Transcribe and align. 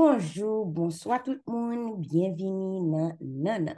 Bonjou, 0.00 0.64
bonswa 0.64 1.18
tout 1.18 1.42
moun, 1.46 1.98
bienvini 2.00 2.78
nan 2.88 3.10
nanan. 3.20 3.76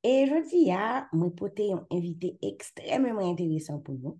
E 0.00 0.24
jodi 0.24 0.62
ya, 0.70 0.78
ah, 0.80 1.10
mwen 1.12 1.34
pote 1.36 1.66
yon 1.68 1.82
invite 1.92 2.30
ekstremement 2.48 3.20
enteresan 3.20 3.82
pou 3.84 3.98
nou. 3.98 4.16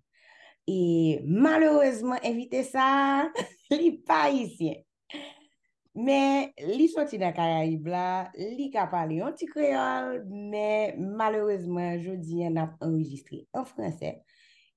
E 0.68 1.22
malouzman 1.24 2.20
invite 2.28 2.60
sa, 2.68 2.84
li 3.72 3.94
pa 4.10 4.26
isyen. 4.28 4.84
Men, 5.96 6.52
li 6.68 6.90
soti 6.92 7.16
nan 7.22 7.32
Karayib 7.38 7.88
la, 7.88 8.04
li 8.36 8.68
ka 8.74 8.84
pale 8.92 9.22
yon 9.22 9.32
ti 9.32 9.48
kreol, 9.48 10.18
men 10.28 11.00
malouzman 11.16 11.96
jodi 12.04 12.42
yon 12.42 12.60
ap 12.60 12.76
enregistre 12.84 13.46
en 13.56 13.64
franse. 13.72 14.18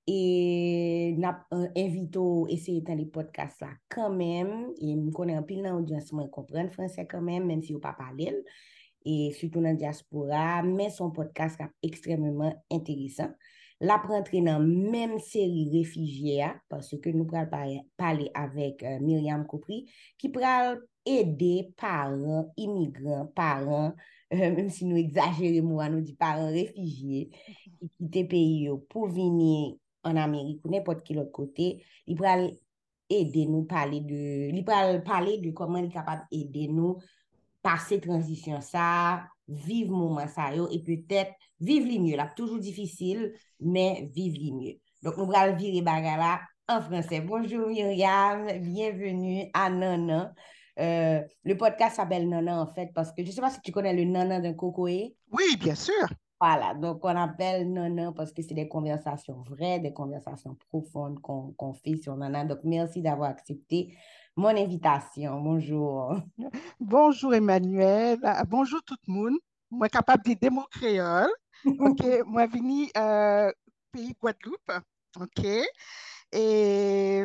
Et 0.08 1.16
n'a 1.18 1.46
invité 1.76 2.20
essayer 2.50 2.82
dans 2.82 2.94
les 2.94 3.08
podcasts 3.08 3.62
là 3.62 3.70
quand 3.90 4.12
même. 4.12 4.72
Et 4.80 4.96
me 4.96 5.12
connaît 5.12 5.34
un 5.34 5.42
peu 5.44 5.56
dans 5.56 5.74
l'audience 5.74 6.12
moi 6.12 6.28
comprendre 6.28 6.72
français 6.72 7.08
quand 7.08 7.22
même 7.22 7.48
même 7.48 7.64
si 7.64 7.74
on 7.74 7.80
pas 7.80 7.94
parler 7.94 8.44
et 9.06 9.32
surtout 9.32 9.62
dans 9.62 9.70
la 9.70 9.76
diaspora 9.76 10.64
mais 10.64 10.90
son 10.90 11.12
podcast 11.12 11.60
est 11.60 11.88
extrêmement 11.88 12.54
intéressant. 12.72 13.30
La 13.82 13.98
rentrer 13.98 14.42
dans 14.42 14.60
même 14.60 15.20
série 15.20 15.70
réfugiés 15.72 16.46
parce 16.70 16.96
que 16.98 17.10
nous 17.10 17.26
parler 17.98 18.32
avec 18.34 18.82
euh, 18.84 19.00
Myriam 19.00 19.46
Kopri 19.46 19.92
qui 20.18 20.30
pourra 20.30 20.76
aider 21.06 21.74
parents 21.76 22.54
immigrants 22.58 23.26
parents 23.36 23.94
euh, 24.34 24.38
même 24.38 24.70
si 24.70 24.86
nous 24.86 24.96
exagérons 24.96 25.90
nous 25.90 26.02
dit 26.02 26.16
parents 26.16 26.52
réfugiés 26.52 27.30
qui 27.80 27.90
quittent 27.90 28.30
pays 28.30 28.70
pour 28.90 29.08
venir 29.10 29.76
en 30.06 30.16
Amérique 30.16 30.62
ou 30.64 30.70
n'importe 30.70 31.02
quel 31.04 31.20
autre 31.20 31.32
côté, 31.32 31.84
il 32.08 32.16
pourra 32.16 32.38
aider 33.10 33.46
nous 33.46 33.64
parler 33.64 34.02
de, 34.02 34.56
il 34.56 34.64
pourra 34.64 34.98
parler 35.00 35.40
de 35.40 35.52
comment 35.52 35.78
il 35.78 35.86
est 35.86 35.90
capable 35.90 36.24
d'aider 36.32 36.68
nous 36.68 36.98
passer 37.62 38.00
transition 38.00 38.62
ça, 38.62 39.24
vivre 39.48 39.92
moment 39.92 40.28
ça 40.28 40.52
et 40.54 40.80
peut-être 40.84 41.34
vivre 41.60 41.88
le 41.92 42.00
mieux 42.00 42.16
là, 42.16 42.32
toujours 42.36 42.60
difficile, 42.60 43.34
mais 43.60 44.10
vivre 44.14 44.38
le 44.40 44.52
mieux. 44.54 44.76
Donc 45.02 45.18
nous 45.18 45.32
allons 45.34 45.56
virer 45.56 45.82
bagala 45.82 46.42
en 46.68 46.82
français. 46.82 47.22
Bonjour 47.22 47.68
Myriam, 47.68 48.48
bienvenue 48.60 49.50
à 49.54 49.70
Nana. 49.70 50.34
Euh, 50.80 51.22
le 51.44 51.58
podcast 51.58 51.96
s'appelle 51.96 52.28
Nana 52.28 52.62
en 52.62 52.68
fait 52.68 52.92
parce 52.94 53.12
que 53.12 53.24
je 53.24 53.30
ne 53.30 53.32
sais 53.32 53.42
pas 53.42 53.50
si 53.50 53.62
tu 53.62 53.72
connais 53.72 53.94
le 53.94 54.04
Nana 54.04 54.40
d'un 54.40 54.54
cocoé. 54.54 55.16
Oui, 55.32 55.58
bien 55.60 55.76
sûr. 55.76 56.08
Voilà, 56.40 56.74
donc 56.74 57.00
on 57.04 57.16
appelle 57.16 57.72
Nana 57.72 58.12
parce 58.12 58.34
que 58.34 58.42
c'est 58.42 58.54
des 58.54 58.68
conversations 58.68 59.42
vraies, 59.44 59.80
des 59.80 59.94
conversations 59.94 60.56
profondes 60.70 61.20
qu'on 61.22 61.74
fait 61.74 61.96
sur 61.96 62.16
Nana. 62.18 62.44
Donc 62.44 62.60
merci 62.64 63.02
d'avoir 63.02 63.30
accepté 63.30 63.98
mon 64.36 64.50
invitation. 64.50 65.42
Bonjour. 65.42 66.16
Bonjour 66.80 67.34
Emmanuel. 67.34 68.20
Ah, 68.24 68.44
bonjour 68.44 68.84
tout 68.84 68.98
le 69.08 69.14
monde. 69.14 69.38
Moi 69.72 69.88
capable 69.88 70.24
de 70.26 70.34
dire 70.34 70.52
mots 70.52 70.68
créole. 70.70 71.32
OK, 71.66 71.66
moi 72.28 72.48
venu 72.48 72.90
euh, 72.98 73.50
pays 73.94 74.14
Guadeloupe. 74.20 74.72
OK. 75.22 75.46
Et 76.34 77.24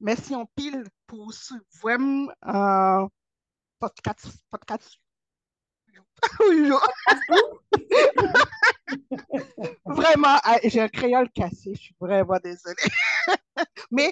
merci 0.00 0.34
en 0.34 0.46
pile 0.46 0.82
pour 1.06 1.32
ce 1.32 1.54
vraiment 1.80 2.28
euh, 2.44 3.06
podcast 3.78 4.26
podcast 4.50 4.98
vraiment, 9.86 10.38
ah, 10.44 10.58
j'ai 10.64 10.80
un 10.80 10.88
créole 10.88 11.30
cassé, 11.30 11.74
je 11.74 11.80
suis 11.80 11.96
vraiment 12.00 12.38
désolée. 12.42 12.76
Mais 13.90 14.10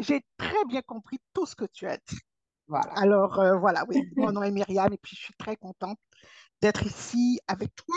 j'ai 0.00 0.24
très 0.36 0.64
bien 0.68 0.82
compris 0.82 1.18
tout 1.32 1.46
ce 1.46 1.54
que 1.54 1.66
tu 1.66 1.86
as 1.86 1.96
dit. 1.96 2.18
Voilà. 2.66 2.92
Alors, 2.94 3.40
euh, 3.40 3.56
voilà, 3.58 3.84
oui, 3.88 4.08
mon 4.16 4.32
nom 4.32 4.42
est 4.42 4.50
Myriam 4.50 4.92
et 4.92 4.98
puis 4.98 5.16
je 5.16 5.24
suis 5.24 5.34
très 5.34 5.56
contente 5.56 5.98
d'être 6.62 6.84
ici 6.84 7.40
avec 7.48 7.74
toi 7.74 7.96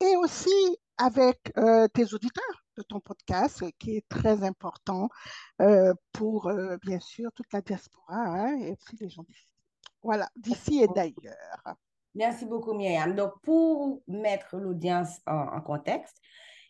et 0.00 0.16
aussi 0.16 0.78
avec 0.98 1.52
euh, 1.56 1.86
tes 1.88 2.12
auditeurs 2.12 2.64
de 2.76 2.82
ton 2.82 3.00
podcast 3.00 3.64
qui 3.78 3.96
est 3.96 4.08
très 4.08 4.42
important 4.42 5.08
euh, 5.60 5.94
pour, 6.12 6.50
bien 6.82 6.98
sûr, 6.98 7.30
toute 7.34 7.52
la 7.52 7.60
diaspora 7.60 8.16
hein, 8.16 8.58
et 8.60 8.72
aussi 8.72 8.96
les 9.00 9.10
gens 9.10 9.22
d'ici. 9.22 9.46
Voilà, 10.02 10.28
d'ici 10.36 10.82
et 10.82 10.88
d'ailleurs. 10.88 11.76
Merci 12.14 12.44
beaucoup, 12.44 12.74
Myriam. 12.74 13.14
Donc, 13.14 13.32
pour 13.42 14.02
mettre 14.08 14.56
l'audience 14.56 15.20
en, 15.26 15.60
contexte, 15.60 16.16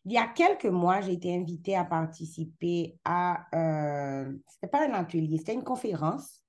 il 0.04 0.12
y 0.12 0.18
a 0.18 0.26
quelques 0.26 0.66
mois, 0.66 1.00
j'ai 1.00 1.12
été 1.12 1.34
invitée 1.34 1.76
à 1.76 1.84
participer 1.84 2.98
à, 3.04 3.46
euh, 3.54 4.32
c'était 4.48 4.68
pas 4.68 4.86
un 4.86 4.92
atelier, 4.92 5.38
c'était 5.38 5.54
une 5.54 5.64
conférence 5.64 6.42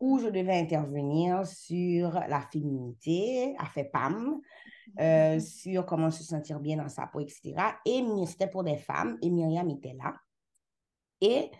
où 0.00 0.18
je 0.18 0.28
devais 0.28 0.58
intervenir 0.58 1.46
sur 1.46 2.12
la 2.12 2.40
féminité, 2.40 3.54
à 3.58 3.66
fait 3.66 3.84
PAM, 3.84 4.40
euh, 5.00 5.40
sur 5.40 5.86
comment 5.86 6.10
se 6.10 6.22
sentir 6.22 6.60
bien 6.60 6.76
dans 6.76 6.88
sa 6.88 7.06
peau, 7.06 7.20
etc. 7.20 7.54
Et 7.86 8.04
c'était 8.26 8.48
pour 8.48 8.64
des 8.64 8.76
femmes 8.76 9.18
et 9.22 9.30
Myriam 9.30 9.68
était 9.70 9.94
là. 9.94 10.14
Et 11.20 11.50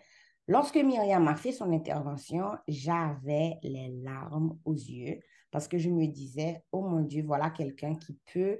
lorsque 0.47 0.77
Myriam 0.77 1.27
a 1.27 1.35
fait 1.35 1.51
son 1.51 1.71
intervention, 1.71 2.51
j'avais 2.67 3.57
les 3.63 3.89
larmes 4.03 4.57
aux 4.65 4.73
yeux 4.73 5.19
parce 5.55 5.69
que 5.69 5.77
je 5.77 5.89
me 5.89 6.05
disais, 6.05 6.61
oh 6.73 6.81
mon 6.81 6.99
Dieu, 6.99 7.23
voilà 7.25 7.49
quelqu'un 7.49 7.95
qui 7.95 8.19
peut 8.33 8.57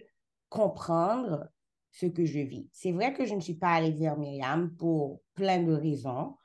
comprendre 0.48 1.50
ce 1.92 2.06
que 2.06 2.24
je 2.24 2.40
vis. 2.40 2.70
C'est 2.72 2.94
vrai 2.94 3.14
que 3.14 3.26
je 3.26 3.36
ne 3.36 3.42
suis 3.42 3.56
pas 3.56 3.72
allée 3.74 3.92
vers 3.92 4.18
Myriam 4.18 4.74
pour 4.78 5.20
plein 5.34 5.62
de 5.62 5.74
raisons. 5.74 6.38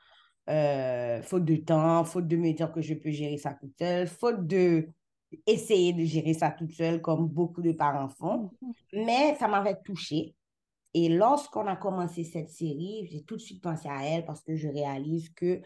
Euh, 0.48 1.22
faute 1.22 1.44
de 1.44 1.54
temps, 1.54 2.02
faute 2.02 2.26
de 2.26 2.34
me 2.36 2.52
dire 2.52 2.72
que 2.72 2.80
je 2.80 2.94
peux 2.94 3.12
gérer 3.12 3.38
ça 3.38 3.54
toute 3.54 3.78
seule, 3.78 4.08
faute 4.08 4.44
de 4.44 4.88
essayer 5.46 5.92
de 5.92 6.04
gérer 6.04 6.34
ça 6.34 6.50
toute 6.50 6.72
seule 6.72 7.00
comme 7.00 7.28
beaucoup 7.28 7.62
de 7.62 7.70
parents 7.70 8.08
font. 8.08 8.50
Mm-hmm. 8.60 9.04
Mais 9.06 9.36
ça 9.36 9.46
m'avait 9.46 9.80
touchée. 9.84 10.34
Et 10.94 11.10
lorsqu'on 11.10 11.68
a 11.68 11.76
commencé 11.76 12.24
cette 12.24 12.50
série, 12.50 13.06
j'ai 13.08 13.22
tout 13.22 13.36
de 13.36 13.40
suite 13.40 13.62
pensé 13.62 13.88
à 13.88 14.04
elle 14.04 14.24
parce 14.24 14.40
que 14.40 14.56
je 14.56 14.66
réalise 14.66 15.28
que 15.28 15.60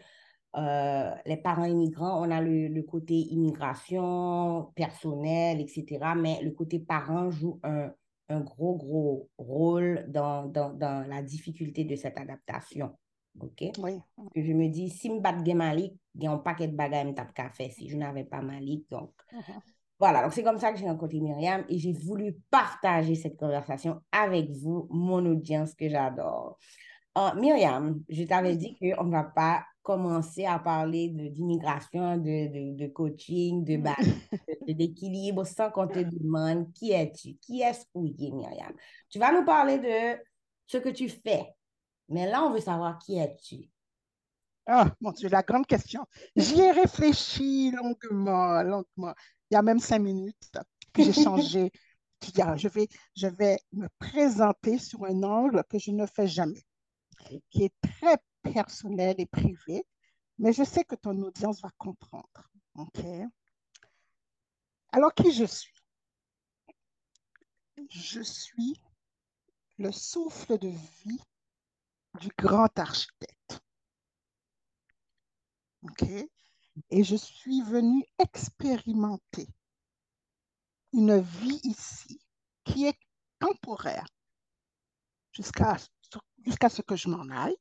euh, 0.57 1.13
les 1.25 1.37
parents 1.37 1.65
immigrants, 1.65 2.25
on 2.25 2.31
a 2.31 2.41
le, 2.41 2.81
côté 2.83 3.13
immigration, 3.13 4.71
personnel, 4.75 5.59
etc. 5.59 6.13
Mais 6.17 6.41
le 6.41 6.51
côté 6.51 6.79
parent 6.79 7.29
joue 7.29 7.59
un, 7.63 7.91
un 8.29 8.39
gros, 8.41 8.75
gros 8.75 9.29
rôle 9.37 10.05
dans, 10.07 10.45
dans, 10.45 10.73
dans, 10.73 11.07
la 11.07 11.21
difficulté 11.21 11.83
de 11.83 11.95
cette 11.95 12.17
adaptation. 12.17 12.95
OK? 13.41 13.65
Oui. 13.79 13.99
Je 14.35 14.53
me 14.53 14.69
dis, 14.69 14.89
si 14.89 15.09
je 15.09 15.19
bats 15.19 15.33
Malik, 15.33 15.93
il 16.15 16.23
y 16.23 16.27
a 16.27 16.31
un 16.31 16.37
paquet 16.37 16.69
de 16.69 16.75
bagages 16.75 17.13
si 17.71 17.89
je 17.89 17.97
n'avais 17.97 18.23
pas 18.23 18.41
Malik. 18.41 18.89
Donc, 18.89 19.11
uh-huh. 19.33 19.59
voilà. 19.99 20.23
Donc, 20.23 20.31
c'est 20.31 20.43
comme 20.43 20.59
ça 20.59 20.71
que 20.71 20.79
j'ai 20.79 20.87
rencontré 20.87 21.19
Myriam 21.19 21.65
et 21.67 21.77
j'ai 21.77 21.91
voulu 21.91 22.37
partager 22.49 23.15
cette 23.15 23.35
conversation 23.35 23.99
avec 24.11 24.51
vous, 24.51 24.87
mon 24.89 25.25
audience 25.25 25.73
que 25.73 25.89
j'adore. 25.89 26.57
Uh, 27.17 27.37
Myriam, 27.37 28.01
je 28.07 28.23
t'avais 28.23 28.55
dit 28.55 28.77
qu'on 28.77 29.05
ne 29.05 29.11
va 29.11 29.23
pas 29.23 29.65
commencer 29.85 30.45
à 30.45 30.57
parler 30.57 31.09
d'immigration, 31.09 32.17
de, 32.17 32.47
de, 32.47 32.75
de, 32.75 32.87
coaching, 32.87 33.63
de 34.67 34.73
d'équilibre 34.73 35.45
sans 35.45 35.69
qu'on 35.69 35.87
te 35.87 35.99
demande 35.99 36.73
qui 36.73 36.91
es-tu, 36.91 37.35
qui 37.35 37.61
est-ce 37.61 37.85
que 37.85 38.17
tu 38.17 38.25
es, 38.25 38.31
Myriam. 38.31 38.73
Tu 39.09 39.19
vas 39.19 39.31
nous 39.31 39.45
parler 39.45 39.77
de 39.77 40.21
ce 40.65 40.79
que 40.79 40.89
tu 40.89 41.07
fais, 41.07 41.53
mais 42.09 42.29
là, 42.29 42.43
on 42.43 42.51
veut 42.51 42.59
savoir 42.59 42.97
qui 42.97 43.19
es-tu. 43.19 43.69
Ah, 44.65 44.91
mon 44.99 45.11
Dieu, 45.11 45.29
la 45.29 45.43
grande 45.43 45.67
question. 45.67 46.03
J'y 46.35 46.59
ai 46.59 46.71
réfléchi 46.71 47.69
longuement, 47.69 48.63
longuement. 48.63 49.13
Il 49.51 49.53
y 49.53 49.57
a 49.57 49.61
même 49.61 49.79
cinq 49.79 49.99
minutes, 49.99 50.51
puis 50.91 51.03
j'ai 51.03 51.13
changé. 51.13 51.71
je 52.21 52.67
vais, 52.67 52.87
je 53.15 53.27
vais 53.27 53.59
me 53.71 53.87
présenter 53.99 54.79
sur 54.79 55.05
un 55.05 55.21
angle 55.21 55.63
que 55.69 55.77
je 55.77 55.91
ne 55.91 56.07
fais 56.07 56.27
jamais, 56.27 56.63
qui 57.51 57.65
est 57.65 57.73
très 57.81 58.17
personnel 58.53 59.15
et 59.17 59.25
privé, 59.25 59.85
mais 60.37 60.53
je 60.53 60.63
sais 60.63 60.83
que 60.83 60.95
ton 60.95 61.21
audience 61.21 61.61
va 61.61 61.71
comprendre. 61.77 62.49
Alors, 64.91 65.13
qui 65.13 65.31
je 65.31 65.45
suis? 65.45 65.83
Je 67.89 68.21
suis 68.21 68.81
le 69.77 69.91
souffle 69.91 70.57
de 70.57 70.69
vie 70.69 71.21
du 72.19 72.29
grand 72.37 72.77
architecte. 72.79 73.59
Et 76.89 77.03
je 77.03 77.15
suis 77.15 77.61
venue 77.61 78.03
expérimenter 78.19 79.47
une 80.93 81.19
vie 81.19 81.59
ici 81.63 82.19
qui 82.63 82.85
est 82.87 82.99
temporaire 83.39 84.05
jusqu'à 85.31 85.77
ce 85.77 86.81
que 86.81 86.95
je 86.95 87.09
m'en 87.09 87.29
aille 87.29 87.57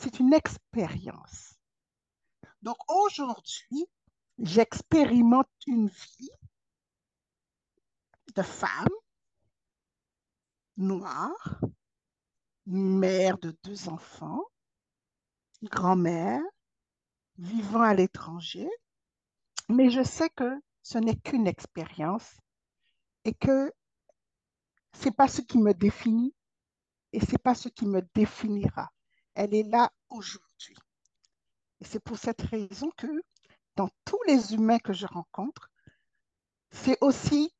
c'est 0.00 0.20
une 0.20 0.32
expérience. 0.32 1.54
Donc 2.62 2.76
aujourd'hui, 2.88 3.86
j'expérimente 4.38 5.48
une 5.66 5.88
vie 5.88 6.30
de 8.34 8.42
femme 8.42 8.88
noire, 10.76 11.60
mère 12.66 13.38
de 13.38 13.56
deux 13.64 13.88
enfants, 13.88 14.42
grand-mère, 15.62 16.40
vivant 17.38 17.82
à 17.82 17.94
l'étranger, 17.94 18.68
mais 19.68 19.90
je 19.90 20.02
sais 20.02 20.30
que 20.30 20.60
ce 20.82 20.98
n'est 20.98 21.16
qu'une 21.16 21.46
expérience 21.46 22.36
et 23.24 23.34
que 23.34 23.72
ce 24.94 25.06
n'est 25.06 25.12
pas 25.12 25.28
ce 25.28 25.40
qui 25.40 25.58
me 25.58 25.72
définit 25.74 26.34
et 27.12 27.20
ce 27.20 27.32
n'est 27.32 27.38
pas 27.38 27.54
ce 27.54 27.68
qui 27.68 27.86
me 27.86 28.02
définira. 28.14 28.90
Elle 29.34 29.54
est 29.54 29.62
là 29.62 29.92
aujourd'hui. 30.10 30.76
Et 31.80 31.84
c'est 31.84 32.00
pour 32.00 32.18
cette 32.18 32.42
raison 32.42 32.90
que 32.96 33.06
dans 33.76 33.88
tous 34.04 34.22
les 34.26 34.54
humains 34.54 34.78
que 34.78 34.92
je 34.92 35.06
rencontre, 35.06 35.70
c'est 36.70 36.98
aussi 37.00 37.54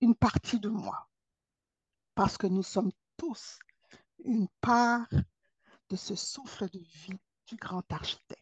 une 0.00 0.14
partie 0.14 0.60
de 0.60 0.68
moi. 0.68 1.08
Parce 2.14 2.36
que 2.36 2.46
nous 2.46 2.62
sommes 2.62 2.92
tous 3.16 3.58
une 4.24 4.48
part 4.60 5.08
de 5.90 5.96
ce 5.96 6.14
souffle 6.14 6.68
de 6.70 6.78
vie 6.78 7.18
du 7.46 7.56
grand 7.56 7.90
architecte. 7.92 8.40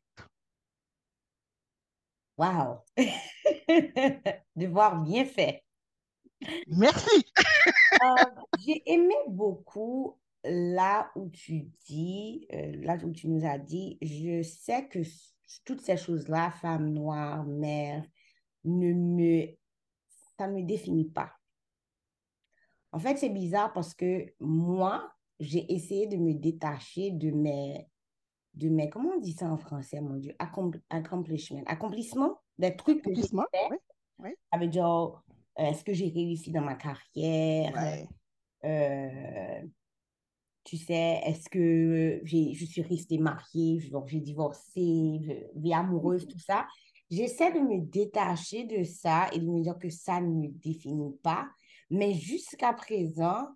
Wow! 2.37 2.85
Devoir 4.57 5.03
bien 5.03 5.25
fait. 5.25 5.65
Merci. 6.67 7.33
Euh, 8.03 8.25
j'ai 8.59 8.83
aimé 8.87 9.15
beaucoup 9.29 10.19
là 10.45 11.11
où 11.15 11.29
tu 11.29 11.71
dis, 11.87 12.47
euh, 12.53 12.73
là 12.85 12.97
où 13.03 13.11
tu 13.13 13.29
nous 13.29 13.47
as 13.47 13.59
dit, 13.59 13.99
je 14.03 14.43
sais 14.43 14.89
que 14.89 15.01
toutes 15.65 15.81
ces 15.81 15.97
choses-là, 15.97 16.51
femme 16.51 16.93
noire, 16.93 17.45
mère, 17.45 18.05
ne 18.65 18.93
me, 18.93 19.47
ça 20.39 20.49
ne 20.49 20.55
me 20.55 20.63
définit 20.63 21.09
pas. 21.09 21.33
En 22.93 22.99
fait, 22.99 23.17
c'est 23.17 23.31
bizarre 23.31 23.73
parce 23.73 23.95
que 23.95 24.27
moi, 24.41 25.13
j'ai 25.41 25.73
essayé 25.73 26.07
de 26.07 26.17
me 26.17 26.35
détacher 26.35 27.11
de 27.11 27.31
mes, 27.31 27.89
de 28.55 28.69
mes, 28.69 28.89
comment 28.91 29.11
on 29.17 29.21
dit 29.21 29.33
ça 29.33 29.47
en 29.47 29.57
français, 29.57 30.01
mon 30.01 30.17
Dieu, 30.17 30.35
accomplishment, 30.39 31.63
accomplissement, 31.67 32.39
des 32.59 32.77
trucs 32.77 33.03
que 33.03 33.15
j'ai 33.15 33.23
fait. 33.23 33.37
Oui, 34.19 34.31
Ça 34.53 34.59
veut 34.59 34.69
dire, 34.69 34.87
euh, 34.87 35.65
est-ce 35.65 35.85
que 35.85 35.93
j'ai 35.93 36.09
réussi 36.09 36.51
dans 36.51 36.61
ma 36.63 36.75
carrière? 36.75 38.07
Euh, 38.65 39.63
tu 40.65 40.77
sais, 40.77 41.21
est-ce 41.25 41.49
que 41.49 42.21
je 42.25 42.65
suis 42.65 42.83
restée 42.83 43.19
mariée, 43.19 43.81
j'ai 44.07 44.21
divorcé, 44.21 45.21
vie 45.57 45.75
amoureuse, 45.75 46.27
tout 46.27 46.39
ça. 46.39 46.67
J'essaie 47.11 47.53
de 47.53 47.59
me 47.59 47.81
détacher 47.81 48.65
de 48.65 48.85
ça 48.85 49.29
et 49.33 49.39
de 49.39 49.47
me 49.47 49.63
dire 49.63 49.79
que 49.79 49.91
ça 49.91 50.21
ne 50.21 50.29
me 50.29 50.49
définit 50.49 51.15
pas. 51.23 51.47
Mais 51.91 52.15
jusqu'à 52.15 52.73
présent, 52.73 53.49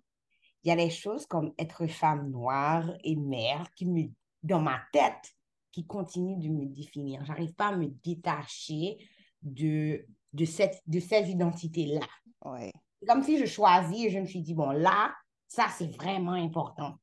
il 0.63 0.69
y 0.69 0.71
a 0.71 0.75
des 0.75 0.89
choses 0.89 1.25
comme 1.25 1.53
être 1.57 1.87
femme 1.87 2.29
noire 2.29 2.91
et 3.03 3.15
mère 3.15 3.65
qui 3.75 3.85
me 3.85 4.09
dans 4.43 4.61
ma 4.61 4.79
tête 4.91 5.33
qui 5.71 5.85
continue 5.85 6.37
de 6.37 6.49
me 6.49 6.65
définir. 6.65 7.23
J'arrive 7.25 7.53
pas 7.53 7.67
à 7.67 7.75
me 7.75 7.87
détacher 8.03 8.97
de, 9.41 10.05
de 10.33 10.45
cette, 10.45 10.81
de 10.87 10.99
cette 10.99 11.27
identité-là. 11.27 12.05
Ouais. 12.45 12.71
Comme 13.07 13.23
si 13.23 13.37
je 13.37 13.45
choisis 13.45 14.05
et 14.05 14.09
je 14.09 14.19
me 14.19 14.25
suis 14.25 14.41
dit, 14.41 14.53
bon, 14.53 14.71
là, 14.71 15.13
ça, 15.47 15.67
c'est 15.75 15.95
vraiment 15.95 16.33
important. 16.33 16.97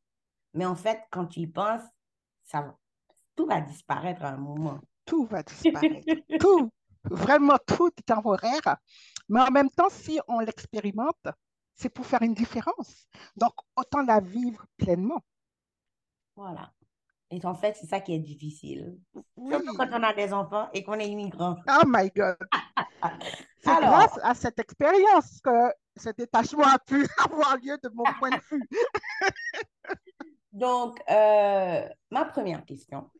Mais 0.53 0.67
en 0.67 0.75
fait, 0.75 1.03
quand 1.11 1.27
tu 1.27 1.41
y 1.41 1.47
penses, 1.47 1.83
ça, 2.45 2.77
tout 3.35 3.47
va 3.47 3.61
disparaître 3.61 4.25
à 4.25 4.31
un 4.31 4.37
moment. 4.37 4.81
Tout 5.05 5.25
va 5.27 5.43
disparaître. 5.43 6.07
tout, 6.41 6.71
vraiment 7.05 7.59
tout 7.67 7.91
est 7.99 8.07
temporaire. 8.07 8.77
Mais 9.29 9.41
en 9.41 9.51
même 9.51 9.71
temps, 9.71 9.89
si 9.91 10.21
on 10.29 10.41
l'expérimente, 10.41 11.29
c'est 11.75 11.89
pour 11.89 12.07
faire 12.07 12.23
une 12.23 12.35
différence. 12.35 13.09
Donc, 13.37 13.53
autant 13.77 14.03
la 14.03 14.21
vivre 14.21 14.65
pleinement. 14.77 15.23
Voilà. 16.37 16.73
Et 17.31 17.45
en 17.45 17.55
fait, 17.55 17.77
c'est 17.77 17.87
ça 17.87 18.01
qui 18.01 18.15
est 18.15 18.19
difficile. 18.19 18.97
Surtout 19.37 19.77
quand 19.77 19.89
on 19.93 20.03
a 20.03 20.15
des 20.15 20.33
enfants 20.33 20.69
et 20.73 20.85
qu'on 20.85 20.95
est 20.95 21.09
immigrant. 21.09 21.57
Oh 21.69 21.83
my 21.87 22.11
God! 22.15 22.37
c'est 23.61 23.81
grâce 23.81 24.19
à 24.23 24.35
cette 24.35 24.59
expérience 24.61 25.41
que 25.41 25.73
ce 25.97 26.11
détachement 26.11 26.67
a 26.67 26.79
pu 26.79 27.07
avoir 27.19 27.57
lieu 27.59 27.79
de 27.83 27.89
mon 27.91 28.05
point 28.19 28.31
de 28.31 28.41
vue. 28.51 28.69
Donc, 30.53 31.01
euh, 31.11 31.89
ma 32.11 32.25
première 32.27 32.65
question, 32.65 33.11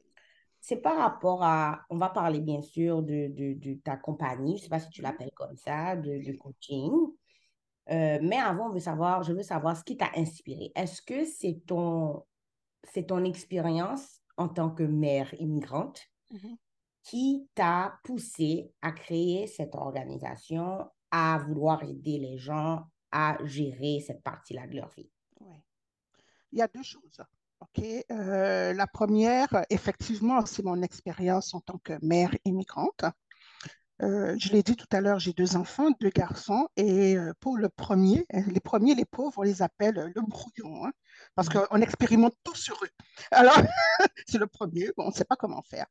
c'est 0.61 0.77
par 0.77 0.97
rapport 0.97 1.43
à, 1.43 1.85
on 1.91 1.99
va 1.99 2.09
parler 2.09 2.41
bien 2.41 2.63
sûr 2.63 3.03
de, 3.03 3.29
de, 3.29 3.55
de 3.55 3.75
ta 3.75 3.97
compagnie, 3.97 4.53
je 4.53 4.63
ne 4.63 4.63
sais 4.63 4.69
pas 4.69 4.81
si 4.81 4.89
tu 4.91 5.03
l'appelles 5.03 5.33
comme 5.35 5.57
ça, 5.57 5.97
de, 5.97 6.25
de 6.25 6.37
coaching. 6.37 6.91
Euh, 7.91 8.19
mais 8.23 8.39
avant, 8.39 8.69
on 8.69 8.73
veut 8.73 8.81
savoir, 8.81 9.23
je 9.25 9.33
veux 9.33 9.43
savoir 9.43 9.77
ce 9.77 9.85
qui 9.85 9.97
t'a 9.97 10.11
inspiré. 10.17 10.73
Est-ce 10.75 11.03
que 11.03 11.25
c'est 11.25 11.61
ton, 11.67 12.25
c'est 12.85 13.09
ton 13.09 13.25
expérience 13.25 14.21
en 14.37 14.49
tant 14.49 14.71
que 14.71 14.85
mère 14.85 15.35
immigrante 15.39 16.01
mm-hmm. 16.33 16.57
qui 17.03 17.49
t'a 17.55 17.99
poussé 18.05 18.73
à 18.81 18.93
créer 18.93 19.47
cette 19.47 19.75
organisation, 19.75 20.89
à 21.17 21.39
vouloir 21.39 21.85
aider 21.85 22.19
les 22.19 22.39
gens 22.39 22.89
à 23.13 23.39
gérer 23.45 24.03
cette 24.05 24.25
partie-là 24.25 24.67
de 24.67 24.75
leur 24.75 24.89
vie? 24.89 25.09
Oui. 25.41 25.55
Il 26.51 26.59
y 26.59 26.63
a 26.63 26.67
deux 26.67 26.83
choses. 26.83 27.21
OK? 27.61 27.85
Euh, 28.11 28.73
la 28.73 28.87
première, 28.89 29.47
effectivement, 29.71 30.45
c'est 30.45 30.65
mon 30.65 30.83
expérience 30.83 31.55
en 31.55 31.61
tant 31.61 31.79
que 31.79 32.05
mère 32.05 32.35
immigrante. 32.45 33.05
Euh, 34.03 34.35
je 34.41 34.51
l'ai 34.51 34.65
dit 34.65 34.75
tout 34.75 34.89
à 34.91 35.01
l'heure, 35.01 35.21
j'ai 35.21 35.33
deux 35.33 35.55
enfants, 35.55 35.93
deux 36.01 36.11
garçons, 36.11 36.67
et 36.77 37.17
euh, 37.17 37.33
pour 37.39 37.59
le 37.59 37.69
premier, 37.69 38.27
les 38.49 38.59
premiers, 38.59 38.97
les 38.97 39.05
pauvres, 39.05 39.39
on 39.39 39.43
les 39.43 39.63
appelle 39.63 40.13
le 40.13 40.21
brouillon. 40.21 40.85
Hein 40.85 40.93
parce 41.37 41.49
qu'on 41.49 41.81
expérimente 41.81 42.35
tout 42.43 42.57
sur 42.57 42.75
eux. 42.83 42.91
Alors, 43.31 43.57
c'est 44.27 44.39
le 44.39 44.49
premier, 44.49 44.91
bon, 44.97 45.05
on 45.05 45.11
ne 45.11 45.15
sait 45.15 45.25
pas 45.25 45.37
comment 45.37 45.63
faire. 45.63 45.87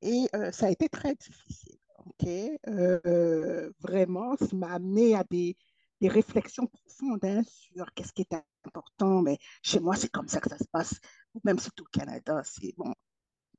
Et 0.00 0.28
ça 0.52 0.66
a 0.66 0.70
été 0.70 0.88
très 0.88 1.16
difficile. 1.16 1.80
Ok 2.08 2.28
euh, 2.68 3.70
vraiment, 3.80 4.36
ça 4.36 4.54
m'a 4.56 4.72
amené 4.72 5.14
à 5.14 5.24
des, 5.24 5.56
des 6.00 6.08
réflexions 6.08 6.66
profondes 6.66 7.24
hein, 7.24 7.42
sur 7.44 7.92
qu'est-ce 7.94 8.12
qui 8.12 8.22
est 8.22 8.34
important. 8.64 9.22
Mais 9.22 9.38
chez 9.62 9.80
moi, 9.80 9.96
c'est 9.96 10.10
comme 10.10 10.28
ça 10.28 10.40
que 10.40 10.50
ça 10.50 10.58
se 10.58 10.68
passe, 10.70 11.00
même 11.44 11.58
si 11.58 11.70
tout 11.72 11.84
le 11.92 11.98
Canada, 11.98 12.40
c'est 12.44 12.74
bon. 12.76 12.92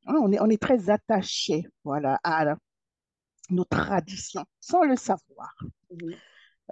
Hein, 0.07 0.15
on 0.21 0.31
est, 0.31 0.39
on 0.39 0.49
est 0.49 0.61
très 0.61 0.89
attaché 0.89 1.65
voilà, 1.83 2.19
à 2.23 2.55
nos 3.49 3.65
traditions, 3.65 4.45
sans 4.59 4.83
le 4.83 4.95
savoir. 4.95 5.55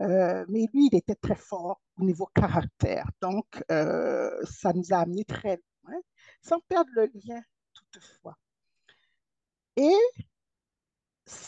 Euh, 0.01 0.45
mais 0.47 0.67
lui, 0.73 0.89
il 0.91 0.95
était 0.95 1.15
très 1.15 1.35
fort 1.35 1.81
au 1.97 2.03
niveau 2.03 2.27
caractère. 2.33 3.09
Donc, 3.21 3.63
euh, 3.71 4.31
ça 4.45 4.73
nous 4.73 4.93
a 4.93 4.97
amené 4.97 5.25
très 5.25 5.59
loin, 5.83 5.99
sans 6.41 6.59
perdre 6.67 6.89
le 6.95 7.09
lien 7.13 7.41
toutefois. 7.73 8.37
Et 9.75 9.95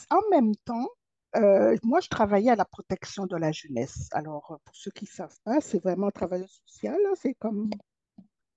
en 0.10 0.22
même 0.32 0.56
temps, 0.58 0.88
euh, 1.36 1.76
moi, 1.84 2.00
je 2.02 2.10
travaillais 2.10 2.52
à 2.52 2.56
la 2.56 2.66
protection 2.66 3.26
de 3.26 3.36
la 3.36 3.52
jeunesse. 3.52 4.10
Alors, 4.12 4.60
pour 4.64 4.76
ceux 4.76 4.92
qui 4.92 5.06
ne 5.06 5.10
savent 5.10 5.40
pas, 5.44 5.62
c'est 5.62 5.82
vraiment 5.82 6.08
un 6.08 6.12
travail 6.12 6.46
social. 6.48 6.98
Hein. 7.08 7.14
C'est 7.16 7.36
comme, 7.36 7.70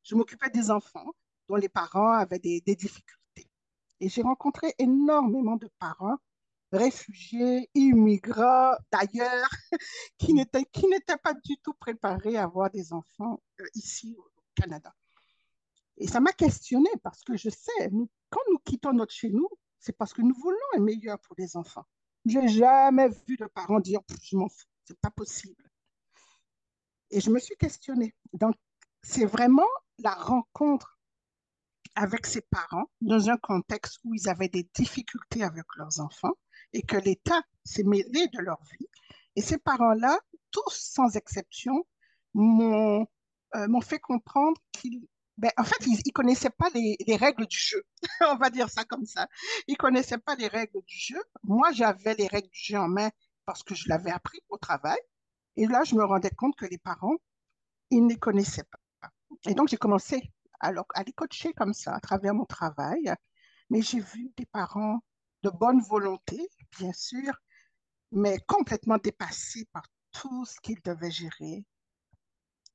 je 0.02 0.14
m'occupais 0.14 0.50
des 0.50 0.71
enfants 0.71 1.11
dont 1.49 1.57
les 1.57 1.69
parents 1.69 2.12
avaient 2.12 2.38
des 2.38 2.61
difficultés. 2.76 3.49
Et 4.00 4.09
j'ai 4.09 4.23
rencontré 4.23 4.75
énormément 4.79 5.57
de 5.57 5.69
parents 5.79 6.19
réfugiés, 6.73 7.69
immigrants 7.75 8.75
d'ailleurs, 8.91 9.49
qui 10.19 10.33
n'étaient 10.35 10.64
qui 10.73 10.87
pas 11.23 11.35
du 11.35 11.57
tout 11.62 11.75
préparés 11.75 12.37
à 12.37 12.45
avoir 12.45 12.71
des 12.71 12.93
enfants 12.93 13.41
euh, 13.61 13.64
ici 13.75 14.17
au 14.19 14.25
Canada. 14.55 14.93
Et 15.99 16.09
ça 16.09 16.21
m'a 16.21 16.33
questionné 16.33 16.88
parce 17.02 17.23
que 17.23 17.37
je 17.37 17.50
sais, 17.50 17.91
quand 18.31 18.41
nous 18.50 18.59
quittons 18.64 18.93
notre 18.93 19.12
chez 19.12 19.31
nous, 19.31 19.49
c'est 19.83 19.97
parce 19.97 20.15
que 20.15 20.23
nous 20.23 20.35
voulons 20.35 20.57
un 20.77 20.81
meilleur 20.81 21.19
pour 21.19 21.35
les 21.37 21.57
enfants. 21.57 21.85
Je 22.25 22.39
n'ai 22.39 22.49
jamais 22.49 23.09
vu 23.27 23.37
de 23.37 23.47
parents 23.47 23.81
dire 23.81 24.01
je 24.23 24.37
m'en 24.37 24.49
fous, 24.49 24.65
c'est 24.85 24.99
pas 25.01 25.11
possible. 25.11 25.69
Et 27.11 27.21
je 27.21 27.31
me 27.31 27.41
suis 27.41 27.57
questionnée. 27.57 28.15
Donc, 28.33 28.55
c'est 29.03 29.27
vraiment 29.27 29.67
la 29.99 30.15
rencontre 30.15 31.01
avec 31.97 32.27
ses 32.27 32.43
parents 32.43 32.87
dans 33.01 33.29
un 33.29 33.37
contexte 33.37 33.99
où 34.05 34.15
ils 34.15 34.29
avaient 34.29 34.49
des 34.49 34.69
difficultés 34.73 35.43
avec 35.43 35.65
leurs 35.77 36.01
enfants 36.01 36.35
et 36.73 36.83
que 36.83 36.97
l'État 36.97 37.43
s'est 37.65 37.83
mêlé 37.83 38.29
de 38.29 38.39
leur 38.39 38.62
vie. 38.79 38.87
Et 39.35 39.43
ces 39.43 39.59
parents-là, 39.59 40.19
tous 40.53 40.71
sans 40.71 41.17
exception, 41.17 41.87
m'ont 42.35 43.07
euh, 43.57 43.81
fait 43.83 43.99
comprendre 43.99 44.59
qu'ils 44.71 45.07
ben, 45.39 45.51
en 45.57 45.65
fait, 45.65 45.87
ils 45.87 45.97
ne 46.07 46.12
connaissaient 46.12 46.51
pas 46.51 46.69
les, 46.75 46.97
les, 47.07 47.17
règles 47.17 47.47
du 47.47 47.57
jeu. 47.57 47.83
On 48.29 48.37
va 48.37 48.51
dire 48.51 48.69
ça 48.71 48.85
comme 48.85 49.07
ça. 49.07 49.29
Ils 49.67 49.73
ne 49.73 49.77
connaissaient 49.77 50.19
pas 50.19 50.35
les 50.37 50.49
règles 50.49 50.83
du 50.87 50.97
jeu. 50.97 51.23
Moi, 51.43 51.73
j'avais 51.73 52.15
les 52.15 52.27
règles 52.27 52.51
du 52.51 52.61
jeu 52.61 52.79
en 52.79 52.89
main 52.89 53.11
parce 53.47 53.62
que 53.62 53.75
je 53.75 53.89
l'avais 53.89 54.11
appris 54.11 54.41
au 54.49 54.59
travail. 54.59 54.99
Et 55.57 55.67
là, 55.67 55.85
je 55.85 55.95
me 55.95 56.05
rendais 56.05 56.31
compte 56.31 56.57
que 56.57 56.67
les 56.67 56.79
parents, 56.79 57.17
ils 57.91 58.05
ne 58.05 58.11
les 58.11 58.19
connaissaient 58.19 58.65
pas. 58.65 59.11
Et 59.47 59.55
donc, 59.55 59.69
j'ai 59.69 59.77
commencé 59.77 60.31
alors, 60.61 60.87
à 60.95 61.03
les 61.03 61.12
coacher 61.12 61.53
comme 61.55 61.75
ça 61.75 61.95
à 61.95 62.01
travers 62.01 62.35
mon 62.35 62.45
travail. 62.45 63.12
Mais 63.71 63.83
j'ai 63.83 64.01
vu 64.01 64.31
des 64.37 64.47
parents 64.47 65.01
de 65.43 65.51
bonne 65.51 65.81
volonté, 65.81 66.49
bien 66.79 66.93
sûr, 66.93 67.33
mais 68.12 68.39
complètement 68.47 68.99
dépassés 68.99 69.67
par 69.73 69.85
tout 70.12 70.45
ce 70.45 70.61
qu'ils 70.61 70.81
devaient 70.83 71.11
gérer 71.11 71.65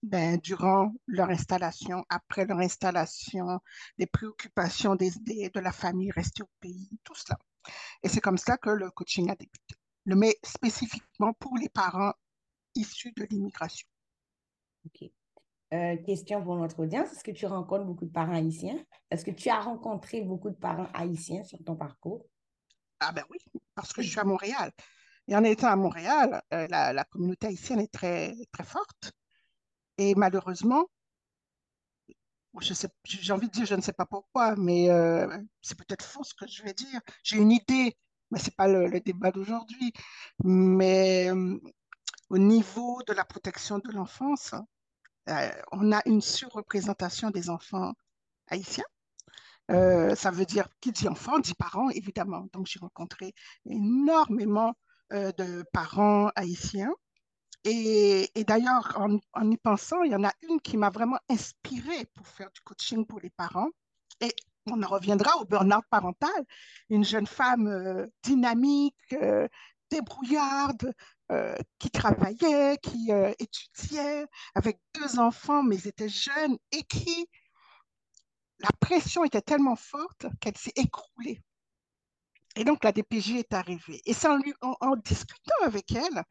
ben, 0.04 0.38
durant 0.38 0.94
leur 1.08 1.30
installation, 1.30 2.06
après 2.10 2.46
leur 2.46 2.60
installation, 2.60 3.60
les 3.98 4.06
préoccupations 4.06 4.96
des, 4.96 5.12
de 5.12 5.60
la 5.60 5.72
famille 5.72 6.12
restée 6.12 6.44
au 6.44 6.50
pays, 6.60 6.89
tout 7.04 7.16
cela. 7.16 7.38
Et 8.04 8.10
c'est 8.10 8.22
comme 8.22 8.38
ça 8.38 8.58
que 8.58 8.70
le 8.70 8.89
coaching 8.92 9.30
a 9.30 9.36
débuté. 9.36 9.75
le 10.06 10.16
met 10.16 10.38
spécifiquement 10.44 11.34
pour 11.34 11.58
les 11.58 11.70
parents 11.70 12.13
issus 12.75 13.12
de 13.16 13.25
l'immigration. 13.25 13.88
OK. 14.86 15.10
Euh, 15.74 15.98
question 15.98 16.42
pour 16.42 16.56
notre 16.56 16.80
audience. 16.80 17.12
Est-ce 17.12 17.24
que 17.24 17.32
tu 17.32 17.46
rencontres 17.46 17.84
beaucoup 17.84 18.06
de 18.06 18.12
parents 18.12 18.34
haïtiens? 18.36 18.82
Est-ce 19.12 19.25
que 19.25 19.32
tu 19.32 19.50
as 19.50 19.60
rencontré 19.60 20.22
beaucoup 20.22 20.50
de 20.50 20.56
parents 20.56 20.88
haïtiens 20.94 21.44
sur 21.44 21.62
ton 21.63 21.75
parcours? 21.75 22.25
Ah 23.00 23.12
ben 23.12 23.24
oui, 23.30 23.38
parce 23.75 23.92
que 23.92 24.01
je 24.01 24.10
suis 24.10 24.20
à 24.20 24.24
Montréal. 24.24 24.72
Et 25.27 25.36
en 25.36 25.44
étant 25.44 25.68
à 25.68 25.75
Montréal, 25.75 26.42
euh, 26.54 26.68
la, 26.70 27.04
communauté 27.04 27.48
haïtienne 27.48 27.80
est 27.80 27.92
très, 27.92 28.34
très 28.54 28.63
forte. 28.63 29.12
Et 29.98 30.16
malheureusement, 30.16 30.88
j'ai 32.62 33.34
envie 33.34 33.48
de 33.48 33.51
dire, 33.51 33.66
je 33.66 33.75
ne 33.75 33.82
sais 33.82 33.94
pas 33.94 34.06
pourquoi, 34.06 34.56
mais 34.56 34.89
euh, 34.89 35.27
c'est 35.62 35.77
peut-être 35.77 36.04
faux 36.04 36.24
ce 36.24 36.34
que 36.34 36.48
je 36.48 36.63
vais 36.63 36.74
dire. 36.74 37.00
J'ai 37.24 37.38
une 37.38 37.51
idée, 37.51 37.96
mais 38.32 38.39
ce 38.39 38.46
n'est 38.46 38.56
pas 38.56 38.68
le, 38.68 39.00
débat 39.00 39.32
d'aujourd'hui. 39.32 39.94
Mais 40.44 41.32
euh, 41.32 41.60
au 42.30 42.38
niveau 42.38 43.01
de 43.08 43.13
la 43.13 43.25
protection 43.25 43.80
de 43.80 43.92
l'enfance, 43.92 44.54
on 45.72 45.92
a 45.92 46.01
une 46.06 46.22
surreprésentation 46.22 47.32
des 47.32 47.50
enfants 47.50 47.94
haïtiens. 48.48 48.86
ça 49.70 50.32
veut 50.32 50.46
dire, 50.46 50.70
qui 50.80 50.92
dit 50.92 51.08
enfant, 51.08 51.39
dit 51.39 51.54
parents, 51.54 51.89
évidemment. 51.89 52.48
Donc, 52.54 52.68
j'ai 52.68 52.80
rencontré 52.80 53.34
énormément 53.66 54.74
euh, 55.13 55.32
de 55.38 55.63
parents 55.72 56.32
haïtiens. 56.36 56.94
Et, 57.70 58.46
d'ailleurs, 58.46 58.98
en, 58.98 59.52
y 59.52 59.58
pensant, 59.58 60.02
il 60.04 60.12
y 60.12 60.16
en 60.16 60.24
a 60.24 60.32
une 60.50 60.62
qui 60.62 60.78
m'a 60.78 60.90
vraiment 60.90 61.20
inspirée 61.30 62.06
pour 62.14 62.26
faire 62.26 62.50
du 62.52 62.62
coaching 62.62 63.06
pour 63.06 63.20
les 63.20 63.30
parents. 63.30 63.68
Et 64.22 64.34
on 64.68 64.82
en 64.82 64.88
reviendra 64.88 65.36
au 65.38 65.46
burn-out 65.46 65.84
parental. 65.90 66.46
Une 66.90 67.04
jeune 67.04 67.28
femme 67.28 67.68
euh, 67.68 68.08
dynamique, 68.24 68.96
euh, 69.14 69.48
débrouillarde, 69.92 70.94
qui 71.78 71.92
travaillait, 71.92 72.78
qui 72.82 73.12
étudiait, 73.38 74.26
avec 74.56 74.80
deux 74.94 75.20
enfants, 75.20 75.62
mais 75.62 75.76
ils 75.76 75.90
étaient 75.90 76.08
jeunes, 76.08 76.58
et 76.72 76.84
qui, 76.84 77.28
la 78.60 78.70
pression 78.80 79.26
était 79.26 79.42
tellement 79.42 79.76
forte 79.76 80.28
qu'elle 80.40 80.56
s'est 80.56 80.72
écroulée. 80.78 81.42
Et 82.56 82.64
donc, 82.64 82.84
la 82.84 82.94
DPJ 82.94 83.32
est 83.36 83.54
arrivée. 83.54 84.02
Et 84.06 84.14
c'est 84.14 84.30
en, 84.62 84.96
discutant 84.96 85.66
avec 85.66 85.92
elle 85.92 86.24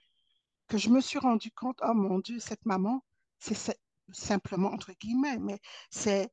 que 0.68 0.78
je 0.78 0.90
me 0.90 1.00
suis 1.00 1.18
rendu 1.18 1.50
compte, 1.52 1.80
oh 1.82 1.94
mon 1.94 2.18
Dieu, 2.18 2.38
cette 2.40 2.64
maman, 2.66 3.04
c'est 3.38 3.78
simplement, 4.12 4.73
entre 4.73 4.92
guillemets, 4.92 5.38
mais 5.38 5.61
c'est, 5.90 6.30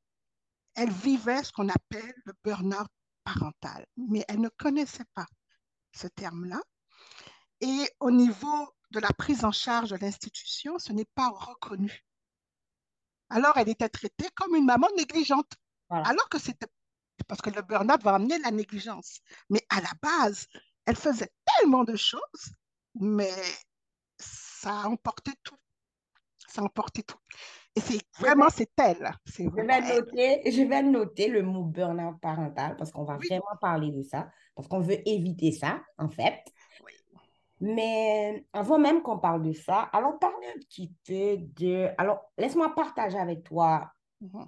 elle 0.76 0.92
vivait 0.92 1.44
ce 1.44 1.52
qu'on 1.52 1.70
appelle 1.70 2.14
le 2.26 2.34
burn-out 2.44 2.88
parental, 3.24 3.86
mais 3.98 4.26
elle 4.28 4.42
ne 4.42 4.50
connaissait 4.50 5.06
pas 5.14 5.28
ce 5.94 6.08
terme-là. 6.08 6.62
Et 7.62 7.90
au 8.00 8.12
niveau 8.12 8.74
de 8.92 9.00
la 9.00 9.10
prise 9.10 9.46
en 9.46 9.52
charge 9.52 9.92
de 9.92 9.96
l'institution, 9.98 10.78
ce 10.80 10.92
n'est 10.92 11.10
pas 11.16 11.30
reconnu. 11.30 12.06
Alors, 13.30 13.58
elle 13.58 13.70
était 13.70 13.90
traitée 13.90 14.30
comme 14.36 14.56
une 14.56 14.66
maman 14.66 14.88
négligente, 14.98 15.52
alors 15.90 16.30
que 16.30 16.40
c'était 16.40 16.68
parce 17.28 17.42
que 17.42 17.52
le 17.52 17.62
burn-out 17.62 18.04
va 18.04 18.16
amener 18.16 18.38
la 18.40 18.52
négligence. 18.52 19.20
Mais 19.50 19.66
à 19.70 19.82
la 19.82 19.92
base, 20.02 20.48
elle 20.86 20.96
faisait 20.96 21.32
tellement 21.58 21.84
de 21.84 21.96
choses, 21.96 22.54
mais 22.96 23.34
ça 24.24 24.82
a 24.82 24.88
emporté 24.88 25.32
tout. 25.44 25.58
Ça 26.48 26.62
a 26.62 26.66
emporté 26.66 27.04
tout. 27.04 27.18
Et 27.76 27.80
c'est 27.80 28.02
vraiment, 28.20 28.50
c'est 28.50 28.70
elle. 28.78 29.12
Je 29.26 29.50
vais, 29.50 29.82
noter, 29.82 30.52
je 30.52 30.62
vais 30.62 30.84
noter 30.84 31.28
le 31.28 31.42
mot 31.42 31.64
burn-out 31.64 32.20
parental 32.22 32.76
parce 32.78 32.92
qu'on 32.92 33.04
va 33.04 33.18
vraiment 33.18 33.58
parler 33.60 33.92
de 33.92 34.04
ça, 34.04 34.30
parce 34.56 34.68
qu'on 34.68 34.80
veut 34.80 35.08
éviter 35.08 35.52
ça, 35.52 35.82
en 35.98 36.10
fait. 36.10 36.44
Mais 37.60 38.46
avant 38.54 38.78
même 38.78 39.02
qu'on 39.02 39.20
parle 39.20 39.42
de 39.42 39.54
ça, 39.54 39.90
allons 39.94 40.18
parler 40.18 40.48
un 40.56 40.60
petit 40.60 40.94
peu 41.08 41.38
de... 41.38 41.90
Alors, 41.98 42.32
laisse-moi 42.38 42.76
partager 42.76 43.18
avec 43.18 43.44
toi 43.44 43.92
mhm 44.22 44.48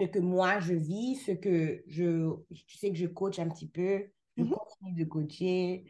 ce 0.00 0.06
que 0.06 0.18
moi 0.18 0.60
je 0.60 0.74
vis, 0.74 1.16
ce 1.16 1.32
que 1.32 1.82
je, 1.86 2.30
tu 2.66 2.78
sais 2.78 2.90
que 2.90 2.96
je 2.96 3.06
coach 3.06 3.38
un 3.38 3.48
petit 3.48 3.68
peu, 3.68 4.06
je 4.36 4.42
mhm. 4.42 4.50
continue 4.50 4.92
de 4.92 5.04
coacher 5.04 5.84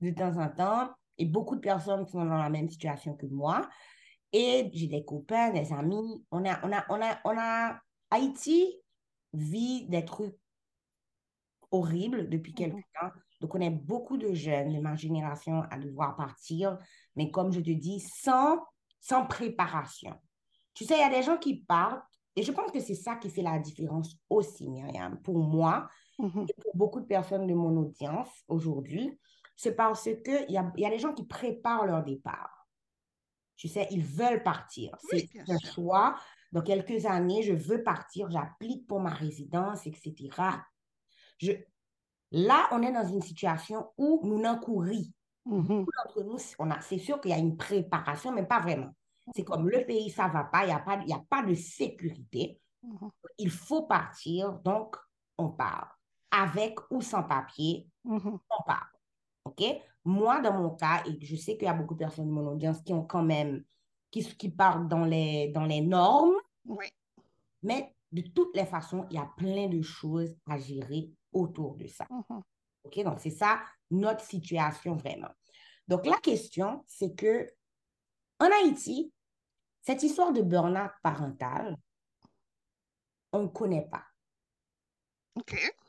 de 0.00 0.10
temps 0.10 0.36
en 0.38 0.48
temps, 0.48 0.90
et 1.18 1.26
beaucoup 1.26 1.56
de 1.56 1.60
personnes 1.60 2.06
sont 2.06 2.24
dans 2.24 2.36
la 2.36 2.50
même 2.50 2.68
situation 2.68 3.14
que 3.14 3.26
moi. 3.26 3.68
Et 4.32 4.70
j'ai 4.72 4.86
des 4.86 5.04
copains, 5.04 5.50
des 5.50 5.72
amis. 5.72 6.24
On 6.30 6.44
a, 6.44 6.66
on 6.66 6.72
a, 6.72 6.84
on 6.88 7.02
a, 7.02 7.20
on 7.24 7.38
a, 7.38 7.78
Haïti 8.10 8.80
vit 9.32 9.86
des 9.88 10.04
trucs 10.04 10.36
horribles 11.70 12.28
depuis 12.28 12.54
quelques 12.54 12.74
mhm. 12.74 12.82
temps. 13.00 13.10
Donc, 13.40 13.54
on 13.54 13.66
a 13.66 13.70
beaucoup 13.70 14.16
de 14.16 14.32
jeunes 14.32 14.72
de 14.74 14.80
ma 14.80 14.94
génération 14.94 15.62
à 15.70 15.78
devoir 15.78 16.16
partir, 16.16 16.78
mais 17.16 17.30
comme 17.30 17.52
je 17.52 17.60
te 17.60 17.70
dis, 17.70 18.00
sans, 18.00 18.58
sans 19.00 19.26
préparation. 19.26 20.14
Tu 20.74 20.84
sais, 20.84 20.94
il 20.94 21.00
y 21.00 21.04
a 21.04 21.10
des 21.10 21.22
gens 21.22 21.38
qui 21.38 21.62
partent 21.62 22.04
et 22.36 22.42
je 22.42 22.52
pense 22.52 22.70
que 22.70 22.80
c'est 22.80 22.94
ça 22.94 23.16
qui 23.16 23.28
fait 23.28 23.42
la 23.42 23.58
différence 23.58 24.16
aussi, 24.30 24.68
Myriam, 24.68 25.20
pour 25.22 25.38
moi 25.38 25.88
mm-hmm. 26.18 26.48
et 26.48 26.54
pour 26.62 26.76
beaucoup 26.76 27.00
de 27.00 27.06
personnes 27.06 27.46
de 27.46 27.54
mon 27.54 27.76
audience 27.76 28.30
aujourd'hui. 28.48 29.18
C'est 29.62 29.76
parce 29.76 30.02
qu'il 30.02 30.46
y 30.48 30.56
a, 30.56 30.72
y 30.76 30.84
a 30.84 30.90
des 30.90 30.98
gens 30.98 31.14
qui 31.14 31.24
préparent 31.24 31.86
leur 31.86 32.02
départ. 32.02 32.66
Tu 33.54 33.68
sais, 33.68 33.86
ils 33.92 34.02
veulent 34.02 34.42
partir. 34.42 34.96
c'est 35.08 35.28
un 35.48 35.58
choix. 35.72 36.16
Dans 36.50 36.62
quelques 36.62 37.06
années, 37.06 37.44
je 37.44 37.52
veux 37.52 37.84
partir, 37.84 38.28
j'applique 38.28 38.88
pour 38.88 38.98
ma 38.98 39.10
résidence, 39.10 39.86
etc. 39.86 40.30
Je... 41.38 41.52
Là, 42.32 42.68
on 42.72 42.82
est 42.82 42.90
dans 42.90 43.06
une 43.06 43.22
situation 43.22 43.92
où 43.96 44.20
nous 44.24 44.40
n'en 44.40 44.58
courit. 44.58 45.14
Mm 45.44 45.84
nous, 46.24 46.38
c'est 46.80 46.98
sûr 46.98 47.20
qu'il 47.20 47.30
y 47.30 47.34
a 47.34 47.38
une 47.38 47.56
préparation, 47.56 48.32
mais 48.32 48.44
pas 48.44 48.58
vraiment. 48.58 48.92
C'est 49.32 49.44
comme 49.44 49.68
le 49.68 49.86
pays, 49.86 50.10
ça 50.10 50.26
ne 50.26 50.32
va 50.32 50.42
pas, 50.42 50.64
il 50.64 50.66
n'y 50.66 50.72
a, 50.72 50.80
pas, 50.80 50.98
a 50.98 51.22
pas 51.30 51.44
de 51.44 51.54
sécurité. 51.54 52.60
Mhm. 52.82 53.10
Il 53.38 53.50
faut 53.50 53.82
partir, 53.82 54.54
donc 54.64 54.96
on 55.38 55.50
part. 55.50 56.00
Avec 56.32 56.80
ou 56.90 57.00
sans 57.00 57.22
papier, 57.22 57.86
mhm. 58.02 58.40
on 58.50 58.62
part. 58.64 58.92
OK? 59.44 59.62
Moi, 60.04 60.40
dans 60.40 60.52
mon 60.52 60.70
cas, 60.70 61.02
et 61.06 61.24
je 61.24 61.36
sais 61.36 61.56
qu'il 61.56 61.66
y 61.66 61.70
a 61.70 61.74
beaucoup 61.74 61.94
de 61.94 62.00
personnes 62.00 62.26
de 62.26 62.32
mon 62.32 62.46
audience 62.48 62.80
qui 62.82 62.92
ont 62.92 63.04
quand 63.04 63.22
même, 63.22 63.64
qui, 64.10 64.24
qui 64.36 64.50
partent 64.50 64.88
dans 64.88 65.04
les, 65.04 65.48
dans 65.48 65.64
les 65.64 65.80
normes. 65.80 66.34
Oui. 66.64 66.86
Mais 67.62 67.94
de 68.10 68.22
toutes 68.22 68.56
les 68.56 68.66
façons, 68.66 69.06
il 69.10 69.16
y 69.16 69.18
a 69.18 69.30
plein 69.36 69.68
de 69.68 69.80
choses 69.82 70.34
à 70.48 70.58
gérer 70.58 71.10
autour 71.32 71.76
de 71.76 71.86
ça. 71.86 72.06
Mhm. 72.10 72.42
OK? 72.84 73.04
Donc, 73.04 73.20
c'est 73.20 73.30
ça 73.30 73.60
notre 73.90 74.24
situation 74.24 74.96
vraiment. 74.96 75.30
Donc, 75.86 76.06
la 76.06 76.16
question, 76.18 76.82
c'est 76.86 77.14
que 77.14 77.46
en 78.40 78.46
Haïti, 78.46 79.12
cette 79.82 80.02
histoire 80.02 80.32
de 80.32 80.42
burn-out 80.42 80.92
parental, 81.02 81.76
on 83.32 83.42
ne 83.42 83.48
connaît 83.48 83.88
pas. 83.88 84.04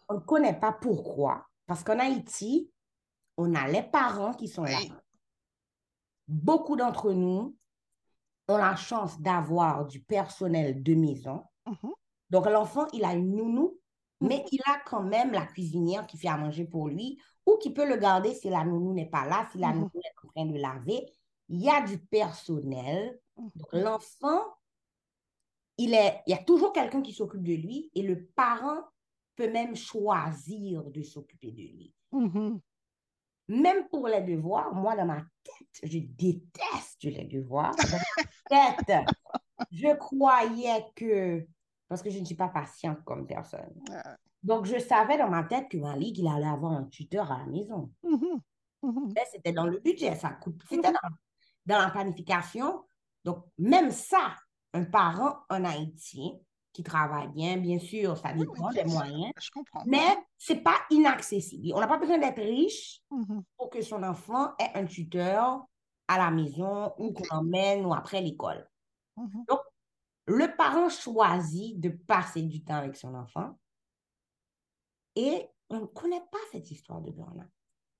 On 0.10 0.16
ne 0.16 0.20
connaît 0.20 0.60
pas 0.60 0.72
pourquoi. 0.72 1.46
Parce 1.66 1.84
qu'en 1.84 2.00
Haïti, 2.00 2.73
on 3.38 3.56
a 3.56 3.68
les 3.68 3.84
parents 3.84 4.34
qui 4.34 4.48
sont 4.48 4.64
là. 4.64 4.80
Beaucoup 6.28 6.76
d'entre 6.76 7.12
nous 7.12 7.56
ont 8.48 8.58
la 8.58 8.76
chance 8.76 9.20
d'avoir 9.20 9.86
du 9.86 10.02
personnel 10.02 10.84
de 10.84 10.96
maison. 10.96 11.44
Mm-hmm. 11.68 11.94
Donc, 12.30 12.46
l'enfant, 12.48 12.88
il 12.94 13.04
a 13.06 13.14
une 13.14 13.36
nounou, 13.36 13.80
mais 14.22 14.38
mm-hmm. 14.38 14.50
il 14.52 14.62
a 14.68 14.80
quand 14.86 15.04
même 15.04 15.32
la 15.32 15.46
cuisinière 15.46 16.08
qui 16.08 16.18
fait 16.18 16.28
à 16.28 16.38
manger 16.38 16.66
pour 16.66 16.88
lui 16.88 17.20
ou 17.46 17.58
qui 17.58 17.72
peut 17.72 17.88
le 17.88 17.98
garder 17.98 18.34
si 18.34 18.50
la 18.50 18.64
nounou 18.64 18.94
n'est 18.94 19.10
pas 19.10 19.26
là, 19.26 19.48
si 19.52 19.58
la 19.58 19.70
mm-hmm. 19.70 19.76
nounou 19.76 19.92
est 19.96 20.26
en 20.26 20.28
train 20.30 20.46
de 20.46 20.58
laver 20.58 21.06
il 21.50 21.62
y 21.62 21.70
a 21.70 21.82
du 21.82 21.98
personnel. 21.98 23.20
Mhm. 23.38 23.52
Donc, 23.56 23.74
l'enfant, 23.74 24.42
il, 25.78 25.94
est, 25.94 26.22
il 26.28 26.32
y 26.32 26.34
a 26.34 26.44
toujours 26.44 26.74
quelqu'un 26.74 27.02
qui 27.02 27.14
s'occupe 27.14 27.44
de 27.44 27.54
lui 27.54 27.92
et 27.96 28.02
le 28.02 28.26
parent 28.36 28.82
peut 29.36 29.52
même 29.52 29.76
choisir 29.76 30.84
de 30.84 31.02
s'occuper 31.02 31.52
de 31.52 31.62
lui. 31.62 31.94
Même 33.54 33.88
pour 33.90 34.08
les 34.08 34.22
devoirs, 34.22 34.74
moi, 34.74 34.96
dans 34.96 35.06
ma 35.06 35.22
tête, 35.44 35.80
je 35.84 36.00
déteste 36.00 37.04
les 37.04 37.26
devoirs. 37.26 37.76
Dans 37.76 37.98
ma 38.58 38.84
tête, 38.84 39.06
je 39.72 39.96
croyais 39.96 40.86
que, 40.96 41.46
parce 41.88 42.02
que 42.02 42.10
je 42.10 42.20
ne 42.20 42.26
suis 42.26 42.36
pas 42.36 42.50
patiente 42.50 43.04
comme 43.06 43.28
personne. 43.28 43.74
Donc, 44.42 44.66
je 44.66 44.80
savais 44.80 45.18
dans 45.18 45.30
ma 45.30 45.44
tête 45.44 45.70
que 45.70 45.78
Malik, 45.78 46.18
il 46.18 46.28
allait 46.28 46.48
avoir 46.48 46.74
un 46.74 46.86
tuteur 46.86 47.32
à 47.32 47.40
la 47.40 47.46
maison. 47.46 47.92
Mhm. 48.04 49.14
C'était 49.32 49.54
dans 49.54 49.66
le 49.66 49.80
budget, 49.80 50.16
ça 50.16 50.30
coûte. 50.32 50.62
C'était 50.68 50.92
dans 50.92 51.10
dans 51.66 51.80
la 51.80 51.90
planification. 51.90 52.84
Donc, 53.24 53.46
même 53.58 53.92
ça, 53.92 54.36
un 54.74 54.84
parent 54.84 55.38
en 55.50 55.64
Haïti 55.64 56.34
qui 56.74 56.82
travaille 56.82 57.28
bien, 57.30 57.58
bien 57.58 57.78
sûr, 57.78 58.18
ça 58.18 58.34
dépend 58.34 58.72
des 58.72 58.84
moyens. 58.84 59.32
Je 59.40 59.52
comprends. 59.52 59.84
Mais 59.86 60.18
ce 60.38 60.54
n'est 60.54 60.62
pas 60.62 60.80
inaccessible. 60.90 61.72
On 61.76 61.80
n'a 61.80 61.88
pas 61.88 62.00
besoin 62.00 62.18
d'être 62.18 62.42
riche 62.42 63.02
mm-hmm. 63.12 63.44
pour 63.56 63.70
que 63.70 63.82
son 63.82 64.02
enfant 64.02 64.54
ait 64.60 64.72
un 64.74 64.86
tuteur 64.86 65.64
à 66.08 66.18
la 66.18 66.32
maison 66.32 66.92
ou 66.98 67.14
qu'on 67.14 67.28
emmène 67.30 67.86
ou 67.86 67.94
après 67.94 68.22
l'école. 68.22 68.68
Mm-hmm. 69.18 69.46
Donc, 69.48 69.60
le 70.26 70.56
parent 70.56 70.90
choisit 70.90 71.80
de 71.80 71.90
passer 71.90 72.42
du 72.42 72.64
temps 72.64 72.76
avec 72.76 72.96
son 72.96 73.14
enfant 73.14 73.58
et 75.16 75.48
on 75.70 75.82
ne 75.82 75.86
connaît 75.86 76.24
pas 76.32 76.40
cette 76.52 76.72
histoire 76.72 77.02
de 77.02 77.12
burn 77.12 77.48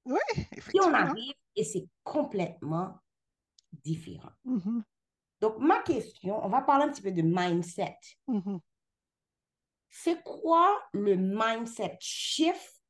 Oui, 0.06 0.18
effectivement. 0.52 0.88
Et 0.88 0.90
on 0.90 0.94
arrive 0.94 1.34
et 1.56 1.64
c'est 1.64 1.88
complètement 2.04 2.98
différent. 3.84 4.32
Mm-hmm. 4.48 4.82
Donc, 5.44 5.58
ma 5.60 5.82
question, 5.82 6.42
on 6.42 6.48
va 6.48 6.62
parler 6.62 6.86
un 6.86 6.90
petit 6.90 7.02
peu 7.02 7.12
de 7.12 7.22
mindset. 7.22 7.98
Mm-hmm. 8.30 8.62
C'est 9.90 10.24
quoi 10.24 10.82
le 10.94 11.18
mindset 11.18 11.98
shift 12.00 12.82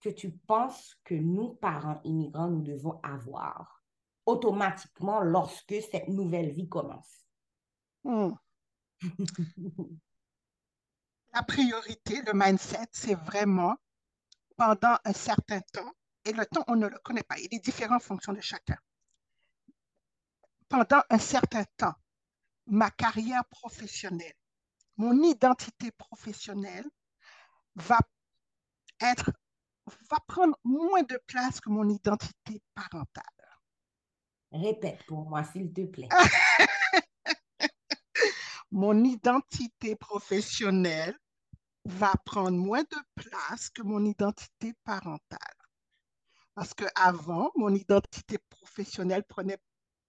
que 0.00 0.08
tu 0.08 0.30
penses 0.30 0.96
que 1.02 1.16
nous, 1.16 1.54
parents 1.54 2.00
immigrants, 2.04 2.46
nous 2.46 2.62
devons 2.62 3.00
avoir 3.02 3.82
automatiquement 4.24 5.18
lorsque 5.18 5.74
cette 5.90 6.06
nouvelle 6.06 6.52
vie 6.52 6.68
commence? 6.68 7.26
Mm. 8.04 8.34
La 11.32 11.42
priorité, 11.42 12.22
le 12.24 12.34
mindset, 12.34 12.86
c'est 12.92 13.16
vraiment 13.16 13.74
pendant 14.56 14.96
un 15.04 15.12
certain 15.12 15.60
temps, 15.72 15.92
et 16.24 16.32
le 16.32 16.46
temps, 16.46 16.62
on 16.68 16.76
ne 16.76 16.86
le 16.86 16.98
connaît 17.02 17.24
pas, 17.24 17.40
il 17.40 17.52
est 17.52 17.64
différent 17.64 17.96
en 17.96 18.00
fonction 18.00 18.32
de 18.32 18.40
chacun. 18.40 18.78
Pendant 20.70 21.02
un 21.10 21.18
certain 21.18 21.64
temps, 21.76 21.94
ma 22.66 22.90
carrière 22.92 23.44
professionnelle, 23.50 24.36
mon 24.96 25.20
identité 25.24 25.90
professionnelle 25.90 26.88
va 27.74 27.98
être 29.00 29.32
va 30.08 30.18
prendre 30.28 30.56
moins 30.62 31.02
de 31.02 31.20
place 31.26 31.60
que 31.60 31.70
mon 31.70 31.88
identité 31.88 32.62
parentale. 32.74 33.24
Répète 34.52 35.04
pour 35.06 35.28
moi, 35.28 35.42
s'il 35.42 35.72
te 35.72 35.86
plaît. 35.86 36.08
mon 38.70 39.02
identité 39.02 39.96
professionnelle 39.96 41.18
va 41.84 42.12
prendre 42.24 42.56
moins 42.56 42.82
de 42.82 42.98
place 43.16 43.70
que 43.70 43.82
mon 43.82 44.04
identité 44.04 44.74
parentale. 44.84 45.56
Parce 46.54 46.74
qu'avant, 46.74 47.50
mon 47.56 47.74
identité 47.74 48.38
professionnelle 48.50 49.24
prenait 49.24 49.58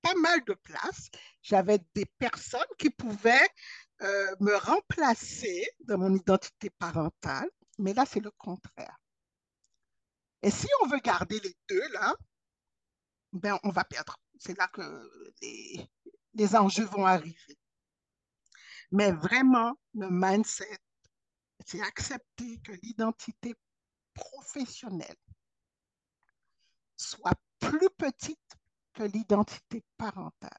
pas 0.02 0.14
mal 0.16 0.44
de 0.46 0.54
place. 0.54 1.10
J'avais 1.42 1.80
des 1.94 2.06
personnes 2.06 2.62
qui 2.78 2.90
pouvaient 2.90 3.50
euh, 4.02 4.36
me 4.40 4.56
remplacer 4.56 5.68
dans 5.82 5.98
mon 5.98 6.16
identité 6.16 6.70
parentale, 6.70 7.50
mais 7.78 7.94
là, 7.94 8.06
c'est 8.06 8.20
le 8.20 8.32
contraire. 8.32 8.98
Et 10.42 10.52
si 10.52 10.68
on 10.82 10.88
veut 10.88 11.00
garder 11.00 11.40
les 11.40 11.56
deux, 11.70 11.88
là, 11.90 12.16
ben, 13.34 13.60
on 13.64 13.70
va 13.70 13.84
perdre. 13.84 14.18
C'est 14.40 14.58
là 14.58 14.68
que 14.68 15.32
les, 15.42 15.88
les 16.34 16.56
enjeux 16.56 16.86
vont 16.86 17.06
arriver. 17.06 17.58
Mais 18.92 19.12
vraiment, 19.12 19.74
le 19.94 20.10
mindset, 20.10 20.80
c'est 21.66 21.82
accepter 21.82 22.60
que 22.62 22.74
l'identité 22.84 23.56
professionnelle 24.14 25.16
soit 26.98 27.40
plus 27.60 27.90
petite 27.98 28.40
que 28.94 29.04
l'identité 29.04 29.84
parentale. 29.98 30.50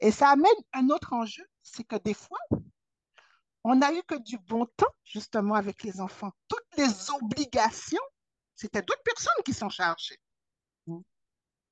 Et 0.00 0.10
ça 0.10 0.30
amène 0.30 0.50
un 0.72 0.88
autre 0.90 1.12
enjeu, 1.12 1.44
c'est 1.62 1.84
que 1.84 1.96
des 1.96 2.14
fois, 2.14 2.38
on 3.64 3.76
n'a 3.76 3.92
eu 3.92 4.02
que 4.04 4.14
du 4.22 4.38
bon 4.38 4.66
temps, 4.76 4.94
justement, 5.04 5.54
avec 5.54 5.82
les 5.82 6.00
enfants. 6.00 6.32
Toutes 6.48 6.76
les 6.76 7.10
obligations, 7.10 8.02
c'était 8.54 8.82
d'autres 8.82 9.02
personnes 9.02 9.42
qui 9.44 9.52
s'en 9.52 9.68
chargeaient. 9.68 10.20
Mm. 10.86 11.00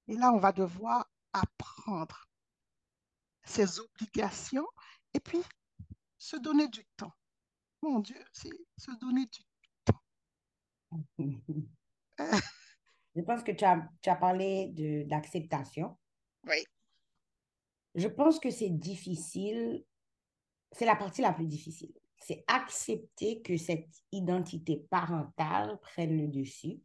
Et 0.08 0.16
là, 0.16 0.32
on 0.32 0.38
va 0.38 0.52
devoir 0.52 1.06
apprendre 1.32 2.26
ces 3.44 3.78
obligations 3.78 4.66
et 5.12 5.20
puis 5.20 5.42
se 6.18 6.36
donner 6.36 6.68
du 6.68 6.84
temps. 6.96 7.12
Mon 7.82 8.00
Dieu, 8.00 8.22
c'est 8.32 8.50
se 8.76 8.90
donner 8.98 9.26
du 9.26 9.42
temps. 9.84 10.02
Je 13.14 13.22
pense 13.22 13.42
que 13.42 13.52
tu 13.52 13.64
as, 13.64 13.88
tu 14.00 14.10
as 14.10 14.16
parlé 14.16 14.72
d'acceptation. 15.06 15.96
Oui. 16.46 16.64
Je 17.94 18.08
pense 18.08 18.40
que 18.40 18.50
c'est 18.50 18.70
difficile, 18.70 19.84
c'est 20.72 20.84
la 20.84 20.96
partie 20.96 21.22
la 21.22 21.32
plus 21.32 21.46
difficile. 21.46 21.92
C'est 22.18 22.42
accepter 22.46 23.42
que 23.42 23.56
cette 23.56 23.88
identité 24.10 24.84
parentale 24.90 25.78
prenne 25.80 26.16
le 26.20 26.28
dessus. 26.28 26.80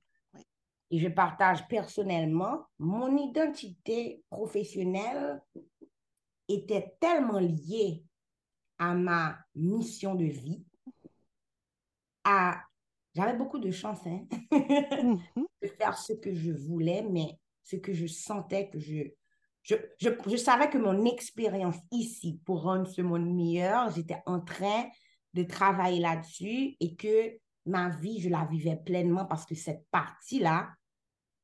Et 0.91 0.99
je 0.99 1.07
partage 1.07 1.67
personnellement, 1.67 2.65
mon 2.77 3.15
identité 3.17 4.23
professionnelle 4.29 5.41
était 6.47 6.95
tellement 6.99 7.39
liée 7.39 8.03
à 8.79 8.93
ma 8.93 9.37
mission 9.55 10.15
de 10.15 10.25
vie, 10.25 10.63
à 12.23 12.63
j'avais 13.15 13.37
beaucoup 13.37 13.59
de 13.59 13.71
chance 13.71 13.99
hein, 14.05 14.21
mm-hmm. 14.51 15.19
de 15.63 15.67
faire 15.67 15.97
ce 15.97 16.13
que 16.13 16.33
je 16.33 16.51
voulais, 16.51 17.01
mais 17.01 17.37
ce 17.63 17.75
que 17.75 17.93
je 17.93 18.07
sentais 18.07 18.69
que 18.69 18.79
je, 18.79 19.03
je, 19.63 19.75
je, 19.99 20.37
savais 20.37 20.69
que 20.69 20.77
mon 20.77 21.05
expérience 21.05 21.75
ici 21.91 22.39
pour 22.45 22.63
rendre 22.63 22.87
ce 22.87 23.01
monde 23.01 23.33
meilleur, 23.33 23.91
j'étais 23.91 24.21
en 24.25 24.39
train 24.39 24.85
de 25.33 25.43
travailler 25.43 25.99
là-dessus 25.99 26.75
et 26.79 26.95
que 26.95 27.37
ma 27.65 27.89
vie, 27.89 28.19
je 28.19 28.29
la 28.29 28.45
vivais 28.45 28.77
pleinement 28.77 29.25
parce 29.25 29.45
que 29.45 29.55
cette 29.55 29.85
partie-là 29.91 30.69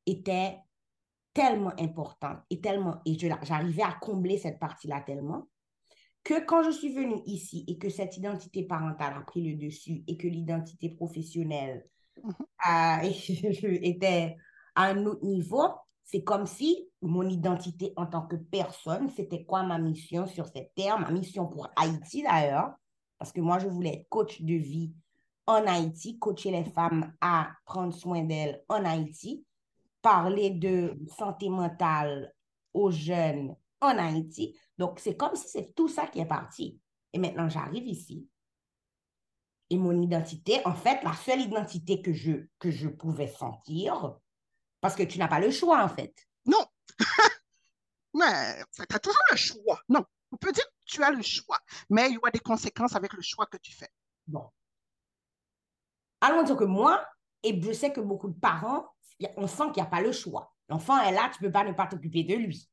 était 0.05 0.57
tellement 1.33 1.73
importante 1.79 2.39
et 2.49 2.61
tellement, 2.61 3.01
et 3.05 3.17
j'arrivais 3.19 3.83
à 3.83 3.97
combler 4.01 4.37
cette 4.37 4.59
partie-là 4.59 5.01
tellement 5.01 5.47
que 6.25 6.43
quand 6.43 6.63
je 6.63 6.71
suis 6.71 6.91
venue 6.91 7.21
ici 7.25 7.63
et 7.67 7.77
que 7.77 7.89
cette 7.89 8.17
identité 8.17 8.63
parentale 8.63 9.13
a 9.15 9.21
pris 9.21 9.47
le 9.47 9.55
dessus 9.57 10.03
et 10.07 10.17
que 10.17 10.27
l'identité 10.27 10.89
professionnelle 10.89 11.87
mm-hmm. 12.21 13.79
était 13.83 14.35
à 14.73 14.85
un 14.87 15.05
autre 15.05 15.23
niveau, 15.23 15.69
c'est 16.03 16.23
comme 16.23 16.47
si 16.47 16.89
mon 17.01 17.29
identité 17.29 17.93
en 17.95 18.07
tant 18.07 18.23
que 18.23 18.35
personne, 18.35 19.09
c'était 19.09 19.45
quoi 19.45 19.63
ma 19.63 19.77
mission 19.77 20.25
sur 20.25 20.47
cette 20.47 20.73
terre, 20.75 20.99
ma 20.99 21.11
mission 21.11 21.45
pour 21.45 21.69
Haïti 21.75 22.23
d'ailleurs, 22.23 22.73
parce 23.19 23.31
que 23.31 23.41
moi, 23.41 23.59
je 23.59 23.67
voulais 23.67 23.93
être 23.93 24.09
coach 24.09 24.41
de 24.41 24.55
vie 24.55 24.93
en 25.47 25.65
Haïti, 25.67 26.17
coacher 26.17 26.51
les 26.51 26.65
femmes 26.65 27.13
à 27.21 27.51
prendre 27.65 27.93
soin 27.93 28.23
d'elles 28.23 28.63
en 28.67 28.83
Haïti, 28.83 29.45
parler 30.01 30.49
de 30.49 30.97
santé 31.17 31.49
mentale 31.49 32.33
aux 32.73 32.89
jeunes 32.89 33.55
en 33.79 33.97
Haïti. 33.97 34.57
Donc, 34.77 34.99
c'est 34.99 35.15
comme 35.15 35.35
si 35.35 35.47
c'est 35.47 35.73
tout 35.73 35.87
ça 35.87 36.07
qui 36.07 36.19
est 36.19 36.25
parti. 36.25 36.79
Et 37.13 37.19
maintenant, 37.19 37.49
j'arrive 37.49 37.87
ici. 37.87 38.27
Et 39.69 39.77
mon 39.77 39.99
identité, 40.01 40.61
en 40.65 40.75
fait, 40.75 41.01
la 41.03 41.13
seule 41.13 41.41
identité 41.41 42.01
que 42.01 42.13
je, 42.13 42.47
que 42.59 42.69
je 42.69 42.87
pouvais 42.87 43.27
sentir, 43.27 44.15
parce 44.81 44.95
que 44.95 45.03
tu 45.03 45.17
n'as 45.17 45.27
pas 45.27 45.39
le 45.39 45.49
choix, 45.49 45.83
en 45.83 45.89
fait. 45.89 46.13
Non. 46.45 46.63
mais 48.13 48.63
tu 48.75 48.95
as 48.95 48.99
toujours 48.99 49.23
le 49.31 49.37
choix. 49.37 49.79
Non. 49.89 50.03
On 50.31 50.37
peut 50.37 50.51
dire 50.51 50.65
que 50.65 50.71
tu 50.85 51.03
as 51.03 51.11
le 51.11 51.21
choix, 51.21 51.59
mais 51.89 52.09
il 52.09 52.13
y 52.13 52.19
a 52.21 52.31
des 52.31 52.39
conséquences 52.39 52.95
avec 52.95 53.13
le 53.13 53.21
choix 53.21 53.45
que 53.45 53.57
tu 53.57 53.71
fais. 53.71 53.89
Bon. 54.27 54.49
Allons 56.21 56.43
dire 56.43 56.57
que 56.57 56.65
moi, 56.65 57.07
et 57.43 57.61
je 57.61 57.71
sais 57.71 57.93
que 57.93 58.01
beaucoup 58.01 58.29
de 58.29 58.39
parents, 58.39 58.85
on 59.37 59.47
sent 59.47 59.65
qu'il 59.65 59.81
n'y 59.81 59.87
a 59.87 59.89
pas 59.89 60.01
le 60.01 60.11
choix. 60.11 60.53
L'enfant 60.67 60.99
est 61.01 61.11
là, 61.11 61.29
tu 61.29 61.41
ne 61.41 61.47
peux 61.47 61.51
pas 61.51 61.63
ne 61.63 61.73
pas 61.73 61.87
t'occuper 61.87 62.23
de 62.23 62.35
lui. 62.35 62.69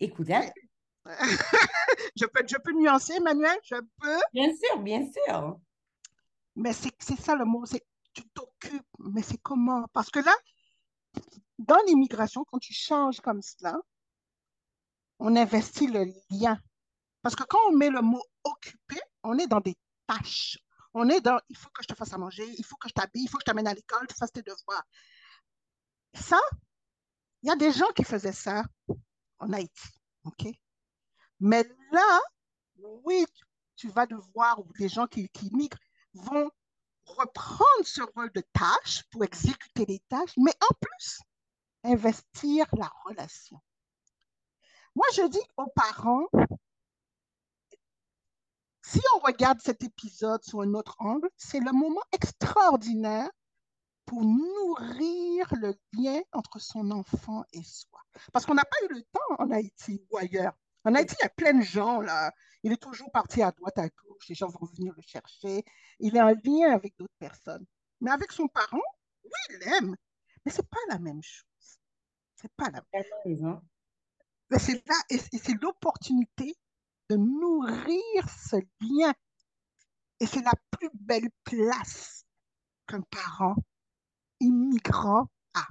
Écoute, 0.00 0.30
hein? 0.30 0.50
je, 2.16 2.26
peux, 2.26 2.42
je 2.46 2.56
peux 2.56 2.72
nuancer, 2.72 3.14
Emmanuel? 3.14 3.58
Je 3.64 3.76
peux? 4.00 4.20
Bien 4.32 4.50
sûr, 4.54 4.78
bien 4.80 5.06
sûr. 5.12 5.60
Mais 6.56 6.72
c'est 6.72 7.20
ça 7.20 7.36
le 7.36 7.44
mot, 7.44 7.64
c'est 7.66 7.84
tu 8.12 8.28
t'occupes, 8.30 8.86
mais 8.98 9.22
c'est 9.22 9.38
comment? 9.38 9.86
Parce 9.92 10.10
que 10.10 10.18
là, 10.18 10.34
dans 11.58 11.78
l'immigration, 11.86 12.44
quand 12.44 12.58
tu 12.58 12.72
changes 12.72 13.20
comme 13.20 13.42
cela, 13.42 13.76
on 15.18 15.36
investit 15.36 15.86
le 15.86 16.06
lien. 16.30 16.58
Parce 17.22 17.36
que 17.36 17.44
quand 17.44 17.58
on 17.68 17.76
met 17.76 17.90
le 17.90 18.00
mot 18.00 18.22
occupé, 18.44 18.98
on 19.22 19.38
est 19.38 19.46
dans 19.46 19.60
des 19.60 19.76
tâches. 20.06 20.58
On 20.94 21.08
est 21.08 21.20
dans 21.20 21.38
il 21.48 21.56
faut 21.56 21.68
que 21.70 21.82
je 21.82 21.88
te 21.88 21.94
fasse 21.94 22.12
à 22.12 22.18
manger, 22.18 22.44
il 22.58 22.64
faut 22.64 22.76
que 22.76 22.88
je 22.88 22.94
t'habille, 22.94 23.22
il 23.24 23.28
faut 23.28 23.36
que 23.36 23.42
je 23.42 23.50
t'amène 23.50 23.68
à 23.68 23.74
l'école, 23.74 24.06
tu 24.08 24.16
fasses 24.16 24.32
tes 24.32 24.42
devoirs. 24.42 24.82
Ça, 26.14 26.40
il 27.42 27.48
y 27.48 27.52
a 27.52 27.56
des 27.56 27.70
gens 27.70 27.90
qui 27.94 28.02
faisaient 28.02 28.32
ça 28.32 28.64
en 29.40 29.52
Haïti. 29.52 29.88
OK? 30.24 30.46
Mais 31.40 31.64
là, 31.90 32.20
oui, 33.04 33.24
tu 33.76 33.88
vas 33.88 34.06
devoir, 34.06 34.60
ou 34.60 34.66
les 34.78 34.88
gens 34.88 35.06
qui, 35.06 35.28
qui 35.30 35.50
migrent 35.54 35.78
vont 36.14 36.50
reprendre 37.04 37.84
ce 37.84 38.02
rôle 38.14 38.30
de 38.32 38.42
tâche 38.52 39.02
pour 39.10 39.24
exécuter 39.24 39.86
les 39.86 40.00
tâches, 40.08 40.34
mais 40.36 40.52
en 40.60 40.74
plus, 40.80 41.20
investir 41.84 42.66
la 42.76 42.90
relation. 43.04 43.60
Moi, 44.94 45.06
je 45.14 45.28
dis 45.28 45.42
aux 45.56 45.68
parents, 45.68 46.26
si 48.82 49.00
on 49.16 49.20
regarde 49.20 49.60
cet 49.60 49.82
épisode 49.84 50.42
sous 50.42 50.60
un 50.60 50.74
autre 50.74 50.96
angle, 50.98 51.28
c'est 51.36 51.60
le 51.60 51.72
moment 51.72 52.02
extraordinaire 52.12 53.30
pour 54.10 54.24
nourrir 54.24 55.46
le 55.52 55.72
lien 55.92 56.20
entre 56.32 56.58
son 56.58 56.90
enfant 56.90 57.44
et 57.52 57.62
soi. 57.62 58.00
Parce 58.32 58.44
qu'on 58.44 58.54
n'a 58.54 58.64
pas 58.64 58.84
eu 58.86 58.94
le 58.94 59.02
temps 59.02 59.36
en 59.38 59.52
Haïti 59.52 60.04
ou 60.10 60.16
ailleurs. 60.16 60.52
En 60.82 60.96
Haïti, 60.96 61.14
il 61.20 61.22
y 61.22 61.26
a 61.26 61.28
plein 61.28 61.54
de 61.54 61.62
gens, 61.62 62.00
là. 62.00 62.32
Il 62.64 62.72
est 62.72 62.82
toujours 62.82 63.12
parti 63.12 63.40
à 63.40 63.52
droite, 63.52 63.78
à 63.78 63.88
gauche. 63.88 64.26
Les 64.28 64.34
gens 64.34 64.48
vont 64.48 64.66
venir 64.74 64.92
le 64.96 65.02
chercher. 65.02 65.64
Il 66.00 66.16
est 66.16 66.20
en 66.20 66.34
lien 66.44 66.72
avec 66.72 66.96
d'autres 66.98 67.14
personnes. 67.20 67.64
Mais 68.00 68.10
avec 68.10 68.32
son 68.32 68.48
parent, 68.48 68.82
oui, 69.22 69.30
il 69.50 69.58
l'aime. 69.58 69.94
Mais 70.44 70.50
ce 70.50 70.60
n'est 70.60 70.68
pas 70.68 70.80
la 70.88 70.98
même 70.98 71.22
chose. 71.22 71.78
C'est 72.34 72.52
pas 72.56 72.68
la 72.68 72.82
même 72.92 73.04
chose. 73.22 73.60
C'est 74.58 74.88
là, 74.88 74.96
et 75.08 75.18
c'est 75.18 75.62
l'opportunité 75.62 76.56
de 77.10 77.14
nourrir 77.14 78.28
ce 78.28 78.56
lien. 78.80 79.14
Et 80.18 80.26
c'est 80.26 80.42
la 80.42 80.54
plus 80.72 80.90
belle 80.94 81.30
place 81.44 82.24
qu'un 82.88 83.02
parent 83.02 83.54
immigrant 84.40 85.26
a, 85.54 85.66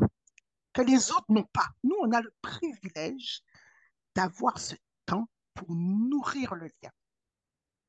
que 0.73 0.81
les 0.81 1.11
autres 1.11 1.25
n'ont 1.29 1.47
pas. 1.51 1.67
Nous, 1.83 1.95
on 2.01 2.11
a 2.11 2.21
le 2.21 2.33
privilège 2.41 3.41
d'avoir 4.15 4.57
ce 4.59 4.75
temps 5.05 5.27
pour 5.53 5.67
nourrir 5.75 6.55
le 6.55 6.65
lien. 6.65 6.91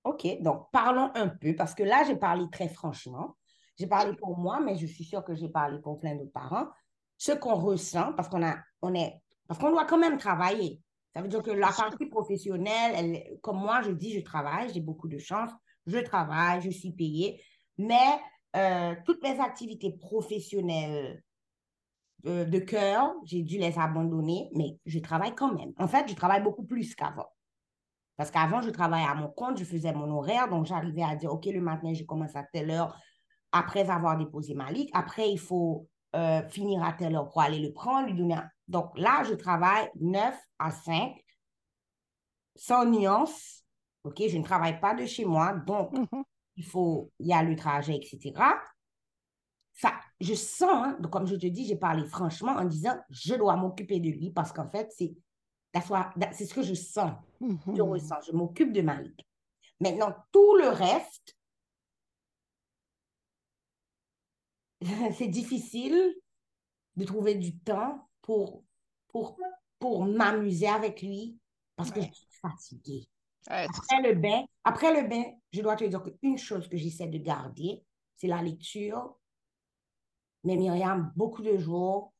OK, 0.05 0.27
donc 0.41 0.69
parlons 0.73 1.11
un 1.15 1.29
peu, 1.29 1.55
parce 1.55 1.75
que 1.75 1.83
là, 1.83 2.05
j'ai 2.05 2.17
parlé 2.17 2.47
très 2.51 2.69
franchement. 2.69 3.37
J'ai 3.79 3.87
parlé 3.87 4.15
pour 4.17 4.37
moi, 4.37 4.61
mais 4.61 4.77
je 4.77 4.87
suis 4.87 5.05
sûre 5.05 5.25
que 5.25 5.35
j'ai 5.35 5.49
parlé 5.49 5.79
pour 5.81 6.01
plein 6.01 6.15
d'autres 6.15 6.33
parents. 6.33 6.69
Ce 7.17 7.33
qu'on 7.33 7.55
ressent, 7.55 8.13
parce 8.15 8.29
qu'on 8.29 8.43
a, 8.43 8.57
on 8.83 8.95
est, 8.95 9.23
parce 9.47 9.61
qu'on 9.61 9.71
doit 9.71 9.85
quand 9.85 9.99
même 9.99 10.19
travailler. 10.19 10.83
Ça 11.15 11.23
veut 11.23 11.29
dire 11.29 11.43
que 11.43 11.51
la 11.51 11.73
partie 11.73 12.07
professionnelle, 12.07 12.93
elle, 12.95 13.41
comme 13.41 13.59
moi, 13.59 13.83
je 13.83 13.91
dis, 13.91 14.13
je 14.13 14.21
travaille, 14.21 14.73
j'ai 14.73 14.81
beaucoup 14.81 15.09
de 15.09 15.19
chance, 15.19 15.51
je 15.87 15.99
travaille, 15.99 16.63
je 16.63 16.71
suis 16.71 16.93
payée, 16.93 17.43
mais 17.77 18.21
euh, 18.57 18.95
toutes 19.05 19.23
mes 19.23 19.39
activités 19.41 19.93
professionnelles 19.93 21.23
euh, 22.27 22.45
de 22.45 22.59
cœur, 22.59 23.15
j'ai 23.25 23.43
dû 23.43 23.59
les 23.59 23.79
abandonner, 23.79 24.51
mais 24.55 24.79
je 24.87 24.99
travaille 24.99 25.35
quand 25.35 25.55
même. 25.55 25.73
En 25.79 25.89
fait, 25.89 26.09
je 26.09 26.15
travaille 26.15 26.43
beaucoup 26.43 26.65
plus 26.65 26.95
qu'avant. 26.95 27.29
Parce 28.17 28.31
qu'avant, 28.31 28.61
je 28.61 28.71
travaillais 28.71 29.07
à 29.07 29.15
mon 29.15 29.29
compte, 29.29 29.59
je 29.59 29.65
faisais 29.65 29.93
mon 29.93 30.11
horaire, 30.11 30.49
donc 30.49 30.67
j'arrivais 30.67 31.03
à 31.03 31.17
dire, 31.17 31.33
OK, 31.33 31.47
le 31.47 31.61
matin, 31.61 31.95
je 31.95 32.05
commence 32.05 32.37
à 32.37 32.43
telle 32.43 32.71
heure 32.71 32.95
après 33.53 33.89
avoir 33.89 34.19
déposé 34.19 34.55
ma 34.55 34.71
ligue. 34.71 34.91
Après, 34.93 35.31
il 35.31 35.39
faut 35.39 35.89
euh, 36.15 36.43
finir 36.49 36.83
à 36.85 36.93
telle 36.93 37.17
heure 37.17 37.29
pour 37.29 37.41
aller 37.41 37.61
le 37.61 37.73
prendre, 37.73 38.09
lui 38.09 38.15
donner 38.15 38.37
Donc 38.69 38.99
là, 38.99 39.23
je 39.25 39.35
travaille 39.35 39.89
9 40.01 40.37
à 40.59 40.71
5, 40.71 41.15
sans 42.57 42.85
nuance. 42.85 43.65
OK, 44.05 44.23
je 44.29 44.37
ne 44.37 44.43
travaille 44.43 44.79
pas 44.81 44.95
de 44.95 45.07
chez 45.07 45.25
moi, 45.25 45.55
donc 45.55 45.93
mm-hmm. 45.93 46.23
Il 46.61 46.67
faut, 46.67 47.11
il 47.19 47.29
y 47.29 47.33
a 47.33 47.43
le 47.43 47.57
trajet, 47.57 47.97
etc. 47.97 48.35
Ça, 49.73 49.95
je 50.21 50.35
sens, 50.35 50.71
hein, 50.71 50.99
donc 51.01 51.11
comme 51.11 51.27
je 51.27 51.37
te 51.37 51.47
dis, 51.47 51.65
j'ai 51.65 51.77
parlé 51.77 52.05
franchement 52.05 52.53
en 52.53 52.67
disant, 52.67 52.99
je 53.09 53.35
dois 53.35 53.57
m'occuper 53.57 53.99
de 53.99 54.11
lui 54.11 54.31
parce 54.31 54.53
qu'en 54.53 54.69
fait, 54.69 54.93
c'est 54.95 55.15
c'est 55.73 56.47
ce 56.47 56.53
que 56.53 56.63
je 56.63 56.75
sens. 56.75 57.13
Mm-hmm. 57.41 57.77
Je 57.77 57.83
ressens. 57.83 58.21
Je 58.27 58.33
m'occupe 58.33 58.73
de 58.73 58.83
ma 58.83 59.01
ligue. 59.01 59.25
Maintenant, 59.79 60.13
tout 60.33 60.57
le 60.57 60.69
reste, 60.69 61.37
c'est 65.17 65.29
difficile 65.29 66.15
de 66.97 67.05
trouver 67.05 67.37
du 67.37 67.57
temps 67.57 68.09
pour, 68.21 68.65
pour, 69.09 69.39
pour 69.79 70.05
m'amuser 70.05 70.67
avec 70.67 71.03
lui 71.03 71.39
parce 71.77 71.93
que 71.93 72.01
je 72.01 72.13
suis 72.13 72.27
fatiguée. 72.43 73.09
Après, 73.47 74.03
le 74.03 74.15
bain, 74.15 74.45
après 74.65 75.03
le 75.03 75.09
bain, 75.09 75.25
je 75.53 75.63
dois 75.63 75.77
te 75.77 75.85
dire 75.85 76.03
qu'une 76.03 76.39
chose 76.39 76.69
que 76.69 76.77
j'essaie 76.77 77.09
de 77.09 77.19
garder, 77.19 77.83
c'est 78.17 78.27
la 78.27 78.43
lecture. 78.43 79.17
Mais 80.45 80.57
Myriam, 80.57 81.13
beaucoup 81.17 81.43
de 81.43 81.57
jours, 81.57 82.13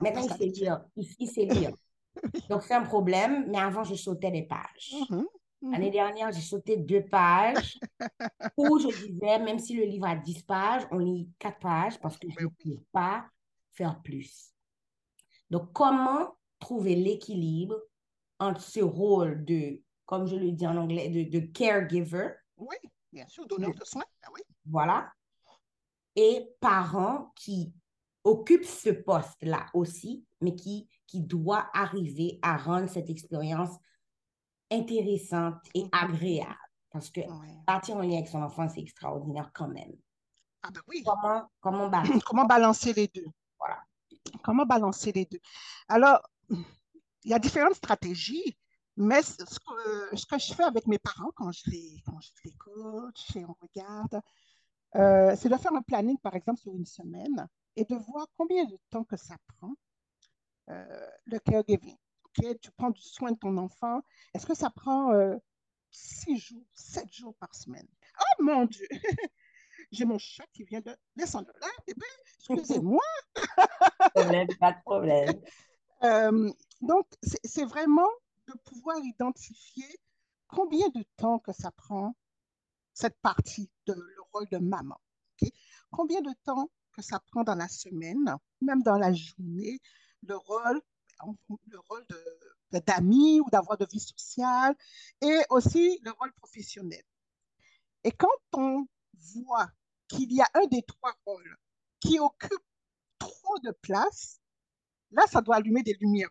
maintenant 0.00 0.22
il 0.22 0.32
sait 0.32 0.46
lire. 0.46 0.84
il 0.96 1.28
sait 1.28 1.44
lire. 1.44 1.72
Donc, 2.48 2.62
c'est 2.62 2.74
un 2.74 2.82
problème, 2.82 3.46
mais 3.48 3.58
avant, 3.58 3.84
je 3.84 3.94
sautais 3.94 4.30
des 4.30 4.42
pages. 4.42 4.92
Mm-hmm. 4.92 5.24
Mm-hmm. 5.62 5.72
L'année 5.72 5.90
dernière, 5.90 6.32
j'ai 6.32 6.40
sauté 6.40 6.76
deux 6.76 7.04
pages 7.04 7.78
où 8.56 8.78
je 8.78 8.88
disais, 8.88 9.38
même 9.38 9.58
si 9.58 9.74
le 9.74 9.84
livre 9.84 10.06
a 10.06 10.16
10 10.16 10.42
pages, 10.42 10.82
on 10.90 10.98
lit 10.98 11.28
quatre 11.38 11.58
pages 11.58 11.98
parce 12.00 12.18
que 12.18 12.28
je 12.30 12.44
ne 12.44 12.48
peux 12.48 12.82
pas 12.92 13.26
faire 13.72 14.00
plus. 14.02 14.52
Donc, 15.50 15.72
comment 15.72 16.36
trouver 16.58 16.96
l'équilibre 16.96 17.76
entre 18.38 18.60
ce 18.60 18.80
rôle 18.80 19.44
de, 19.44 19.80
comme 20.06 20.26
je 20.26 20.36
le 20.36 20.52
dis 20.52 20.66
en 20.66 20.76
anglais, 20.76 21.08
de, 21.08 21.28
de 21.28 21.46
caregiver. 21.46 22.30
Oui, 22.56 22.76
bien 23.12 23.26
sûr, 23.26 23.46
donneur 23.46 23.74
de 23.74 23.84
soins. 23.84 24.04
Ah 24.22 24.28
oui. 24.32 24.40
Voilà. 24.64 25.12
Et 26.14 26.48
parents 26.60 27.32
qui 27.36 27.74
occupent 28.24 28.64
ce 28.64 28.90
poste-là 28.90 29.66
aussi, 29.74 30.24
mais 30.40 30.54
qui 30.54 30.88
qui 31.06 31.20
doit 31.20 31.68
arriver 31.72 32.38
à 32.42 32.56
rendre 32.56 32.88
cette 32.88 33.10
expérience 33.10 33.76
intéressante 34.70 35.56
et 35.74 35.84
mm-hmm. 35.84 35.88
agréable. 35.92 36.56
Parce 36.90 37.10
que 37.10 37.20
partir 37.66 37.96
en 37.96 38.00
lien 38.00 38.16
avec 38.16 38.28
son 38.28 38.42
enfant, 38.42 38.68
c'est 38.68 38.80
extraordinaire 38.80 39.50
quand 39.54 39.68
même. 39.68 39.92
Ah 40.62 40.70
ben 40.70 40.80
oui. 40.88 41.02
Comment, 41.04 41.48
comment, 41.60 41.88
balancer? 41.88 42.20
comment 42.26 42.44
balancer 42.46 42.92
les 42.92 43.08
deux? 43.08 43.26
Voilà. 43.58 43.78
Comment 44.42 44.64
balancer 44.64 45.12
les 45.12 45.26
deux? 45.26 45.40
Alors, 45.88 46.20
il 46.50 47.30
y 47.30 47.34
a 47.34 47.38
différentes 47.38 47.74
stratégies, 47.74 48.56
mais 48.96 49.22
ce 49.22 49.36
que, 49.36 50.16
ce 50.16 50.26
que 50.26 50.38
je 50.38 50.54
fais 50.54 50.64
avec 50.64 50.86
mes 50.86 50.98
parents 50.98 51.30
quand 51.34 51.52
je 51.52 51.70
les, 51.70 52.02
quand 52.06 52.18
je 52.20 52.30
les 52.44 52.52
coach 52.52 53.36
et 53.36 53.44
on 53.44 53.54
regarde, 53.60 54.22
euh, 54.94 55.36
c'est 55.36 55.48
de 55.48 55.56
faire 55.56 55.74
un 55.74 55.82
planning, 55.82 56.18
par 56.18 56.34
exemple, 56.34 56.60
sur 56.60 56.74
une 56.74 56.86
semaine 56.86 57.46
et 57.76 57.84
de 57.84 57.94
voir 57.94 58.26
combien 58.38 58.64
de 58.64 58.78
temps 58.90 59.04
que 59.04 59.16
ça 59.16 59.36
prend 59.58 59.74
euh, 60.70 61.10
le 61.26 61.38
caregiving. 61.38 61.96
Tu 62.32 62.70
prends 62.76 62.90
du 62.90 63.02
soin 63.02 63.32
de 63.32 63.38
ton 63.38 63.56
enfant. 63.58 64.02
Est-ce 64.34 64.46
que 64.46 64.54
ça 64.54 64.70
prend 64.70 65.12
euh, 65.12 65.36
six 65.90 66.38
jours, 66.38 66.66
sept 66.74 67.12
jours 67.12 67.34
par 67.36 67.54
semaine? 67.54 67.86
Oh 68.18 68.42
mon 68.42 68.64
Dieu! 68.64 68.86
J'ai 69.92 70.04
mon 70.04 70.18
chat 70.18 70.46
qui 70.52 70.64
vient 70.64 70.80
de 70.80 70.96
descendre 71.14 71.52
là. 71.60 71.68
Eh 71.86 71.94
bien, 71.94 72.08
excusez-moi. 72.38 73.02
pas 74.60 74.72
de 74.72 74.82
problème. 74.84 75.40
Donc, 76.80 77.06
c'est 77.22 77.64
vraiment 77.64 78.08
de 78.46 78.54
pouvoir 78.64 78.98
identifier 79.04 79.88
combien 80.48 80.88
de 80.90 81.04
temps 81.16 81.38
que 81.38 81.52
ça 81.52 81.70
prend 81.70 82.16
cette 82.92 83.18
partie 83.20 83.70
de 83.86 83.94
le 83.94 84.22
rôle 84.32 84.48
de 84.50 84.58
maman. 84.58 85.00
Combien 85.90 86.20
de 86.20 86.32
temps 86.44 86.70
que 86.92 87.02
ça 87.02 87.20
prend 87.20 87.44
dans 87.44 87.54
la 87.54 87.68
semaine, 87.68 88.36
même 88.60 88.82
dans 88.82 88.98
la 88.98 89.12
journée, 89.12 89.80
le 90.22 90.36
rôle, 90.36 90.80
le 91.66 91.78
rôle 91.88 92.06
d'amis 92.72 93.40
ou 93.40 93.50
d'avoir 93.50 93.78
de 93.78 93.86
vie 93.90 94.00
sociale 94.00 94.74
et 95.20 95.40
aussi 95.50 95.98
le 96.02 96.10
rôle 96.12 96.32
professionnel. 96.34 97.02
Et 98.04 98.12
quand 98.12 98.28
on 98.52 98.86
voit 99.12 99.70
qu'il 100.08 100.32
y 100.32 100.40
a 100.40 100.48
un 100.54 100.66
des 100.66 100.82
trois 100.82 101.14
rôles 101.26 101.56
qui 102.00 102.18
occupe 102.18 102.64
trop 103.18 103.58
de 103.60 103.72
place, 103.82 104.40
là, 105.10 105.22
ça 105.26 105.40
doit 105.40 105.56
allumer 105.56 105.82
des 105.82 105.94
lumières. 105.94 106.30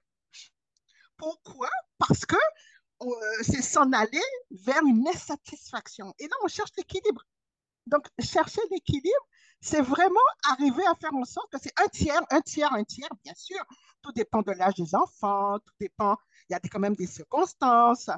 Pourquoi? 1.17 1.69
Parce 1.97 2.25
que 2.25 2.35
euh, 3.01 3.07
c'est 3.41 3.61
s'en 3.61 3.91
aller 3.91 4.21
vers 4.51 4.81
une 4.85 5.07
insatisfaction. 5.07 6.13
Et 6.19 6.27
là, 6.27 6.35
on 6.43 6.47
cherche 6.47 6.71
l'équilibre. 6.77 7.23
Donc, 7.87 8.07
chercher 8.19 8.61
l'équilibre, 8.71 9.27
c'est 9.61 9.81
vraiment 9.81 10.15
arriver 10.49 10.85
à 10.87 10.95
faire 10.95 11.13
en 11.13 11.25
sorte 11.25 11.51
que 11.51 11.59
c'est 11.61 11.73
un 11.79 11.87
tiers, 11.87 12.21
un 12.31 12.41
tiers, 12.41 12.73
un 12.73 12.83
tiers, 12.83 13.09
bien 13.23 13.33
sûr. 13.35 13.63
Tout 14.01 14.11
dépend 14.11 14.41
de 14.41 14.51
l'âge 14.51 14.75
des 14.75 14.95
enfants, 14.95 15.59
tout 15.59 15.73
dépend, 15.79 16.17
il 16.49 16.53
y 16.53 16.55
a 16.55 16.59
quand 16.59 16.79
même 16.79 16.95
des 16.95 17.07
circonstances. 17.07 18.09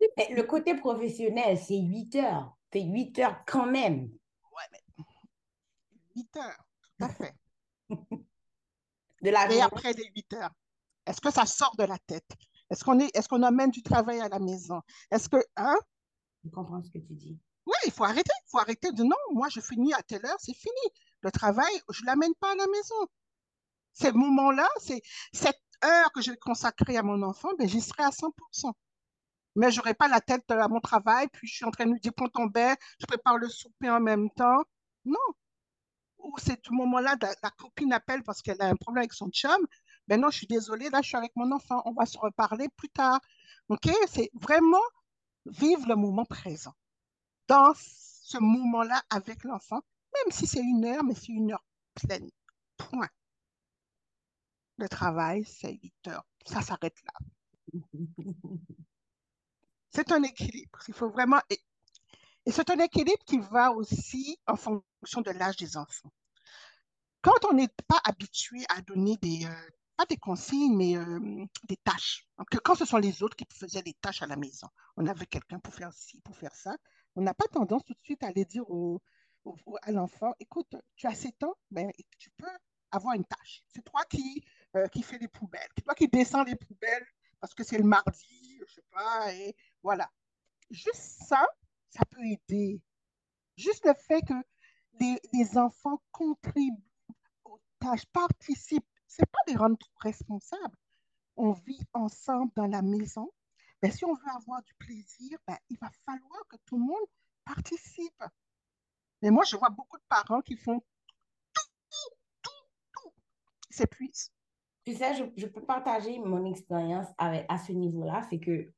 le 0.00 0.42
côté 0.42 0.74
professionnel, 0.74 1.58
c'est 1.58 1.78
8 1.78 2.16
heures. 2.16 2.56
C'est 2.72 2.82
8 2.82 3.18
heures 3.18 3.44
quand 3.46 3.66
même. 3.66 4.10
Ouais, 4.52 4.64
mais 4.72 5.04
8 6.16 6.36
heures, 6.38 6.64
tout 6.80 7.04
à 7.04 7.08
fait. 7.08 7.34
de 9.22 9.30
la 9.30 9.52
Et 9.52 9.60
après 9.60 9.92
les 9.92 10.10
8 10.14 10.32
heures, 10.34 10.52
est-ce 11.06 11.20
que 11.20 11.32
ça 11.32 11.46
sort 11.46 11.74
de 11.76 11.84
la 11.84 11.98
tête? 11.98 12.30
Est-ce 12.70 12.84
qu'on 12.84 12.98
est, 13.00 13.14
est 13.16 13.28
qu'on 13.28 13.42
amène 13.42 13.70
du 13.70 13.82
travail 13.82 14.20
à 14.20 14.28
la 14.28 14.38
maison? 14.38 14.80
Est-ce 15.10 15.28
que, 15.28 15.36
hein? 15.56 15.76
Je 16.44 16.50
comprends 16.50 16.82
ce 16.82 16.90
que 16.90 16.98
tu 16.98 17.14
dis. 17.14 17.38
Oui, 17.66 17.74
il 17.86 17.92
faut 17.92 18.04
arrêter. 18.04 18.32
Il 18.46 18.50
faut 18.50 18.58
arrêter 18.58 18.90
de 18.92 19.02
non, 19.02 19.16
moi 19.32 19.48
je 19.48 19.60
finis 19.60 19.94
à 19.94 20.02
telle 20.02 20.24
heure, 20.26 20.38
c'est 20.40 20.54
fini. 20.54 20.80
Le 21.20 21.30
travail, 21.30 21.72
je 21.90 22.02
ne 22.02 22.06
l'amène 22.06 22.34
pas 22.40 22.52
à 22.52 22.54
la 22.56 22.66
maison. 22.66 23.06
Ces 23.92 24.12
moments-là, 24.12 24.68
c'est 24.80 25.02
cette 25.32 25.60
heure 25.84 26.12
que 26.12 26.20
j'ai 26.22 26.36
consacrée 26.36 26.96
à 26.96 27.02
mon 27.02 27.22
enfant, 27.22 27.50
ben, 27.58 27.68
j'y 27.68 27.80
serai 27.80 28.04
à 28.04 28.10
100%. 28.10 28.72
Mais 29.54 29.70
je 29.70 29.78
n'aurai 29.78 29.94
pas 29.94 30.08
la 30.08 30.20
tête 30.20 30.50
à 30.50 30.68
mon 30.68 30.80
travail, 30.80 31.28
puis 31.32 31.46
je 31.46 31.56
suis 31.56 31.64
en 31.64 31.70
train 31.70 31.84
de 31.84 31.92
lui 31.92 32.00
dire, 32.00 32.12
prends 32.16 32.28
ton 32.28 32.46
bain, 32.46 32.74
je 32.98 33.06
prépare 33.06 33.36
le 33.36 33.48
souper 33.48 33.90
en 33.90 34.00
même 34.00 34.30
temps. 34.30 34.62
Non. 35.04 35.18
Ou 36.18 36.34
c'est 36.38 36.60
tout 36.62 36.72
moment-là, 36.74 37.16
la, 37.20 37.50
copine 37.50 37.92
appelle 37.92 38.22
parce 38.22 38.40
qu'elle 38.42 38.60
a 38.62 38.66
un 38.66 38.76
problème 38.76 39.02
avec 39.02 39.12
son 39.12 39.28
chum. 39.30 39.66
Ben 40.08 40.20
non, 40.20 40.30
je 40.30 40.38
suis 40.38 40.46
désolée, 40.46 40.90
là, 40.90 41.00
je 41.02 41.08
suis 41.08 41.16
avec 41.16 41.34
mon 41.36 41.52
enfant. 41.52 41.82
On 41.84 41.92
va 41.92 42.06
se 42.06 42.18
reparler 42.18 42.68
plus 42.76 42.88
tard. 42.88 43.20
OK? 43.68 43.88
C'est 44.08 44.30
vraiment 44.34 44.82
vivre 45.46 45.86
le 45.88 45.96
moment 45.96 46.24
présent 46.24 46.74
dans 47.48 47.72
ce 47.76 48.38
moment-là 48.38 49.02
avec 49.10 49.44
l'enfant, 49.44 49.80
même 50.14 50.32
si 50.32 50.46
c'est 50.46 50.62
une 50.62 50.84
heure, 50.84 51.04
mais 51.04 51.14
c'est 51.14 51.32
une 51.32 51.52
heure 51.52 51.64
pleine. 51.94 52.30
Point. 52.76 53.08
Le 54.78 54.88
travail, 54.88 55.44
c'est 55.44 55.72
8 55.72 56.08
heures. 56.08 56.24
Ça 56.46 56.62
s'arrête 56.62 56.96
là. 57.04 57.12
C'est 59.94 60.10
un 60.10 60.22
équilibre. 60.22 60.78
Il 60.88 60.94
faut 60.94 61.10
vraiment. 61.10 61.40
Et 61.50 62.50
c'est 62.50 62.70
un 62.70 62.78
équilibre 62.78 63.22
qui 63.26 63.38
va 63.38 63.72
aussi 63.72 64.38
en 64.46 64.56
fonction 64.56 65.20
de 65.20 65.30
l'âge 65.30 65.56
des 65.56 65.76
enfants. 65.76 66.10
quand 67.20 67.44
on 67.50 67.52
n'est 67.52 67.68
pas 67.86 68.00
habitué 68.04 68.64
à 68.68 68.80
donner 68.80 69.16
des, 69.18 69.44
euh, 69.44 69.70
pas 70.02 70.06
des 70.06 70.16
consignes, 70.16 70.76
mais 70.76 70.96
euh, 70.96 71.44
des 71.68 71.76
tâches, 71.76 72.26
quand 72.64 72.74
ce 72.74 72.84
sont 72.84 72.98
les 72.98 73.22
autres 73.22 73.36
qui 73.36 73.46
faisaient 73.52 73.82
des 73.82 73.94
tâches 73.94 74.22
à 74.22 74.26
la 74.26 74.36
maison, 74.36 74.66
on 74.96 75.06
avait 75.06 75.26
quelqu'un 75.26 75.60
pour 75.60 75.72
faire 75.72 75.92
ci, 75.92 76.20
pour 76.22 76.36
faire 76.36 76.54
ça, 76.56 76.76
on 77.14 77.22
n'a 77.22 77.34
pas 77.34 77.46
tendance 77.46 77.84
tout 77.84 77.94
de 77.94 78.02
suite 78.02 78.24
à 78.24 78.28
aller 78.28 78.44
dire 78.44 78.68
au, 78.68 79.00
à 79.82 79.92
l'enfant, 79.92 80.34
écoute, 80.40 80.74
tu 80.96 81.06
as 81.06 81.14
7 81.14 81.44
ans, 81.44 81.54
ben, 81.70 81.88
tu 82.18 82.30
peux 82.30 82.50
avoir 82.90 83.14
une 83.14 83.24
tâche. 83.24 83.62
C'est 83.68 83.84
toi 83.84 84.04
qui, 84.10 84.44
euh, 84.76 84.88
qui 84.88 85.04
fais 85.04 85.18
les 85.18 85.28
poubelles, 85.28 85.68
c'est 85.76 85.84
toi 85.84 85.94
qui 85.94 86.08
descends 86.08 86.42
les 86.42 86.56
poubelles 86.56 87.06
parce 87.40 87.54
que 87.54 87.62
c'est 87.62 87.78
le 87.78 87.84
mardi, 87.84 88.60
je 88.66 88.74
sais 88.74 88.84
pas, 88.90 89.32
et 89.32 89.54
voilà. 89.84 90.10
Juste 90.70 91.26
ça, 91.28 91.46
ça 91.90 92.04
peut 92.06 92.24
aider. 92.24 92.80
Juste 93.56 93.84
le 93.84 93.94
fait 93.94 94.22
que 94.22 94.34
les 95.32 95.58
enfants 95.58 96.02
contribuent 96.10 96.82
aux 97.44 97.60
tâches, 97.78 98.06
participent, 98.06 98.84
c'est 99.12 99.30
pas 99.30 99.38
des 99.46 99.56
rendre 99.56 99.76
trop 99.76 99.92
responsables. 100.00 100.76
On 101.36 101.52
vit 101.52 101.84
ensemble 101.92 102.50
dans 102.56 102.66
la 102.66 102.82
maison. 102.82 103.30
Mais 103.82 103.88
ben, 103.88 103.94
si 103.94 104.04
on 104.04 104.14
veut 104.14 104.30
avoir 104.34 104.62
du 104.62 104.74
plaisir, 104.74 105.38
ben, 105.46 105.56
il 105.68 105.78
va 105.78 105.90
falloir 106.06 106.46
que 106.48 106.56
tout 106.64 106.78
le 106.78 106.84
monde 106.84 107.06
participe. 107.44 108.24
Mais 109.20 109.30
moi, 109.30 109.44
je 109.44 109.56
vois 109.56 109.70
beaucoup 109.70 109.98
de 109.98 110.04
parents 110.08 110.40
qui 110.40 110.56
font 110.56 110.80
tout, 111.52 111.68
tout, 111.90 112.14
tout, 112.42 113.02
tout. 113.02 113.12
Ils 113.70 113.76
s'épuisent. 113.76 114.30
Tu 114.84 114.94
sais, 114.94 115.14
je, 115.14 115.24
je, 115.36 115.46
peux 115.46 115.64
partager 115.64 116.18
mon 116.18 116.44
expérience 116.44 117.08
à 117.18 117.58
ce 117.58 117.72
niveau-là. 117.72 118.22
C'est 118.30 118.40
que 118.40 118.72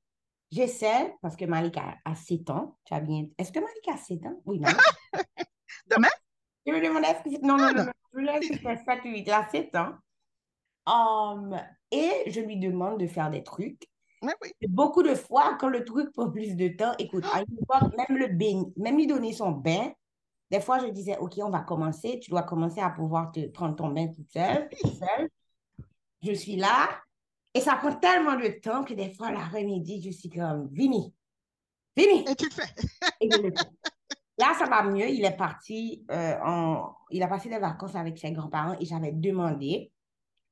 j'essaie, 0.51 1.15
parce 1.23 1.37
que 1.37 1.45
Malika 1.45 1.99
a, 2.05 2.15
7 2.15 2.51
ans. 2.51 2.77
Tu 2.85 2.95
as 2.95 3.01
bien. 3.01 3.27
Est-ce 3.39 3.53
que 3.53 3.61
Malika 3.61 3.95
a 3.95 3.97
7 3.97 4.27
ans? 4.27 4.43
Oui, 4.45 4.59
non. 4.59 4.71
Demain? 5.87 6.09
Je 6.67 6.73
me 6.73 6.81
demandais 6.81 7.09
est-ce 7.09 7.23
que. 7.23 7.47
Non, 7.47 7.57
non, 7.57 7.73
non, 7.73 7.85
non. 7.85 7.93
Je 8.13 8.21
laisse 8.21 8.85
7 8.85 9.05
8. 9.05 9.23
Elle 9.27 9.33
a 9.33 9.49
7 9.49 9.75
ans. 9.77 9.99
Um, 10.87 11.59
et 11.91 12.31
je 12.31 12.41
lui 12.41 12.59
demande 12.59 12.99
de 13.01 13.07
faire 13.07 13.31
des 13.31 13.43
trucs. 13.43 13.89
oui. 14.23 14.53
Beaucoup 14.69 15.03
de 15.03 15.15
fois, 15.15 15.57
quand 15.59 15.69
le 15.69 15.85
truc 15.85 16.13
prend 16.13 16.31
plus 16.31 16.57
de 16.57 16.69
temps, 16.69 16.93
écoute, 16.99 17.25
à 17.33 17.39
même, 17.39 18.19
le 18.19 18.29
bain, 18.29 18.65
même 18.77 18.97
lui 18.97 19.07
donner 19.07 19.33
son 19.33 19.51
bain, 19.53 19.93
des 20.51 20.61
fois, 20.61 20.79
je 20.79 20.87
disais, 20.87 21.17
OK, 21.19 21.35
on 21.39 21.51
va 21.51 21.61
commencer. 21.61 22.21
Tu 22.21 22.31
dois 22.31 22.43
commencer 22.43 22.81
à 22.81 22.91
pouvoir 22.91 23.33
te 23.33 23.47
prendre 23.49 23.77
ton 23.77 23.89
bain 23.89 24.09
toute 24.09 24.31
seule. 24.31 24.69
Toute 24.69 24.95
seule. 24.95 25.29
Je 26.23 26.33
suis 26.33 26.57
là. 26.57 26.89
Et 27.55 27.61
ça 27.61 27.77
prend 27.77 27.95
tellement 27.95 28.37
de 28.37 28.49
temps 28.61 28.85
que 28.85 28.95
des 28.95 29.11
fois, 29.11 29.31
l'après-midi, 29.31 30.03
je 30.03 30.11
suis 30.11 30.29
comme, 30.29 30.69
Vini, 30.73 31.15
Vini. 31.97 32.25
Et 32.29 32.35
tu 32.35 32.47
le 32.47 32.51
fais. 32.51 32.75
Et 33.21 33.31
je 33.31 33.39
le 33.39 33.53
fais. 33.57 33.65
Là, 34.39 34.55
ça 34.59 34.67
va 34.67 34.83
mieux. 34.83 35.09
Il 35.09 35.25
est 35.25 35.37
parti, 35.37 36.05
euh, 36.11 36.37
en... 36.45 36.95
il 37.11 37.23
a 37.23 37.29
passé 37.29 37.49
des 37.49 37.59
vacances 37.59 37.95
avec 37.95 38.19
ses 38.19 38.33
grands-parents 38.33 38.77
et 38.81 38.85
j'avais 38.85 39.13
demandé, 39.13 39.93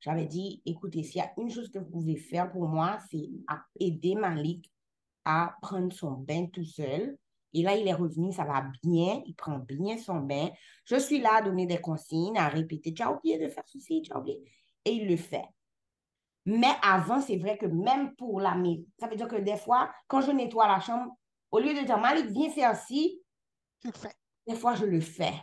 j'avais 0.02 0.26
dit, 0.26 0.60
écoutez, 0.66 1.04
s'il 1.04 1.18
y 1.18 1.20
a 1.20 1.32
une 1.38 1.48
chose 1.48 1.70
que 1.70 1.78
vous 1.78 1.88
pouvez 1.88 2.16
faire 2.16 2.50
pour 2.50 2.66
moi, 2.66 2.98
c'est 3.08 3.30
aider 3.78 4.16
Malik 4.16 4.68
à 5.24 5.54
prendre 5.62 5.92
son 5.92 6.10
bain 6.10 6.46
tout 6.46 6.64
seul. 6.64 7.16
Et 7.54 7.62
là, 7.62 7.76
il 7.76 7.86
est 7.86 7.94
revenu, 7.94 8.32
ça 8.32 8.44
va 8.44 8.64
bien, 8.82 9.22
il 9.26 9.34
prend 9.36 9.58
bien 9.60 9.96
son 9.98 10.18
bain. 10.18 10.50
Je 10.86 10.96
suis 10.96 11.20
là 11.20 11.36
à 11.36 11.42
donner 11.42 11.66
des 11.66 11.80
consignes, 11.80 12.36
à 12.36 12.48
répéter, 12.48 12.92
tu 12.92 13.02
as 13.02 13.12
oublié 13.12 13.38
de 13.38 13.48
faire 13.48 13.62
ceci, 13.66 14.02
tu 14.02 14.12
as 14.12 14.18
oublié. 14.18 14.42
Et 14.84 14.90
il 14.90 15.06
le 15.06 15.16
fait. 15.16 15.44
Mais 16.46 16.72
avant, 16.82 17.20
c'est 17.20 17.36
vrai 17.36 17.56
que 17.56 17.66
même 17.66 18.16
pour 18.16 18.40
la 18.40 18.56
ça 18.98 19.06
veut 19.06 19.14
dire 19.14 19.28
que 19.28 19.36
des 19.36 19.56
fois, 19.56 19.92
quand 20.08 20.20
je 20.20 20.32
nettoie 20.32 20.66
la 20.66 20.80
chambre, 20.80 21.16
au 21.52 21.60
lieu 21.60 21.74
de 21.74 21.86
dire, 21.86 21.98
Malik, 21.98 22.26
viens 22.26 22.50
faire 22.50 22.74
ci. 22.74 23.22
Des 24.48 24.56
fois, 24.56 24.74
je 24.74 24.84
le 24.84 25.00
fais 25.00 25.34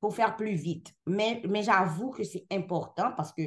pour 0.00 0.12
faire 0.12 0.34
plus 0.34 0.54
vite. 0.54 0.92
Mais, 1.06 1.40
mais 1.48 1.62
j'avoue 1.62 2.10
que 2.10 2.24
c'est 2.24 2.46
important 2.50 3.12
parce 3.16 3.32
que 3.32 3.42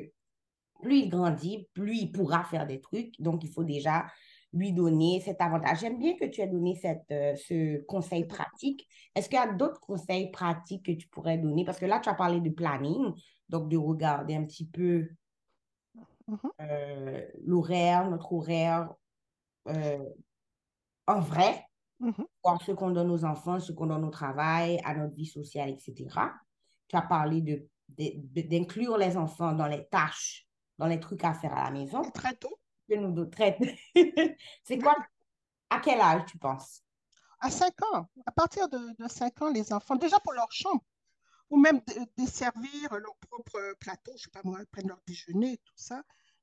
plus 0.82 1.00
il 1.00 1.10
grandit, 1.10 1.68
plus 1.74 1.98
il 1.98 2.12
pourra 2.12 2.44
faire 2.44 2.68
des 2.68 2.80
trucs. 2.80 3.20
Donc, 3.20 3.44
il 3.44 3.50
faut 3.50 3.63
déjà 3.63 4.06
lui 4.54 4.74
donner 4.74 5.22
cet 5.22 5.42
avantage. 5.42 5.80
J'aime 5.80 6.00
bien 6.00 6.15
que 6.18 6.26
tu 6.26 6.42
aies 6.42 6.48
donné 6.48 6.76
cette, 6.76 7.12
euh, 7.12 7.36
ce 7.36 7.82
conseil 7.86 8.26
pratique. 8.26 8.88
Est-ce 9.13 9.30
qu'il 9.30 9.38
y 9.38 9.42
a 9.42 9.54
d'autres 9.54 9.80
conseils 9.80 10.32
pratiques 10.32 10.86
que 10.86 10.92
tu 10.92 11.08
pourrais 11.08 11.38
donner? 11.38 11.65
Parce 11.65 11.80
que 11.80 11.86
là, 11.86 12.00
tu 12.00 12.10
as 12.10 12.15
parlé 12.15 12.42
de 12.42 12.50
planning, 12.50 13.13
donc 13.48 13.70
de 13.70 13.78
regarder 13.78 14.36
un 14.36 14.46
petit 14.46 14.65
peu 14.65 15.08
mm-hmm. 16.28 16.50
euh, 16.62 17.26
l'horaire, 17.46 18.10
notre 18.10 18.34
horaire 18.34 18.92
euh, 19.68 20.00
en 21.06 21.20
vrai, 21.20 21.63
mm-hmm. 22.02 22.26
voir 22.44 22.62
ce 22.63 22.72
qu'on 22.72 22.92
donne 22.92 23.12
aux 23.12 23.26
enfants, 23.26 23.60
ce 23.60 23.72
qu'on 23.72 23.88
donne 23.88 24.06
au 24.06 24.10
travail, 24.10 24.80
à 24.84 24.96
notre 24.96 25.15
vie 25.15 25.26
sociale, 25.26 25.70
etc. 25.70 26.08
Tu 26.88 26.96
as 26.96 27.02
parlé 27.04 27.42
de, 27.42 27.68
d'inclure 28.48 28.98
les 28.98 29.18
enfants 29.18 29.54
dans 29.54 29.68
les 29.68 29.86
tâches, 29.88 30.48
dans 30.80 30.88
les 30.88 31.00
trucs 31.00 31.24
à 31.24 31.34
faire 31.34 31.56
à 31.56 31.65
la 31.65 31.72
maison. 31.72 32.02
très 32.12 32.36
tôt 32.36 32.60
nous 32.98 33.12
nous 33.12 33.26
traite. 33.26 33.60
c'est 34.63 34.80
quoi, 34.80 34.96
à 35.70 35.80
quel 35.80 36.00
âge 36.00 36.26
tu 36.28 36.38
penses? 36.38 36.82
À 37.39 37.50
5 37.50 37.74
ans. 37.94 38.10
À 38.26 38.32
partir 38.32 38.68
de, 38.68 38.80
de 38.98 39.08
5 39.08 39.42
ans, 39.44 39.52
les 39.52 39.72
enfants, 39.72 39.96
déjà 39.96 40.20
pour 40.20 40.34
leur 40.34 40.52
chambre, 40.52 40.84
ou 41.50 41.58
même 41.58 41.82
desservir 42.18 42.98
leur 42.98 43.15
propre 43.18 43.76
plateau, 43.80 44.12
je 44.12 44.18
ne 44.18 44.20
sais 44.20 44.30
pas 44.32 44.42
moi, 44.44 44.60
prendre 44.72 44.89
leur 44.89 45.02
déjeuner, 45.06 45.58
tout 45.58 45.74
ça. 45.76 46.02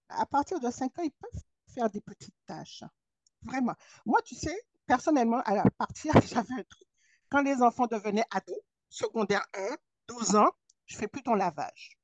À 0.09 0.27
partir 0.27 0.61
de 0.61 0.71
5 0.71 0.99
ans, 0.99 1.03
ils 1.03 1.11
peuvent 1.11 1.43
faire 1.75 1.91
des 1.91 2.01
petites 2.01 2.35
tâches. 2.47 2.85
Vraiment. 3.43 3.75
Moi, 4.05 4.21
tu 4.25 4.35
sais, 4.35 4.57
personnellement, 4.87 5.41
à 5.45 5.69
partir, 5.71 6.13
j'avais 6.27 6.55
un 6.55 6.63
truc. 6.63 6.89
Quand 7.29 7.43
les 7.43 7.61
enfants 7.63 7.87
devenaient 7.87 8.27
ados, 8.31 8.57
secondaire 8.89 9.45
1, 9.55 9.77
12 10.09 10.37
ans, 10.37 10.51
je 10.87 10.97
fais 10.97 11.09
plus 11.09 11.23
ton 11.23 11.35
lavage. 11.35 11.96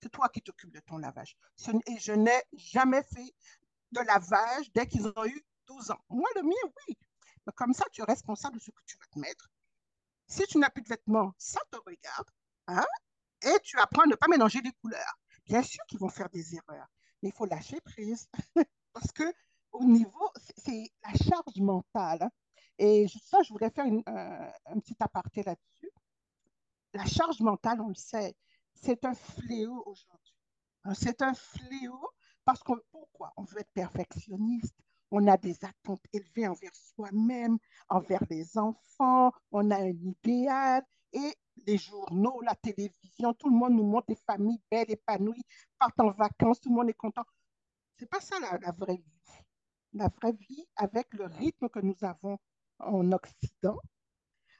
C'est 0.00 0.10
toi 0.10 0.28
qui 0.28 0.42
t'occupes 0.42 0.72
de 0.72 0.80
ton 0.80 0.98
lavage. 0.98 1.36
Et 1.86 1.98
je 1.98 2.12
n'ai 2.12 2.40
jamais 2.52 3.02
fait 3.02 3.34
de 3.92 4.00
lavage 4.00 4.70
dès 4.72 4.86
qu'ils 4.86 5.06
ont 5.06 5.26
eu 5.26 5.44
12 5.66 5.90
ans. 5.90 6.00
Moi, 6.08 6.28
le 6.36 6.42
mien, 6.42 6.72
oui. 6.88 6.96
Mais 7.46 7.52
comme 7.54 7.72
ça, 7.72 7.84
tu 7.92 8.00
es 8.00 8.04
responsable 8.04 8.56
de 8.56 8.62
ce 8.62 8.70
que 8.70 8.82
tu 8.86 8.96
vas 8.98 9.06
te 9.06 9.18
mettre. 9.18 9.48
Si 10.26 10.44
tu 10.44 10.58
n'as 10.58 10.70
plus 10.70 10.82
de 10.82 10.88
vêtements, 10.88 11.32
ça 11.38 11.60
te 11.70 11.78
regarde. 11.78 12.28
Hein? 12.66 12.86
Et 13.42 13.58
tu 13.62 13.78
apprends 13.78 14.02
à 14.02 14.06
ne 14.06 14.14
pas 14.14 14.28
mélanger 14.28 14.60
les 14.60 14.72
couleurs. 14.72 15.18
Bien 15.46 15.62
sûr 15.62 15.82
qu'ils 15.88 15.98
vont 15.98 16.10
faire 16.10 16.28
des 16.28 16.54
erreurs, 16.54 16.88
mais 17.22 17.30
il 17.30 17.34
faut 17.34 17.46
lâcher 17.46 17.80
prise. 17.80 18.28
Parce 18.92 19.10
que 19.12 19.24
au 19.72 19.84
niveau, 19.84 20.30
c'est 20.56 20.90
la 21.02 21.14
charge 21.14 21.56
mentale. 21.56 22.22
Hein. 22.22 22.30
Et 22.78 23.06
ça, 23.24 23.42
je 23.42 23.48
voudrais 23.48 23.70
faire 23.70 23.86
un 23.86 24.80
petit 24.80 24.96
aparté 25.00 25.42
là-dessus. 25.42 25.90
La 26.92 27.06
charge 27.06 27.40
mentale, 27.40 27.80
on 27.80 27.88
le 27.88 27.94
sait, 27.94 28.34
c'est 28.80 29.04
un 29.04 29.14
fléau 29.14 29.82
aujourd'hui. 29.86 30.34
Hein, 30.84 30.94
c'est 30.94 31.22
un 31.22 31.34
fléau 31.34 32.10
parce 32.44 32.62
que 32.62 32.72
pourquoi 32.90 33.32
On 33.36 33.44
veut 33.44 33.60
être 33.60 33.72
perfectionniste? 33.72 34.74
On 35.10 35.26
a 35.26 35.36
des 35.36 35.64
attentes 35.64 36.02
élevées 36.12 36.48
envers 36.48 36.74
soi-même, 36.74 37.58
envers 37.88 38.22
les 38.30 38.56
enfants. 38.58 39.32
On 39.50 39.70
a 39.70 39.76
un 39.76 39.92
idéal. 39.92 40.82
Et 41.12 41.34
les 41.66 41.78
journaux, 41.78 42.40
la 42.42 42.54
télévision, 42.54 43.32
tout 43.34 43.48
le 43.48 43.56
monde 43.56 43.72
nous 43.72 43.84
montre 43.84 44.06
des 44.08 44.20
familles 44.26 44.60
belles, 44.70 44.90
épanouies, 44.90 45.42
partent 45.78 46.00
en 46.00 46.10
vacances, 46.10 46.60
tout 46.60 46.68
le 46.68 46.76
monde 46.76 46.90
est 46.90 46.94
content. 46.94 47.24
C'est 47.98 48.08
pas 48.08 48.20
ça 48.20 48.38
la, 48.40 48.58
la 48.58 48.72
vraie 48.72 48.96
vie. 48.96 49.44
La 49.94 50.08
vraie 50.08 50.32
vie, 50.32 50.66
avec 50.76 51.12
le 51.14 51.24
rythme 51.24 51.68
que 51.70 51.80
nous 51.80 51.96
avons 52.02 52.38
en 52.78 53.10
Occident, 53.12 53.78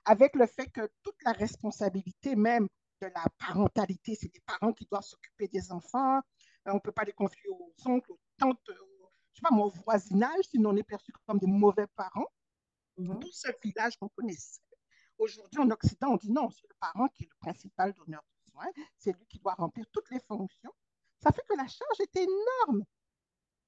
avec 0.06 0.34
le 0.34 0.46
fait 0.46 0.68
que 0.70 0.90
toute 1.02 1.22
la 1.22 1.32
responsabilité 1.32 2.34
même 2.34 2.66
de 3.00 3.06
la 3.06 3.24
parentalité, 3.38 4.14
c'est 4.14 4.32
des 4.32 4.40
parents 4.40 4.72
qui 4.72 4.86
doivent 4.86 5.04
s'occuper 5.04 5.48
des 5.48 5.70
enfants, 5.72 6.20
on 6.66 6.74
ne 6.74 6.80
peut 6.80 6.92
pas 6.92 7.04
les 7.04 7.12
confier 7.12 7.48
aux 7.50 7.72
oncles, 7.86 8.12
aux 8.12 8.20
tantes, 8.36 8.60
je 8.66 8.72
sais 8.72 9.42
pas 9.42 9.54
moi, 9.54 9.66
au 9.66 9.70
voisinage, 9.70 10.44
sinon 10.50 10.70
on 10.70 10.76
est 10.76 10.82
perçu 10.82 11.12
comme 11.26 11.38
des 11.38 11.46
mauvais 11.46 11.86
parents. 11.88 12.26
Mhm. 12.96 13.20
Tout 13.20 13.32
ce 13.32 13.48
village 13.62 13.96
qu'on 13.96 14.08
connaissait. 14.08 14.60
Aujourd'hui, 15.18 15.60
en 15.60 15.70
Occident, 15.70 16.08
on 16.10 16.16
dit 16.16 16.30
non, 16.30 16.50
c'est 16.50 16.66
le 16.68 16.76
parent 16.80 17.08
qui 17.08 17.24
est 17.24 17.28
le 17.28 17.36
principal 17.40 17.92
donneur 17.92 18.22
de 18.22 18.50
soins, 18.50 18.70
c'est 18.96 19.12
lui 19.16 19.26
qui 19.26 19.38
doit 19.38 19.54
remplir 19.54 19.86
toutes 19.92 20.10
les 20.10 20.20
fonctions. 20.20 20.72
Ça 21.20 21.30
fait 21.32 21.42
que 21.48 21.56
la 21.56 21.66
charge 21.66 22.00
est 22.00 22.16
énorme. 22.16 22.84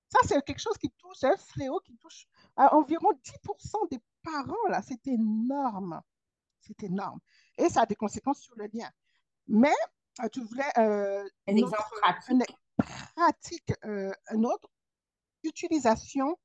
Ça, 0.09 0.19
c'est 0.27 0.45
quelque 0.45 0.61
chose 0.61 0.77
qui 0.79 0.91
touche, 0.91 1.23
un 1.23 1.37
fléau 1.37 1.81
qui 1.81 1.97
touche 1.97 2.27
à 2.57 2.75
environ 2.75 3.13
10% 3.13 3.89
des 3.91 4.01
parents, 4.23 4.69
là. 4.69 4.83
C'est 4.83 5.07
énorme. 5.07 6.01
C'est 6.61 6.83
énorme. 6.83 7.21
Et 7.57 7.69
ça 7.69 7.83
a 7.83 7.87
des 7.87 7.95
conséquences 7.95 8.41
sur 8.41 8.55
le 8.57 8.67
lien. 8.73 8.91
Mais 9.51 9.75
euh, 10.23 10.29
tu 10.29 10.41
voulais 10.41 10.71
euh, 10.79 11.29
un 11.47 11.57
exemple 11.57 11.83
pratique 12.01 12.57
pratique 13.15 13.73
euh, 13.85 14.11
un 14.29 14.45
autre, 14.45 14.71
utilisation 15.45 16.39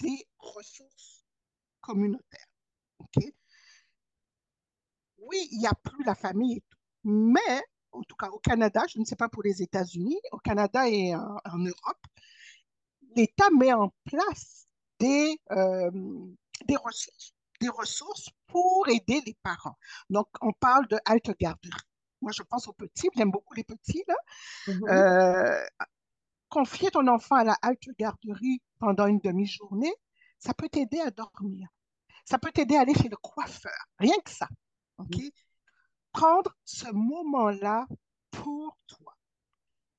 des 0.00 0.28
ressources 0.38 1.24
communautaires. 1.80 2.46
Oui, 5.18 5.48
il 5.52 5.58
n'y 5.58 5.66
a 5.66 5.74
plus 5.74 6.04
la 6.04 6.14
famille 6.14 6.62
mais 7.04 7.62
en 7.92 8.02
tout 8.02 8.16
cas 8.16 8.28
au 8.28 8.38
Canada, 8.38 8.82
je 8.88 8.98
ne 8.98 9.04
sais 9.04 9.16
pas 9.16 9.28
pour 9.28 9.42
les 9.42 9.62
États-Unis, 9.62 10.20
au 10.32 10.38
Canada 10.38 10.88
et 10.88 11.14
en, 11.14 11.58
Europe, 11.58 12.06
l'État 13.16 13.48
met 13.58 13.72
en 13.72 13.92
place 14.04 14.66
des, 14.98 15.40
euh, 15.50 15.90
des 16.66 16.76
ressources, 16.76 17.34
des 17.60 17.68
ressources 17.68 18.28
pour 18.46 18.88
aider 18.88 19.20
les 19.26 19.36
parents. 19.42 19.76
Donc, 20.08 20.28
on 20.40 20.52
parle 20.52 20.86
de 20.88 20.98
halte 21.04 21.36
garderie. 21.38 21.89
Moi 22.20 22.32
je 22.32 22.42
pense 22.42 22.68
aux 22.68 22.72
petits, 22.72 23.08
j'aime 23.16 23.30
beaucoup 23.30 23.54
les 23.54 23.64
petits, 23.64 24.04
là. 24.06 24.16
Mm-hmm. 24.66 24.88
Euh, 24.90 25.66
confier 26.48 26.90
ton 26.90 27.06
enfant 27.06 27.36
à 27.36 27.44
la 27.44 27.56
halte 27.62 27.88
garderie 27.98 28.60
pendant 28.78 29.06
une 29.06 29.20
demi-journée, 29.20 29.92
ça 30.38 30.54
peut 30.54 30.68
t'aider 30.68 31.00
à 31.00 31.10
dormir. 31.10 31.68
Ça 32.24 32.38
peut 32.38 32.50
t'aider 32.50 32.76
à 32.76 32.82
aller 32.82 32.94
chez 32.94 33.08
le 33.08 33.16
coiffeur, 33.16 33.86
rien 33.98 34.16
que 34.24 34.30
ça. 34.30 34.48
OK? 34.98 35.08
Mm-hmm. 35.10 35.30
Prendre 36.12 36.54
ce 36.64 36.90
moment-là 36.92 37.86
pour 38.30 38.76
toi. 38.86 39.16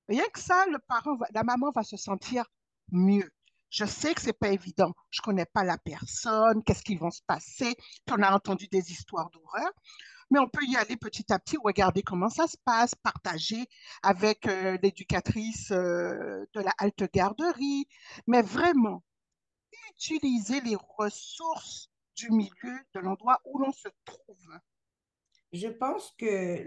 Rien 0.09 0.27
que 0.33 0.39
ça, 0.39 0.65
le 0.67 0.79
parent, 0.79 1.17
la 1.33 1.43
maman 1.43 1.71
va 1.73 1.83
se 1.83 1.95
sentir 1.95 2.45
mieux. 2.91 3.31
Je 3.71 3.85
sais 3.85 4.13
que 4.13 4.21
c'est 4.21 4.37
pas 4.37 4.49
évident. 4.49 4.93
Je 5.09 5.21
connais 5.21 5.45
pas 5.45 5.63
la 5.63 5.77
personne, 5.77 6.61
qu'est-ce 6.63 6.83
qui 6.83 6.95
va 6.95 7.09
se 7.09 7.21
passer. 7.25 7.75
On 8.11 8.21
a 8.21 8.35
entendu 8.35 8.67
des 8.67 8.91
histoires 8.91 9.29
d'horreur, 9.31 9.71
mais 10.29 10.39
on 10.39 10.49
peut 10.49 10.65
y 10.65 10.75
aller 10.75 10.97
petit 10.97 11.31
à 11.31 11.39
petit, 11.39 11.57
regarder 11.63 12.03
comment 12.03 12.29
ça 12.29 12.47
se 12.47 12.57
passe, 12.65 12.93
partager 12.95 13.65
avec 14.03 14.45
euh, 14.45 14.77
l'éducatrice 14.83 15.71
euh, 15.71 16.45
de 16.53 16.59
la 16.59 16.73
halte 16.79 17.09
garderie, 17.13 17.85
mais 18.27 18.41
vraiment 18.41 19.03
utiliser 19.95 20.59
les 20.61 20.75
ressources 20.97 21.89
du 22.17 22.29
milieu, 22.29 22.77
de 22.93 22.99
l'endroit 22.99 23.39
où 23.45 23.57
l'on 23.57 23.71
se 23.71 23.87
trouve. 24.03 24.59
Je 25.53 25.67
pense 25.69 26.13
que 26.17 26.65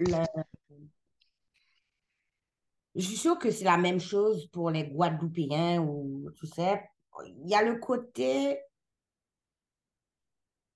je 2.95 3.01
suis 3.01 3.17
sûre 3.17 3.38
que 3.38 3.51
c'est 3.51 3.64
la 3.64 3.77
même 3.77 4.01
chose 4.01 4.47
pour 4.53 4.71
les 4.71 4.85
Guadeloupéens 4.85 5.83
ou 5.83 6.31
tu 6.38 6.47
sais. 6.47 6.83
Il 7.27 7.48
y 7.48 7.55
a 7.55 7.62
le 7.62 7.77
côté, 7.77 8.59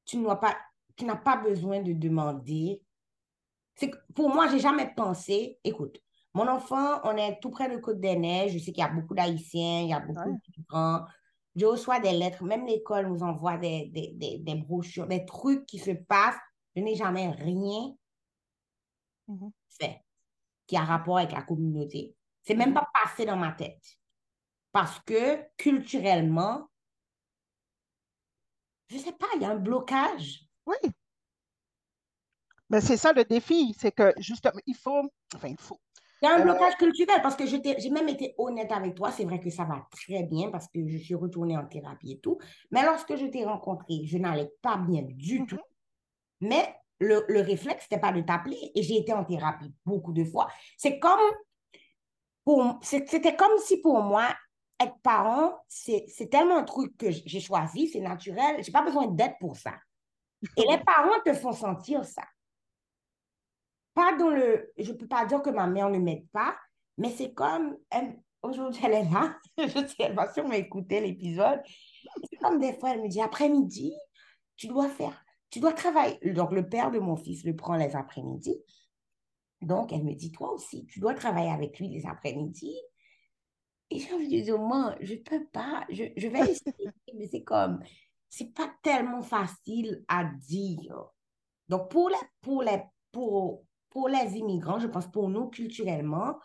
tu 0.05 0.19
n'as 0.19 0.37
pas, 0.37 0.57
tu 0.97 1.05
n'as 1.05 1.17
pas 1.17 1.37
besoin 1.37 1.81
de 1.81 1.93
demander. 1.93 2.83
C'est 3.75 3.91
pour 4.15 4.29
moi, 4.29 4.49
j'ai 4.49 4.59
jamais 4.59 4.93
pensé, 4.95 5.59
écoute, 5.65 6.01
mon 6.35 6.47
enfant, 6.49 7.01
on 7.05 7.17
est 7.17 7.41
tout 7.41 7.51
près 7.51 7.69
de 7.69 7.79
Côte-des-Neiges, 7.79 8.53
je 8.53 8.59
sais 8.59 8.73
qu'il 8.73 8.83
y 8.83 8.87
a 8.87 8.89
beaucoup 8.89 9.15
d'Haïtiens, 9.15 9.83
il 9.83 9.89
y 9.89 9.93
a 9.93 10.01
beaucoup 10.01 10.29
de 10.29 10.39
migrants. 10.57 11.05
Je 11.57 11.67
reçois 11.67 11.99
des 11.99 12.13
lettres, 12.13 12.45
même 12.45 12.67
l'école 12.67 13.09
nous 13.09 13.23
envoie 13.23 13.57
des, 13.57 13.87
des, 13.87 14.13
des, 14.15 14.39
des, 14.39 14.55
brochures, 14.55 15.07
des 15.07 15.25
trucs 15.25 15.67
qui 15.67 15.79
se 15.79 15.91
passent. 15.91 16.39
Je 16.77 16.83
n'ai 16.83 16.95
jamais 16.95 17.31
rien 17.31 17.93
mm-hmm. 19.29 19.51
fait 19.69 20.05
qui 20.69 20.77
a 20.77 20.85
rapport 20.85 21.19
avec 21.19 21.33
la 21.33 21.43
communauté. 21.43 22.15
C'est 22.43 22.55
même 22.55 22.75
pas 22.75 22.89
passé 22.95 23.27
dans 23.27 23.37
ma 23.37 23.53
tête. 23.53 23.83
Parce 24.79 25.01
que 25.01 25.43
culturellement, 25.57 26.69
je 28.87 28.97
sais 28.97 29.11
pas, 29.11 29.27
il 29.35 29.43
y 29.43 29.45
a 29.45 29.51
un 29.51 29.57
blocage. 29.57 30.45
Oui. 30.67 30.77
Mais 32.71 32.81
c'est 32.81 32.97
ça 32.97 33.13
le 33.13 33.25
défi, 33.25 33.75
c'est 33.77 33.91
que 33.91 34.15
justement, 34.19 34.61
il 34.67 34.77
faut, 34.77 35.03
enfin, 35.35 35.49
il 35.49 35.59
faut. 35.59 35.81
Il 36.23 36.27
y 36.27 36.29
a 36.29 36.37
un 36.37 36.39
euh, 36.43 36.45
blocage 36.45 36.77
culturel 36.77 37.21
parce 37.23 37.35
que 37.35 37.45
j'ai 37.45 37.91
même 37.91 38.09
été 38.09 38.37
honnête 38.39 38.71
avec 38.71 38.95
toi. 38.95 39.11
C'est 39.11 39.25
vrai 39.25 39.41
que 39.41 39.51
ça 39.51 39.65
va 39.65 39.85
très 39.91 40.23
bien 40.23 40.53
parce 40.53 40.69
que 40.69 40.87
je 40.87 40.97
suis 40.99 41.17
retournée 41.17 41.59
en 41.59 41.67
thérapie 41.67 42.13
et 42.13 42.21
tout. 42.21 42.39
Mais 42.71 42.85
lorsque 42.85 43.17
je 43.17 43.27
t'ai 43.27 43.45
rencontré, 43.45 44.05
je 44.05 44.17
n'allais 44.17 44.53
pas 44.63 44.77
bien 44.77 45.03
du 45.03 45.41
mm-hmm. 45.41 45.47
tout. 45.47 45.63
Mais 46.41 46.73
le, 47.01 47.25
le 47.27 47.41
réflexe, 47.41 47.83
c'était 47.91 48.01
pas 48.01 48.13
de 48.13 48.21
t'appeler. 48.21 48.71
Et 48.77 48.85
j'ai 48.85 48.99
été 48.99 49.13
en 49.13 49.25
thérapie 49.25 49.75
beaucoup 49.85 50.13
de 50.13 50.23
fois. 50.23 50.47
C'est 50.77 51.01
comme, 51.01 51.19
c'était 52.81 53.35
comme 53.35 53.59
si 53.59 53.81
pour 53.81 54.01
moi, 54.03 54.29
être 54.81 54.99
parent, 55.03 55.65
c'est 55.69 56.31
tellement 56.31 56.59
un 56.59 56.65
truc 56.65 56.97
que 56.97 57.11
j'ai 57.11 57.41
choisi, 57.41 57.89
c'est 57.89 58.01
naturel. 58.01 58.63
J'ai 58.63 58.73
pas 58.73 58.83
besoin 58.83 59.07
d'aide 59.09 59.35
pour 59.41 59.57
ça. 59.57 59.75
Et 60.57 60.63
les 60.69 60.79
parents 60.79 61.21
te 61.25 61.33
font 61.35 61.53
sentir 61.53 62.05
ça. 62.05 62.23
Pas 63.95 64.17
dans 64.17 64.31
le, 64.31 64.73
je 64.79 64.93
peux 64.93 65.09
pas 65.09 65.27
dire 65.27 65.43
que 65.43 65.51
ma 65.51 65.67
mère 65.67 65.91
ne 65.91 65.99
m'aide 65.99 66.29
pas, 66.31 66.57
mais 66.97 67.11
c'est 67.11 67.35
comme, 67.35 67.77
aujourd'hui 68.43 68.81
elle 68.85 68.93
est 68.93 69.11
là, 69.11 69.37
je 69.59 69.87
sais, 69.87 69.97
elle 69.99 70.15
va 70.15 70.33
sûrement 70.33 70.53
écouter 70.53 71.01
l'épisode. 71.01 71.61
C'est 72.31 72.37
comme 72.37 72.61
des 72.61 72.79
fois, 72.79 72.91
elle 72.91 73.03
me 73.03 73.09
dit, 73.09 73.21
après-midi, 73.21 73.93
tu 74.57 74.69
dois 74.69 74.89
faire 74.89 75.25
tu 75.51 75.61
dois 75.61 75.73
travailler. 75.73 76.19
Donc, 76.33 76.53
le 76.53 76.69
père 76.69 76.91
de 76.91 76.99
mon 76.99 77.17
fils 77.17 77.45
le 77.45 77.57
prend 77.57 77.77
les 77.77 77.97
après-midi. 77.97 78.57
Donc, 79.63 79.93
elle 79.93 80.05
me 80.05 80.15
dit, 80.15 80.31
toi 80.31 80.53
aussi, 80.53 80.87
tu 80.87 81.01
dois 81.01 81.15
travailler 81.15 81.51
avec 81.51 81.79
lui 81.79 81.89
les 81.89 82.07
après-midi. 82.07 82.77
Et 83.91 84.01
j'ai 84.01 84.13
envie 84.13 84.29
de 84.29 84.43
dire, 84.43 84.59
moi, 84.59 84.95
je 85.01 85.15
ne 85.15 85.19
peux 85.19 85.47
pas, 85.47 85.87
je, 85.91 86.05
je 86.17 86.29
vais 86.29 86.41
essayer, 86.51 86.91
mais 87.15 87.27
c'est 87.27 87.43
comme, 87.43 87.83
c'est 88.29 88.53
pas 88.53 88.71
tellement 88.83 89.23
facile 89.23 90.05
à 90.09 90.25
dire. 90.25 91.05
Donc, 91.69 91.91
pour 91.91 92.09
les, 92.09 92.17
pour 92.41 92.63
les, 92.63 92.83
pour, 93.13 93.65
pour 93.91 94.09
les 94.09 94.37
immigrants, 94.37 94.79
je 94.79 94.87
pense 94.87 95.11
pour 95.11 95.29
nous, 95.31 95.49
culturellement, 95.49 96.39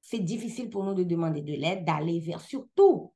c'est 0.00 0.18
difficile 0.18 0.70
pour 0.70 0.84
nous 0.84 0.94
de 0.94 1.04
demander 1.04 1.42
de 1.42 1.54
l'aide, 1.54 1.84
d'aller 1.84 2.20
vers, 2.20 2.40
surtout, 2.40 3.12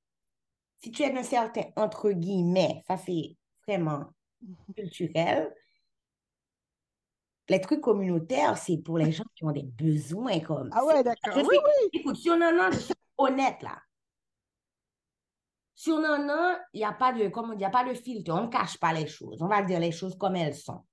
si 0.78 0.90
tu 0.90 1.02
es 1.02 1.10
d'un 1.10 1.22
certain, 1.22 1.62
entre 1.76 2.10
guillemets, 2.10 2.82
ça 2.86 2.96
c'est 2.96 3.36
vraiment 3.66 4.04
culturel. 4.76 5.52
Les 7.48 7.60
trucs 7.60 7.80
communautaires, 7.80 8.56
c'est 8.56 8.78
pour 8.78 8.98
les 8.98 9.12
gens 9.12 9.24
qui 9.34 9.44
ont 9.44 9.52
des 9.52 9.64
besoins 9.64 10.40
comme 10.40 10.70
Ah 10.72 10.84
ouais, 10.84 11.02
d'accord. 11.02 11.36
Oui, 11.36 11.42
oui. 11.50 11.88
Écoute, 11.92 12.16
sur 12.16 12.36
Nana, 12.36 12.70
je 12.70 12.78
suis 12.78 12.94
honnête 13.18 13.62
là. 13.62 13.78
Sur 15.74 15.98
Nana, 15.98 16.58
il 16.72 16.78
n'y 16.78 16.84
a 16.84 16.92
pas 16.92 17.12
de, 17.12 17.24
a 17.24 17.70
pas 17.70 17.84
de 17.84 17.94
filtre. 17.94 18.32
On 18.32 18.44
ne 18.44 18.48
cache 18.48 18.78
pas 18.78 18.92
les 18.92 19.06
choses. 19.06 19.42
On 19.42 19.48
va 19.48 19.62
dire 19.62 19.80
les 19.80 19.92
choses 19.92 20.16
comme 20.16 20.36
elles 20.36 20.54
sont. 20.54 20.84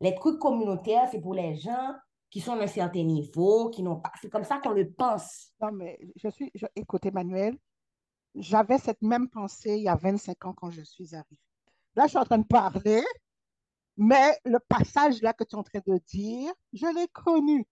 Les 0.00 0.14
trucs 0.14 0.38
communautaires, 0.38 1.08
c'est 1.10 1.20
pour 1.20 1.34
les 1.34 1.56
gens 1.56 1.94
qui 2.30 2.40
sont 2.40 2.56
d'un 2.56 2.66
certain 2.66 3.02
niveau, 3.02 3.70
qui 3.70 3.82
n'ont 3.82 4.00
pas. 4.00 4.12
C'est 4.20 4.30
comme 4.30 4.44
ça 4.44 4.58
qu'on 4.58 4.70
le 4.70 4.90
pense. 4.90 5.52
Non, 5.60 5.72
mais 5.72 5.98
je 6.16 6.28
suis. 6.28 6.52
Écoute, 6.74 7.04
Emmanuel, 7.06 7.56
j'avais 8.34 8.78
cette 8.78 9.02
même 9.02 9.28
pensée 9.28 9.76
il 9.76 9.82
y 9.82 9.88
a 9.88 9.96
25 9.96 10.44
ans 10.46 10.52
quand 10.52 10.70
je 10.70 10.82
suis 10.82 11.14
arrivée. 11.14 11.40
Là, 11.94 12.04
je 12.04 12.10
suis 12.10 12.18
en 12.18 12.24
train 12.24 12.38
de 12.38 12.46
parler, 12.46 13.02
mais 13.96 14.38
le 14.44 14.58
passage 14.58 15.22
là 15.22 15.32
que 15.32 15.44
tu 15.44 15.56
es 15.56 15.58
en 15.58 15.62
train 15.62 15.80
de 15.86 15.98
dire, 16.06 16.52
je 16.72 16.86
l'ai 16.94 17.08
connu. 17.08 17.66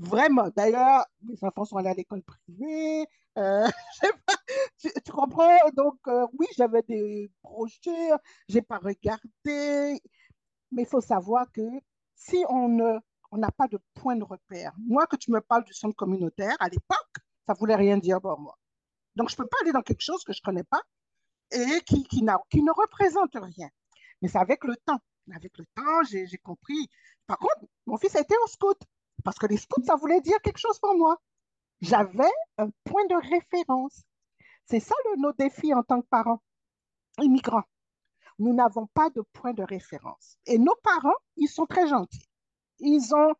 Vraiment. 0.00 0.48
D'ailleurs, 0.56 1.04
mes 1.22 1.36
enfants 1.42 1.64
sont 1.66 1.76
allés 1.76 1.90
à 1.90 1.94
l'école 1.94 2.22
privée. 2.22 3.06
Euh, 3.36 3.68
pas, 4.26 4.36
tu, 4.78 5.12
comprends? 5.12 5.58
Donc, 5.74 5.98
euh, 6.08 6.26
oui, 6.38 6.46
j'avais 6.56 6.82
des 6.82 7.30
brochures, 7.42 8.18
je 8.48 8.56
n'ai 8.56 8.62
pas 8.62 8.78
regardé. 8.78 10.00
Mais 10.72 10.82
il 10.82 10.86
faut 10.86 11.02
savoir 11.02 11.52
que 11.52 11.60
si 12.14 12.42
on 12.48 12.68
ne 12.68 12.98
on 13.32 13.38
n'a 13.38 13.50
pas 13.50 13.68
de 13.68 13.78
point 13.94 14.16
de 14.16 14.24
repère. 14.24 14.72
Moi, 14.78 15.06
que 15.06 15.16
tu 15.16 15.30
me 15.30 15.40
parles 15.40 15.64
du 15.64 15.72
centre 15.72 15.94
communautaire, 15.94 16.56
à 16.58 16.68
l'époque, 16.68 17.14
ça 17.46 17.54
voulait 17.54 17.76
rien 17.76 17.98
dire 17.98 18.20
pour 18.20 18.38
moi. 18.40 18.58
Donc, 19.16 19.28
je 19.28 19.34
ne 19.34 19.36
peux 19.36 19.46
pas 19.46 19.58
aller 19.62 19.72
dans 19.72 19.82
quelque 19.82 20.02
chose 20.02 20.24
que 20.24 20.32
je 20.32 20.40
ne 20.40 20.44
connais 20.44 20.64
pas 20.64 20.82
et 21.52 21.80
qui, 21.86 22.04
qui, 22.04 22.24
qui 22.50 22.62
ne 22.62 22.72
représente 22.72 23.34
rien. 23.34 23.68
Mais 24.22 24.28
c'est 24.28 24.38
avec 24.38 24.64
le 24.64 24.76
temps. 24.76 24.98
Avec 25.34 25.56
le 25.58 25.64
temps, 25.76 26.02
j'ai 26.02 26.38
compris. 26.38 26.88
Par 27.26 27.38
contre, 27.38 27.60
mon 27.86 27.98
fils 27.98 28.16
a 28.16 28.20
été 28.20 28.34
en 28.42 28.46
scout, 28.48 28.78
parce 29.24 29.38
que 29.38 29.46
les 29.46 29.56
scouts, 29.56 29.82
ça 29.84 29.96
voulait 29.96 30.20
dire 30.20 30.40
quelque 30.42 30.58
chose 30.58 30.78
pour 30.78 30.96
moi. 30.96 31.16
J'avais 31.80 32.30
un 32.58 32.68
point 32.84 33.06
de 33.06 33.30
référence. 33.30 34.02
C'est 34.66 34.80
ça 34.80 34.94
le, 35.06 35.20
nos 35.20 35.32
défis 35.32 35.74
en 35.74 35.82
tant 35.82 36.00
que 36.02 36.06
parents 36.06 36.42
immigrants. 37.20 37.64
Nous 38.38 38.54
n'avons 38.54 38.86
pas 38.88 39.10
de 39.10 39.22
point 39.32 39.52
de 39.52 39.62
référence. 39.62 40.36
Et 40.46 40.58
nos 40.58 40.74
parents, 40.82 41.16
ils 41.36 41.48
sont 41.48 41.66
très 41.66 41.86
gentils. 41.88 42.28
Ils, 42.78 43.14
ont 43.14 43.34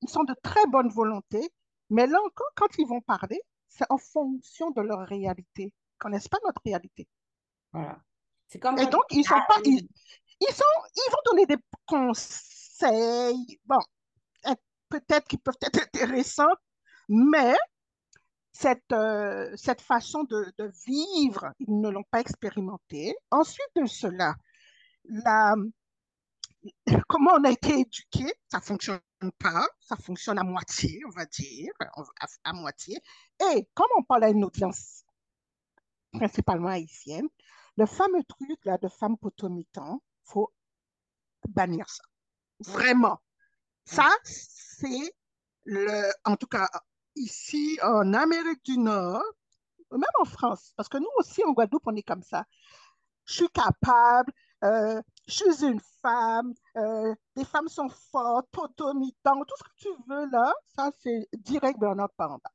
ils 0.00 0.08
sont 0.08 0.24
de 0.24 0.34
très 0.42 0.66
bonne 0.68 0.88
volonté, 0.88 1.50
mais 1.90 2.06
là 2.06 2.18
encore, 2.24 2.50
quand 2.54 2.78
ils 2.78 2.86
vont 2.86 3.02
parler, 3.02 3.40
c'est 3.68 3.84
en 3.90 3.98
fonction 3.98 4.70
de 4.70 4.80
leur 4.80 5.00
réalité. 5.00 5.64
Ils 5.64 5.66
ne 5.66 5.98
connaissent 5.98 6.28
pas 6.28 6.38
notre 6.44 6.62
réalité. 6.64 7.06
Voilà. 7.72 7.98
Comme 8.60 8.78
Et 8.78 8.86
donc, 8.86 9.04
ils 9.10 9.24
sont 9.24 9.34
pas. 9.46 9.60
Ils, 9.64 10.54
sont, 10.54 10.64
ils 10.96 11.10
vont 11.10 11.18
donner 11.30 11.46
des 11.46 11.58
conseils. 11.86 13.60
Bon, 13.64 13.78
peut-être 14.90 15.26
qu'ils 15.26 15.40
peuvent 15.40 15.56
être 15.62 15.82
intéressants, 15.82 16.54
mais 17.08 17.54
cette, 18.52 18.92
euh, 18.92 19.50
cette 19.56 19.80
façon 19.80 20.24
de, 20.24 20.52
vivre, 20.86 21.52
ils 21.60 21.80
ne 21.80 21.88
l'ont 21.88 22.04
pas 22.10 22.20
expérimenté. 22.20 23.14
Ensuite 23.30 23.70
de 23.76 23.86
cela, 23.86 24.34
la, 25.04 25.54
comment 27.08 27.32
on 27.38 27.44
a 27.44 27.50
été 27.50 27.80
éduqué, 27.80 28.32
ça 28.50 28.58
ne 28.58 28.62
fonctionne 28.62 29.00
pas, 29.38 29.66
ça 29.80 29.96
fonctionne 29.96 30.38
à 30.38 30.42
moitié, 30.42 31.00
on 31.06 31.10
va 31.10 31.24
dire, 31.26 31.72
à, 31.80 32.26
à 32.44 32.52
moitié. 32.52 32.98
Et 33.54 33.68
comme 33.74 33.88
on 33.96 34.02
parle 34.02 34.24
à 34.24 34.28
une 34.28 34.44
audience 34.44 35.04
principalement 36.12 36.68
haïtienne, 36.68 37.28
le 37.76 37.86
fameux 37.86 38.24
truc 38.24 38.64
là 38.64 38.78
de 38.78 38.88
femme 38.88 39.16
potomitan, 39.16 40.02
faut 40.24 40.52
bannir 41.48 41.88
ça. 41.88 42.02
Vraiment. 42.60 43.20
Ça, 43.90 44.08
c'est 44.22 45.12
le, 45.64 46.12
en 46.24 46.36
tout 46.36 46.46
cas, 46.46 46.68
ici 47.16 47.76
en 47.82 48.14
Amérique 48.14 48.64
du 48.64 48.78
Nord, 48.78 49.24
même 49.90 50.02
en 50.20 50.24
France, 50.24 50.72
parce 50.76 50.88
que 50.88 50.98
nous 50.98 51.08
aussi 51.18 51.42
en 51.44 51.50
Guadeloupe, 51.50 51.82
on 51.86 51.96
est 51.96 52.04
comme 52.04 52.22
ça. 52.22 52.44
Je 53.24 53.34
suis 53.34 53.48
capable, 53.48 54.32
euh, 54.62 55.02
je 55.26 55.32
suis 55.32 55.64
une 55.64 55.80
femme, 56.02 56.54
euh, 56.76 57.12
les 57.34 57.44
femmes 57.44 57.66
sont 57.66 57.88
fortes, 58.12 58.56
automitantes, 58.56 59.48
tout 59.48 59.56
ce 59.58 59.64
que 59.64 59.76
tu 59.76 60.02
veux 60.08 60.30
là, 60.30 60.54
ça 60.76 60.92
c'est 61.02 61.28
direct 61.32 61.80
burn-out 61.80 62.12
parental. 62.16 62.52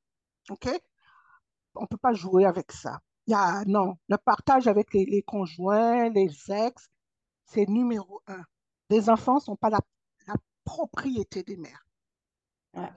OK? 0.50 0.70
On 1.76 1.82
ne 1.82 1.88
peut 1.88 1.98
pas 1.98 2.14
jouer 2.14 2.46
avec 2.46 2.72
ça. 2.72 3.02
Y 3.28 3.34
a, 3.34 3.66
non, 3.66 3.98
le 4.08 4.16
partage 4.18 4.68
avec 4.68 4.94
les, 4.94 5.22
conjoints, 5.24 6.08
les 6.10 6.32
ex, 6.50 6.90
c'est 7.44 7.68
numéro 7.68 8.22
un. 8.28 8.44
Les 8.90 9.10
enfants 9.10 9.36
ne 9.36 9.40
sont 9.42 9.58
pas 9.58 9.70
la, 9.70 9.82
propriété 10.66 11.44
des 11.44 11.58
mères. 11.58 11.86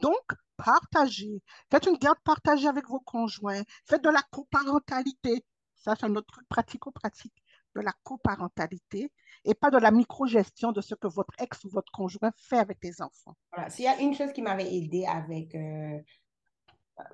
Donc, 0.01 0.33
partagez. 0.57 1.41
Faites 1.71 1.87
une 1.87 1.99
garde 1.99 2.19
partagée 2.25 2.67
avec 2.67 2.89
vos 2.89 3.01
conjoints. 3.01 3.63
Faites 3.87 4.03
de 4.03 4.11
la 4.11 4.23
coparentalité. 4.33 5.45
Ça, 5.77 5.95
c'est 5.95 6.07
un 6.07 6.17
autre 6.17 6.33
truc 6.33 6.49
pratico-pratique. 6.49 7.45
De 7.75 7.83
la 7.83 7.93
coparentalité 8.03 9.13
et 9.45 9.55
pas 9.55 9.71
de 9.71 9.79
la 9.79 9.93
micro-gestion 9.93 10.73
de 10.73 10.81
ce 10.81 10.95
que 10.97 11.07
votre 11.07 11.33
ex 11.39 11.63
ou 11.65 11.69
votre 11.69 11.93
conjoint 11.93 12.33
fait 12.35 12.59
avec 12.59 12.79
les 12.83 13.01
enfants. 13.01 13.37
Voilà. 13.53 13.71
S'il 13.71 13.85
y 13.85 13.89
a 13.89 14.01
une 14.01 14.15
chose 14.15 14.33
qui 14.33 14.43
m'avait 14.43 14.75
aidé 14.75 15.05
avec 15.05 15.55
euh, 15.55 16.01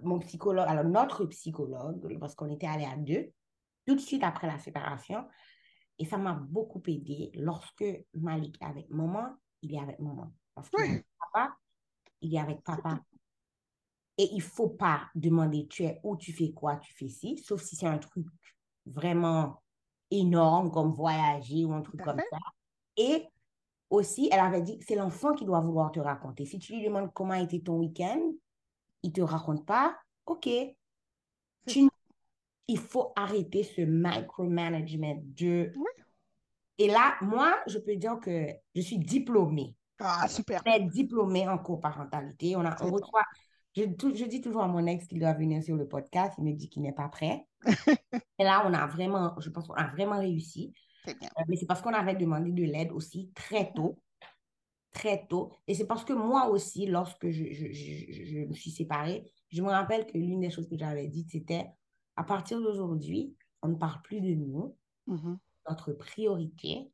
mon 0.00 0.20
psychologue, 0.20 0.64
alors 0.66 0.84
notre 0.84 1.26
psychologue, 1.26 2.18
parce 2.18 2.34
qu'on 2.34 2.50
était 2.50 2.68
allés 2.68 2.86
à 2.86 2.96
deux, 2.96 3.32
tout 3.86 3.94
de 3.94 4.00
suite 4.00 4.22
après 4.22 4.46
la 4.46 4.58
séparation, 4.58 5.26
et 5.98 6.06
ça 6.06 6.16
m'a 6.16 6.32
beaucoup 6.32 6.82
aidé 6.86 7.30
lorsque 7.34 7.84
Malik 8.14 8.56
est 8.62 8.64
avec 8.64 8.88
maman, 8.90 9.36
il 9.60 9.74
est 9.74 9.80
avec 9.80 9.98
maman. 9.98 10.32
Parce 10.54 10.70
que 10.70 11.02
papa, 11.18 11.56
il 12.20 12.34
est 12.34 12.38
avec 12.38 12.62
papa. 12.62 13.00
Et 14.16 14.28
il 14.32 14.36
ne 14.36 14.42
faut 14.42 14.68
pas 14.68 15.08
demander 15.14 15.66
tu 15.66 15.84
es 15.84 16.00
où, 16.04 16.16
tu 16.16 16.32
fais 16.32 16.52
quoi, 16.52 16.76
tu 16.76 16.94
fais 16.94 17.08
ci, 17.08 17.36
sauf 17.38 17.62
si 17.62 17.74
c'est 17.74 17.86
un 17.86 17.98
truc 17.98 18.26
vraiment 18.86 19.62
énorme 20.10 20.70
comme 20.70 20.90
voyager 20.90 21.64
ou 21.64 21.72
un 21.72 21.82
truc 21.82 22.00
comme 22.02 22.18
ça. 22.18 22.38
Et 22.96 23.26
aussi, 23.90 24.28
elle 24.30 24.40
avait 24.40 24.62
dit 24.62 24.78
que 24.78 24.84
c'est 24.84 24.94
l'enfant 24.94 25.34
qui 25.34 25.44
doit 25.44 25.60
vouloir 25.60 25.90
te 25.90 26.00
raconter. 26.00 26.46
Si 26.46 26.58
tu 26.58 26.74
lui 26.74 26.84
demandes 26.84 27.12
comment 27.12 27.34
était 27.34 27.60
ton 27.60 27.78
week-end, 27.78 28.32
il 29.02 29.08
ne 29.08 29.12
te 29.12 29.20
raconte 29.20 29.66
pas, 29.66 29.96
OK. 30.26 30.48
il 32.68 32.78
faut 32.78 33.12
arrêter 33.16 33.62
ce 33.62 33.82
micromanagement 33.82 35.20
de... 35.22 35.72
Et 36.78 36.88
là, 36.88 37.16
moi, 37.20 37.60
je 37.66 37.78
peux 37.78 37.96
dire 37.96 38.18
que 38.20 38.48
je 38.74 38.80
suis 38.80 38.98
diplômée. 38.98 39.76
Ah, 40.00 40.26
super. 40.28 40.62
Je 40.66 40.72
suis 40.72 40.86
diplômée 40.86 41.48
en 41.48 41.58
coparentalité. 41.58 42.56
On, 42.56 42.64
a, 42.64 42.76
on 42.82 42.90
reçoit... 42.90 43.22
Je, 43.76 43.82
je, 43.82 44.24
dis 44.26 44.40
toujours 44.40 44.62
à 44.62 44.68
mon 44.68 44.86
ex 44.86 45.06
qu'il 45.06 45.18
doit 45.18 45.32
venir 45.32 45.62
sur 45.62 45.76
le 45.76 45.88
podcast. 45.88 46.34
Il 46.38 46.44
me 46.44 46.52
dit 46.52 46.68
qu'il 46.68 46.82
n'est 46.82 46.92
pas 46.92 47.08
prêt. 47.08 47.46
Et 48.38 48.44
là, 48.44 48.64
on 48.66 48.72
a 48.72 48.86
vraiment, 48.86 49.34
je 49.40 49.50
pense 49.50 49.66
qu'on 49.66 49.74
a 49.74 49.88
vraiment 49.88 50.18
réussi. 50.18 50.72
Bien. 51.04 51.14
Euh, 51.22 51.42
mais 51.48 51.56
c'est 51.56 51.66
parce 51.66 51.82
qu'on 51.82 51.92
avait 51.92 52.14
demandé 52.14 52.52
de 52.52 52.62
l'aide 52.62 52.92
aussi 52.92 53.30
très 53.34 53.72
tôt 53.72 53.98
très 54.94 55.26
tôt. 55.26 55.52
Et 55.66 55.74
c'est 55.74 55.86
parce 55.86 56.04
que 56.04 56.14
moi 56.14 56.48
aussi, 56.48 56.86
lorsque 56.86 57.28
je, 57.28 57.52
je, 57.52 57.72
je, 57.72 58.38
me 58.46 58.54
suis 58.54 58.70
séparée, 58.70 59.30
je 59.50 59.60
me 59.60 59.68
rappelle 59.68 60.06
que 60.06 60.16
l'une 60.16 60.40
des 60.40 60.50
choses 60.50 60.68
que 60.68 60.78
j'avais 60.78 61.08
dites, 61.08 61.32
c'était 61.32 61.66
à 62.16 62.24
partir 62.24 62.60
d'aujourd'hui, 62.60 63.34
on 63.60 63.68
ne 63.68 63.74
parle 63.74 64.00
plus 64.02 64.20
de 64.20 64.34
nous. 64.34 64.76
Mm-hmm. 65.08 65.36
Notre 65.68 65.92
priorité, 65.92 66.90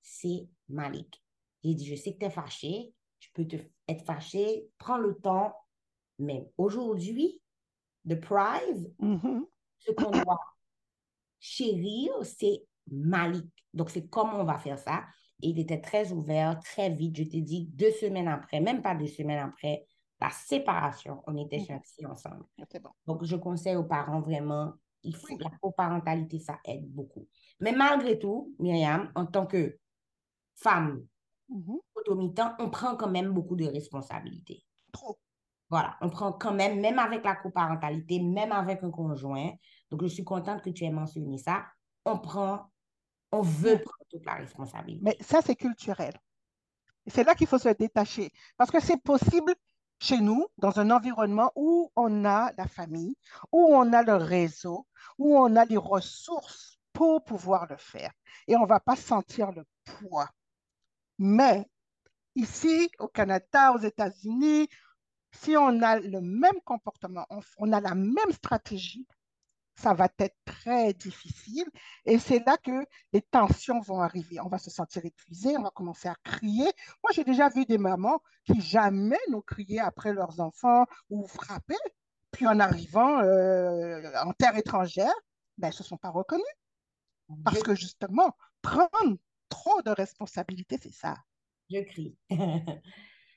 c'est 0.00 0.48
Malik. 0.68 1.21
J'ai 1.62 1.74
dit, 1.74 1.86
je 1.86 1.94
sais 1.94 2.14
que 2.14 2.18
tu 2.18 2.26
es 2.26 2.30
fâché, 2.30 2.92
tu 3.18 3.30
peux 3.32 3.46
te, 3.46 3.56
être 3.88 4.04
fâché, 4.04 4.68
prends 4.78 4.98
le 4.98 5.14
temps. 5.16 5.54
Mais 6.18 6.48
aujourd'hui, 6.58 7.40
the 8.08 8.20
prize, 8.20 8.92
mm-hmm. 9.00 9.44
ce 9.78 9.92
qu'on 9.92 10.10
doit 10.10 10.40
chérir, 11.40 12.12
c'est 12.22 12.64
Malik. 12.90 13.50
Donc, 13.74 13.90
c'est 13.90 14.08
comment 14.08 14.40
on 14.40 14.44
va 14.44 14.58
faire 14.58 14.78
ça 14.78 15.04
il 15.42 15.58
était 15.58 15.80
très 15.80 16.12
ouvert, 16.12 16.58
très 16.60 16.88
vite. 16.88 17.16
Je 17.16 17.24
te 17.24 17.36
dis, 17.36 17.66
deux 17.66 17.90
semaines 17.90 18.28
après, 18.28 18.60
même 18.60 18.80
pas 18.80 18.94
deux 18.94 19.08
semaines 19.08 19.40
après 19.40 19.86
la 20.20 20.30
séparation, 20.30 21.22
on 21.26 21.36
était 21.36 21.58
chez 21.58 22.06
ensemble. 22.06 22.44
Donc, 23.06 23.24
je 23.24 23.36
conseille 23.36 23.76
aux 23.76 23.84
parents 23.84 24.20
vraiment, 24.20 24.72
il 25.02 25.16
faut, 25.16 25.36
la 25.38 25.50
coparentalité, 25.60 26.38
ça 26.38 26.60
aide 26.64 26.88
beaucoup. 26.88 27.26
Mais 27.58 27.72
malgré 27.72 28.18
tout, 28.18 28.54
Myriam, 28.60 29.10
en 29.16 29.26
tant 29.26 29.46
que 29.46 29.78
femme 30.54 31.04
mm 31.52 31.76
on 32.58 32.70
prend 32.70 32.96
quand 32.96 33.10
même 33.10 33.32
beaucoup 33.32 33.56
de 33.56 33.66
responsabilités. 33.66 34.64
Trop. 34.92 35.18
Voilà, 35.70 35.96
on 36.00 36.10
prend 36.10 36.32
quand 36.32 36.52
même, 36.52 36.80
même 36.80 36.98
avec 36.98 37.24
la 37.24 37.36
coparentalité, 37.36 38.20
même 38.20 38.52
avec 38.52 38.82
un 38.82 38.90
conjoint. 38.90 39.52
Donc, 39.90 40.02
je 40.02 40.08
suis 40.08 40.24
contente 40.24 40.62
que 40.62 40.70
tu 40.70 40.84
aies 40.84 40.90
mentionné 40.90 41.38
ça. 41.38 41.64
On 42.04 42.18
prend 42.18 42.72
on 43.32 43.40
veut 43.40 43.78
prendre 43.78 44.04
toute 44.10 44.26
la 44.26 44.34
responsabilité. 44.34 45.02
Mais 45.04 45.16
ça, 45.24 45.40
c'est 45.42 45.56
culturel. 45.56 46.12
C'est 47.06 47.24
là 47.24 47.34
qu'il 47.34 47.46
faut 47.46 47.58
se 47.58 47.70
détacher. 47.70 48.30
Parce 48.56 48.70
que 48.70 48.80
c'est 48.80 49.02
possible 49.02 49.54
chez 50.00 50.20
nous, 50.20 50.46
dans 50.58 50.78
un 50.78 50.90
environnement 50.90 51.50
où 51.56 51.90
on 51.96 52.24
a 52.24 52.52
la 52.58 52.66
famille, 52.66 53.16
où 53.50 53.74
on 53.74 53.92
a 53.92 54.02
le 54.02 54.16
réseau, 54.16 54.86
où 55.18 55.36
on 55.38 55.56
a 55.56 55.64
les 55.64 55.76
ressources 55.76 56.78
pour 56.92 57.24
pouvoir 57.24 57.66
le 57.66 57.76
faire. 57.76 58.12
Et 58.46 58.56
on 58.56 58.62
ne 58.62 58.68
va 58.68 58.80
pas 58.80 58.96
sentir 58.96 59.50
le 59.52 59.64
poids. 59.84 60.28
Mais 61.18 61.66
ici, 62.34 62.90
au 62.98 63.08
Canada, 63.08 63.72
aux 63.72 63.78
États-Unis, 63.78 64.68
si 65.32 65.56
on 65.56 65.82
a 65.82 65.98
le 65.98 66.20
même 66.20 66.60
comportement, 66.64 67.26
on, 67.58 67.72
a 67.72 67.80
la 67.80 67.94
même 67.94 68.32
stratégie, 68.32 69.06
ça 69.74 69.94
va 69.94 70.08
être 70.18 70.36
très 70.44 70.92
difficile. 70.92 71.68
Et 72.04 72.18
c'est 72.18 72.44
là 72.46 72.56
que 72.58 72.86
les 73.12 73.22
tensions 73.22 73.80
vont 73.80 74.00
arriver. 74.00 74.38
On 74.40 74.48
va 74.48 74.58
se 74.58 74.70
sentir 74.70 75.04
épuisé, 75.04 75.56
on 75.56 75.62
va 75.62 75.70
commencer 75.70 76.08
à 76.08 76.14
crier. 76.22 76.70
Moi, 77.02 77.12
j'ai 77.12 77.24
déjà 77.24 77.48
vu 77.48 77.64
des 77.64 77.78
mamans 77.78 78.20
qui 78.44 78.60
jamais 78.60 79.18
n'ont 79.30 79.40
crié 79.40 79.80
après 79.80 80.12
leurs 80.12 80.40
enfants 80.40 80.84
ou 81.08 81.26
frappé. 81.26 81.76
Puis 82.30 82.46
en 82.46 82.60
arrivant 82.60 83.20
euh, 83.20 84.12
en 84.24 84.32
terre 84.32 84.56
étrangère, 84.56 85.12
ben, 85.58 85.68
elles 85.68 85.72
ne 85.72 85.76
se 85.76 85.84
sont 85.84 85.98
pas 85.98 86.10
reconnues. 86.10 86.42
Parce 87.44 87.62
que 87.62 87.74
justement, 87.74 88.36
prendre 88.60 89.16
trop 89.52 89.82
de 89.82 89.90
responsabilités, 89.90 90.78
c'est 90.80 90.92
ça. 90.92 91.16
Je 91.70 91.80
crie. 91.80 92.16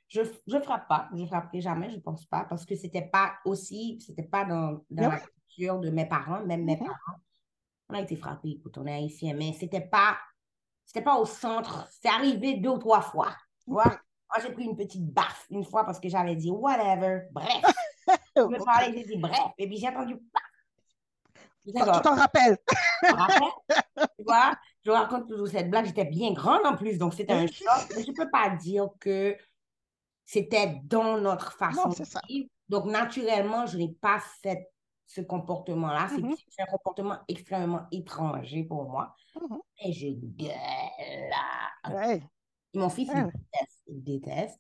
je 0.07 0.21
ne 0.21 0.61
frappe 0.61 0.87
pas, 0.87 1.09
je 1.13 1.21
ne 1.21 1.27
frapperai 1.27 1.61
jamais, 1.61 1.89
je 1.89 1.95
ne 1.95 2.01
pense 2.01 2.25
pas, 2.25 2.45
parce 2.45 2.65
que 2.65 2.75
ce 2.75 2.83
n'était 2.83 3.07
pas 3.07 3.33
aussi, 3.45 3.99
c'était 4.05 4.23
pas 4.23 4.45
dans, 4.45 4.83
dans 4.89 5.09
ben 5.09 5.09
la 5.09 5.79
de 5.79 5.89
mes 5.89 6.05
parents, 6.05 6.45
même 6.45 6.63
mes 6.63 6.75
mhm. 6.75 6.85
parents. 6.85 7.19
On 7.89 7.95
a 7.95 8.01
été 8.01 8.15
frappés, 8.15 8.51
écoute, 8.51 8.77
on 8.77 8.85
est 8.85 8.93
haïtien, 8.93 9.33
mais 9.35 9.53
c'était 9.53 9.81
pas, 9.81 10.17
c'était 10.85 11.03
pas 11.03 11.17
au 11.17 11.25
centre. 11.25 11.87
C'est 11.91 12.09
arrivé 12.09 12.55
deux 12.55 12.69
ou 12.69 12.77
trois 12.79 13.01
fois. 13.01 13.35
Tu 13.63 13.71
vois? 13.71 13.85
Moi, 13.85 14.41
j'ai 14.41 14.51
pris 14.51 14.63
une 14.63 14.75
petite 14.75 15.13
baffe 15.13 15.45
une 15.51 15.63
fois 15.63 15.85
parce 15.85 15.99
que 15.99 16.09
j'avais 16.09 16.35
dit 16.35 16.49
whatever, 16.49 17.27
bref. 17.31 17.61
je 18.35 18.41
me 18.41 18.63
parlais, 18.63 18.91
j'ai 18.91 19.03
dit 19.03 19.17
bref, 19.17 19.51
et 19.57 19.67
puis 19.67 19.77
j'ai 19.77 19.87
entendu 19.89 20.17
Tu 21.63 21.73
t'en 21.73 22.15
rappelles? 22.15 22.57
tu 23.03 24.23
vois, 24.25 24.55
je 24.85 24.91
raconte 24.91 25.27
toujours 25.27 25.47
cette 25.47 25.69
blague. 25.69 25.85
J'étais 25.85 26.05
bien 26.05 26.33
grande 26.33 26.65
en 26.65 26.75
plus, 26.75 26.97
donc 26.97 27.13
c'était 27.13 27.33
un 27.33 27.47
choc. 27.47 27.67
Mais 27.95 28.03
je 28.03 28.11
ne 28.11 28.15
peux 28.15 28.29
pas 28.29 28.49
dire 28.49 28.89
que 28.99 29.35
c'était 30.25 30.79
dans 30.83 31.19
notre 31.19 31.53
façon 31.53 31.89
de 31.89 32.27
vivre. 32.27 32.49
Donc, 32.69 32.85
naturellement, 32.85 33.65
je 33.65 33.77
n'ai 33.77 33.93
pas 33.93 34.19
fait 34.41 34.69
ce 35.05 35.21
comportement-là. 35.21 36.09
C'est 36.09 36.61
un 36.61 36.65
comportement 36.65 37.19
extrêmement 37.27 37.85
étranger 37.91 38.63
pour 38.63 38.89
moi. 38.89 39.15
Mm-hmm. 39.35 39.59
Et 39.85 39.93
je 39.93 40.07
gueule. 40.09 42.21
Mon 42.73 42.89
fils, 42.89 43.09
il, 43.13 43.23
déteste, 43.23 43.83
il 43.87 44.03
déteste. 44.03 44.59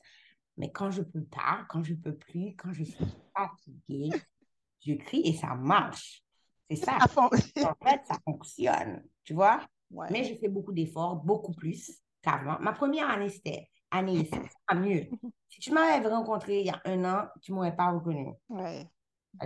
Mais 0.57 0.71
quand 0.71 0.89
je 0.89 1.01
peux 1.01 1.23
pas, 1.23 1.65
quand 1.69 1.83
je 1.83 1.95
peux 1.95 2.15
plus, 2.15 2.55
quand 2.55 2.71
je 2.71 2.83
suis 2.83 3.05
fatiguée, 3.35 4.11
je 4.79 4.93
crie 4.93 5.21
et 5.25 5.33
ça 5.33 5.55
marche. 5.55 6.23
C'est 6.69 6.77
ça. 6.77 6.97
en 7.17 7.29
fait, 7.29 8.05
ça 8.05 8.17
fonctionne. 8.23 9.03
Tu 9.23 9.33
vois? 9.33 9.59
Mais 10.11 10.23
je 10.23 10.35
fais 10.35 10.47
beaucoup 10.47 10.73
d'efforts, 10.73 11.17
beaucoup 11.17 11.53
plus 11.53 11.91
qu'avant. 12.21 12.57
Ma 12.59 12.73
première 12.73 13.09
année, 13.09 13.29
c'était 13.29 13.69
année, 13.91 14.29
c'est 14.31 14.75
mieux. 14.75 15.07
Si 15.47 15.61
tu 15.61 15.71
m'avais 15.71 16.05
rencontré 16.09 16.59
il 16.59 16.65
y 16.65 16.69
a 16.69 16.81
un 16.83 17.05
an, 17.05 17.27
tu 17.41 17.51
ne 17.51 17.55
m'aurais 17.55 17.73
pas 17.73 17.89
reconnu. 17.89 18.33
Ouais. 18.49 18.85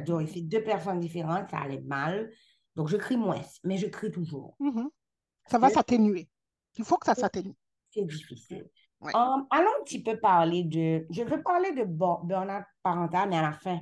J'aurais 0.07 0.25
fait 0.25 0.41
deux 0.41 0.63
personnes 0.63 0.99
différentes, 0.99 1.51
ça 1.51 1.59
allait 1.59 1.81
mal. 1.81 2.31
Donc, 2.75 2.87
je 2.87 2.97
crie 2.97 3.15
moins, 3.15 3.41
mais 3.63 3.77
je 3.77 3.85
crie 3.85 4.09
toujours. 4.09 4.55
Mm-hmm. 4.59 4.87
Ça 5.45 5.59
va 5.59 5.69
s'atténuer. 5.69 6.27
Il 6.79 6.83
faut 6.83 6.97
que 6.97 7.05
ça 7.05 7.13
s'atténue. 7.13 7.53
C'est 7.91 8.05
difficile. 8.05 8.67
Um, 9.01 9.45
allons 9.51 9.69
un 9.79 9.83
petit 9.83 10.01
peu 10.01 10.19
parler 10.19 10.63
de... 10.63 11.05
Je 11.11 11.21
veux 11.21 11.43
parler 11.43 11.73
de 11.73 11.83
burn-out 11.83 12.63
parental, 12.81 13.29
mais 13.29 13.37
à 13.37 13.43
la 13.43 13.53
fin. 13.53 13.79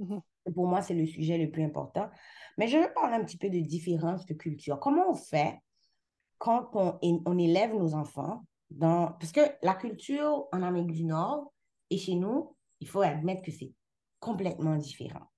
Mm-hmm. 0.00 0.52
Pour 0.52 0.66
moi, 0.66 0.82
c'est 0.82 0.94
le 0.94 1.06
sujet 1.06 1.38
le 1.38 1.48
plus 1.48 1.62
important. 1.62 2.10
Mais 2.56 2.66
je 2.66 2.76
veux 2.76 2.92
parler 2.92 3.16
un 3.16 3.24
petit 3.24 3.38
peu 3.38 3.50
de 3.50 3.60
différence 3.60 4.26
de 4.26 4.34
culture. 4.34 4.80
Comment 4.80 5.10
on 5.10 5.14
fait 5.14 5.58
quand 6.38 6.70
on, 6.74 6.98
on 7.02 7.38
élève 7.38 7.74
nos 7.74 7.94
enfants 7.94 8.44
dans... 8.70 9.12
Parce 9.12 9.32
que 9.32 9.40
la 9.62 9.74
culture 9.74 10.48
en 10.52 10.62
Amérique 10.62 10.92
du 10.92 11.04
Nord 11.04 11.52
et 11.90 11.98
chez 11.98 12.14
nous, 12.14 12.56
il 12.80 12.88
faut 12.88 13.02
admettre 13.02 13.42
que 13.42 13.50
c'est 13.50 13.72
complètement 14.20 14.76
différent. 14.76 15.30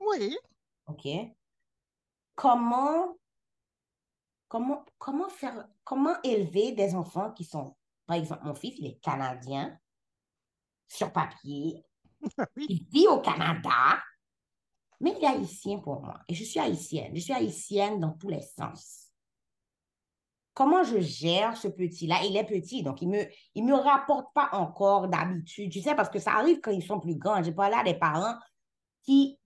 Oui. 0.00 0.36
OK. 0.86 1.08
Comment 2.34 3.18
comment, 4.48 4.84
comment 4.98 5.28
faire, 5.28 5.68
comment 5.84 6.20
élever 6.22 6.72
des 6.72 6.94
enfants 6.94 7.30
qui 7.32 7.44
sont, 7.44 7.76
par 8.06 8.16
exemple, 8.16 8.44
mon 8.44 8.54
fils, 8.54 8.74
il 8.78 8.86
est 8.86 9.00
canadien, 9.00 9.78
sur 10.88 11.12
papier, 11.12 11.84
il 12.56 12.84
vit 12.90 13.06
au 13.06 13.20
Canada, 13.20 14.02
mais 15.00 15.14
il 15.16 15.24
est 15.24 15.28
haïtien 15.28 15.78
pour 15.78 16.00
moi. 16.00 16.20
Et 16.26 16.34
je 16.34 16.44
suis 16.44 16.58
haïtienne. 16.58 17.14
Je 17.14 17.20
suis 17.20 17.32
haïtienne 17.32 18.00
dans 18.00 18.12
tous 18.12 18.30
les 18.30 18.40
sens. 18.40 19.07
Comment 20.58 20.82
je 20.82 20.98
gère 20.98 21.56
ce 21.56 21.68
petit-là? 21.68 22.16
Il 22.24 22.36
est 22.36 22.42
petit, 22.42 22.82
donc 22.82 23.00
il 23.00 23.08
ne 23.08 23.18
me, 23.18 23.28
il 23.54 23.64
me 23.64 23.74
rapporte 23.74 24.34
pas 24.34 24.48
encore 24.50 25.06
d'habitude. 25.06 25.70
Tu 25.70 25.80
sais, 25.80 25.94
parce 25.94 26.08
que 26.08 26.18
ça 26.18 26.32
arrive 26.32 26.58
quand 26.58 26.72
ils 26.72 26.82
sont 26.82 26.98
plus 26.98 27.14
grands. 27.14 27.40
J'ai 27.44 27.52
parlé 27.52 27.76
à 27.76 27.84
des 27.84 27.94
parents 27.94 28.34
qui, 29.04 29.38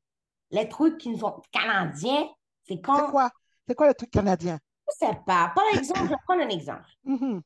les 0.50 0.70
trucs 0.70 0.96
qui 0.96 1.14
sont 1.18 1.42
canadiens, 1.50 2.26
c'est 2.66 2.80
quand... 2.80 2.96
C'est 2.96 3.10
quoi? 3.10 3.30
C'est 3.68 3.74
quoi 3.74 3.88
le 3.88 3.94
truc 3.94 4.10
canadien? 4.10 4.58
Je 4.88 5.06
ne 5.06 5.10
sais 5.10 5.18
pas. 5.26 5.52
Par 5.54 5.66
exemple, 5.74 6.00
je 6.04 6.08
vais 6.08 6.16
prendre 6.26 6.42
un 6.44 6.48
exemple. 6.48 6.88
Mm-hmm. 7.04 7.42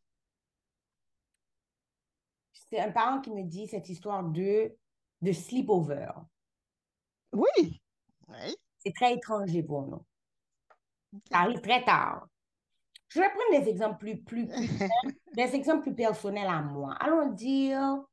C'est 2.70 2.78
un 2.78 2.92
parent 2.92 3.20
qui 3.20 3.32
me 3.32 3.42
dit 3.42 3.66
cette 3.66 3.88
histoire 3.88 4.22
de, 4.22 4.76
de 5.22 5.32
sleepover. 5.32 6.10
Oui. 7.32 7.82
C'est 8.78 8.94
très 8.94 9.14
étranger 9.14 9.64
pour 9.64 9.82
nous. 9.88 10.04
Ça 11.32 11.38
arrive 11.38 11.60
très 11.60 11.84
tard. 11.84 12.28
Je 13.08 13.20
vais 13.20 13.28
prendre 13.28 13.64
des 13.64 13.70
exemples 13.70 13.98
plus, 13.98 14.22
plus, 14.22 14.46
des 15.36 15.54
exemples 15.54 15.82
plus 15.82 15.94
personnels 15.94 16.48
à 16.48 16.60
moi. 16.60 16.94
Allons 17.00 17.32
dire, 17.32 18.04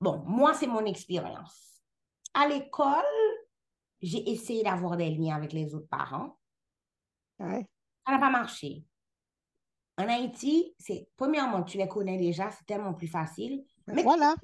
bon, 0.00 0.22
moi, 0.26 0.54
c'est 0.54 0.66
mon 0.66 0.84
expérience. 0.84 1.82
À 2.34 2.48
l'école, 2.48 3.04
j'ai 4.00 4.30
essayé 4.30 4.62
d'avoir 4.62 4.96
des 4.96 5.10
liens 5.10 5.36
avec 5.36 5.52
les 5.52 5.74
autres 5.74 5.88
parents. 5.88 6.38
Ouais. 7.38 7.66
Ça 8.06 8.12
n'a 8.12 8.18
pas 8.18 8.30
marché. 8.30 8.84
En 9.98 10.08
Haïti, 10.08 10.74
c'est 10.78 11.08
premièrement, 11.16 11.64
tu 11.64 11.76
les 11.76 11.88
connais 11.88 12.16
déjà, 12.16 12.50
c'est 12.52 12.64
tellement 12.64 12.94
plus 12.94 13.08
facile. 13.08 13.64
Mais 13.88 14.02
voilà. 14.02 14.36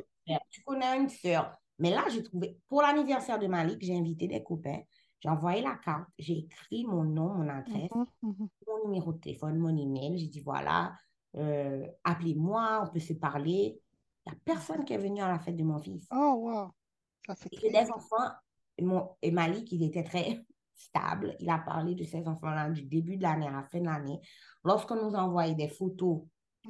Tu, 0.50 0.62
connais 0.62 0.96
une 0.96 1.09
sœur. 1.09 1.57
Mais 1.78 1.90
là, 1.90 2.05
j'ai 2.09 2.22
trouvé, 2.22 2.59
pour 2.68 2.82
l'anniversaire 2.82 3.38
de 3.38 3.46
Malik, 3.46 3.78
j'ai 3.80 3.96
invité 3.96 4.26
des 4.26 4.42
copains. 4.42 4.80
J'ai 5.25 5.31
envoyé 5.31 5.62
la 5.62 5.77
carte, 5.77 6.07
j'ai 6.18 6.41
écrit 6.41 6.85
mon 6.85 7.03
nom, 7.03 7.33
mon 7.33 7.49
adresse, 7.49 7.89
mhm, 7.95 8.07
mhm. 8.20 8.49
mon 8.68 8.85
numéro 8.85 9.11
de 9.14 9.18
téléphone, 9.18 9.57
mon 9.57 9.75
email. 9.75 10.18
J'ai 10.18 10.27
dit 10.27 10.41
voilà, 10.41 10.99
euh, 11.37 11.87
appelez-moi, 12.05 12.85
on 12.85 12.93
peut 12.93 13.01
se 13.01 13.14
parler. 13.14 13.81
Il 14.27 14.33
n'y 14.33 14.37
a 14.37 14.41
personne 14.45 14.85
qui 14.85 14.93
est 14.93 14.99
venu 14.99 15.22
à 15.22 15.29
la 15.29 15.39
fête 15.39 15.57
de 15.57 15.64
mon 15.64 15.81
fils. 15.81 16.07
Oh, 16.12 16.35
wow. 16.41 16.70
Ça 17.27 17.35
fait 17.37 17.49
et 17.53 17.70
les 17.70 17.91
enfants, 17.91 18.35
mon, 18.83 19.16
et 19.22 19.31
Malik, 19.31 19.72
il 19.72 19.83
était 19.85 20.05
très 20.05 20.45
stable. 20.75 21.35
Il 21.41 21.49
a 21.49 21.59
parlé 21.59 21.95
de 21.95 22.05
ces 22.05 22.29
enfants-là 22.29 22.68
du 22.68 22.83
début 22.83 23.16
de 23.16 23.22
l'année 23.22 23.49
à 23.49 23.53
la 23.53 23.62
fin 23.62 23.81
de 23.81 23.87
l'année. 23.87 24.20
Lorsqu'on 24.62 24.97
nous 24.97 25.16
a 25.16 25.20
envoyé 25.20 25.55
des 25.55 25.68
photos 25.68 26.20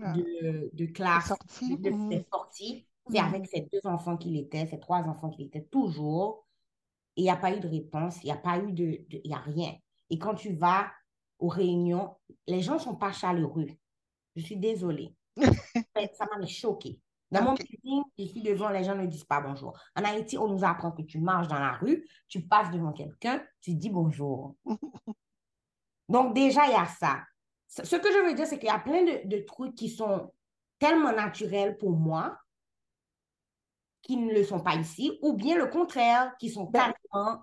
ah. 0.00 0.12
de, 0.12 0.70
de 0.72 0.86
classe, 0.92 1.32
de, 1.60 1.74
de, 1.74 1.90
mhm. 1.90 2.24
sorties, 2.32 2.86
c'est 3.10 3.18
avec 3.18 3.48
ces 3.48 3.62
deux 3.62 3.80
enfants 3.82 4.16
qu'il 4.16 4.36
était, 4.36 4.66
ces 4.66 4.78
trois 4.78 5.02
enfants 5.02 5.30
qu'il 5.30 5.46
était 5.46 5.64
toujours 5.64 6.43
il 7.16 7.24
n'y 7.24 7.30
a 7.30 7.36
pas 7.36 7.54
eu 7.54 7.60
de 7.60 7.68
réponse, 7.68 8.22
il 8.22 8.26
n'y 8.26 8.32
a 8.32 8.36
pas 8.36 8.58
eu 8.58 8.72
de, 8.72 9.04
il 9.10 9.22
n'y 9.24 9.34
a 9.34 9.38
rien. 9.38 9.74
Et 10.10 10.18
quand 10.18 10.34
tu 10.34 10.54
vas 10.54 10.90
aux 11.38 11.48
réunions, 11.48 12.16
les 12.46 12.60
gens 12.60 12.74
ne 12.74 12.78
sont 12.78 12.96
pas 12.96 13.12
chaleureux. 13.12 13.68
Je 14.36 14.42
suis 14.42 14.56
désolée. 14.56 15.14
ça 15.36 16.26
m'a 16.26 16.46
choqué. 16.46 17.00
Dans 17.30 17.42
mon 17.42 17.52
meeting, 17.52 18.02
je 18.18 18.24
suis 18.26 18.42
devant, 18.42 18.68
les 18.68 18.84
gens 18.84 18.94
ne 18.94 19.06
disent 19.06 19.24
pas 19.24 19.40
bonjour. 19.40 19.76
En 19.96 20.04
Haïti, 20.04 20.38
on 20.38 20.48
nous 20.48 20.64
apprend 20.64 20.92
que 20.92 21.02
tu 21.02 21.18
marches 21.18 21.48
dans 21.48 21.58
la 21.58 21.72
rue, 21.72 22.06
tu 22.28 22.42
passes 22.42 22.70
devant 22.70 22.92
quelqu'un, 22.92 23.44
tu 23.60 23.74
dis 23.74 23.90
bonjour. 23.90 24.54
Donc 26.08 26.34
déjà, 26.34 26.66
il 26.66 26.72
y 26.72 26.76
a 26.76 26.86
ça. 26.86 27.22
Ce 27.66 27.96
que 27.96 28.12
je 28.12 28.24
veux 28.24 28.34
dire, 28.34 28.46
c'est 28.46 28.58
qu'il 28.58 28.68
y 28.68 28.72
a 28.72 28.78
plein 28.78 29.02
de, 29.04 29.26
de 29.26 29.38
trucs 29.44 29.74
qui 29.74 29.88
sont 29.88 30.32
tellement 30.78 31.12
naturels 31.12 31.76
pour 31.76 31.90
moi 31.90 32.38
qui 34.04 34.18
ne 34.18 34.32
le 34.32 34.44
sont 34.44 34.60
pas 34.60 34.76
ici, 34.76 35.18
ou 35.22 35.32
bien 35.32 35.56
le 35.56 35.66
contraire, 35.66 36.36
qui 36.38 36.50
sont 36.50 36.66
carrément. 36.66 37.42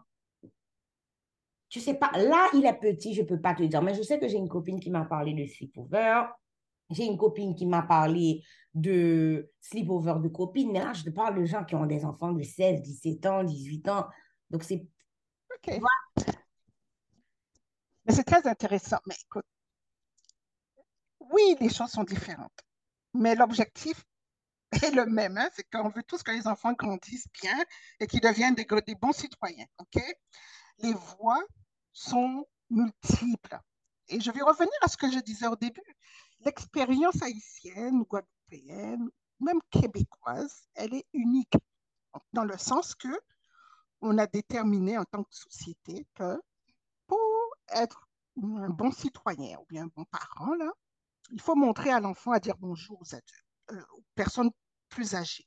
Je 1.69 1.79
sais 1.79 1.95
pas, 1.95 2.11
là, 2.11 2.47
il 2.53 2.65
est 2.65 2.79
petit, 2.79 3.13
je 3.13 3.23
peux 3.23 3.41
pas 3.41 3.55
te 3.55 3.63
dire, 3.63 3.81
mais 3.81 3.95
je 3.95 4.03
sais 4.03 4.19
que 4.19 4.27
j'ai 4.27 4.37
une 4.37 4.49
copine 4.49 4.79
qui 4.79 4.91
m'a 4.91 5.05
parlé 5.05 5.33
de 5.33 5.45
sleepover. 5.47 6.23
J'ai 6.91 7.05
une 7.05 7.17
copine 7.17 7.55
qui 7.55 7.65
m'a 7.65 7.81
parlé 7.81 8.43
de 8.73 9.49
sleepover 9.59 10.15
de 10.21 10.27
copines, 10.27 10.71
mais 10.71 10.79
là, 10.79 10.93
je 10.93 11.03
te 11.03 11.09
parle 11.09 11.39
de 11.39 11.45
gens 11.45 11.63
qui 11.63 11.75
ont 11.75 11.85
des 11.85 12.05
enfants 12.05 12.31
de 12.31 12.43
16, 12.43 12.81
17 12.81 13.25
ans, 13.25 13.43
18 13.43 13.87
ans. 13.89 14.07
Donc, 14.49 14.63
c'est. 14.63 14.85
OK. 15.55 15.79
Mais 18.05 18.13
c'est 18.13 18.23
très 18.23 18.45
intéressant. 18.47 18.97
Mais 19.07 19.15
écoute, 19.25 19.45
oui, 21.31 21.55
les 21.59 21.69
choses 21.69 21.89
sont 21.89 22.03
différentes. 22.03 22.59
Mais 23.13 23.35
l'objectif 23.35 24.03
est 24.71 24.91
le 24.91 25.05
même. 25.05 25.37
Hein? 25.37 25.49
C'est 25.53 25.69
qu'on 25.69 25.89
veut 25.89 26.03
tous 26.03 26.23
que 26.23 26.31
les 26.31 26.47
enfants 26.47 26.73
grandissent 26.73 27.27
bien 27.41 27.57
et 27.99 28.07
qu'ils 28.07 28.21
deviennent 28.21 28.55
des, 28.55 28.65
bons 28.95 29.11
citoyens. 29.11 29.65
Les 30.79 30.93
voies 30.93 31.43
sont 31.93 32.45
multiples. 32.69 33.59
Et 34.07 34.19
je 34.19 34.31
vais 34.31 34.41
revenir 34.41 34.73
à 34.81 34.87
ce 34.87 34.97
que 34.97 35.11
je 35.11 35.19
disais 35.19 35.47
au 35.47 35.55
début. 35.55 35.95
L'expérience 36.41 37.21
haïtienne, 37.21 38.03
guadeloupéenne, 38.03 39.09
même 39.39 39.59
québécoise, 39.69 40.67
elle 40.75 40.93
est 40.93 41.05
unique 41.13 41.53
dans 42.33 42.43
le 42.43 42.57
sens 42.57 42.95
que 42.95 43.07
on 44.01 44.17
a 44.17 44.27
déterminé 44.27 44.97
en 44.97 45.05
tant 45.05 45.23
que 45.23 45.33
société 45.33 46.07
que 46.15 46.41
pour 47.07 47.19
être 47.69 48.07
un 48.41 48.69
bon 48.69 48.91
citoyen 48.91 49.59
ou 49.59 49.65
bien 49.69 49.83
un 49.83 49.91
bon 49.95 50.05
parent, 50.05 50.55
là, 50.55 50.71
il 51.31 51.39
faut 51.39 51.55
montrer 51.55 51.91
à 51.91 51.99
l'enfant 51.99 52.31
à 52.31 52.39
dire 52.39 52.57
bonjour 52.57 52.99
aux 53.01 53.15
adultes, 53.15 53.45
euh, 53.71 53.81
aux 53.95 54.03
personnes 54.15 54.51
plus 54.91 55.15
âgés, 55.15 55.45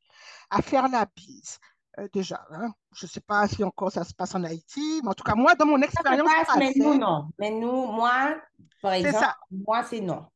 à 0.50 0.60
faire 0.62 0.88
la 0.88 1.06
bise. 1.16 1.58
Euh, 1.98 2.08
déjà, 2.12 2.44
hein. 2.50 2.72
je 2.92 3.06
ne 3.06 3.10
sais 3.10 3.20
pas 3.20 3.46
si 3.46 3.62
encore 3.62 3.92
ça 3.92 4.02
se 4.02 4.12
passe 4.12 4.34
en 4.34 4.42
Haïti, 4.42 5.00
mais 5.04 5.10
en 5.10 5.14
tout 5.14 5.22
cas, 5.22 5.36
moi, 5.36 5.54
dans 5.54 5.66
mon 5.66 5.80
expérience. 5.80 6.28
mais 6.58 6.72
nous, 6.74 6.98
non. 6.98 7.28
Mais 7.38 7.52
nous, 7.52 7.86
moi, 7.86 8.34
par 8.82 8.94
exemple, 8.94 9.26
moi, 9.52 9.84
c'est 9.84 10.00
non. 10.00 10.26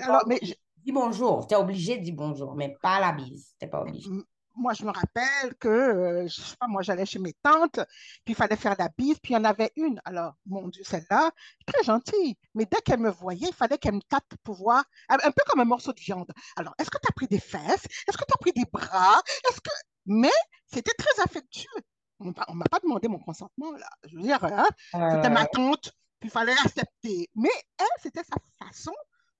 Alors, 0.00 0.22
mais 0.28 0.38
Dis 0.86 0.92
bonjour. 0.92 1.48
Tu 1.48 1.54
es 1.54 1.56
obligé 1.56 1.98
de 1.98 2.04
dire 2.04 2.14
bonjour, 2.14 2.54
mais 2.54 2.76
pas 2.80 3.00
la 3.00 3.10
bise. 3.10 3.56
Tu 3.58 3.64
n'es 3.64 3.70
pas 3.70 3.80
obligé 3.80 4.08
moi, 4.56 4.72
je 4.72 4.84
me 4.84 4.90
rappelle 4.90 5.54
que, 5.60 5.68
euh, 5.68 6.28
je 6.28 6.40
sais 6.40 6.56
pas, 6.58 6.66
moi, 6.66 6.82
j'allais 6.82 7.06
chez 7.06 7.18
mes 7.18 7.34
tantes, 7.42 7.80
puis 8.24 8.32
il 8.32 8.34
fallait 8.34 8.56
faire 8.56 8.74
la 8.78 8.88
bise, 8.96 9.18
puis 9.18 9.32
il 9.32 9.36
y 9.36 9.38
en 9.38 9.44
avait 9.44 9.72
une. 9.76 10.00
Alors, 10.04 10.34
mon 10.46 10.68
Dieu, 10.68 10.82
celle-là, 10.84 11.30
très 11.66 11.82
gentille. 11.84 12.36
Mais 12.54 12.64
dès 12.64 12.80
qu'elle 12.80 13.00
me 13.00 13.10
voyait, 13.10 13.48
il 13.48 13.54
fallait 13.54 13.78
qu'elle 13.78 13.94
me 13.94 14.02
tape 14.08 14.34
pour 14.42 14.56
voir, 14.56 14.84
un 15.08 15.18
peu 15.18 15.42
comme 15.46 15.60
un 15.60 15.64
morceau 15.64 15.92
de 15.92 16.00
viande. 16.00 16.30
Alors, 16.56 16.74
est-ce 16.78 16.90
que 16.90 16.98
tu 16.98 17.08
as 17.08 17.12
pris 17.12 17.26
des 17.26 17.40
fesses? 17.40 17.84
Est-ce 18.08 18.16
que 18.16 18.24
tu 18.24 18.34
as 18.34 18.38
pris 18.38 18.52
des 18.52 18.64
bras? 18.70 19.20
Est-ce 19.48 19.60
que... 19.60 19.70
Mais 20.06 20.32
c'était 20.66 20.94
très 20.98 21.22
affectueux. 21.22 21.82
On 22.18 22.26
ne 22.26 22.54
m'a 22.54 22.64
pas 22.70 22.80
demandé 22.80 23.08
mon 23.08 23.18
consentement, 23.18 23.72
là. 23.72 23.88
Je 24.08 24.16
veux 24.16 24.22
dire, 24.22 24.42
hein, 24.42 24.66
c'était 24.92 25.30
ma 25.30 25.46
tante, 25.46 25.92
puis 26.18 26.28
il 26.28 26.30
fallait 26.30 26.54
accepter. 26.64 27.28
Mais 27.34 27.50
elle, 27.78 27.86
c'était 28.02 28.24
sa 28.24 28.36
façon 28.64 28.92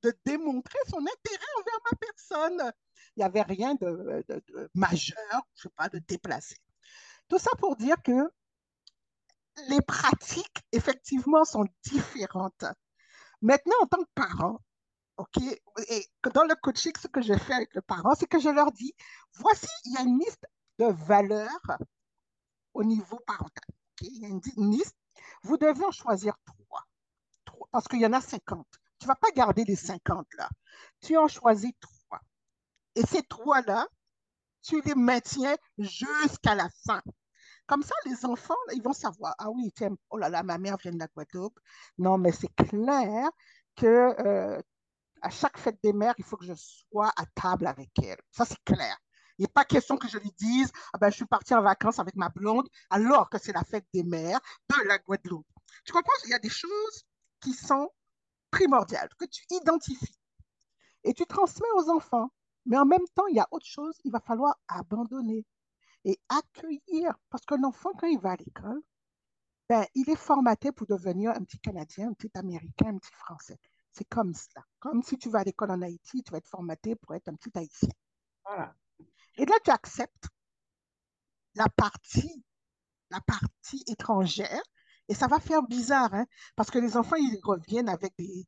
de 0.07 0.19
démontrer 0.25 0.79
son 0.89 0.99
intérêt 0.99 1.53
envers 1.59 1.81
ma 1.91 1.97
personne 1.99 2.73
il 3.17 3.21
n'y 3.21 3.25
avait 3.25 3.43
rien 3.43 3.75
de, 3.75 4.25
majeur, 4.75 5.43
je 5.55 5.63
sais 5.63 5.75
pas, 5.75 5.89
de 5.89 5.99
déplacé. 5.99 6.57
Tout 7.29 7.39
ça 7.39 7.51
pour 7.59 7.77
dire 7.77 7.97
que 8.03 8.31
les 9.69 9.81
pratiques, 9.81 10.63
effectivement, 10.73 11.45
sont 11.45 11.67
différentes. 11.83 12.65
Maintenant, 13.41 13.75
en 13.83 13.87
tant 13.87 14.03
que 14.03 14.11
parent, 14.15 14.61
OK, 15.17 15.39
et 15.89 16.07
dans 16.35 16.45
le 16.45 16.55
coaching, 16.61 16.93
ce 17.01 17.09
que 17.09 17.23
je 17.23 17.33
fais 17.33 17.55
avec 17.55 17.75
le 17.75 17.81
parent, 17.81 18.15
c'est 18.15 18.27
que 18.27 18.39
je 18.39 18.51
leur 18.51 18.71
dis, 18.73 18.95
voici, 19.33 19.69
il 19.87 19.95
y 19.95 19.97
a 19.97 20.03
une 20.03 20.19
liste 20.19 20.47
de 20.79 20.85
valeurs 20.85 21.79
au 22.75 22.85
niveau 22.85 23.19
parental. 23.27 23.65
Il 24.03 24.19
y 24.21 24.27
a 24.27 24.29
une 24.29 24.71
liste. 24.71 24.97
Vous 25.43 25.57
devez 25.57 25.85
en 25.87 25.91
choisir 25.91 26.37
trois, 26.45 26.85
trois 27.47 27.69
parce 27.73 27.89
qu'il 27.89 28.03
y 28.03 28.07
en 28.07 28.13
a 28.13 28.21
50. 28.21 28.67
Tu 28.99 29.07
ne 29.07 29.09
vas 29.09 29.16
pas 29.16 29.30
garder 29.34 29.64
les 29.64 29.76
50 29.76 30.26
là. 30.38 30.49
Tu 31.01 31.16
en 31.16 31.28
choisis 31.28 31.72
trois 31.80 31.97
et 32.97 33.03
ces 33.07 33.22
trois-là, 33.22 33.86
tu 34.62 34.80
les 34.80 34.94
maintiens 34.94 35.57
jusqu'à 35.78 36.55
la 36.55 36.68
fin. 36.86 37.03
Comme 37.66 37.82
ça, 37.82 37.94
les 38.07 38.24
enfants, 38.24 38.55
ils 38.74 38.82
vont 38.82 38.94
savoir, 38.94 39.34
ah 39.38 39.51
oui, 39.51 39.70
tiens, 39.76 39.94
oh 40.11 40.16
là 40.16 40.28
là, 40.30 40.42
ma 40.42 40.57
mère 40.57 40.78
vient 40.78 40.92
de 40.92 40.99
la 40.99 41.09
Guadeloupe. 41.09 41.59
Non, 41.99 42.16
mais 42.16 42.32
c'est 42.32 42.53
clair 42.55 43.28
que 43.76 43.86
euh, 43.86 44.61
à 45.20 45.30
chaque 45.30 45.59
fête 45.59 45.78
des 45.82 45.92
mères, 45.92 46.14
il 46.16 46.24
faut 46.24 46.36
que 46.36 46.47
je 46.47 46.55
sois 46.55 47.12
à 47.16 47.26
table 47.34 47.66
avec 47.66 47.90
elle. 48.03 48.18
Ça, 48.30 48.44
c'est 48.47 48.62
clair. 48.64 48.97
Il 49.38 49.42
n'est 49.42 49.49
pas 49.49 49.66
question 49.66 49.99
que 49.99 50.09
je 50.09 50.16
lui 50.16 50.32
dise, 50.38 50.72
ah 50.94 50.99
ben, 50.99 51.11
je 51.11 51.16
suis 51.16 51.26
partie 51.26 51.55
en 51.55 51.61
vacances 51.61 51.99
avec 51.99 52.16
ma 52.16 52.30
blonde, 52.30 52.66
alors 52.88 53.28
que 53.28 53.36
c'est 53.38 53.53
la 53.53 53.64
fête 53.64 53.86
des 53.92 54.05
mères 54.05 54.40
de 54.70 54.88
la 54.88 54.99
Guadeloupe. 54.99 55.47
Tu 55.84 55.92
comprends? 55.92 56.12
Il 56.24 56.30
y 56.30 56.34
a 56.34 56.38
des 56.38 56.49
choses 56.49 57.05
qui 57.40 57.53
sont 57.53 57.90
primordiales, 58.57 59.11
que 59.19 59.27
tu 59.27 59.45
identifies 59.51 60.19
et 61.05 61.13
tu 61.13 61.27
transmets 61.27 61.71
aux 61.77 61.91
enfants. 61.91 62.31
Mais 62.65 62.79
en 62.79 62.87
même 62.87 63.07
temps, 63.15 63.27
il 63.29 63.37
y 63.37 63.41
a 63.41 63.47
autre 63.51 63.67
chose, 63.67 63.95
il 64.05 64.11
va 64.11 64.21
falloir 64.21 64.57
abandonner 64.67 65.45
et 66.05 66.19
accueillir. 66.29 67.15
Parce 67.31 67.45
que 67.45 67.55
l'enfant, 67.55 67.91
quand 67.99 68.07
il 68.07 68.19
va 68.19 68.33
à 68.33 68.37
l'école, 68.37 68.83
ben, 69.69 69.85
il 69.95 70.09
est 70.11 70.17
formaté 70.17 70.73
pour 70.73 70.87
devenir 70.87 71.31
un 71.33 71.45
petit 71.45 71.59
Canadien, 71.59 72.09
un 72.09 72.15
petit 72.15 72.31
Américain, 72.35 72.89
un 72.89 72.99
petit 72.99 73.15
Français. 73.15 73.59
C'est 73.93 74.09
comme 74.09 74.35
cela. 74.35 74.65
Comme 74.81 75.03
si 75.03 75.17
tu 75.17 75.29
vas 75.29 75.41
à 75.41 75.45
l'école 75.45 75.71
en 75.71 75.83
Haïti, 75.83 76.23
tu 76.23 76.33
vas 76.33 76.39
être 76.39 76.49
formaté 76.49 76.97
pour 76.97 77.15
être 77.15 77.29
un 77.29 77.35
petit 77.35 77.57
Haïtien. 77.57 77.91
Voilà. 78.45 78.75
Et 79.37 79.45
là, 79.45 79.55
tu 79.65 79.71
acceptes 79.71 80.29
la 81.55 81.69
partie, 81.69 82.45
la 83.11 83.21
partie 83.21 83.85
étrangère, 83.87 84.63
et 85.09 85.15
ça 85.15 85.27
va 85.27 85.39
faire 85.41 85.63
bizarre, 85.63 86.13
hein, 86.15 86.27
parce 86.57 86.71
que 86.71 86.79
les 86.79 86.97
enfants, 86.97 87.17
ils 87.17 87.41
reviennent 87.43 87.89
avec 87.89 88.15
des, 88.19 88.47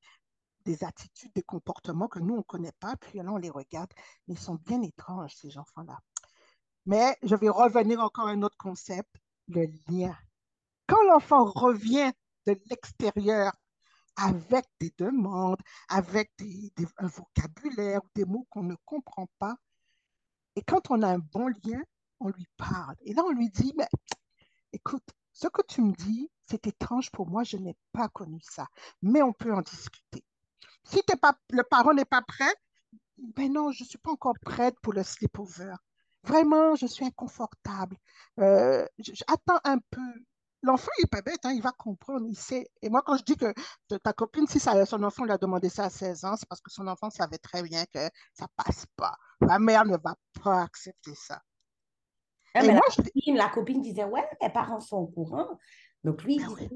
des 0.65 0.85
attitudes, 0.85 1.33
des 1.35 1.43
comportements 1.43 2.09
que 2.09 2.19
nous, 2.19 2.35
on 2.35 2.39
ne 2.39 2.43
connaît 2.43 2.73
pas, 2.81 2.97
puis 2.97 3.19
là, 3.19 3.31
on 3.33 3.37
les 3.37 3.51
regarde, 3.51 3.91
ils 4.27 4.39
sont 4.39 4.57
bien 4.67 4.83
étranges, 4.83 5.35
ces 5.35 5.57
enfants-là. 5.57 5.99
Mais 6.87 7.17
je 7.23 7.37
vais 7.37 7.49
revenir 7.49 8.01
encore 8.01 8.29
à 8.29 8.33
un 8.33 8.43
autre 8.43 8.57
concept, 8.59 9.11
le 9.49 9.67
lien. 9.89 10.17
Quand 10.87 11.03
l'enfant 11.05 11.45
revient 11.45 12.13
de 12.47 12.59
l'extérieur 12.67 13.53
avec 14.17 14.65
des 14.81 14.93
demandes, 14.99 15.61
avec 15.89 16.33
des, 16.39 16.73
un 16.99 17.07
vocabulaire, 17.07 18.01
des 18.15 18.25
mots 18.25 18.47
qu'on 18.51 18.65
ne 18.65 18.75
comprend 18.85 19.29
pas, 19.39 19.57
et 20.57 20.63
quand 20.63 20.91
on 20.91 21.03
a 21.03 21.09
un 21.09 21.19
bon 21.19 21.49
lien, 21.65 21.81
on 22.21 22.31
lui 22.31 22.47
parle. 22.57 22.97
Et 23.03 23.15
là, 23.15 23.23
on 23.25 23.31
lui 23.31 23.49
dit, 23.49 23.73
mais 23.77 23.87
écoute, 24.73 25.05
ce 25.41 25.47
que 25.47 25.63
tu 25.63 25.83
me 25.83 25.93
dis, 25.93 26.29
c'est 26.47 26.67
étrange 26.67 27.13
pour 27.13 27.29
moi, 27.29 27.45
je 27.45 27.57
n'ai 27.59 27.77
pas 27.93 28.09
connu 28.09 28.41
ça, 28.43 28.67
mais 29.03 29.23
on 29.23 29.33
peut 29.33 29.55
en 29.55 29.63
discuter. 29.63 30.25
Si 30.83 31.01
pas, 31.21 31.39
le 31.51 31.63
parent 31.63 31.95
n'est 31.95 32.05
pas 32.05 32.23
prêt, 32.23 32.53
ben 33.19 33.53
non, 33.53 33.71
je 33.71 33.85
ne 33.85 33.89
suis 33.89 33.99
pas 33.99 34.11
encore 34.11 34.35
prête 34.43 34.75
pour 34.83 34.95
le 34.95 35.05
sleepover. 35.05 35.75
Vraiment, 36.25 36.75
je 36.75 36.87
suis 36.87 37.05
inconfortable. 37.05 37.97
Euh, 38.41 38.85
J'attends 38.99 39.61
un 39.63 39.79
peu. 39.91 40.03
L'enfant, 40.63 40.91
il 40.99 41.03
n'est 41.03 41.09
pas 41.09 41.23
bête, 41.23 41.45
hein, 41.45 41.53
il 41.53 41.63
va 41.63 41.71
comprendre, 41.71 42.27
il 42.29 42.37
sait. 42.37 42.69
Et 42.83 42.89
moi, 42.89 43.03
quand 43.07 43.17
je 43.17 43.23
dis 43.23 43.37
que 43.37 43.55
ta 43.99 44.13
copine, 44.13 44.49
si 44.49 44.59
son 44.59 45.03
enfant 45.05 45.25
lui 45.25 45.33
a 45.33 45.39
demandé 45.39 45.69
ça 45.69 45.85
à 45.85 45.91
16 45.91 46.25
ans, 46.25 46.37
c'est 46.37 46.49
parce 46.49 46.61
que 46.61 46.73
son 46.73 46.89
enfant 46.89 47.11
savait 47.11 47.39
très 47.39 47.63
bien 47.63 47.85
que 47.87 48.11
ça 48.35 48.47
ne 48.47 48.65
passe 48.65 48.87
pas. 48.97 49.17
La 49.41 49.61
mère 49.61 49.85
ne 49.85 49.97
va 49.97 50.17
pas 50.43 50.63
accepter 50.63 51.15
ça. 51.15 51.41
Ah, 52.55 52.65
moi, 52.65 52.75
la, 52.75 52.81
copine, 52.81 53.37
la, 53.37 53.49
copine, 53.49 53.83
disait, 53.83 54.05
ouais, 54.05 54.25
mes 54.43 54.51
parents 54.51 54.81
sont 54.81 54.99
au 54.99 55.07
courant. 55.07 55.59
Donc 56.05 56.23
lui, 56.25 56.37
il 56.37 56.47
disait, 56.47 56.71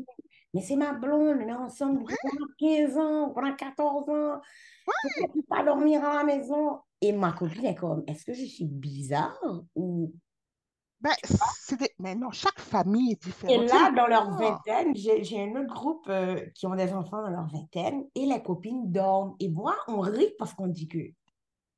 mais 0.55 0.61
c'est 0.61 0.77
ma 0.77 0.93
blonde, 0.93 1.39
on 1.41 1.49
est 1.49 1.53
ensemble 1.53 2.05
pendant 2.05 2.47
15 2.59 2.99
ans, 2.99 3.31
pendant 3.31 3.55
14 3.55 4.09
ans. 4.11 4.41
Je 5.17 5.23
ne 5.23 5.29
peux 5.29 5.43
pas 5.49 5.65
dormir 5.65 6.05
à 6.05 6.17
la 6.17 6.25
maison. 6.25 6.81
Et 7.01 7.13
ma 7.13 7.33
copine 7.33 7.67
est 7.67 7.75
comme, 7.75 8.05
est-ce 8.07 8.25
que 8.25 8.35
je 8.35 8.45
suis 8.45 8.67
bizarre 8.67 9.41
ou... 9.75 10.13
Ben, 11.01 11.11
Mais 11.99 12.15
non, 12.15 12.31
chaque 12.31 12.61
famille 12.61 13.13
est 13.13 13.23
différente. 13.23 13.65
Et 13.65 13.67
là, 13.67 13.91
dans 13.91 14.07
leur 14.07 14.31
vingtaine, 14.31 14.95
j'ai 14.95 15.43
un 15.43 15.61
autre 15.61 15.75
groupe 15.75 16.09
euh, 16.09 16.47
qui 16.55 16.67
ont 16.67 16.77
des 16.77 16.93
enfants 16.93 17.23
dans 17.23 17.31
leur 17.31 17.49
vingtaine 17.49 18.05
et 18.15 18.25
les 18.25 18.41
copines 18.41 18.93
dorment. 18.93 19.35
Et 19.41 19.49
moi, 19.49 19.77
on 19.89 19.99
rit 19.99 20.33
parce 20.39 20.55
qu'on 20.55 20.69
dit 20.69 20.87
que 20.87 20.99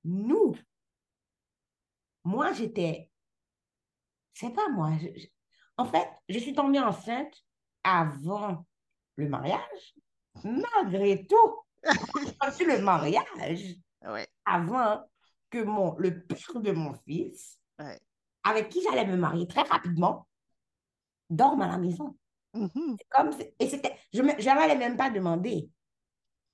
nous, 0.04 0.54
moi, 2.24 2.52
j'étais... 2.52 3.10
C'est 4.34 4.50
pas 4.50 4.68
moi. 4.68 4.90
En 5.76 5.84
fait, 5.86 6.08
je 6.28 6.38
suis 6.38 6.52
tombée 6.52 6.80
enceinte 6.80 7.34
avant 7.84 8.66
le 9.16 9.28
mariage, 9.28 9.94
malgré 10.42 11.26
tout, 11.26 11.62
sur 12.56 12.66
le 12.66 12.80
mariage, 12.82 13.76
avant 14.44 15.08
que 15.50 15.62
mon, 15.62 15.96
le 15.98 16.24
père 16.24 16.60
de 16.60 16.72
mon 16.72 16.94
fils, 17.06 17.58
avec 18.42 18.68
qui 18.68 18.82
j'allais 18.82 19.06
me 19.06 19.16
marier 19.16 19.46
très 19.46 19.62
rapidement, 19.62 20.26
dorme 21.30 21.62
à 21.62 21.68
la 21.68 21.78
maison. 21.78 22.16
Mm-hmm. 22.54 22.96
Comme, 23.10 23.30
et 23.58 23.68
c'était, 23.68 23.96
je 24.12 24.20
n'allais 24.20 24.76
même 24.76 24.96
pas 24.96 25.10
demander. 25.10 25.70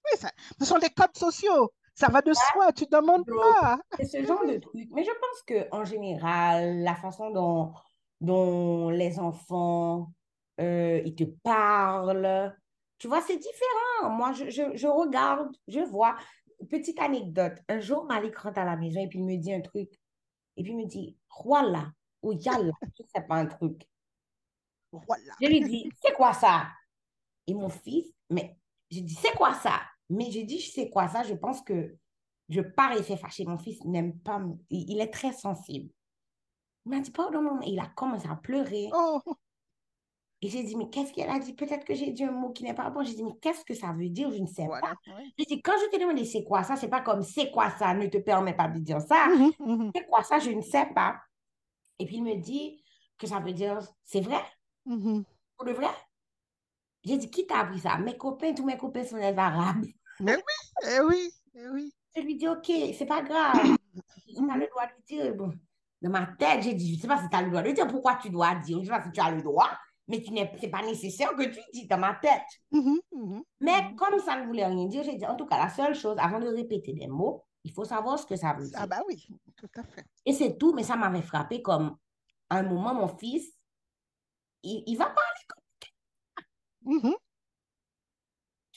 Oui, 0.04 0.18
ça, 0.18 0.30
ce 0.58 0.64
sont 0.64 0.78
des 0.78 0.90
codes 0.90 1.16
sociaux. 1.16 1.72
Ça 1.94 2.08
va 2.08 2.22
de 2.22 2.32
soi, 2.32 2.72
tu 2.72 2.84
ne 2.84 3.00
demandes 3.00 3.26
pas. 3.26 3.78
C'est 3.98 4.06
ce 4.06 4.24
genre 4.24 4.46
de 4.46 4.58
truc. 4.58 4.88
Mais 4.92 5.04
je 5.04 5.10
pense 5.10 5.68
qu'en 5.70 5.84
général, 5.84 6.78
la 6.82 6.94
façon 6.94 7.30
dont, 7.30 7.72
dont 8.20 8.90
les 8.90 9.18
enfants 9.18 10.10
euh, 10.60 11.00
ils 11.04 11.14
te 11.14 11.24
parlent. 11.24 12.54
Tu 12.98 13.08
vois, 13.08 13.22
c'est 13.22 13.38
différent. 13.38 14.10
Moi, 14.10 14.32
je, 14.32 14.50
je, 14.50 14.86
regarde, 14.86 15.56
je 15.68 15.80
vois. 15.80 16.16
Petite 16.68 17.00
anecdote. 17.00 17.54
Un 17.68 17.80
jour, 17.80 18.04
Malik 18.04 18.36
rentre 18.36 18.58
à 18.58 18.64
la 18.64 18.76
maison 18.76 19.00
et 19.00 19.08
puis 19.08 19.18
il 19.18 19.24
me 19.24 19.36
dit 19.36 19.54
un 19.54 19.62
truc. 19.62 19.88
Et 20.56 20.62
puis 20.62 20.72
il 20.72 20.76
me 20.76 20.84
dit, 20.84 21.16
voilà, 21.42 21.90
ou 22.22 22.32
yalla, 22.32 22.72
je 22.98 23.02
sais 23.14 23.22
pas 23.22 23.36
un 23.36 23.46
truc. 23.46 23.80
Voilà. 24.92 25.32
Je 25.40 25.46
lui 25.46 25.60
dis, 25.62 25.90
c'est 26.02 26.12
quoi 26.12 26.34
ça? 26.34 26.66
Et 27.46 27.54
mon 27.54 27.70
fils, 27.70 28.12
mais 28.28 28.58
je 28.90 29.00
dis, 29.00 29.14
c'est 29.14 29.34
quoi 29.34 29.54
ça? 29.54 29.80
Mais 30.10 30.30
je 30.30 30.40
dis, 30.40 30.60
c'est 30.60 30.90
quoi 30.90 31.08
ça? 31.08 31.22
Je 31.22 31.34
pense 31.34 31.62
que 31.62 31.96
je 32.48 32.60
pars 32.60 32.92
et 32.92 33.02
fâcher. 33.16 33.44
Mon 33.44 33.58
fils 33.58 33.82
n'aime 33.84 34.18
pas, 34.18 34.42
il, 34.68 35.00
est 35.00 35.12
très 35.12 35.32
sensible. 35.32 35.90
Il 36.84 36.90
m'a 36.90 37.00
dit, 37.00 37.12
pardon, 37.12 37.40
maman. 37.42 37.60
Il 37.62 37.78
a 37.78 37.86
commencé 37.86 38.28
à 38.28 38.34
pleurer. 38.34 38.88
Oh. 38.92 39.20
Et 40.42 40.48
j'ai 40.48 40.64
dit, 40.64 40.74
mais 40.74 40.88
qu'est-ce 40.88 41.12
qu'elle 41.12 41.30
a 41.30 41.38
dit? 41.38 41.52
Peut-être 41.52 41.84
que 41.84 41.94
j'ai 41.94 42.10
dit 42.10 42.24
un 42.24 42.32
mot 42.32 42.50
qui 42.50 42.64
n'est 42.64 42.74
pas 42.74 42.90
bon. 42.90 43.04
J'ai 43.04 43.14
dit, 43.14 43.22
mais 43.22 43.36
qu'est-ce 43.40 43.64
que 43.64 43.74
ça 43.74 43.92
veut 43.92 44.08
dire? 44.08 44.30
Je 44.32 44.38
ne 44.38 44.46
sais 44.46 44.66
pas. 44.66 44.94
J'ai 45.38 45.44
dit, 45.44 45.62
quand 45.62 45.74
je 45.78 45.96
te 45.96 46.00
demande 46.00 46.24
c'est 46.24 46.44
quoi 46.44 46.64
ça, 46.64 46.76
c'est 46.76 46.88
pas 46.88 47.02
comme 47.02 47.22
c'est 47.22 47.50
quoi 47.50 47.70
ça, 47.70 47.94
ne 47.94 48.06
te 48.06 48.18
permet 48.18 48.54
pas 48.54 48.66
de 48.66 48.78
dire 48.78 49.00
ça. 49.02 49.28
Mmh 49.28 49.50
mmh 49.58 49.90
c'est 49.94 50.06
quoi 50.06 50.22
ça? 50.22 50.38
Je 50.38 50.50
ne 50.50 50.62
sais 50.62 50.86
pas. 50.94 51.20
Et 51.98 52.06
puis 52.06 52.16
il 52.16 52.24
me 52.24 52.34
dit 52.36 52.82
que 53.18 53.26
ça 53.26 53.38
veut 53.38 53.52
dire 53.52 53.78
c'est 54.02 54.22
vrai. 54.22 54.42
Mmh 54.86 55.20
Pour 55.56 55.66
le 55.66 55.74
vrai. 55.74 55.90
J'ai 57.04 57.16
dit, 57.16 57.30
qui 57.30 57.46
t'a 57.46 57.60
appris 57.60 57.80
ça? 57.80 57.96
Mes 57.98 58.16
copains, 58.16 58.52
tous 58.52 58.64
mes 58.64 58.76
copains 58.76 59.04
sont 59.04 59.16
des 59.16 59.36
Arabes. 59.36 59.86
Mais 60.20 60.36
oui, 60.36 60.90
eh 60.90 61.00
oui, 61.00 61.30
eh 61.54 61.68
oui. 61.68 61.94
Je 62.16 62.22
lui 62.22 62.36
dis, 62.36 62.48
OK, 62.48 62.66
c'est 62.66 63.06
pas 63.06 63.22
grave. 63.22 63.76
Tu 64.26 64.50
as 64.50 64.56
le 64.56 64.68
droit 64.68 64.86
de 64.86 65.04
dire. 65.06 65.34
Bon. 65.34 65.52
Dans 66.02 66.10
ma 66.10 66.26
tête, 66.38 66.62
j'ai 66.62 66.74
dit, 66.74 66.92
je 66.92 66.96
ne 66.96 67.00
sais 67.02 67.08
pas 67.08 67.22
si 67.22 67.28
tu 67.28 67.36
as 67.36 67.42
le 67.42 67.50
droit 67.50 67.62
de 67.62 67.72
dire. 67.72 67.86
Pourquoi 67.86 68.16
tu 68.22 68.30
dois 68.30 68.54
dire? 68.56 68.76
Je 68.76 68.80
ne 68.80 68.84
sais 68.84 68.90
pas 68.90 69.02
si 69.02 69.12
tu 69.12 69.20
as 69.20 69.30
le 69.30 69.42
droit 69.42 69.70
mais 70.10 70.22
ce 70.24 70.30
n'est 70.32 70.70
pas 70.70 70.82
nécessaire 70.82 71.34
que 71.36 71.44
tu 71.44 71.60
dis 71.72 71.86
dans 71.86 71.98
ma 71.98 72.14
tête. 72.14 72.42
Mm-hmm, 72.72 72.98
mm-hmm, 73.12 73.42
mais 73.60 73.70
mm-hmm. 73.70 73.94
comme 73.94 74.18
ça 74.18 74.40
ne 74.40 74.46
voulait 74.46 74.66
rien 74.66 74.86
dire, 74.86 75.04
j'ai 75.04 75.16
dit, 75.16 75.24
en 75.24 75.36
tout 75.36 75.46
cas, 75.46 75.56
la 75.56 75.70
seule 75.70 75.94
chose, 75.94 76.16
avant 76.18 76.40
de 76.40 76.48
répéter 76.48 76.92
des 76.92 77.06
mots, 77.06 77.44
il 77.62 77.72
faut 77.72 77.84
savoir 77.84 78.18
ce 78.18 78.26
que 78.26 78.36
ça 78.36 78.52
veut 78.54 78.66
dire. 78.66 78.78
Ah 78.80 78.86
bah 78.86 79.02
oui, 79.06 79.28
tout 79.56 79.68
à 79.76 79.84
fait. 79.84 80.04
Et 80.26 80.32
c'est 80.32 80.58
tout, 80.58 80.72
mais 80.74 80.82
ça 80.82 80.96
m'avait 80.96 81.22
frappé 81.22 81.62
comme, 81.62 81.96
à 82.48 82.58
un 82.58 82.62
moment, 82.62 82.92
mon 82.92 83.08
fils, 83.08 83.52
il, 84.62 84.96
va 84.96 85.06
parler 85.06 85.44
comme 85.46 85.62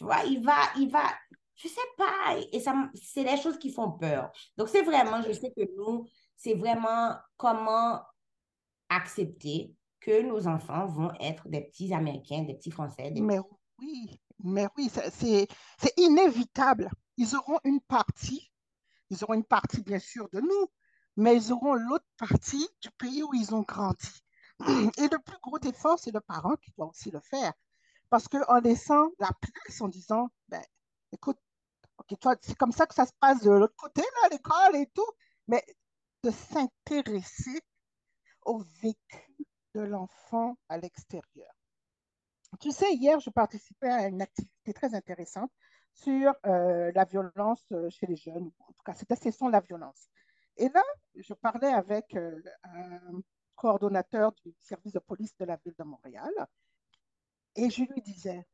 Tu 0.03 0.07
vois, 0.07 0.25
il 0.25 0.43
va, 0.43 0.57
il 0.77 0.91
va, 0.91 1.13
je 1.55 1.69
sais 1.69 1.79
pas, 1.97 2.35
et 2.51 2.59
ça, 2.59 2.75
c'est 2.93 3.23
des 3.23 3.37
choses 3.37 3.57
qui 3.57 3.71
font 3.71 3.91
peur. 3.91 4.29
Donc, 4.57 4.67
c'est 4.67 4.81
vraiment, 4.81 5.21
je 5.21 5.31
sais 5.31 5.53
que 5.55 5.61
nous, 5.77 6.05
c'est 6.35 6.55
vraiment 6.55 7.15
comment 7.37 8.01
accepter 8.89 9.73
que 10.01 10.21
nos 10.23 10.45
enfants 10.45 10.87
vont 10.87 11.13
être 11.21 11.47
des 11.47 11.61
petits 11.61 11.93
Américains, 11.93 12.41
des 12.43 12.55
petits 12.55 12.69
Français. 12.71 13.13
Mais 13.15 13.39
oui, 13.79 14.19
mais 14.43 14.67
oui, 14.77 14.91
c'est 14.91 15.47
inévitable. 15.95 16.91
Ils 17.15 17.33
auront 17.37 17.59
une 17.63 17.79
partie, 17.79 18.51
ils 19.09 19.23
auront 19.23 19.35
une 19.35 19.45
partie 19.45 19.83
bien 19.83 19.99
sûr 19.99 20.27
de 20.33 20.41
nous, 20.41 20.67
mais 21.15 21.37
ils 21.37 21.53
auront 21.53 21.75
l'autre 21.75 22.07
partie 22.17 22.67
du 22.81 22.91
pays 22.97 23.23
où 23.23 23.33
ils 23.33 23.55
ont 23.55 23.61
grandi. 23.61 24.21
Et 24.97 25.07
le 25.07 25.19
plus 25.19 25.37
gros 25.41 25.59
effort, 25.59 25.97
c'est 25.97 26.13
le 26.13 26.19
parent 26.19 26.57
qui 26.57 26.73
doit 26.75 26.87
aussi 26.87 27.09
le 27.09 27.21
faire. 27.21 27.53
Parce 28.13 28.27
qu'en 28.27 28.59
laissant 28.59 29.09
la 29.17 29.31
place, 29.41 29.81
en 29.81 29.87
disant, 29.87 30.29
ben, 30.47 30.61
écoute, 31.13 31.39
c'est 32.43 32.55
comme 32.55 32.71
ça 32.71 32.85
que 32.85 32.93
ça 32.93 33.07
se 33.07 33.11
passe 33.19 33.41
de 33.41 33.49
l'autre 33.49 33.73
côté, 33.75 34.03
à 34.25 34.29
l'école 34.29 34.75
et 34.75 34.85
tout, 34.93 35.09
mais 35.47 35.65
de 36.21 36.29
s'intéresser 36.29 37.59
au 38.43 38.59
vécu 38.83 39.47
de 39.73 39.81
l'enfant 39.81 40.55
à 40.69 40.77
l'extérieur. 40.77 41.51
Tu 42.59 42.69
sais, 42.71 42.93
hier, 42.93 43.19
je 43.19 43.31
participais 43.31 43.89
à 43.89 44.05
une 44.05 44.21
activité 44.21 44.73
très 44.73 44.93
intéressante 44.93 45.51
sur 45.91 46.35
euh, 46.45 46.91
la 46.93 47.05
violence 47.05 47.65
euh, 47.71 47.89
chez 47.89 48.05
les 48.05 48.15
jeunes. 48.15 48.51
En 48.59 48.73
tout 48.73 48.83
cas, 48.85 48.93
c'était 48.93 49.15
de 49.15 49.51
la 49.51 49.61
violence. 49.61 50.07
Et 50.57 50.69
là, 50.69 50.83
je 51.15 51.33
parlais 51.33 51.73
avec 51.73 52.13
euh, 52.13 52.39
un 52.65 53.21
coordonnateur 53.55 54.33
du 54.33 54.53
service 54.59 54.93
de 54.93 54.99
police 54.99 55.35
de 55.37 55.45
la 55.45 55.55
ville 55.55 55.73
de 55.75 55.83
Montréal 55.83 56.31
et 57.55 57.69
je 57.69 57.83
lui 57.83 58.01
disais, 58.01 58.45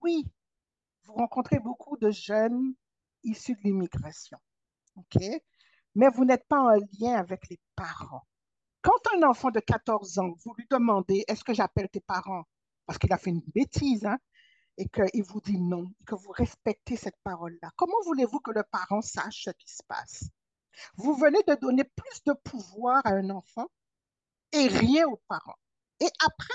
oui, 0.00 0.24
vous 1.04 1.14
rencontrez 1.14 1.58
beaucoup 1.58 1.96
de 1.96 2.10
jeunes 2.10 2.74
issus 3.24 3.54
de 3.54 3.60
l'immigration, 3.64 4.38
ok, 4.96 5.22
mais 5.94 6.08
vous 6.10 6.24
n'êtes 6.24 6.46
pas 6.48 6.60
en 6.60 6.74
lien 7.00 7.14
avec 7.14 7.48
les 7.48 7.60
parents. 7.76 8.26
Quand 8.82 9.00
un 9.16 9.22
enfant 9.22 9.50
de 9.50 9.60
14 9.60 10.18
ans, 10.18 10.34
vous 10.44 10.54
lui 10.54 10.66
demandez 10.70 11.24
est-ce 11.28 11.44
que 11.44 11.54
j'appelle 11.54 11.88
tes 11.88 12.00
parents? 12.00 12.44
Parce 12.86 12.98
qu'il 12.98 13.12
a 13.12 13.18
fait 13.18 13.30
une 13.30 13.44
bêtise, 13.54 14.04
hein, 14.04 14.18
et 14.78 14.88
qu'il 14.88 15.22
vous 15.22 15.40
dit 15.40 15.58
non, 15.58 15.92
que 16.06 16.14
vous 16.14 16.32
respectez 16.32 16.96
cette 16.96 17.18
parole-là, 17.22 17.70
comment 17.76 18.00
voulez-vous 18.04 18.40
que 18.40 18.50
le 18.50 18.64
parent 18.64 19.02
sache 19.02 19.44
ce 19.44 19.50
qui 19.50 19.72
se 19.72 19.82
passe? 19.86 20.24
Vous 20.96 21.14
venez 21.14 21.42
de 21.46 21.54
donner 21.54 21.84
plus 21.84 22.22
de 22.24 22.32
pouvoir 22.32 23.02
à 23.04 23.10
un 23.10 23.30
enfant 23.30 23.66
et 24.52 24.66
rien 24.68 25.06
aux 25.06 25.20
parents. 25.28 25.58
Et 26.00 26.08
après, 26.24 26.54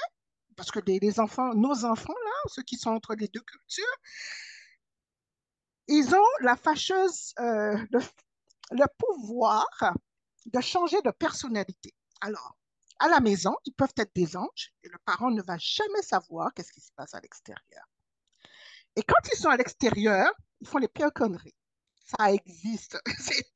parce 0.57 0.71
que 0.71 0.79
les, 0.85 1.19
enfants, 1.19 1.53
nos 1.53 1.85
enfants, 1.85 2.15
là, 2.25 2.31
ceux 2.47 2.63
qui 2.63 2.77
sont 2.77 2.89
entre 2.89 3.15
les 3.15 3.27
deux 3.29 3.41
cultures, 3.41 3.97
ils 5.87 6.13
ont 6.13 6.31
la 6.41 6.57
fâcheuse, 6.57 7.33
euh, 7.39 7.77
le, 7.91 8.85
pouvoir 8.97 9.67
de 10.47 10.59
changer 10.59 11.01
de 11.03 11.11
personnalité. 11.11 11.93
Alors, 12.19 12.57
à 12.99 13.07
la 13.07 13.19
maison, 13.19 13.55
ils 13.65 13.73
peuvent 13.73 13.93
être 13.97 14.13
des 14.15 14.35
anges 14.35 14.73
et 14.83 14.89
le 14.89 14.97
parent 15.05 15.29
ne 15.29 15.43
va 15.43 15.57
jamais 15.59 16.01
savoir 16.01 16.51
qu'est-ce 16.53 16.73
qui 16.73 16.81
se 16.81 16.91
passe 16.95 17.13
à 17.13 17.21
l'extérieur. 17.21 17.85
Et 18.95 19.03
quand 19.03 19.29
ils 19.31 19.37
sont 19.37 19.49
à 19.49 19.57
l'extérieur, 19.57 20.33
ils 20.59 20.67
font 20.67 20.79
les 20.79 20.87
pires 20.87 21.13
conneries. 21.13 21.55
Ça 22.03 22.31
existe. 22.33 22.97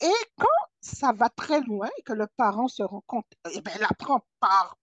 Et 0.00 0.12
quand 0.36 0.48
ça 0.80 1.12
va 1.12 1.28
très 1.30 1.60
loin 1.60 1.88
et 1.96 2.02
que 2.02 2.12
le 2.12 2.26
parent 2.36 2.66
se 2.66 2.82
rend 2.82 3.02
compte, 3.06 3.26
eh 3.52 3.60
bien, 3.60 3.72
il 3.76 3.84
apprend 3.84 4.26
par 4.40 4.76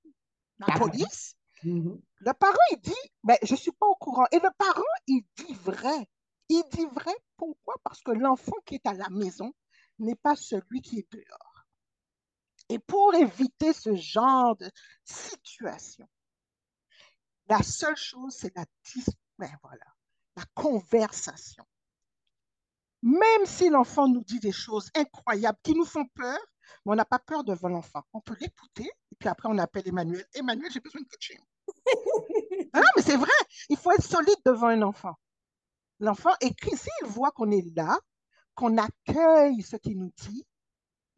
la 0.58 0.74
police, 0.80 1.36
mm-hmm. 1.64 2.02
le 2.20 2.34
parent, 2.34 2.58
il 2.72 2.80
dit, 2.80 2.94
ben, 3.24 3.38
je 3.44 3.54
ne 3.54 3.58
suis 3.58 3.72
pas 3.72 3.88
au 3.88 3.96
courant. 3.96 4.26
Et 4.32 4.40
le 4.40 4.50
parent, 4.58 4.82
il 5.08 5.24
dit 5.38 5.54
vrai. 5.54 6.08
Il 6.50 6.64
dit 6.72 6.86
vrai, 6.86 7.16
pourquoi? 7.38 7.76
Parce 7.84 8.02
que 8.02 8.12
l'enfant 8.12 8.58
qui 8.66 8.76
est 8.76 8.86
à 8.86 8.94
la 8.94 9.10
maison 9.10 9.54
n'est 10.00 10.16
pas 10.16 10.36
celui 10.36 10.82
qui 10.82 11.00
est 11.00 11.12
dehors. 11.12 11.66
Et 12.70 12.80
pour 12.80 13.14
éviter 13.16 13.74
ce 13.74 13.96
genre 13.96 14.56
de 14.58 14.70
situation, 15.04 16.08
la 17.48 17.62
seule 17.64 17.98
chose, 17.98 18.34
c'est 18.34 18.56
la, 18.56 18.66
ben, 19.38 19.52
voilà, 19.62 19.86
la 20.36 20.44
conversation. 20.54 21.66
Même 23.02 23.46
si 23.46 23.70
l'enfant 23.70 24.08
nous 24.08 24.24
dit 24.24 24.40
des 24.40 24.52
choses 24.52 24.90
incroyables 24.96 25.58
qui 25.64 25.74
nous 25.74 25.86
font 25.86 26.06
peur, 26.14 26.40
mais 26.86 26.94
on 26.94 26.96
n'a 26.96 27.06
pas 27.06 27.20
peur 27.20 27.44
devant 27.44 27.70
l'enfant. 27.70 28.04
On 28.14 28.22
peut 28.22 28.36
l'écouter 28.40 28.90
et 29.12 29.16
puis 29.18 29.30
après 29.30 29.50
on 29.50 29.58
appelle 29.58 29.88
Emmanuel. 29.88 30.26
Emmanuel, 30.34 30.72
j'ai 30.72 30.80
besoin 30.80 31.02
de 31.02 31.08
coaching. 31.08 31.40
ah 32.74 32.80
non, 32.80 32.88
mais 32.96 33.02
c'est 33.02 33.18
vrai, 33.18 33.32
il 33.70 33.78
faut 33.78 33.92
être 33.92 34.04
solide 34.04 34.40
devant 34.46 34.68
un 34.68 34.82
enfant. 34.82 35.16
L'enfant, 36.00 36.32
et 36.42 36.52
s'il 36.64 37.08
voit 37.08 37.32
qu'on 37.32 37.52
est 37.52 37.76
là, 37.76 37.98
qu'on 38.56 38.78
accueille 38.78 39.62
ce 39.62 39.76
qu'il 39.78 40.00
nous 40.00 40.12
dit, 40.18 40.46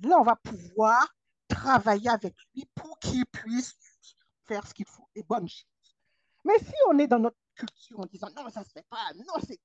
là, 0.01 0.17
on 0.19 0.23
va 0.23 0.35
pouvoir 0.35 1.15
travailler 1.47 2.09
avec 2.09 2.35
lui 2.53 2.65
pour 2.75 2.99
qu'il 2.99 3.25
puisse 3.27 3.73
faire 4.45 4.67
ce 4.67 4.73
qu'il 4.73 4.85
faut, 4.85 5.07
les 5.15 5.23
bonnes 5.23 5.47
choses. 5.47 5.95
Mais 6.43 6.57
si 6.59 6.73
on 6.89 6.99
est 6.99 7.07
dans 7.07 7.19
notre 7.19 7.37
culture 7.55 7.99
en 7.99 8.05
disant 8.05 8.27
non, 8.35 8.49
ça 8.49 8.59
ne 8.59 8.65
se 8.65 8.71
fait 8.71 8.85
pas, 8.89 9.13
non, 9.15 9.39
c'est 9.47 9.59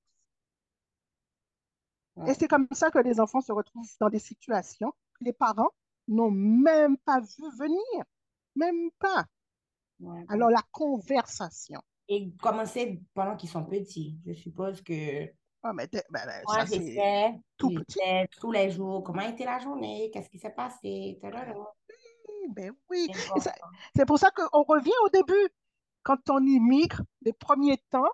et 2.27 2.33
c'est 2.33 2.47
comme 2.47 2.67
ça 2.71 2.91
que 2.91 2.99
les 2.99 3.19
enfants 3.19 3.41
se 3.41 3.51
retrouvent 3.51 3.89
dans 3.99 4.09
des 4.09 4.19
situations 4.19 4.91
que 5.17 5.23
les 5.23 5.33
parents 5.33 5.71
n'ont 6.09 6.31
même 6.31 6.97
pas 6.97 7.19
vu 7.19 7.43
venir. 7.57 8.03
Même 8.55 8.89
pas. 8.99 9.25
Alors, 10.27 10.49
la 10.49 10.63
conversation. 10.71 11.81
Et 12.07 12.31
commencer 12.41 13.01
pendant 13.13 13.35
qu'ils 13.35 13.49
sont 13.49 13.63
petits. 13.63 14.17
Je 14.25 14.33
suppose 14.33 14.81
que. 14.81 15.27
Ah, 15.61 15.73
mais 15.73 15.87
ben, 15.91 16.01
ben, 16.09 16.41
ça, 16.47 16.65
c'est 16.65 17.39
tout 17.57 17.69
petit. 17.69 17.99
Tous 18.39 18.51
les 18.51 18.71
jours, 18.71 19.03
comment 19.03 19.21
était 19.21 19.45
la 19.45 19.59
journée, 19.59 20.09
qu'est-ce 20.11 20.29
qui 20.29 20.39
s'est 20.39 20.53
passé. 20.53 21.19
Ben 22.49 22.71
oui. 22.89 23.07
C'est 23.95 24.05
pour 24.05 24.17
ça 24.17 24.31
qu'on 24.31 24.63
revient 24.63 24.91
au 25.05 25.09
début. 25.09 25.49
Quand 26.01 26.29
on 26.29 26.43
immigre, 26.45 27.01
les 27.21 27.33
premiers 27.33 27.77
temps, 27.89 28.09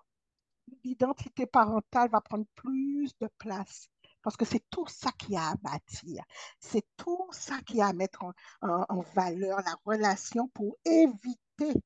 l'identité 0.84 1.46
parentale 1.46 2.10
va 2.10 2.20
prendre 2.20 2.44
plus 2.56 3.16
de 3.20 3.28
place 3.38 3.88
parce 4.26 4.36
que 4.36 4.44
c'est 4.44 4.64
tout 4.70 4.88
ça 4.88 5.12
qui 5.12 5.36
a 5.36 5.50
à 5.50 5.54
bâtir. 5.54 6.24
C'est 6.58 6.84
tout 6.96 7.28
ça 7.30 7.60
qui 7.64 7.80
a 7.80 7.86
à 7.86 7.92
mettre 7.92 8.24
en, 8.60 9.00
valeur 9.14 9.60
la 9.64 9.76
relation 9.84 10.48
pour 10.48 10.76
éviter. 10.84 11.80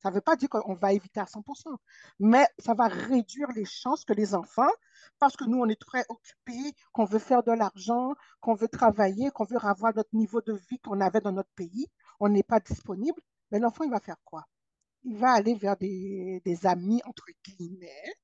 Ça 0.00 0.10
ne 0.10 0.14
veut 0.14 0.20
pas 0.20 0.36
dire 0.36 0.48
qu'on 0.48 0.74
va 0.74 0.92
éviter 0.92 1.18
à 1.18 1.24
100%, 1.24 1.76
mais 2.20 2.46
ça 2.60 2.74
va 2.74 2.86
réduire 2.86 3.48
les 3.56 3.64
chances 3.64 4.04
que 4.04 4.12
les 4.12 4.36
enfants, 4.36 4.70
parce 5.18 5.36
que 5.36 5.42
nous, 5.46 5.58
on 5.58 5.68
est 5.68 5.80
très 5.80 6.04
occupés, 6.08 6.76
qu'on 6.92 7.06
veut 7.06 7.18
faire 7.18 7.42
de 7.42 7.50
l'argent, 7.50 8.14
qu'on 8.40 8.54
veut 8.54 8.68
travailler, 8.68 9.32
qu'on 9.32 9.44
veut 9.44 9.58
avoir 9.60 9.92
notre 9.96 10.14
niveau 10.14 10.42
de 10.42 10.52
vie 10.70 10.78
qu'on 10.78 11.00
avait 11.00 11.22
dans 11.22 11.32
notre 11.32 11.52
pays, 11.56 11.88
on 12.20 12.28
n'est 12.28 12.44
pas 12.44 12.60
disponible, 12.60 13.20
mais 13.50 13.58
l'enfant, 13.58 13.82
il 13.82 13.90
va 13.90 13.98
faire 13.98 14.22
quoi? 14.24 14.46
Il 15.02 15.16
va 15.18 15.32
aller 15.32 15.56
vers 15.56 15.76
des, 15.76 16.40
amis, 16.62 17.02
entre 17.04 17.26
guillemets, 17.44 18.14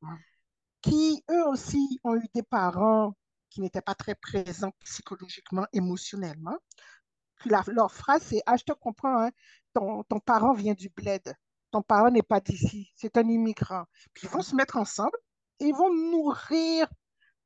qui, 0.83 1.25
eux 1.29 1.49
aussi, 1.49 1.99
ont 2.05 2.15
eu 2.15 2.29
des 2.33 2.45
parents 2.45 3.15
qui 3.51 3.61
n'étaient 3.61 3.83
pas 3.83 3.95
très 3.95 4.15
présents 4.15 4.73
psychologiquement, 4.85 5.67
émotionnellement. 5.73 6.57
Puis 7.37 7.51
leur 7.51 7.93
phrase, 7.93 8.23
c'est 8.23 8.43
Ah, 8.47 8.57
je 8.57 8.65
te 8.65 8.73
comprends, 8.73 9.25
hein, 9.25 9.31
ton, 9.75 10.03
ton 10.05 10.21
parent 10.21 10.53
vient 10.55 10.75
du 10.75 10.89
bled, 10.91 11.35
ton 11.71 11.83
parent 11.83 12.11
n'est 12.11 12.23
pas 12.23 12.41
d'ici, 12.41 12.91
c'est 12.97 13.17
un 13.17 13.29
immigrant. 13.29 13.85
Puis 14.15 14.27
ils 14.27 14.31
vont 14.31 14.43
se 14.43 14.55
mettre 14.55 14.77
ensemble 14.77 15.17
et 15.61 15.67
ils 15.67 15.75
vont 15.75 15.93
nourrir 15.93 16.89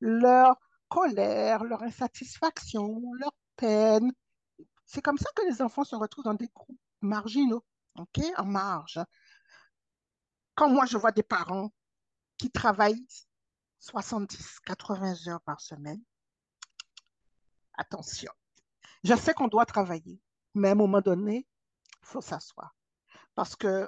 leur 0.01 0.57
colère, 0.89 1.65
leur 1.65 1.83
insatisfaction, 1.83 3.01
leur 3.19 3.33
peine. 3.57 4.13
C'est 4.87 5.03
comme 5.03 5.19
ça 5.19 5.29
que 5.35 5.43
les 5.51 5.63
enfants 5.63 5.85
se 5.85 5.97
retrouvent 5.97 6.25
dans 6.25 6.35
des 6.35 6.49
groupes 6.55 6.79
marginaux, 7.01 7.65
OK, 7.99 8.21
en 8.37 8.45
marge. 8.45 9.01
Quand 10.55 10.69
moi, 10.69 10.87
je 10.87 10.97
vois 10.97 11.13
des 11.13 11.23
parents 11.23 11.73
qui 12.37 12.51
travaillent 12.51 13.07
70, 13.85 14.61
80 14.65 15.29
heures 15.29 15.43
par 15.43 15.61
semaine. 15.61 16.01
Attention. 17.75 18.33
Je 19.03 19.15
sais 19.15 19.35
qu'on 19.35 19.49
doit 19.49 19.67
travailler, 19.67 20.19
mais 20.55 20.69
à 20.69 20.73
un 20.73 20.77
moment 20.77 21.03
donné, 21.03 21.47
il 22.03 22.07
faut 22.07 22.23
s'asseoir. 22.23 22.75
Parce 23.35 23.55
qu'on 23.57 23.87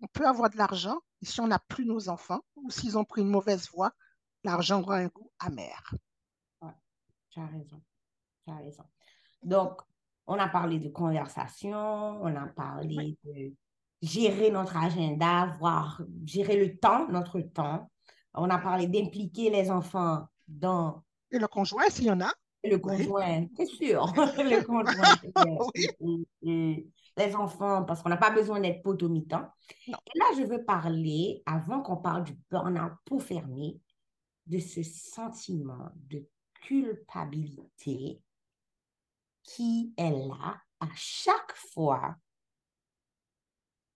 on 0.00 0.06
peut 0.12 0.26
avoir 0.26 0.48
de 0.48 0.56
l'argent, 0.56 0.98
et 1.20 1.26
si 1.26 1.40
on 1.42 1.48
n'a 1.48 1.58
plus 1.58 1.84
nos 1.84 2.08
enfants, 2.08 2.40
ou 2.56 2.70
s'ils 2.70 2.96
ont 2.96 3.04
pris 3.04 3.20
une 3.20 3.28
mauvaise 3.28 3.68
voie, 3.70 3.92
l'argent 4.44 4.80
aura 4.80 4.96
un 4.96 5.08
goût 5.08 5.30
amer. 5.40 5.94
Ouais, 6.62 6.72
tu 7.28 7.40
as 7.40 7.46
raison. 7.46 7.82
Tu 8.46 8.50
as 8.50 8.56
raison. 8.56 8.84
Donc, 9.42 9.82
on 10.26 10.38
a 10.38 10.48
parlé 10.48 10.78
de 10.78 10.88
conversation, 10.88 12.22
on 12.22 12.34
a 12.34 12.46
parlé 12.46 13.18
de 13.24 13.52
gérer 14.00 14.50
notre 14.50 14.78
agenda, 14.78 15.54
voire 15.58 16.00
gérer 16.24 16.56
le 16.56 16.78
temps, 16.78 17.06
notre 17.08 17.40
temps. 17.40 17.90
On 18.34 18.50
a 18.50 18.58
parlé 18.58 18.86
d'impliquer 18.86 19.50
les 19.50 19.70
enfants 19.70 20.26
dans... 20.48 21.02
Et 21.30 21.38
le 21.38 21.48
conjoint, 21.48 21.88
s'il 21.88 22.06
y 22.06 22.10
en 22.10 22.20
a. 22.20 22.32
Le 22.64 22.78
conjoint, 22.78 23.46
c'est 23.56 23.66
sûr. 23.66 24.06
le 24.16 24.64
conjoint. 24.64 26.24
les 27.16 27.36
enfants, 27.36 27.84
parce 27.84 28.02
qu'on 28.02 28.08
n'a 28.08 28.16
pas 28.16 28.30
besoin 28.30 28.60
d'être 28.60 28.82
potomitant. 28.82 29.48
Et 29.86 29.92
là, 29.92 30.24
je 30.36 30.42
veux 30.42 30.64
parler, 30.64 31.42
avant 31.46 31.80
qu'on 31.80 31.96
parle 31.96 32.24
du 32.24 32.36
burn-out 32.50 32.92
pour 33.04 33.22
fermer, 33.22 33.80
de 34.46 34.58
ce 34.58 34.82
sentiment 34.82 35.90
de 35.96 36.26
culpabilité 36.66 38.20
qui 39.42 39.92
est 39.96 40.10
là 40.10 40.60
à 40.80 40.88
chaque 40.94 41.54
fois 41.72 42.16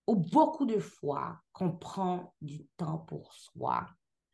ou 0.07 0.17
beaucoup 0.17 0.65
de 0.65 0.79
fois 0.79 1.41
qu'on 1.53 1.73
prend 1.73 2.35
du 2.41 2.67
temps 2.77 2.99
pour 2.99 3.35
soi 3.35 3.89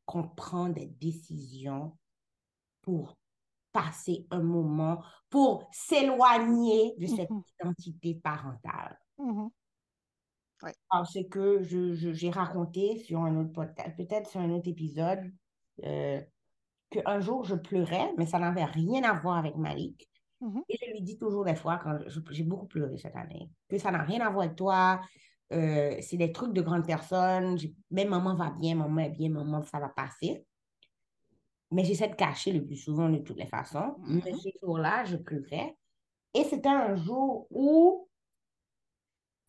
qu'on 0.06 0.28
prend 0.28 0.68
des 0.68 0.86
décisions 0.86 1.96
pour 2.82 3.16
passer 3.72 4.26
un 4.30 4.40
moment, 4.40 5.02
pour 5.28 5.68
s'éloigner 5.72 6.94
de 6.98 7.06
cette 7.06 7.30
mm-hmm. 7.30 7.54
identité 7.60 8.14
parentale. 8.14 8.98
Mm-hmm. 9.18 9.50
Parce 10.88 11.18
que 11.30 11.62
j'ai 11.62 12.30
raconté 12.30 12.98
sur 12.98 13.20
un 13.20 13.36
autre 13.36 13.52
podcast, 13.52 13.96
peut-être 13.96 14.30
sur 14.30 14.40
un 14.40 14.50
autre 14.50 14.68
épisode, 14.68 15.30
euh, 15.84 16.22
qu'un 16.88 17.20
jour 17.20 17.44
je 17.44 17.56
pleurais, 17.56 18.12
mais 18.16 18.26
ça 18.26 18.38
n'avait 18.38 18.64
rien 18.64 19.02
à 19.02 19.12
voir 19.12 19.38
avec 19.38 19.56
Malik. 19.56 20.08
Mm-hmm. 20.40 20.62
Et 20.68 20.78
je 20.80 20.92
lui 20.92 21.02
dis 21.02 21.18
toujours 21.18 21.44
des 21.44 21.56
fois, 21.56 21.78
quand 21.82 21.98
j'ai 22.30 22.44
beaucoup 22.44 22.66
pleuré 22.66 22.96
cette 22.96 23.16
année, 23.16 23.50
que 23.68 23.76
ça 23.78 23.90
n'a 23.90 24.02
rien 24.02 24.20
à 24.20 24.30
voir 24.30 24.44
avec 24.44 24.56
toi, 24.56 25.00
euh, 25.52 25.96
c'est 26.00 26.16
des 26.16 26.32
trucs 26.32 26.52
de 26.52 26.62
grandes 26.62 26.86
personnes. 26.86 27.58
Même 27.90 28.08
maman 28.08 28.34
va 28.34 28.50
bien, 28.50 28.74
maman 28.74 29.00
est 29.00 29.10
bien, 29.10 29.30
maman, 29.30 29.62
ça 29.62 29.78
va 29.78 29.88
passer. 29.88 30.44
Mais 31.70 31.84
j'essaie 31.84 32.08
de 32.08 32.14
cacher 32.14 32.52
le 32.52 32.64
plus 32.64 32.76
souvent 32.76 33.08
de 33.08 33.18
toutes 33.18 33.38
les 33.38 33.46
façons. 33.46 33.96
Mais 34.06 34.20
mm-hmm. 34.20 34.40
ce 34.40 34.48
jour-là, 34.62 35.04
je 35.04 35.16
pleurais. 35.16 35.76
Et 36.34 36.44
c'était 36.44 36.68
un 36.68 36.94
jour 36.96 37.46
où, 37.50 38.08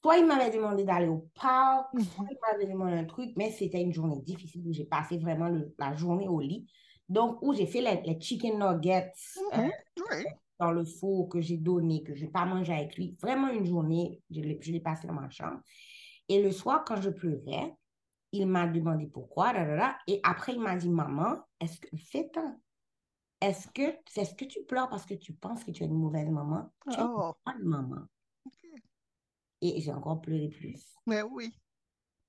soit 0.02 0.18
il 0.18 0.26
m'avait 0.26 0.52
demandé 0.52 0.84
d'aller 0.84 1.08
au 1.08 1.30
parc, 1.40 1.90
soit 1.92 2.24
mm-hmm. 2.24 2.28
il 2.32 2.38
m'avait 2.42 2.72
demandé 2.72 2.94
un 2.94 3.06
truc, 3.06 3.32
mais 3.36 3.52
c'était 3.52 3.82
une 3.82 3.94
journée 3.94 4.20
difficile 4.22 4.64
où 4.68 4.74
j'ai 4.74 4.86
passé 4.86 5.18
vraiment 5.18 5.50
la 5.78 5.94
journée 5.96 6.28
au 6.28 6.40
lit. 6.40 6.68
Donc, 7.08 7.38
où 7.42 7.54
j'ai 7.54 7.68
fait 7.68 7.82
les, 7.82 8.20
chicken 8.20 8.58
nuggets 8.58 9.12
euh, 9.54 9.68
dans 10.60 10.72
le 10.72 10.86
four 10.86 11.30
que 11.30 11.42
j'ai 11.42 11.58
donné, 11.58 12.04
que 12.04 12.16
je 12.16 12.26
n'ai 12.26 12.32
pas 12.32 12.46
mangé 12.46 12.74
avec 12.74 12.96
lui. 12.96 13.16
Vraiment 13.22 13.50
une 13.50 13.66
journée, 13.66 14.22
je 14.30 14.42
l'ai 14.42 14.80
passé 14.80 15.08
dans 15.08 15.14
ma 15.14 15.30
chambre. 15.30 15.62
Et 16.30 16.42
le 16.42 16.52
soir, 16.52 16.84
quand 16.86 17.02
je 17.02 17.10
pleurais, 17.10 17.74
il 18.32 18.48
m'a 18.48 18.68
demandé 18.68 19.08
pourquoi, 19.08 19.54
et 20.08 20.20
après, 20.24 20.54
il 20.54 20.60
m'a 20.60 20.76
dit, 20.76 20.90
maman, 20.90 21.38
est-ce 21.60 21.80
que, 21.80 21.88
fais 21.98 22.30
temps. 22.30 22.60
Est-ce 23.42 23.68
que, 23.68 23.98
c'est 24.08 24.26
ce 24.26 24.34
que 24.34 24.46
tu 24.46 24.64
pleures 24.64 24.90
parce 24.90 25.06
que 25.06 25.14
tu 25.14 25.34
penses 25.34 25.64
que 25.64 25.72
tu 25.72 25.84
es 25.84 25.86
une 25.86 25.94
mauvaise 25.94 26.30
maman? 26.30 26.72
Tu 26.90 26.98
es 26.98 27.02
une 27.02 27.10
oh. 27.16 27.34
bonne 27.46 27.64
maman. 27.64 28.06
Et 29.62 29.80
j'ai 29.82 29.94
encore 29.94 30.22
pleuré 30.22 30.50
plus. 30.50 30.84
Mais 31.06 31.22
oui. 31.22 31.54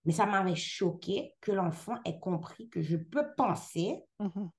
Mais 0.05 0.13
ça 0.13 0.27
m'avait 0.27 0.55
choqué 0.55 1.35
que 1.41 1.53
l'enfant 1.53 1.97
ait 2.05 2.19
compris 2.19 2.69
que 2.69 2.83
je 2.83 2.97
peux 2.97 3.35
penser. 3.37 4.05
Mm-hmm. 4.21 4.51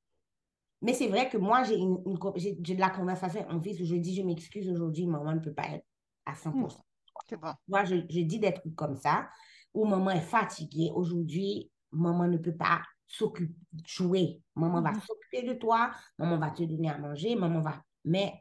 Mais 0.82 0.93
c'est 0.93 1.07
vrai 1.07 1.30
que 1.30 1.38
moi, 1.38 1.63
j'ai 1.63 1.75
une, 1.75 2.03
de 2.03 2.80
la 2.80 2.89
conversation 2.89 3.39
avec 3.41 3.51
mon 3.51 3.61
fils 3.61 3.80
où 3.82 3.86
je 3.86 3.95
dis, 3.95 4.15
je 4.15 4.21
m'excuse 4.21 4.69
aujourd'hui, 4.69 5.07
maman 5.07 5.34
ne 5.34 5.39
peut 5.39 5.53
pas 5.53 5.67
être 5.69 5.86
à 6.25 6.34
100%. 6.34 6.51
Mm. 6.51 7.38
Moi, 7.67 7.84
je, 7.86 7.95
je 8.09 8.21
dis 8.21 8.39
des 8.39 8.53
trucs 8.53 8.75
comme 8.75 8.95
ça, 8.95 9.28
où 9.73 9.86
maman 9.86 10.11
est 10.11 10.21
fatiguée. 10.21 10.91
Aujourd'hui, 10.93 11.71
maman 11.91 12.28
ne 12.28 12.38
peut 12.38 12.55
pas 12.55 12.82
s'occuper, 13.07 13.53
jouer. 13.86 14.41
Maman 14.55 14.82
va 14.82 14.91
mm-hmm. 14.91 15.05
s'occuper 15.05 15.43
de 15.43 15.53
toi, 15.53 15.91
maman 16.17 16.38
va 16.38 16.51
te 16.51 16.63
donner 16.63 16.89
à 16.89 16.97
manger, 16.97 17.36
maman 17.36 17.61
va... 17.61 17.82
Mais 18.05 18.34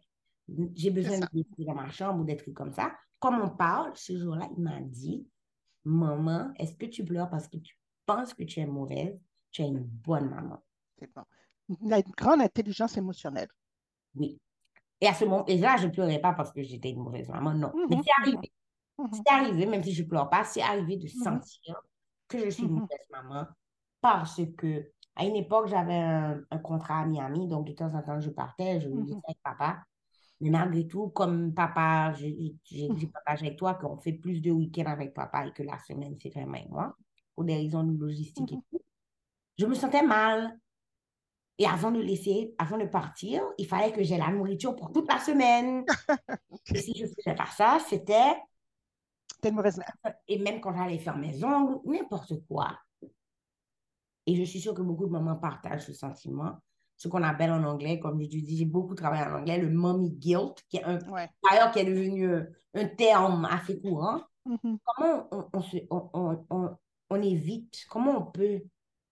j'ai 0.74 0.91
besoin 0.91 1.18
d'être 1.18 1.49
dans 1.59 1.74
ma 1.74 1.91
chambre 1.91 2.20
ou 2.20 2.24
des 2.24 2.37
trucs 2.37 2.55
comme 2.55 2.72
ça. 2.72 2.93
Comme 3.18 3.41
on 3.41 3.51
parle, 3.51 3.93
ce 3.95 4.16
jour-là, 4.16 4.49
il 4.57 4.62
m'a 4.62 4.80
dit, 4.80 5.26
maman, 5.84 6.53
est-ce 6.57 6.74
que 6.74 6.87
tu 6.87 7.05
pleures 7.05 7.30
parce 7.30 7.49
que 7.49 7.57
tu 7.57 7.78
penses 8.05 8.34
que 8.34 8.45
tu 8.45 8.61
es 8.61 8.66
mauvaise? 8.66 9.18
Tu 9.51 9.62
es 9.62 9.66
une 9.66 9.82
bonne 9.82 10.28
maman. 10.28 10.62
C'est 10.99 11.12
bon. 11.14 11.22
La 11.83 12.03
grande 12.03 12.41
intelligence 12.41 12.97
émotionnelle. 12.97 13.49
Oui. 14.14 14.39
Et 15.01 15.07
à 15.07 15.14
ce 15.14 15.25
moment, 15.25 15.45
et 15.47 15.59
là, 15.59 15.77
je 15.77 15.87
ne 15.87 15.93
pleurais 15.93 16.21
pas 16.21 16.33
parce 16.33 16.53
que 16.53 16.62
j'étais 16.62 16.91
une 16.91 17.03
mauvaise 17.03 17.29
maman, 17.29 17.53
non. 17.53 17.69
Mm-hmm. 17.69 17.87
Mais 17.91 17.97
c'est 18.03 18.23
arrivé. 18.23 18.53
Mm-hmm. 18.99 19.14
C'est 19.14 19.33
arrivé, 19.33 19.67
même 19.67 19.83
si 19.83 19.93
je 19.93 20.03
ne 20.03 20.09
pleure 20.09 20.31
pas, 20.31 20.45
c'est 20.45 20.62
arrivé 20.62 20.97
de 20.97 21.07
sentir 21.07 21.77
que 22.29 22.39
je 22.45 22.51
suis 22.51 22.64
une 22.64 22.81
mauvaise 22.81 23.07
maman 23.11 23.47
parce 24.01 24.41
que 24.57 24.91
à 25.17 25.25
une 25.25 25.37
époque, 25.37 25.69
j'avais 25.69 25.95
un, 25.95 26.59
contrat 26.62 27.01
à 27.01 27.07
Miami, 27.07 27.49
donc 27.49 27.67
de 27.67 27.73
temps 27.73 27.93
en 27.95 28.03
temps, 28.03 28.21
je 28.21 28.29
partais, 28.29 28.81
je 28.81 28.89
vivais 28.89 29.14
avec 29.25 29.43
papa. 29.43 29.83
Mais 30.41 30.51
malgré 30.51 30.87
tout, 30.87 31.09
comme 31.09 31.55
papa, 31.55 32.12
j'ai 32.12 32.55
partagé 33.11 33.47
avec 33.47 33.59
toi 33.59 33.75
qu'on 33.75 33.97
fait 33.97 34.12
plus 34.12 34.43
de 34.43 34.51
week-ends 34.51 34.85
avec 34.85 35.14
papa 35.14 35.47
et 35.47 35.53
que 35.53 35.62
la 35.62 35.79
semaine, 35.79 36.17
c'est 36.21 36.29
vraiment 36.29 36.59
moi, 36.69 36.97
pour 37.35 37.45
des 37.45 37.57
raisons 37.57 37.83
logistiques 37.83 38.53
et 38.53 38.59
tout, 38.71 38.83
je 39.59 39.64
me 39.64 39.75
sentais 39.75 40.03
mal. 40.03 40.59
Et 41.59 41.67
avant 41.67 41.91
de 41.91 42.01
laisser, 42.01 42.55
avant 42.59 42.77
de 42.77 42.85
partir, 42.85 43.43
il 43.57 43.67
fallait 43.67 43.93
que 43.93 44.03
j'ai 44.03 44.19
la 44.19 44.31
nourriture 44.31 44.77
pour 44.77 44.93
toute 44.93 45.11
la 45.11 45.19
semaine. 45.19 45.85
Et 46.75 46.79
si 46.79 46.93
je 46.95 47.07
faisais 47.07 47.35
pas 47.35 47.47
ça, 47.47 47.79
c'était... 47.89 48.35
C'était 49.33 49.49
une 49.49 49.57
mauvaise 49.57 49.79
mère. 49.79 49.93
Et 50.29 50.39
même 50.39 50.61
quand 50.61 50.75
j'allais 50.77 50.99
faire 50.99 51.17
mes 51.17 51.43
ongles, 51.43 51.81
n'importe 51.85 52.47
quoi. 52.47 52.79
Et 54.27 54.35
je 54.35 54.43
suis 54.43 54.61
sûre 54.61 54.75
que 54.75 54.83
beaucoup 54.83 55.07
de 55.07 55.11
mamans 55.11 55.37
partagent 55.37 55.87
ce 55.87 55.93
sentiment. 55.93 56.59
Ce 56.97 57.09
qu'on 57.09 57.23
appelle 57.23 57.53
en 57.53 57.63
anglais, 57.65 58.01
comme 58.01 58.21
je 58.21 58.27
te 58.27 58.37
dis, 58.37 58.57
j'ai 58.57 58.65
beaucoup 58.65 58.95
travaillé 58.95 59.25
en 59.25 59.39
anglais, 59.39 59.59
le 59.59 59.71
mommy 59.71 60.11
guilt, 60.11 60.63
qui 60.69 60.79
est 60.79 60.85
un, 60.85 60.99
d'ailleurs, 60.99 61.71
qui 61.71 61.79
est 61.79 61.85
devenu 61.85 62.27
un 62.75 62.87
terme 62.87 63.45
assez 63.45 63.79
courant. 63.81 64.23
Mm-hmm. 64.47 64.79
Comment 64.85 65.29
on, 65.53 65.61
se, 65.61 65.77
on, 65.91 66.11
on, 66.51 66.77
on, 67.11 67.23
évite, 67.23 67.85
comment 67.91 68.19
on 68.19 68.31
peut 68.31 68.63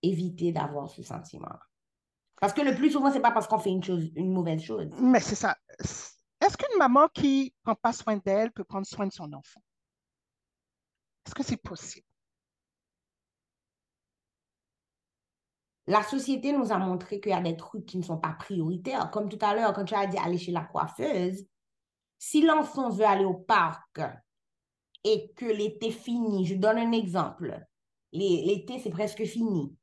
éviter 0.02 0.52
d'avoir 0.52 0.88
ce 0.88 1.02
sentiment? 1.02 1.56
Parce 2.40 2.52
que 2.52 2.62
le 2.62 2.74
plus 2.74 2.90
souvent, 2.90 3.10
c'est 3.10 3.20
pas 3.20 3.30
parce 3.30 3.46
qu'on 3.46 3.58
fait 3.58 3.70
une 3.70 3.82
chose, 3.82 4.10
une 4.16 4.32
mauvaise 4.32 4.62
chose. 4.62 4.88
Mais 4.98 5.20
c'est 5.20 5.34
ça. 5.34 5.56
Est-ce 5.78 6.56
qu'une 6.56 6.78
maman 6.78 7.08
qui 7.08 7.54
prend 7.62 7.74
pas 7.74 7.92
soin 7.92 8.16
d'elle 8.16 8.52
peut 8.52 8.64
prendre 8.64 8.86
soin 8.86 9.06
de 9.06 9.12
son 9.12 9.32
enfant? 9.32 9.62
Est-ce 11.26 11.34
que 11.34 11.42
c'est 11.42 11.56
possible? 11.56 12.06
La 15.86 16.02
société 16.02 16.52
nous 16.52 16.72
a 16.72 16.78
montré 16.78 17.20
qu'il 17.20 17.32
y 17.32 17.34
a 17.34 17.42
des 17.42 17.56
trucs 17.56 17.86
qui 17.86 17.98
ne 17.98 18.02
sont 18.02 18.18
pas 18.18 18.32
prioritaires. 18.38 19.10
Comme 19.10 19.28
tout 19.28 19.38
à 19.40 19.54
l'heure, 19.54 19.72
quand 19.72 19.84
tu 19.84 19.94
as 19.94 20.06
dit 20.06 20.18
aller 20.18 20.38
chez 20.38 20.52
la 20.52 20.62
coiffeuse, 20.62 21.46
si 22.18 22.42
l'enfant 22.42 22.90
veut 22.90 23.04
aller 23.04 23.24
au 23.24 23.34
parc 23.34 24.00
et 25.02 25.32
que 25.34 25.44
l'été 25.44 25.90
finit, 25.90 26.46
je 26.46 26.54
donne 26.54 26.78
un 26.78 26.92
exemple. 26.92 27.66
L'été, 28.14 28.78
c'est 28.78 28.90
presque 28.90 29.24
fini. 29.24 29.74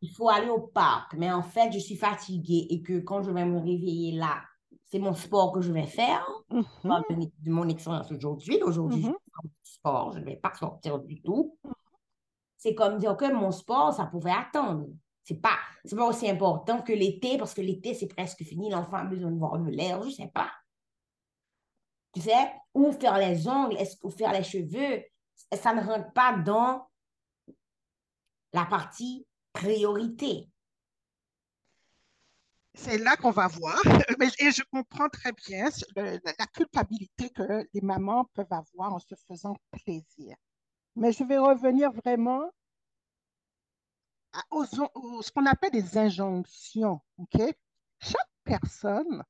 Il 0.00 0.10
faut 0.12 0.28
aller 0.28 0.48
au 0.48 0.60
parc, 0.60 1.14
mais 1.14 1.32
en 1.32 1.42
fait, 1.42 1.72
je 1.72 1.80
suis 1.80 1.96
fatiguée 1.96 2.68
et 2.70 2.80
que 2.80 3.00
quand 3.00 3.22
je 3.22 3.32
vais 3.32 3.44
me 3.44 3.58
réveiller 3.58 4.12
là, 4.12 4.40
c'est 4.86 5.00
mon 5.00 5.14
sport 5.14 5.50
que 5.50 5.60
je 5.60 5.72
vais 5.72 5.86
faire. 5.86 6.24
Mm-hmm. 6.50 7.30
de, 7.42 7.50
mon 7.50 7.68
expérience 7.68 8.12
aujourd'hui. 8.12 8.62
Aujourd'hui, 8.62 9.02
je 9.02 9.08
mm-hmm. 9.08 9.42
fais 9.42 9.48
sport, 9.64 10.12
je 10.12 10.20
ne 10.20 10.24
vais 10.24 10.36
pas 10.36 10.54
sortir 10.54 11.00
du 11.00 11.20
tout. 11.22 11.58
Mm-hmm. 11.64 11.72
C'est 12.56 12.74
comme 12.76 12.98
dire 12.98 13.16
que 13.16 13.32
mon 13.32 13.50
sport, 13.50 13.92
ça 13.92 14.06
pouvait 14.06 14.30
attendre. 14.30 14.86
C'est 15.24 15.40
pas, 15.40 15.58
pas 15.90 16.06
aussi 16.06 16.30
important 16.30 16.82
que 16.82 16.92
l'été, 16.92 17.36
parce 17.36 17.52
que 17.52 17.62
l'été, 17.62 17.94
c'est 17.94 18.06
presque 18.06 18.44
fini. 18.44 18.70
L'enfant 18.70 18.98
a 18.98 19.04
besoin 19.04 19.32
de 19.32 19.38
voir 19.38 19.58
de 19.58 19.70
l'air, 19.70 20.00
je 20.04 20.10
sais 20.10 20.30
pas. 20.32 20.52
Tu 22.12 22.20
sais, 22.20 22.52
ou 22.74 22.92
faire 22.92 23.18
les 23.18 23.48
ongles, 23.48 23.76
ou 24.04 24.10
faire 24.10 24.32
les 24.32 24.44
cheveux, 24.44 25.02
ça 25.52 25.74
ne 25.74 25.82
rentre 25.82 26.12
pas 26.12 26.38
dans 26.38 26.86
la 28.56 28.64
partie 28.64 29.26
priorité. 29.52 30.48
C'est 32.72 32.96
là 32.96 33.16
qu'on 33.16 33.30
va 33.30 33.48
voir, 33.48 33.78
et 34.40 34.50
je 34.50 34.62
comprends 34.70 35.10
très 35.10 35.32
bien 35.32 35.68
la 35.94 36.46
culpabilité 36.46 37.28
que 37.30 37.68
les 37.74 37.80
mamans 37.82 38.24
peuvent 38.32 38.52
avoir 38.52 38.94
en 38.94 38.98
se 38.98 39.14
faisant 39.28 39.56
plaisir. 39.70 40.36
Mais 40.94 41.12
je 41.12 41.22
vais 41.24 41.36
revenir 41.36 41.92
vraiment 41.92 42.50
aux, 44.50 44.64
ce 44.64 45.30
qu'on 45.32 45.46
appelle 45.46 45.72
des 45.72 45.98
injonctions. 45.98 47.00
Chaque 48.00 48.32
personne 48.44 49.22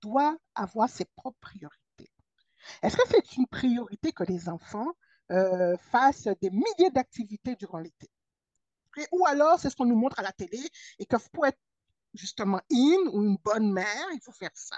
doit 0.00 0.36
avoir 0.56 0.88
ses 0.88 1.04
propres 1.16 1.38
priorités. 1.40 2.10
Est-ce 2.82 2.96
que 2.96 3.08
c'est 3.08 3.36
une 3.36 3.46
priorité 3.46 4.10
que 4.12 4.24
les 4.24 4.48
enfants 4.48 4.92
euh, 5.30 5.76
fassent 5.76 6.28
des 6.40 6.50
milliers 6.50 6.90
d'activités 6.92 7.54
durant 7.54 7.78
l'été? 7.78 8.08
Ou 9.12 9.26
alors 9.26 9.58
c'est 9.58 9.70
ce 9.70 9.76
qu'on 9.76 9.86
nous 9.86 9.96
montre 9.96 10.18
à 10.18 10.22
la 10.22 10.32
télé 10.32 10.60
et 10.98 11.06
que 11.06 11.16
pour 11.32 11.46
être 11.46 11.58
justement 12.14 12.60
in 12.70 13.10
ou 13.12 13.22
une 13.22 13.36
bonne 13.42 13.72
mère, 13.72 14.06
il 14.12 14.20
faut 14.22 14.32
faire 14.32 14.50
ça. 14.54 14.76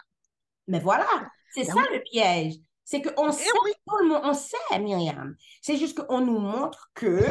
Mais 0.67 0.81
voilà, 0.81 1.09
c'est 1.53 1.67
ben 1.67 1.75
ça 1.75 1.83
le 1.91 2.03
piège. 2.03 2.61
C'est 2.85 3.03
qu'on 3.03 3.29
eh 3.29 3.33
sait, 3.33 3.49
on 3.87 4.35
sait, 4.35 4.79
Myriam. 4.81 5.37
C'est 5.63 5.77
juste 5.77 6.05
qu'on 6.05 6.21
nous 6.21 6.41
montre 6.41 6.91
que... 6.95 7.25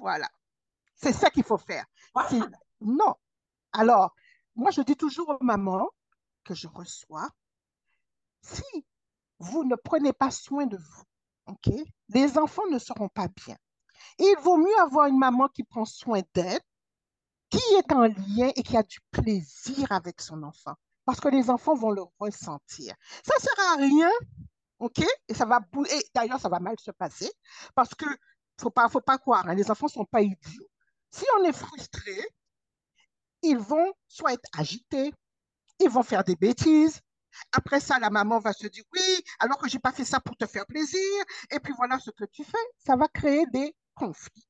Voilà. 0.00 0.28
C'est 0.96 1.12
ça 1.12 1.30
qu'il 1.30 1.44
faut 1.44 1.58
faire. 1.58 1.84
Non. 2.80 3.14
Alors, 3.72 4.12
moi, 4.56 4.72
je 4.72 4.80
dis 4.80 4.96
toujours 4.96 5.28
aux 5.28 5.44
mamans 5.44 5.88
que 6.42 6.54
je 6.54 6.66
reçois, 6.66 7.28
si 8.42 8.84
vous 9.38 9.64
ne 9.64 9.76
prenez 9.76 10.12
pas 10.12 10.30
soin 10.30 10.66
de 10.66 10.76
vous, 10.76 11.02
OK, 11.46 11.72
les 12.08 12.38
enfants 12.38 12.66
ne 12.70 12.78
seront 12.78 13.08
pas 13.08 13.28
bien. 13.28 13.56
Il 14.18 14.34
vaut 14.42 14.56
mieux 14.56 14.78
avoir 14.80 15.06
une 15.06 15.18
maman 15.18 15.48
qui 15.48 15.64
prend 15.64 15.84
soin 15.84 16.20
d'elle, 16.34 16.60
qui 17.50 17.74
est 17.74 17.92
en 17.92 18.02
lien 18.02 18.50
et 18.56 18.62
qui 18.62 18.76
a 18.76 18.82
du 18.82 18.98
plaisir 19.10 19.90
avec 19.90 20.20
son 20.20 20.42
enfant. 20.42 20.74
Parce 21.04 21.20
que 21.20 21.28
les 21.28 21.50
enfants 21.50 21.74
vont 21.74 21.90
le 21.90 22.02
ressentir. 22.18 22.94
Ça 23.24 23.34
ne 23.36 23.42
sert 23.42 23.72
à 23.72 23.76
rien, 23.76 24.10
OK? 24.78 25.00
Et 25.28 25.34
d'ailleurs, 26.14 26.40
ça 26.40 26.48
va 26.48 26.60
mal 26.60 26.76
se 26.78 26.90
passer 26.90 27.30
parce 27.74 27.94
que 27.94 28.06
faut 28.60 28.70
pas, 28.70 28.88
faut 28.88 29.00
pas 29.00 29.18
croire, 29.18 29.46
hein, 29.48 29.54
les 29.54 29.70
enfants 29.70 29.86
ne 29.86 29.92
sont 29.92 30.04
pas 30.04 30.22
idiots. 30.22 30.68
Si 31.10 31.24
on 31.38 31.44
est 31.44 31.52
frustré, 31.52 32.16
ils 33.42 33.58
vont 33.58 33.92
soit 34.08 34.32
être 34.32 34.48
agités, 34.56 35.12
ils 35.80 35.90
vont 35.90 36.02
faire 36.02 36.24
des 36.24 36.36
bêtises. 36.36 37.00
Après 37.52 37.80
ça, 37.80 37.98
la 37.98 38.10
maman 38.10 38.38
va 38.38 38.52
se 38.52 38.66
dire 38.66 38.84
oui, 38.92 39.24
alors 39.40 39.58
que 39.58 39.68
j'ai 39.68 39.78
pas 39.80 39.92
fait 39.92 40.04
ça 40.04 40.20
pour 40.20 40.36
te 40.36 40.46
faire 40.46 40.66
plaisir. 40.66 41.24
Et 41.50 41.60
puis 41.60 41.74
voilà 41.76 41.98
ce 41.98 42.10
que 42.10 42.24
tu 42.24 42.44
fais. 42.44 42.66
Ça 42.78 42.96
va 42.96 43.08
créer 43.08 43.44
des 43.52 43.74
conflits. 43.94 44.48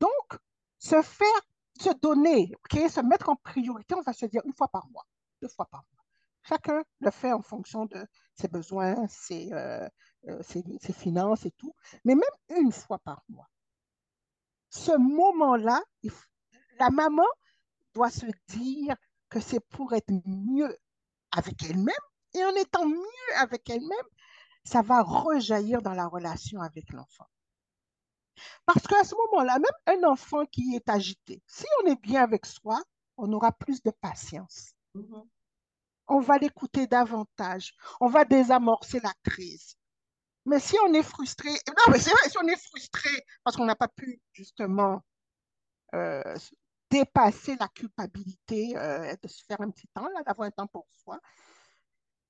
Donc, 0.00 0.38
se 0.78 1.00
faire, 1.02 1.40
se 1.80 1.90
donner, 2.00 2.52
se 2.70 3.00
mettre 3.00 3.28
en 3.28 3.36
priorité, 3.36 3.94
on 3.94 4.02
va 4.02 4.12
se 4.12 4.26
dire 4.26 4.42
une 4.44 4.54
fois 4.54 4.68
par 4.68 4.88
mois, 4.90 5.06
deux 5.42 5.48
fois 5.48 5.66
par 5.66 5.84
mois. 5.92 6.04
Chacun 6.42 6.82
le 7.00 7.10
fait 7.10 7.32
en 7.32 7.42
fonction 7.42 7.86
de 7.86 8.06
ses 8.34 8.48
besoins, 8.48 9.06
ses, 9.08 9.52
euh, 9.52 9.88
euh, 10.28 10.42
ses 10.42 10.92
finances 10.92 11.44
et 11.46 11.50
tout, 11.52 11.74
mais 12.04 12.14
même 12.14 12.58
une 12.62 12.72
fois 12.72 12.98
par 12.98 13.22
mois 13.28 13.48
ce 14.70 14.96
moment-là, 14.96 15.82
la 16.78 16.90
maman 16.90 17.26
doit 17.94 18.10
se 18.10 18.26
dire 18.48 18.94
que 19.28 19.40
c'est 19.40 19.60
pour 19.60 19.92
être 19.92 20.12
mieux 20.26 20.76
avec 21.32 21.62
elle-même. 21.64 21.94
Et 22.34 22.44
en 22.44 22.54
étant 22.54 22.86
mieux 22.86 23.36
avec 23.36 23.68
elle-même, 23.70 24.08
ça 24.64 24.82
va 24.82 25.02
rejaillir 25.02 25.82
dans 25.82 25.94
la 25.94 26.06
relation 26.06 26.60
avec 26.60 26.92
l'enfant. 26.92 27.26
Parce 28.66 28.86
qu'à 28.86 29.04
ce 29.04 29.14
moment-là, 29.14 29.58
même 29.58 29.98
un 29.98 30.08
enfant 30.08 30.44
qui 30.46 30.74
est 30.74 30.88
agité, 30.88 31.42
si 31.46 31.64
on 31.82 31.86
est 31.90 32.00
bien 32.00 32.22
avec 32.22 32.46
soi, 32.46 32.82
on 33.16 33.32
aura 33.32 33.52
plus 33.52 33.82
de 33.82 33.90
patience. 33.90 34.72
Mm-hmm. 34.94 35.26
On 36.08 36.20
va 36.20 36.38
l'écouter 36.38 36.86
davantage. 36.86 37.74
On 38.00 38.08
va 38.08 38.24
désamorcer 38.24 39.00
la 39.00 39.12
crise. 39.22 39.76
Mais 40.46 40.60
si 40.60 40.76
on 40.86 40.94
est 40.94 41.02
frustré, 41.02 41.50
non, 41.50 41.92
mais 41.92 41.98
c'est 41.98 42.10
vrai, 42.10 42.30
si 42.30 42.38
on 42.38 42.46
est 42.46 42.56
frustré 42.56 43.10
parce 43.44 43.56
qu'on 43.56 43.66
n'a 43.66 43.76
pas 43.76 43.88
pu 43.88 44.22
justement 44.32 45.02
euh, 45.94 46.34
dépasser 46.90 47.56
la 47.60 47.68
culpabilité, 47.68 48.74
euh, 48.76 49.14
de 49.22 49.28
se 49.28 49.44
faire 49.44 49.60
un 49.60 49.70
petit 49.70 49.88
temps, 49.88 50.08
d'avoir 50.24 50.48
un 50.48 50.50
temps 50.50 50.66
pour 50.66 50.86
soi, 51.02 51.20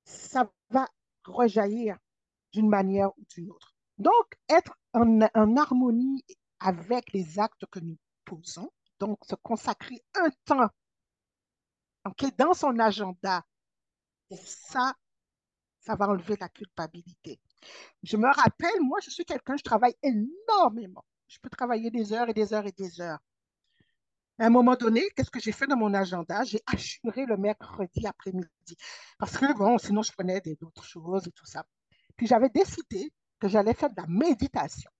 ça 0.04 0.50
va 0.70 0.88
rejaillir 1.24 1.96
d'une 2.52 2.68
manière 2.68 3.16
ou 3.16 3.24
d'une 3.34 3.50
autre. 3.52 3.77
Donc, 3.98 4.38
être 4.48 4.74
en, 4.92 5.56
harmonie 5.56 6.24
avec 6.60 7.12
les 7.12 7.38
actes 7.38 7.66
que 7.70 7.80
nous 7.80 7.96
posons. 8.24 8.70
Donc, 9.00 9.18
se 9.24 9.34
consacrer 9.36 10.02
un 10.14 10.30
temps 10.44 10.70
dans 12.38 12.54
son 12.54 12.78
agenda, 12.78 13.44
ça, 14.30 14.94
ça 15.80 15.94
va 15.94 16.08
enlever 16.08 16.36
la 16.40 16.48
culpabilité. 16.48 17.40
Je 18.02 18.16
me 18.16 18.26
rappelle, 18.26 18.80
moi, 18.80 18.98
je 19.02 19.10
suis 19.10 19.24
quelqu'un, 19.24 19.56
je 19.56 19.62
travaille 19.62 19.94
énormément. 20.02 21.04
Je 21.26 21.38
peux 21.40 21.50
travailler 21.50 21.90
des 21.90 22.12
heures 22.12 22.28
et 22.28 22.34
des 22.34 22.52
heures 22.54 22.66
et 22.66 22.72
des 22.72 23.00
heures. 23.00 23.18
À 24.38 24.46
un 24.46 24.50
moment 24.50 24.76
donné, 24.76 25.02
qu'est-ce 25.16 25.30
que 25.30 25.40
j'ai 25.40 25.52
fait 25.52 25.66
dans 25.66 25.76
mon 25.76 25.92
agenda? 25.94 26.44
J'ai 26.44 26.62
assuré 26.66 27.26
le 27.26 27.36
mercredi 27.36 28.06
après-midi. 28.06 28.76
Parce 29.18 29.36
que, 29.36 29.52
bon, 29.58 29.78
sinon, 29.78 30.02
je 30.02 30.12
prenais 30.12 30.40
d'autres 30.60 30.84
choses 30.84 31.26
et 31.26 31.32
tout 31.32 31.46
ça. 31.46 31.64
Puis 32.16 32.26
j'avais 32.26 32.48
décidé 32.48 33.12
que 33.38 33.48
j'allais 33.48 33.74
faire 33.74 33.90
de 33.90 34.00
la 34.00 34.06
méditation. 34.06 34.90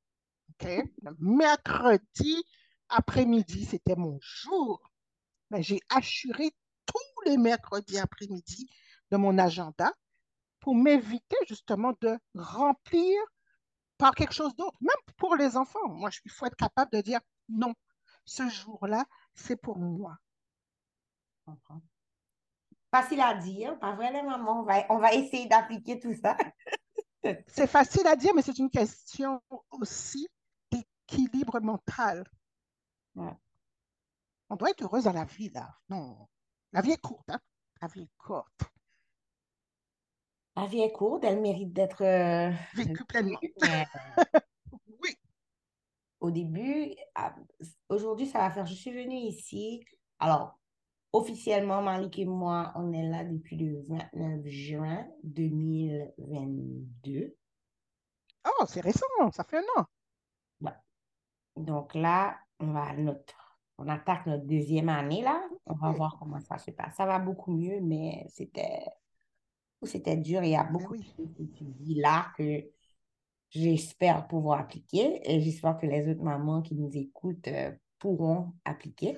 Le 0.60 1.14
mercredi 1.18 2.44
après-midi, 2.88 3.64
c'était 3.64 3.96
mon 3.96 4.18
jour. 4.20 4.80
Mais 5.50 5.62
j'ai 5.62 5.80
assuré 5.88 6.50
tous 6.86 7.22
les 7.26 7.36
mercredis 7.36 7.98
après-midi 7.98 8.68
de 9.10 9.16
mon 9.16 9.38
agenda 9.38 9.92
pour 10.60 10.74
m'éviter 10.74 11.36
justement 11.48 11.94
de 12.00 12.18
remplir 12.34 13.20
par 13.96 14.14
quelque 14.14 14.34
chose 14.34 14.54
d'autre, 14.56 14.76
même 14.80 15.14
pour 15.16 15.36
les 15.36 15.56
enfants. 15.56 15.88
Moi, 15.88 16.10
il 16.24 16.30
faut 16.30 16.46
être 16.46 16.56
capable 16.56 16.90
de 16.92 17.00
dire 17.00 17.20
non, 17.48 17.74
ce 18.24 18.48
jour-là, 18.48 19.04
c'est 19.34 19.56
pour 19.56 19.78
moi. 19.78 20.16
Facile 22.90 23.20
à 23.20 23.34
dire, 23.34 23.78
pas 23.78 23.94
vrai, 23.94 24.10
maman? 24.22 24.60
On 24.60 24.62
va, 24.62 24.86
on 24.90 24.98
va 24.98 25.14
essayer 25.14 25.46
d'appliquer 25.46 25.98
tout 25.98 26.14
ça. 26.14 26.36
c'est 27.22 27.66
facile 27.66 28.06
à 28.06 28.16
dire, 28.16 28.34
mais 28.34 28.42
c'est 28.42 28.58
une 28.58 28.70
question 28.70 29.40
aussi 29.70 30.28
d'équilibre 30.70 31.60
mental. 31.60 32.24
On 33.16 34.56
doit 34.56 34.70
être 34.70 34.82
heureuse 34.82 35.04
dans 35.04 35.12
la 35.12 35.24
vie, 35.24 35.50
là. 35.50 35.74
Non, 35.88 36.28
la 36.72 36.80
vie 36.80 36.92
est 36.92 37.00
courte, 37.00 37.28
hein? 37.30 37.40
La 37.80 37.88
vie 37.88 38.02
est 38.02 38.18
courte. 38.18 38.62
La 40.56 40.66
vie 40.66 40.80
est 40.80 40.92
courte, 40.92 41.24
elle 41.24 41.40
mérite 41.40 41.72
d'être 41.72 42.02
euh, 42.02 42.50
vécue 42.74 43.04
pleinement. 43.04 43.38
oui. 45.02 45.16
Au 46.20 46.30
début, 46.30 46.94
aujourd'hui, 47.88 48.26
ça 48.26 48.40
va 48.40 48.50
faire. 48.50 48.66
Je 48.66 48.74
suis 48.74 48.90
venue 48.90 49.16
ici. 49.16 49.84
Alors, 50.18 50.58
officiellement, 51.12 51.82
Malik 51.82 52.18
et 52.18 52.24
moi, 52.24 52.72
on 52.74 52.92
est 52.92 53.08
là 53.08 53.24
depuis 53.24 53.56
le 53.56 53.82
29 53.82 54.46
juin 54.46 55.06
2022. 55.24 57.34
Oh, 58.46 58.64
c'est 58.66 58.80
récent, 58.80 59.06
ça 59.32 59.44
fait 59.44 59.58
un 59.58 59.80
an. 59.80 59.84
Donc 61.58 61.94
là, 61.94 62.38
on 62.60 62.72
va 62.72 62.92
notre 62.94 63.34
on 63.80 63.88
attaque 63.88 64.26
notre 64.26 64.44
deuxième 64.44 64.88
année 64.88 65.22
là. 65.22 65.40
On 65.66 65.74
va 65.74 65.92
voir 65.92 66.16
comment 66.18 66.40
ça 66.40 66.58
se 66.58 66.72
passe. 66.72 66.96
Ça 66.96 67.06
va 67.06 67.18
beaucoup 67.18 67.52
mieux, 67.52 67.80
mais 67.80 68.26
c'était 68.28 68.84
c'était 69.82 70.16
dur. 70.16 70.42
Il 70.42 70.50
y 70.50 70.56
a 70.56 70.64
ben 70.64 70.72
beaucoup 70.72 70.96
de 70.96 71.02
choses 71.02 71.32
que 71.36 71.44
tu 71.44 71.64
dis 71.64 71.94
là 71.94 72.32
que 72.36 72.64
j'espère 73.50 74.26
pouvoir 74.26 74.60
appliquer 74.60 75.20
et 75.24 75.40
j'espère 75.40 75.78
que 75.78 75.86
les 75.86 76.08
autres 76.10 76.22
mamans 76.22 76.62
qui 76.62 76.74
nous 76.74 76.90
écoutent 76.96 77.48
euh, 77.48 77.72
pourront 77.98 78.52
appliquer. 78.64 79.16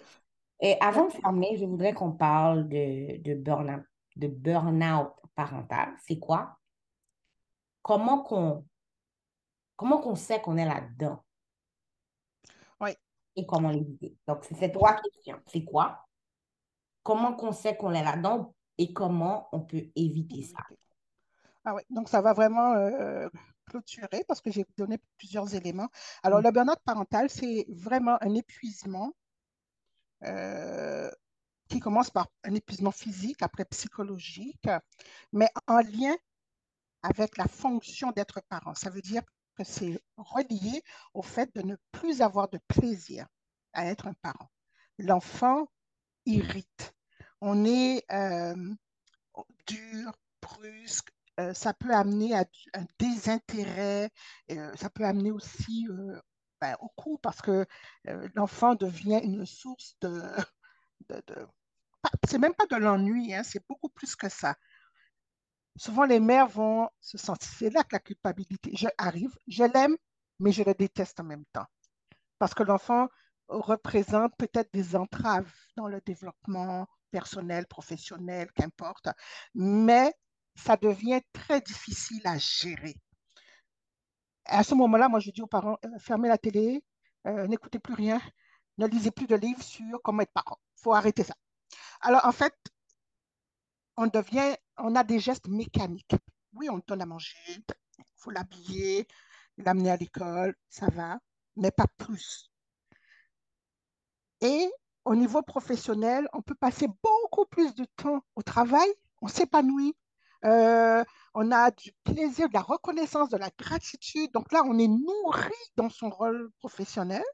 Et 0.61 0.77
avant 0.81 1.07
de 1.07 1.13
fermer, 1.13 1.57
je 1.57 1.65
voudrais 1.65 1.95
qu'on 1.95 2.13
parle 2.13 2.69
de, 2.69 3.17
de 3.23 3.35
burn-out 3.35 3.85
de 4.17 4.27
burn 4.29 5.09
parental. 5.35 5.95
C'est 6.07 6.19
quoi? 6.19 6.59
Comment 7.83 8.23
qu'on 8.23 8.67
comment 9.77 9.99
qu'on 9.99 10.17
sait 10.17 10.41
qu'on 10.43 10.59
est 10.59 10.67
là-dedans? 10.67 11.25
Oui 12.81 12.91
et 13.37 13.47
comment 13.47 13.71
l'éviter? 13.71 14.17
Donc, 14.27 14.45
c'est 14.45 14.57
ces 14.57 14.71
trois 14.73 14.97
questions. 14.97 15.41
C'est 15.47 15.65
quoi? 15.65 16.07
Comment 17.03 17.37
on 17.43 17.53
sait 17.53 17.77
qu'on 17.77 17.93
est 17.93 18.05
là-dedans? 18.05 18.55
Et 18.77 18.93
comment 18.93 19.49
on 19.53 19.61
peut 19.61 19.91
éviter 19.95 20.43
ça? 20.43 20.59
Ah 21.65 21.75
oui, 21.75 21.83
donc 21.91 22.09
ça 22.09 22.21
va 22.21 22.33
vraiment 22.33 22.73
euh, 22.75 23.29
clôturer 23.67 24.25
parce 24.27 24.41
que 24.41 24.51
j'ai 24.51 24.67
donné 24.77 24.99
plusieurs 25.17 25.55
éléments. 25.55 25.89
Alors, 26.23 26.41
le 26.41 26.51
burn-out 26.51 26.81
parental, 26.85 27.31
c'est 27.31 27.67
vraiment 27.69 28.19
un 28.23 28.35
épuisement 28.35 29.13
qui 31.69 31.81
commence 31.81 32.11
par 32.11 32.29
un 32.45 32.55
épuisement 32.55 32.93
physique, 32.93 33.43
après 33.43 33.65
psychologique, 33.67 34.69
mais 35.33 35.49
en 35.67 35.79
lien 35.79 36.15
avec 37.03 37.37
la 37.37 37.47
fonction 37.47 38.11
d'être 38.13 38.41
parent. 38.49 38.75
Ça 38.75 38.91
veut 38.91 39.01
dire 39.03 39.23
c'est 39.65 40.01
relié 40.17 40.83
au 41.15 41.23
fait 41.23 41.55
de 41.55 41.63
ne 41.63 41.77
plus 41.93 42.23
avoir 42.23 42.49
de 42.49 42.59
plaisir 42.69 43.27
à 43.73 43.87
être 43.87 44.07
un 44.07 44.15
parent. 44.15 44.51
L'enfant 44.99 45.69
irrite. 46.27 46.95
On 47.41 47.65
est 47.65 48.05
euh, 48.13 48.75
dur, 49.67 50.13
brusque, 50.43 51.11
euh, 51.39 51.55
ça 51.55 51.73
peut 51.73 51.95
amener 51.95 52.35
à 52.35 52.45
un 52.75 52.85
désintérêt, 52.99 54.11
euh, 54.51 54.77
ça 54.77 54.91
peut 54.91 55.05
amener 55.05 55.31
aussi 55.31 55.87
ben, 56.61 56.77
au 56.81 56.89
coup 56.89 57.19
parce 57.19 57.41
que 57.41 57.67
l'enfant 58.35 58.75
devient 58.75 59.21
une 59.23 59.47
source 59.47 59.97
de 60.01 60.23
c'est 62.27 62.39
même 62.39 62.55
pas 62.55 62.67
de 62.67 62.77
l'ennui, 62.77 63.35
hein, 63.35 63.43
c'est 63.43 63.67
beaucoup 63.69 63.89
plus 63.89 64.17
que 64.17 64.29
ça 64.29 64.57
souvent 65.77 66.05
les 66.05 66.21
mères 66.21 66.49
vont 66.49 66.89
se 67.01 67.19
sentir, 67.19 67.49
c'est 67.59 67.71
là 67.71 67.83
que 67.85 67.95
la 67.95 68.01
culpabilité 68.01 68.71
je, 68.75 68.89
arrive, 68.99 69.35
je 69.49 69.65
l'aime, 69.65 69.97
mais 70.39 70.53
je 70.53 70.63
le 70.63 70.75
déteste 70.75 71.21
en 71.21 71.25
même 71.25 71.45
temps. 71.53 71.67
Parce 72.39 72.55
que 72.55 72.63
l'enfant 72.63 73.09
représente 73.49 74.33
peut-être 74.37 74.73
des 74.73 74.95
entraves 74.97 75.53
dans 75.77 75.89
le 75.89 76.01
développement 76.03 76.87
personnel, 77.11 77.67
professionnel, 77.67 78.51
qu'importe, 78.55 79.09
mais 79.55 80.13
ça 80.55 80.77
devient 80.77 81.23
très 81.33 81.61
difficile 81.61 82.23
à 82.25 82.39
gérer. 82.39 82.97
À 84.51 84.65
ce 84.65 84.75
moment-là, 84.75 85.09
moi, 85.09 85.21
je 85.21 85.31
dis 85.31 85.43
aux 85.43 85.47
parents, 85.47 85.79
euh, 85.85 85.99
fermez 85.99 86.29
la 86.29 86.37
télé, 86.37 86.83
euh, 87.27 87.47
n'écoutez 87.47 87.79
plus 87.79 87.95
rien, 87.95 88.21
ne 88.79 88.87
lisez 88.87 89.11
plus 89.13 89.27
de 89.27 89.37
livres 89.37 89.63
sur 89.63 90.03
comment 90.03 90.23
être 90.23 90.33
parent. 90.33 90.59
Il 90.77 90.83
faut 90.83 90.93
arrêter 90.93 91.23
ça. 91.23 91.35
Alors, 92.01 92.25
en 92.25 92.33
fait, 92.33 92.55
on 93.97 94.07
devient, 94.09 94.57
on 94.79 94.97
a 94.97 95.05
des 95.05 95.21
gestes 95.21 95.49
mécaniques. 95.49 96.17
Oui, 96.55 96.69
on 96.69 96.81
donne 96.87 97.03
à 97.03 97.07
manger, 97.07 97.37
il 97.47 98.05
faut 98.17 98.31
l'habiller, 98.31 99.07
l'amener 99.57 99.91
à 99.91 99.97
l'école, 99.97 100.57
ça 100.69 100.89
va, 100.89 101.19
mais 101.57 101.71
pas 101.71 101.87
plus. 101.97 102.51
Et 104.41 104.69
au 105.05 105.15
niveau 105.15 105.43
professionnel, 105.43 106.29
on 106.33 106.43
peut 106.43 106.57
passer 106.57 106.89
beaucoup 107.03 107.47
plus 107.47 107.75
de 107.75 107.85
temps 107.97 108.25
au 108.35 108.43
travail, 108.43 108.89
on 109.23 109.29
s'épanouit, 109.29 109.95
euh, 110.45 111.05
on 111.35 111.53
a 111.53 111.71
du 111.71 111.93
plaisir, 112.05 112.49
de 112.49 112.55
la 112.55 112.63
reconnaissance, 112.63 113.29
de 113.29 113.37
la 113.37 113.51
gratitude. 113.59 114.33
Donc 114.33 114.53
là, 114.53 114.63
on 114.67 114.79
est 114.79 114.89
nourri 114.89 115.53
dans 115.77 115.91
son 115.91 116.11
rôle 116.11 116.51
professionnel, 116.59 117.25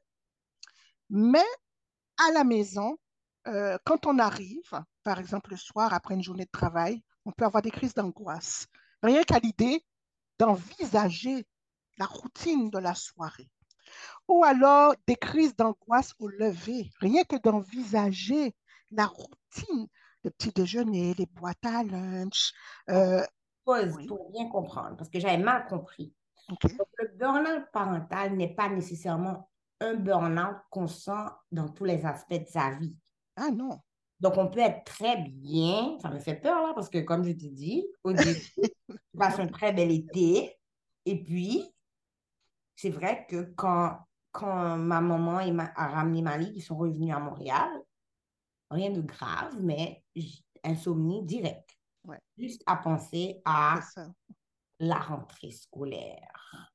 mais 1.09 1.45
à 2.17 2.31
la 2.31 2.43
maison, 2.43 2.97
euh, 3.47 3.77
quand 3.85 4.05
on 4.05 4.19
arrive, 4.19 4.83
par 5.03 5.19
exemple 5.19 5.51
le 5.51 5.57
soir 5.57 5.93
après 5.93 6.15
une 6.15 6.23
journée 6.23 6.45
de 6.45 6.51
travail, 6.51 7.01
on 7.25 7.31
peut 7.31 7.45
avoir 7.45 7.61
des 7.61 7.71
crises 7.71 7.93
d'angoisse. 7.93 8.67
Rien 9.03 9.23
qu'à 9.23 9.39
l'idée 9.39 9.85
d'envisager 10.39 11.45
la 11.97 12.05
routine 12.05 12.69
de 12.69 12.77
la 12.77 12.95
soirée. 12.95 13.49
Ou 14.27 14.43
alors 14.43 14.95
des 15.07 15.15
crises 15.15 15.55
d'angoisse 15.55 16.13
au 16.19 16.27
lever. 16.27 16.91
Rien 16.99 17.23
que 17.23 17.37
d'envisager 17.37 18.55
la 18.91 19.05
routine, 19.05 19.87
le 20.23 20.31
petit 20.31 20.51
déjeuner, 20.51 21.13
les 21.13 21.25
boîtes 21.25 21.65
à 21.65 21.83
lunch. 21.83 22.51
Euh, 22.89 23.25
Pause 23.67 24.07
pour 24.07 24.31
bien 24.31 24.47
comprendre, 24.47 24.95
parce 24.95 25.09
que 25.09 25.19
j'avais 25.19 25.43
mal 25.43 25.65
compris. 25.67 26.13
le 26.49 27.17
burn-out 27.17 27.65
parental 27.73 28.37
n'est 28.37 28.55
pas 28.55 28.69
nécessairement 28.69 29.49
un 29.81 29.95
burn-out 29.95 30.55
qu'on 30.69 30.87
sent 30.87 31.27
dans 31.51 31.67
tous 31.67 31.83
les 31.83 32.05
aspects 32.05 32.39
de 32.39 32.47
sa 32.47 32.71
vie. 32.71 32.95
Ah 33.35 33.51
non. 33.51 33.81
Donc, 34.21 34.37
on 34.37 34.47
peut 34.47 34.61
être 34.61 34.85
très 34.85 35.17
bien. 35.17 35.97
Ça 36.01 36.09
me 36.09 36.19
fait 36.19 36.35
peur, 36.35 36.65
là, 36.65 36.73
parce 36.73 36.89
que, 36.89 36.99
comme 36.99 37.23
je 37.23 37.31
t'ai 37.33 37.49
dit, 37.49 37.85
au 38.05 38.13
début, 38.13 38.39
tu 38.63 39.17
passes 39.17 39.37
un 39.37 39.47
très 39.47 39.73
bel 39.73 39.91
été. 39.91 40.57
Et 41.05 41.21
puis, 41.21 41.69
c'est 42.75 42.89
vrai 42.89 43.25
que 43.29 43.53
quand, 43.55 43.99
quand 44.31 44.77
ma 44.77 45.01
maman 45.01 45.41
et 45.41 45.51
ma, 45.51 45.71
a 45.75 45.87
ramené 45.87 46.21
Mali, 46.21 46.51
ils 46.55 46.61
sont 46.61 46.77
revenus 46.77 47.13
à 47.13 47.19
Montréal, 47.19 47.69
rien 48.71 48.91
de 48.91 49.01
grave, 49.01 49.57
mais 49.59 50.03
insomnie 50.63 51.23
directe. 51.23 51.76
Juste 52.37 52.63
à 52.65 52.77
penser 52.77 53.41
à 53.45 53.79
la 54.79 54.99
rentrée 54.99 55.51
scolaire. 55.51 56.71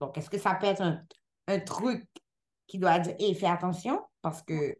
Donc, 0.00 0.18
est-ce 0.18 0.30
que 0.30 0.38
ça 0.38 0.54
peut 0.54 0.66
être 0.66 0.82
un, 0.82 1.02
un 1.48 1.60
truc 1.60 2.06
qui 2.66 2.78
doit 2.78 2.98
dire, 2.98 3.14
hé, 3.18 3.34
fais 3.34 3.46
attention, 3.46 4.00
parce 4.22 4.42
que 4.42 4.76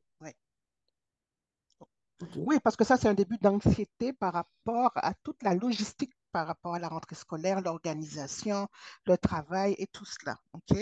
oui, 2.36 2.58
parce 2.62 2.76
que 2.76 2.84
ça, 2.84 2.96
c'est 2.96 3.08
un 3.08 3.14
début 3.14 3.38
d'anxiété 3.38 4.12
par 4.12 4.32
rapport 4.32 4.92
à 4.94 5.14
toute 5.14 5.42
la 5.42 5.54
logistique 5.54 6.12
par 6.32 6.46
rapport 6.46 6.74
à 6.74 6.78
la 6.78 6.88
rentrée 6.88 7.14
scolaire, 7.14 7.60
l'organisation, 7.60 8.68
le 9.06 9.16
travail 9.16 9.74
et 9.78 9.86
tout 9.86 10.04
cela. 10.04 10.38
OK? 10.52 10.76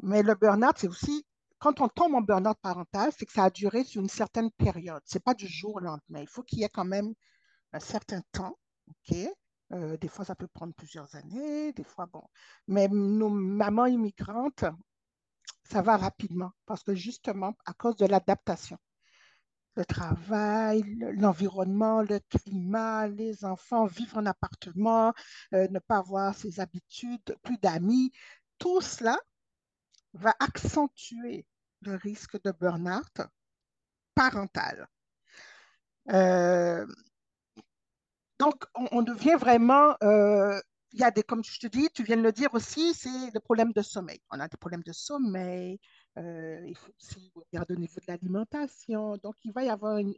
Mais 0.00 0.22
le 0.22 0.34
burn-out, 0.34 0.74
c'est 0.76 0.88
aussi, 0.88 1.26
quand 1.58 1.80
on 1.80 1.88
tombe 1.88 2.14
en 2.14 2.20
burn-out 2.20 2.58
parental, 2.60 3.12
c'est 3.16 3.26
que 3.26 3.32
ça 3.32 3.44
a 3.44 3.50
duré 3.50 3.84
sur 3.84 4.02
une 4.02 4.08
certaine 4.08 4.50
période. 4.50 5.02
Ce 5.04 5.16
n'est 5.16 5.22
pas 5.22 5.34
du 5.34 5.46
jour 5.46 5.76
au 5.76 5.80
lendemain. 5.80 6.20
Il 6.20 6.28
faut 6.28 6.42
qu'il 6.42 6.60
y 6.60 6.64
ait 6.64 6.68
quand 6.68 6.84
même 6.84 7.14
un 7.74 7.80
certain 7.80 8.22
temps. 8.32 8.58
OK? 8.88 9.16
Euh, 9.72 9.96
des 9.96 10.08
fois, 10.08 10.24
ça 10.24 10.34
peut 10.34 10.46
prendre 10.46 10.74
plusieurs 10.74 11.14
années, 11.16 11.72
des 11.72 11.84
fois, 11.84 12.06
bon. 12.06 12.22
Mais 12.68 12.88
nos 12.88 13.30
mamans 13.30 13.86
immigrantes, 13.86 14.64
ça 15.64 15.82
va 15.82 15.96
rapidement 15.96 16.52
parce 16.66 16.82
que 16.82 16.94
justement, 16.94 17.54
à 17.66 17.72
cause 17.72 17.96
de 17.96 18.06
l'adaptation, 18.06 18.78
le 19.76 19.84
travail, 19.84 20.82
l'environnement, 21.16 22.02
le 22.02 22.20
climat, 22.30 23.08
les 23.08 23.44
enfants, 23.44 23.86
vivre 23.86 24.18
en 24.18 24.26
appartement, 24.26 25.12
euh, 25.52 25.66
ne 25.68 25.78
pas 25.80 25.98
avoir 25.98 26.34
ses 26.34 26.60
habitudes, 26.60 27.36
plus 27.42 27.58
d'amis, 27.58 28.12
tout 28.58 28.80
cela 28.80 29.18
va 30.12 30.32
accentuer 30.38 31.44
le 31.80 31.96
risque 31.96 32.40
de 32.44 32.52
burn-out 32.52 33.22
parental. 34.14 34.86
Euh, 36.12 36.86
donc, 38.44 38.64
on, 38.74 39.02
devient 39.02 39.36
vraiment, 39.38 39.96
euh, 40.02 40.60
il 40.92 41.00
y 41.00 41.02
a 41.02 41.10
des, 41.10 41.22
comme 41.22 41.42
je 41.42 41.58
te 41.58 41.66
dis, 41.66 41.88
tu 41.94 42.02
viens 42.04 42.16
de 42.16 42.22
le 42.22 42.32
dire 42.32 42.52
aussi, 42.52 42.92
c'est 42.94 43.32
le 43.32 43.40
problème 43.40 43.72
de 43.72 43.80
sommeil. 43.80 44.20
On 44.30 44.38
a 44.38 44.48
des 44.48 44.56
problèmes 44.58 44.82
de 44.82 44.92
sommeil, 44.92 45.78
euh, 46.18 46.60
il 46.66 46.76
faut 46.76 46.92
aussi 47.00 47.32
regarder 47.34 47.74
au 47.74 47.78
niveau 47.78 48.00
de 48.00 48.06
l'alimentation. 48.06 49.16
Donc, 49.16 49.36
il 49.44 49.52
va 49.52 49.64
y 49.64 49.70
avoir 49.70 49.96
un 49.96 50.12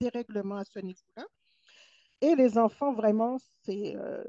dérèglement 0.00 0.58
à 0.58 0.64
ce 0.64 0.78
niveau-là. 0.78 1.24
Et 2.20 2.36
les 2.36 2.58
enfants, 2.58 2.94
vraiment, 2.94 3.38
c'est, 3.64 3.96
euh, 3.96 4.22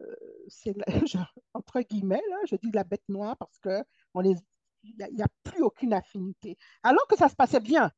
entre 1.53 1.81
guillemets, 1.81 2.23
là, 2.29 2.37
je 2.49 2.55
dis 2.55 2.71
la 2.73 2.83
bête 2.83 3.07
noire 3.07 3.37
parce 3.37 3.59
que 3.59 3.83
on 4.15 4.21
les, 4.21 4.35
il 4.83 5.07
n'y 5.13 5.23
a, 5.23 5.27
plus 5.43 5.61
aucune 5.61 5.93
affinité. 5.93 6.57
Alors 6.83 7.05
que 7.07 7.15
ça 7.15 7.29
se 7.29 7.35
passait 7.35 7.59
bien. 7.59 7.91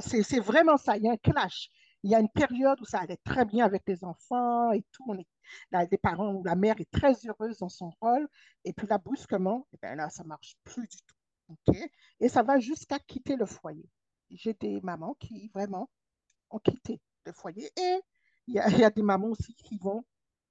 C'est 0.00 0.40
vraiment 0.40 0.76
ça, 0.78 0.96
il 0.96 1.04
y 1.04 1.08
a 1.08 1.12
un 1.12 1.16
clash. 1.16 1.70
Il 2.04 2.10
y 2.10 2.14
a 2.14 2.20
une 2.20 2.28
période 2.28 2.80
où 2.80 2.84
ça 2.84 3.00
allait 3.00 3.18
très 3.24 3.44
bien 3.44 3.64
avec 3.64 3.82
les 3.86 4.04
enfants 4.04 4.72
et 4.72 4.84
tout. 4.92 5.04
On 5.08 5.18
est, 5.18 5.26
les 5.90 5.98
parents 5.98 6.32
ou 6.34 6.44
la 6.44 6.54
mère 6.54 6.80
est 6.80 6.90
très 6.90 7.14
heureuse 7.26 7.58
dans 7.58 7.68
son 7.68 7.90
rôle. 8.00 8.28
Et 8.64 8.72
puis 8.72 8.86
là, 8.86 8.98
brusquement, 8.98 9.66
eh 9.72 9.78
bien 9.82 9.96
là, 9.96 10.08
ça 10.08 10.22
ne 10.22 10.28
marche 10.28 10.56
plus 10.64 10.86
du 10.86 10.96
tout. 10.98 11.72
Et 12.20 12.28
ça 12.28 12.42
va 12.42 12.58
jusqu'à 12.58 12.98
quitter 12.98 13.36
le 13.36 13.46
foyer. 13.46 13.88
J'ai 14.30 14.54
des 14.54 14.80
mamans 14.82 15.14
qui 15.18 15.48
vraiment 15.48 15.88
ont 16.50 16.58
quitté 16.58 17.00
le 17.24 17.32
foyer. 17.32 17.70
Et 17.76 18.00
il 18.46 18.54
y, 18.54 18.84
a, 18.84 18.90
des 18.90 19.02
mamans 19.02 19.28
aussi 19.28 19.54
qui 19.54 19.78
vont, 19.78 20.04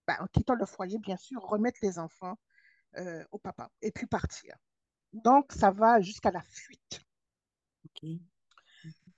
ben, 0.08 0.18
en 0.20 0.28
quittant 0.28 0.56
le 0.56 0.66
foyer, 0.66 1.00
bien 1.00 1.18
sûr, 1.18 1.42
remettre 1.42 1.80
les 1.82 1.98
enfants 1.98 2.38
euh, 2.98 3.24
au 3.32 3.40
papa 3.40 3.72
et 3.82 3.92
puis 3.92 4.06
partir. 4.06 4.56
Donc, 5.14 5.52
ça 5.52 5.72
va 5.72 6.00
jusqu'à 6.02 6.32
la 6.32 6.42
fuite. 6.42 7.02
OK. 7.86 8.10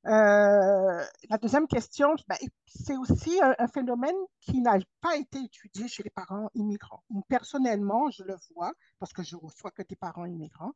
Euh, 0.05 1.05
la 1.29 1.37
deuxième 1.41 1.67
question, 1.67 2.15
ben, 2.27 2.37
c'est 2.65 2.95
aussi 2.95 3.39
un, 3.41 3.67
phénomène 3.67 4.15
qui 4.39 4.61
n'a 4.61 4.77
pas 5.01 5.17
été 5.17 5.39
étudié 5.43 5.87
chez 5.87 6.03
les 6.03 6.09
parents 6.09 6.49
immigrants. 6.53 7.03
Personnellement, 7.27 8.09
je 8.09 8.23
le 8.23 8.35
vois 8.55 8.71
parce 8.99 9.11
que 9.11 9.23
je 9.23 9.35
reçois 9.35 9.71
que 9.71 9.83
des 9.83 9.97
parents 9.97 10.25
immigrants. 10.25 10.73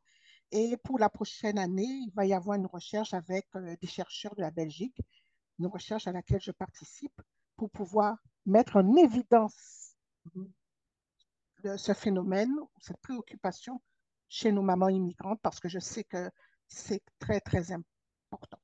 Et 0.50 0.76
pour 0.84 0.98
la 0.98 1.08
prochaine 1.08 1.58
année, 1.58 2.02
il 2.06 2.12
va 2.14 2.26
y 2.26 2.34
avoir 2.34 2.56
une 2.58 2.66
recherche 2.66 3.14
avec 3.14 3.46
euh, 3.56 3.76
des 3.80 3.86
chercheurs 3.86 4.34
de 4.34 4.42
la 4.42 4.50
Belgique, 4.50 5.00
une 5.58 5.66
recherche 5.66 6.06
à 6.06 6.12
laquelle 6.12 6.42
je 6.42 6.52
participe 6.52 7.20
pour 7.56 7.70
pouvoir 7.70 8.18
mettre 8.44 8.76
en 8.76 8.96
évidence 8.96 9.94
ce 11.76 11.94
phénomène, 11.94 12.54
cette 12.78 12.98
préoccupation 12.98 13.80
chez 14.28 14.52
nos 14.52 14.62
mamans 14.62 14.88
immigrantes 14.90 15.40
parce 15.42 15.60
que 15.60 15.68
je 15.68 15.78
sais 15.78 16.04
que 16.04 16.30
c'est 16.68 17.02
très, 17.18 17.40
très 17.40 17.72
important. 17.72 18.58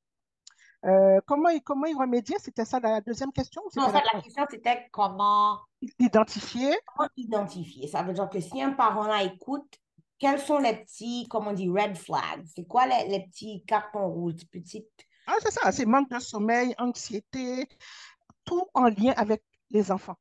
Euh, 0.86 1.20
comment, 1.26 1.50
comment 1.64 1.86
y 1.86 1.94
remédier 1.94 2.36
C'était 2.38 2.64
ça 2.64 2.80
la 2.80 3.00
deuxième 3.00 3.32
question 3.32 3.62
Non, 3.76 3.88
la, 3.88 4.02
la 4.14 4.20
question 4.22 4.44
c'était 4.50 4.88
comment 4.90 5.58
identifier. 5.98 6.74
Comment 6.96 7.08
identifier? 7.16 7.86
Ça 7.86 8.02
veut 8.02 8.14
dire 8.14 8.28
que 8.30 8.40
si 8.40 8.62
un 8.62 8.72
parent 8.72 9.06
là 9.06 9.22
écoute, 9.22 9.78
quels 10.18 10.40
sont 10.40 10.58
les 10.58 10.76
petits, 10.76 11.26
comment 11.28 11.50
on 11.50 11.54
dit, 11.54 11.68
red 11.68 11.96
flags? 11.96 12.46
C'est 12.54 12.66
quoi 12.66 12.86
les, 12.86 13.08
les, 13.08 13.26
petits 13.26 13.64
cartons 13.66 14.08
rouges, 14.08 14.46
petites 14.50 14.88
Ah, 15.26 15.34
c'est 15.40 15.50
ça, 15.50 15.70
c'est 15.72 15.86
manque 15.86 16.10
de 16.10 16.18
sommeil, 16.18 16.74
anxiété, 16.78 17.68
tout 18.44 18.66
en 18.74 18.84
lien 18.84 19.12
avec 19.16 19.42
les 19.70 19.90
enfants, 19.90 20.16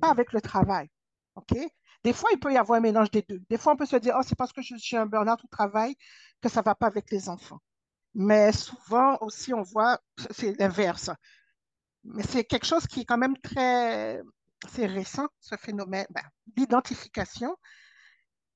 pas 0.00 0.10
avec 0.10 0.32
le 0.32 0.40
travail. 0.40 0.88
OK? 1.36 1.56
Des 2.04 2.12
fois, 2.12 2.30
il 2.32 2.38
peut 2.38 2.52
y 2.52 2.56
avoir 2.56 2.78
un 2.78 2.82
mélange 2.82 3.10
des 3.10 3.22
deux. 3.22 3.40
Des 3.48 3.58
fois, 3.58 3.72
on 3.72 3.76
peut 3.76 3.86
se 3.86 3.96
dire, 3.96 4.14
oh, 4.18 4.22
c'est 4.22 4.36
parce 4.36 4.52
que 4.52 4.60
je 4.60 4.76
suis 4.76 4.96
un 4.96 5.06
burn-out 5.06 5.42
au 5.42 5.48
travail 5.48 5.96
que 6.40 6.48
ça 6.48 6.60
ne 6.60 6.64
va 6.64 6.74
pas 6.74 6.86
avec 6.86 7.10
les 7.10 7.28
enfants. 7.28 7.60
Mais 8.14 8.52
souvent 8.52 9.18
aussi, 9.20 9.52
on 9.54 9.62
voit, 9.62 9.98
c'est 10.30 10.58
l'inverse. 10.58 11.10
Mais 12.04 12.22
c'est 12.22 12.44
quelque 12.44 12.66
chose 12.66 12.86
qui 12.86 13.00
est 13.00 13.04
quand 13.04 13.18
même 13.18 13.36
très, 13.38 14.20
c'est 14.72 14.86
récent, 14.86 15.26
ce 15.40 15.56
phénomène 15.56 16.06
ben, 16.10 16.22
d'identification. 16.46 17.56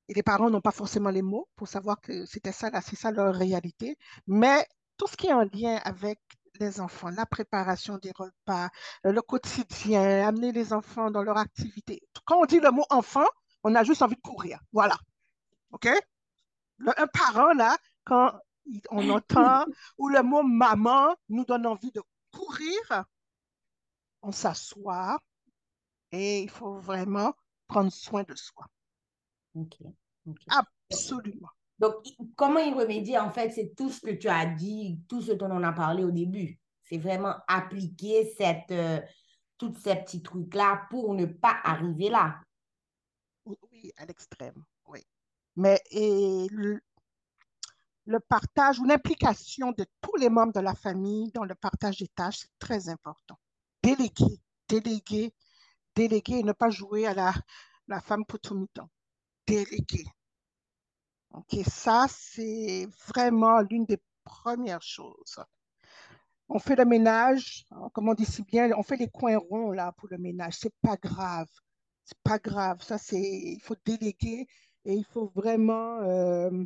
Et 0.09 0.15
les 0.15 0.23
parents 0.23 0.51
n'ont 0.51 0.61
pas 0.61 0.71
forcément 0.71 1.11
les 1.11 1.23
mots 1.23 1.49
pour 1.57 1.69
savoir 1.69 2.01
que 2.01 2.25
c'était 2.27 2.53
ça, 2.53 2.71
c'est 2.81 2.97
ça 2.97 3.11
leur 3.11 3.35
réalité. 3.35 3.97
Mais 4.27 4.67
tout 4.97 5.07
ce 5.07 5.17
qui 5.17 5.27
est 5.27 5.33
en 5.33 5.45
lien 5.53 5.77
avec 5.85 6.21
les 6.61 6.81
enfants, 6.81 7.11
la 7.11 7.27
préparation 7.27 7.99
des 7.99 8.13
repas, 8.15 8.69
le 9.05 9.21
quotidien, 9.23 10.27
amener 10.27 10.53
les 10.53 10.73
enfants 10.73 11.11
dans 11.11 11.23
leur 11.23 11.37
activité. 11.37 12.01
Quand 12.25 12.39
on 12.41 12.47
dit 12.47 12.61
le 12.61 12.71
mot 12.71 12.85
enfant, 12.91 13.27
on 13.65 13.75
a 13.75 13.85
juste 13.85 14.03
envie 14.03 14.17
de 14.17 14.21
courir. 14.21 14.61
Voilà. 14.73 14.97
OK? 15.73 15.89
un 16.97 17.07
parent, 17.09 17.53
là, 17.55 17.77
quand 18.05 18.33
on 18.91 19.09
entend, 19.11 19.65
ou 19.97 20.09
le 20.09 20.23
mot 20.23 20.43
maman 20.43 21.15
nous 21.29 21.45
donne 21.45 21.67
envie 21.67 21.93
de 21.93 22.03
courir, 22.33 23.05
on 24.23 24.33
s'assoit 24.33 25.19
et 26.13 26.43
il 26.43 26.51
faut 26.51 26.79
vraiment 26.79 27.35
prendre 27.67 27.93
soin 27.93 28.23
de 28.23 28.35
soi. 28.35 28.67
OK. 29.55 29.77
Absolument. 30.49 31.49
Donc, 31.79 31.95
comment 32.35 32.59
y 32.59 32.73
remédier, 32.73 33.19
en 33.19 33.31
fait, 33.31 33.51
c'est 33.51 33.75
tout 33.77 33.91
ce 33.91 34.01
que 34.01 34.11
tu 34.11 34.29
as 34.29 34.47
dit, 34.47 35.01
tout 35.09 35.23
ce 35.23 35.33
dont 35.33 35.51
on 35.51 35.63
a 35.63 35.73
parlé 35.73 36.05
au 36.05 36.11
début. 36.11 36.59
C'est 36.85 36.99
vraiment 36.99 37.35
appliquer 37.47 38.33
cette, 38.37 38.71
euh, 38.73 39.01
toutes 39.59 39.79
ces 39.79 39.95
petits 39.97 40.23
trucs-là 40.23 40.87
pour 40.91 41.15
ne 41.15 41.27
pas 41.27 41.57
arriver 41.63 42.09
là. 42.09 42.41
Oui, 43.45 43.93
à 43.97 44.07
l'extrême, 44.07 44.65
oui. 44.87 45.01
Mais 45.57 45.81
et 45.91 46.49
le 48.09 48.21
partage 48.21 48.79
ou 48.81 48.85
l'implication 48.85 49.73
de 49.73 49.85
tous 50.01 50.17
les 50.17 50.31
membres 50.31 50.55
de 50.55 50.61
la 50.61 50.75
famille 50.75 51.31
dans 51.33 51.45
le 51.45 51.55
partage 51.55 51.99
des 51.99 52.09
tâches, 52.09 52.39
c'est 52.39 52.59
très 52.59 52.89
important. 52.89 53.39
Déléguer, 53.83 54.41
déléguer, 54.67 55.35
déléguer 55.95 56.39
et 56.39 56.43
ne 56.43 56.53
pas 56.53 56.71
jouer 56.71 57.07
à 57.07 57.13
la, 57.13 57.35
la 57.87 58.01
femme 58.01 58.25
pour 58.25 58.41
tout 58.41 58.67
temps. 58.73 58.89
Déléguer. 59.47 60.07
Ok, 61.33 61.59
ça, 61.67 62.07
c'est 62.09 62.89
vraiment 63.09 63.61
l'une 63.61 63.85
des 63.85 64.01
premières 64.25 64.83
choses. 64.83 65.39
On 66.49 66.59
fait 66.59 66.77
le 66.77 66.87
ménage, 66.87 67.67
hein, 67.73 67.91
comme 67.93 68.09
on 68.09 68.15
dit 68.15 68.25
si 68.25 68.43
bien, 68.43 68.71
on 68.79 68.83
fait 68.83 68.97
les 68.97 69.11
coins 69.11 69.37
ronds 69.37 69.71
là 69.71 69.93
pour 69.93 70.09
le 70.11 70.17
ménage. 70.17 70.57
C'est 70.59 70.75
pas 70.81 70.97
grave. 70.97 71.49
C'est 72.05 72.19
pas 72.23 72.39
grave. 72.39 72.83
Ça, 72.83 72.97
c'est, 72.97 73.21
il 73.21 73.61
faut 73.63 73.77
déléguer 73.85 74.47
et 74.87 74.95
il 74.95 75.05
faut 75.05 75.31
vraiment, 75.35 75.99
euh, 76.01 76.65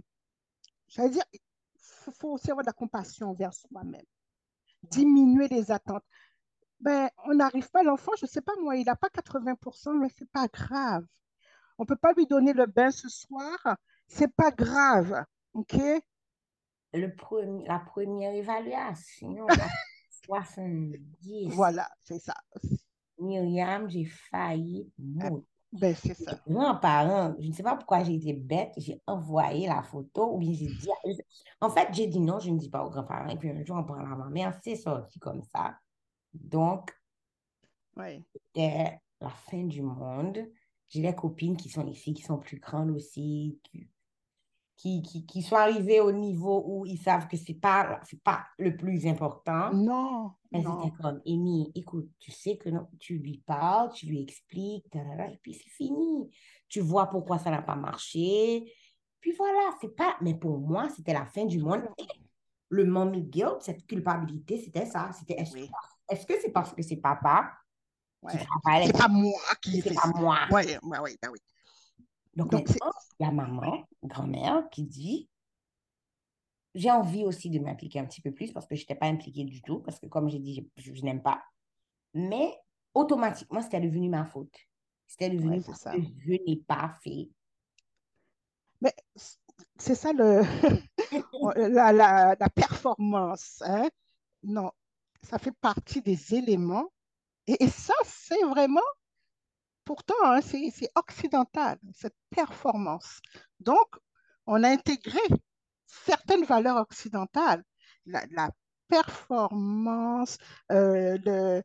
J'allais 0.93 1.11
dire, 1.11 1.25
il 1.33 2.13
faut 2.13 2.33
aussi 2.33 2.51
avoir 2.51 2.65
de 2.65 2.69
la 2.69 2.75
compassion 2.75 3.31
envers 3.31 3.55
soi-même. 3.55 4.05
Diminuer 4.83 5.49
les 5.49 5.71
attentes. 5.71 6.05
Ben, 6.81 7.09
on 7.25 7.35
n'arrive 7.35 7.71
pas, 7.71 7.83
l'enfant, 7.83 8.13
je 8.19 8.27
ne 8.27 8.31
sais 8.31 8.43
pas 8.43 8.53
moi, 8.61 8.77
il 8.77 8.85
n'a 8.85 8.97
pas 8.97 9.09
80%, 9.09 9.99
mais 9.99 10.09
ce 10.11 10.25
n'est 10.25 10.31
pas 10.33 10.49
grave. 10.49 11.07
On 11.79 11.85
ne 11.85 11.87
peut 11.87 11.97
pas 11.97 12.13
lui 12.13 12.27
donner 12.27 12.53
le 12.53 12.67
bain 12.67 12.91
ce 12.91 13.09
soir, 13.09 13.77
c'est 14.07 14.35
pas 14.35 14.51
grave. 14.51 15.25
OK? 15.55 15.77
Le 16.93 17.15
premier, 17.15 17.67
la 17.67 17.79
première 17.79 18.35
évaluation, 18.35 19.47
70. 20.27 21.49
Voilà, 21.55 21.89
c'est 22.01 22.19
ça. 22.19 22.35
Myriam, 23.19 23.89
j'ai 23.89 24.05
failli 24.05 24.93
mourir. 24.99 25.45
Ben, 25.73 25.95
c'est 25.95 26.15
ça. 26.15 26.39
Grand-parent, 26.47 27.35
je 27.41 27.49
ne 27.49 27.53
sais 27.53 27.63
pas 27.63 27.77
pourquoi 27.77 28.05
j'ai 28.05 28.15
été 28.15 28.35
bête, 28.35 28.73
j'ai 28.77 29.01
envoyé 29.07 29.67
la 29.67 29.83
photo 29.83 30.35
ou 30.35 30.39
bien 30.39 30.53
j'ai 30.53 30.67
dit. 30.67 30.89
En 31.61 31.71
fait, 31.71 31.89
j'ai 31.93 32.07
dit 32.07 32.21
non, 32.21 32.39
je 32.39 32.51
ne 32.51 32.59
dis 32.59 32.69
pas 32.69 32.85
aux 32.85 32.91
grands-parents. 32.91 33.29
Et 33.29 33.37
puis 33.37 33.49
un 33.49 33.65
jour, 33.65 33.77
on 33.77 33.85
parle 33.85 34.13
à 34.13 34.17
ma 34.17 34.29
mère, 34.29 34.59
c'est 34.63 34.77
sorti 34.77 35.19
comme 35.19 35.43
ça. 35.43 35.79
Donc, 36.35 36.95
c'était 37.97 39.01
la 39.21 39.31
fin 39.31 39.65
du 39.65 39.83
monde. 39.83 40.47
J'ai 40.89 41.01
des 41.01 41.15
copines 41.15 41.57
qui 41.57 41.71
sont 41.71 41.87
ici, 41.87 42.13
qui 42.13 42.23
sont 42.23 42.39
plus 42.39 42.59
grandes 42.59 42.91
aussi, 42.91 43.59
qui, 43.63 43.89
qui, 44.83 45.25
qui, 45.27 45.43
sont 45.43 45.55
arrivés 45.55 46.01
au 46.01 46.11
niveau 46.11 46.65
où 46.67 46.85
ils 46.87 46.99
savent 46.99 47.29
que 47.29 47.37
ce 47.37 47.53
n'est 47.53 47.59
pas, 47.59 48.01
pas 48.25 48.45
le 48.59 48.77
plus 48.77 49.07
important. 49.07 49.73
Non. 49.73 50.33
Elles 50.51 50.63
étaient 50.63 50.97
comme, 51.01 51.21
Amy, 51.25 51.71
écoute, 51.77 52.11
tu 52.19 52.33
sais 52.33 52.57
que 52.57 52.69
non, 52.69 52.89
tu 52.99 53.19
lui 53.19 53.39
parles, 53.47 53.93
tu 53.93 54.07
lui 54.07 54.21
expliques, 54.21 54.93
et 54.95 55.39
puis 55.41 55.55
c'est 55.55 55.71
fini. 55.71 56.29
Tu 56.69 56.81
vois 56.81 57.07
pourquoi 57.07 57.39
ça 57.39 57.51
n'a 57.51 57.63
pas 57.63 57.77
marché. 57.77 58.73
Puis 59.21 59.33
voilà, 59.39 59.71
c'est 59.81 59.95
pas. 59.95 60.17
Mais 60.21 60.35
pour 60.35 60.59
moi, 60.59 60.89
c'était 60.89 61.13
la 61.13 61.27
fin 61.27 61.45
du 61.45 61.61
monde. 61.61 61.83
le 62.69 62.85
mommy 62.85 63.23
guilt, 63.23 63.61
cette 63.61 63.87
culpabilité, 63.87 64.59
c'était 64.59 64.87
ça. 64.87 65.11
C'était 65.13 65.35
est-ce 66.09 66.27
que 66.27 66.35
c'est 66.43 66.51
parce 66.51 66.75
que 66.75 66.83
c'est 66.83 66.97
papa 66.97 67.53
qui 68.29 68.37
travaille 68.37 68.87
C'est 68.87 68.99
pas 68.99 69.09
moi 69.09 69.41
qui 69.63 69.81
C'est 69.81 69.95
pas 69.95 70.11
moi. 70.17 70.39
Oui, 70.51 70.63
oui, 70.83 70.99
oui, 71.03 71.17
ben 71.23 71.31
oui. 71.31 71.39
Donc, 72.35 72.51
Donc 72.51 72.69
il 72.71 73.25
y 73.25 73.27
a 73.27 73.31
maman, 73.31 73.87
grand-mère, 74.03 74.69
qui 74.71 74.85
dit 74.85 75.29
j'ai 76.75 76.91
envie 76.91 77.25
aussi 77.25 77.51
de 77.51 77.59
m'impliquer 77.59 77.99
un 77.99 78.07
petit 78.07 78.21
peu 78.21 78.33
plus 78.33 78.53
parce 78.53 78.67
que 78.67 78.75
je 78.75 78.83
n'étais 78.83 78.95
pas 78.95 79.07
impliquée 79.07 79.45
du 79.45 79.61
tout, 79.63 79.81
parce 79.81 79.99
que 79.99 80.07
comme 80.07 80.29
j'ai 80.29 80.39
dit, 80.39 80.69
je, 80.77 80.95
je 80.95 81.03
n'aime 81.03 81.23
pas. 81.23 81.43
Mais 82.15 82.57
automatiquement, 82.95 83.63
c'était 83.63 83.81
devenu 83.81 84.09
ma 84.09 84.25
faute. 84.25 84.55
C'était 85.07 85.31
devenu 85.31 85.61
parce 85.63 85.85
que 85.85 86.03
je 86.19 86.33
n'ai 86.47 86.57
pas 86.67 86.95
fait. 87.03 87.29
Mais 88.81 88.95
c'est 89.79 89.95
ça 89.95 90.13
le, 90.13 90.41
la, 91.69 91.93
la, 91.93 92.37
la, 92.39 92.49
performance. 92.49 93.63
Hein? 93.67 93.89
Non, 94.43 94.73
ça 95.23 95.39
fait 95.39 95.53
partie 95.53 96.01
des 96.01 96.35
éléments. 96.35 96.91
Et, 97.47 97.63
et 97.65 97.69
ça, 97.69 97.95
c'est 98.05 98.43
vraiment, 98.45 98.81
pourtant, 99.85 100.15
hein, 100.25 100.41
c'est 100.43 100.91
occidental, 100.95 101.79
cette 101.95 102.17
performance. 102.31 103.21
Donc, 103.61 103.89
on 104.47 104.63
a 104.65 104.69
intégré 104.69 105.21
certaines 105.87 106.45
valeurs 106.45 106.79
occidentales, 106.79 107.65
la, 108.07 108.25
la 108.31 108.51
performance, 108.89 110.39
euh, 110.71 111.19
le, 111.25 111.63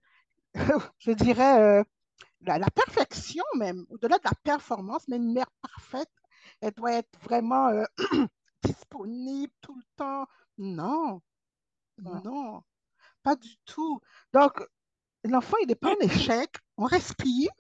je 1.00 1.12
dirais, 1.12 1.62
euh, 1.62 1.84
la, 2.42 2.70
perfection 2.72 3.44
même, 3.58 3.86
au-delà 3.90 4.18
de 4.18 4.24
la 4.24 4.36
performance, 4.44 5.08
mais 5.08 5.18
une 5.18 5.34
mère 5.34 5.52
parfaite, 5.62 6.12
elle 6.62 6.74
doit 6.74 6.94
être 6.94 7.20
vraiment 7.24 7.70
euh, 7.70 7.84
disponible 8.64 9.54
tout 9.62 9.76
le 9.76 9.84
temps. 9.96 10.26
Non, 10.58 11.22
non, 11.98 12.64
pas 13.24 13.36
du 13.36 13.58
tout. 13.66 14.00
Donc, 14.34 14.64
l'enfant, 15.24 15.58
il 15.62 15.68
n'est 15.68 15.76
pas 15.76 15.94
en 15.94 16.00
échec, 16.00 16.56
on 16.78 16.86
respire, 16.86 17.52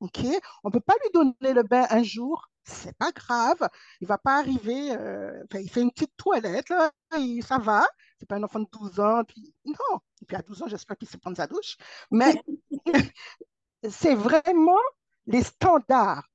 OK? 0.00 0.20
On 0.64 0.68
ne 0.68 0.72
peut 0.72 0.80
pas 0.80 0.94
lui 1.02 1.10
donner 1.12 1.54
le 1.54 1.62
bain 1.62 1.86
un 1.90 2.02
jour, 2.02 2.48
c'est 2.64 2.96
pas 2.96 3.10
grave, 3.12 3.68
il 4.00 4.06
va 4.06 4.18
pas 4.18 4.38
arriver, 4.38 4.92
euh, 4.92 5.42
il 5.54 5.70
fait 5.70 5.82
une 5.82 5.90
petite 5.90 6.16
toilette, 6.16 6.68
là, 6.68 6.90
et 7.18 7.40
ça 7.42 7.58
va, 7.58 7.86
c'est 8.18 8.26
pas 8.26 8.36
un 8.36 8.42
enfant 8.42 8.60
de 8.60 8.68
12 8.72 9.00
ans, 9.00 9.22
puis 9.24 9.54
non, 9.64 10.00
et 10.22 10.26
puis 10.26 10.36
à 10.36 10.42
12 10.42 10.62
ans, 10.62 10.68
j'espère 10.68 10.96
qu'il 10.96 11.08
sait 11.08 11.18
prendre 11.18 11.36
sa 11.36 11.46
douche, 11.46 11.76
mais 12.10 12.40
c'est 13.88 14.14
vraiment 14.14 14.78
les 15.26 15.42
standards. 15.42 16.26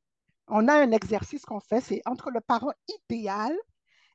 On 0.47 0.67
a 0.67 0.73
un 0.73 0.91
exercice 0.91 1.45
qu'on 1.45 1.59
fait, 1.59 1.81
c'est 1.81 2.01
entre 2.05 2.31
le 2.31 2.41
parent 2.41 2.73
idéal 2.87 3.55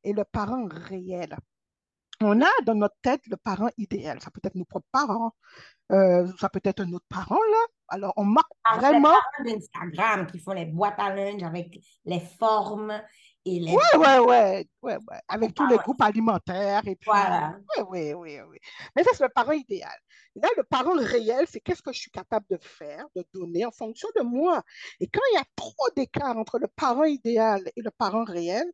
et 0.04 0.12
le 0.12 0.24
parent 0.24 0.66
réel. 0.70 1.36
On 2.20 2.40
a 2.42 2.48
dans 2.64 2.74
notre 2.74 2.96
tête 3.02 3.26
le 3.28 3.36
parent 3.36 3.70
idéal. 3.76 4.20
Ça 4.20 4.30
peut 4.30 4.40
être 4.42 4.54
nos 4.56 4.64
propres 4.64 4.88
parents, 4.92 5.34
euh, 5.92 6.26
ça 6.40 6.48
peut 6.48 6.60
être 6.64 6.80
un 6.80 6.92
autre 6.92 7.06
parent, 7.08 7.36
là. 7.52 7.66
Alors, 7.88 8.12
on 8.16 8.24
marque 8.24 8.50
vraiment. 8.76 9.14
Les 9.44 9.54
d'Instagram 9.54 10.26
qui 10.26 10.38
font 10.38 10.52
les 10.52 10.66
boîtes 10.66 10.98
à 10.98 11.14
linge 11.14 11.42
avec 11.42 11.78
les 12.04 12.20
formes 12.20 13.00
et 13.44 13.60
les. 13.60 13.72
Oui, 13.72 13.82
oui, 13.94 14.06
oui. 14.18 14.26
Ouais, 14.26 14.66
ouais. 14.82 15.20
Avec 15.28 15.54
tous 15.54 15.66
les 15.66 15.76
groupes 15.78 16.02
alimentaires. 16.02 16.82
Et 16.86 16.96
puis, 16.96 17.10
voilà. 17.10 17.58
Oui, 17.78 17.84
oui, 17.88 18.12
oui, 18.14 18.40
oui. 18.48 18.58
Mais 18.94 19.02
ça, 19.04 19.10
c'est 19.14 19.24
le 19.24 19.30
parent 19.30 19.52
idéal. 19.52 19.96
là, 20.34 20.48
le 20.56 20.64
parent 20.64 20.94
réel, 20.96 21.46
c'est 21.50 21.60
qu'est-ce 21.60 21.82
que 21.82 21.92
je 21.92 22.00
suis 22.00 22.10
capable 22.10 22.46
de 22.50 22.58
faire, 22.60 23.06
de 23.16 23.24
donner 23.32 23.64
en 23.64 23.70
fonction 23.70 24.08
de 24.16 24.22
moi? 24.22 24.62
Et 25.00 25.06
quand 25.06 25.20
il 25.32 25.36
y 25.36 25.38
a 25.38 25.44
trop 25.56 25.88
d'écart 25.96 26.36
entre 26.36 26.58
le 26.58 26.68
parent 26.68 27.04
idéal 27.04 27.62
et 27.74 27.82
le 27.82 27.90
parent 27.90 28.24
réel, 28.24 28.64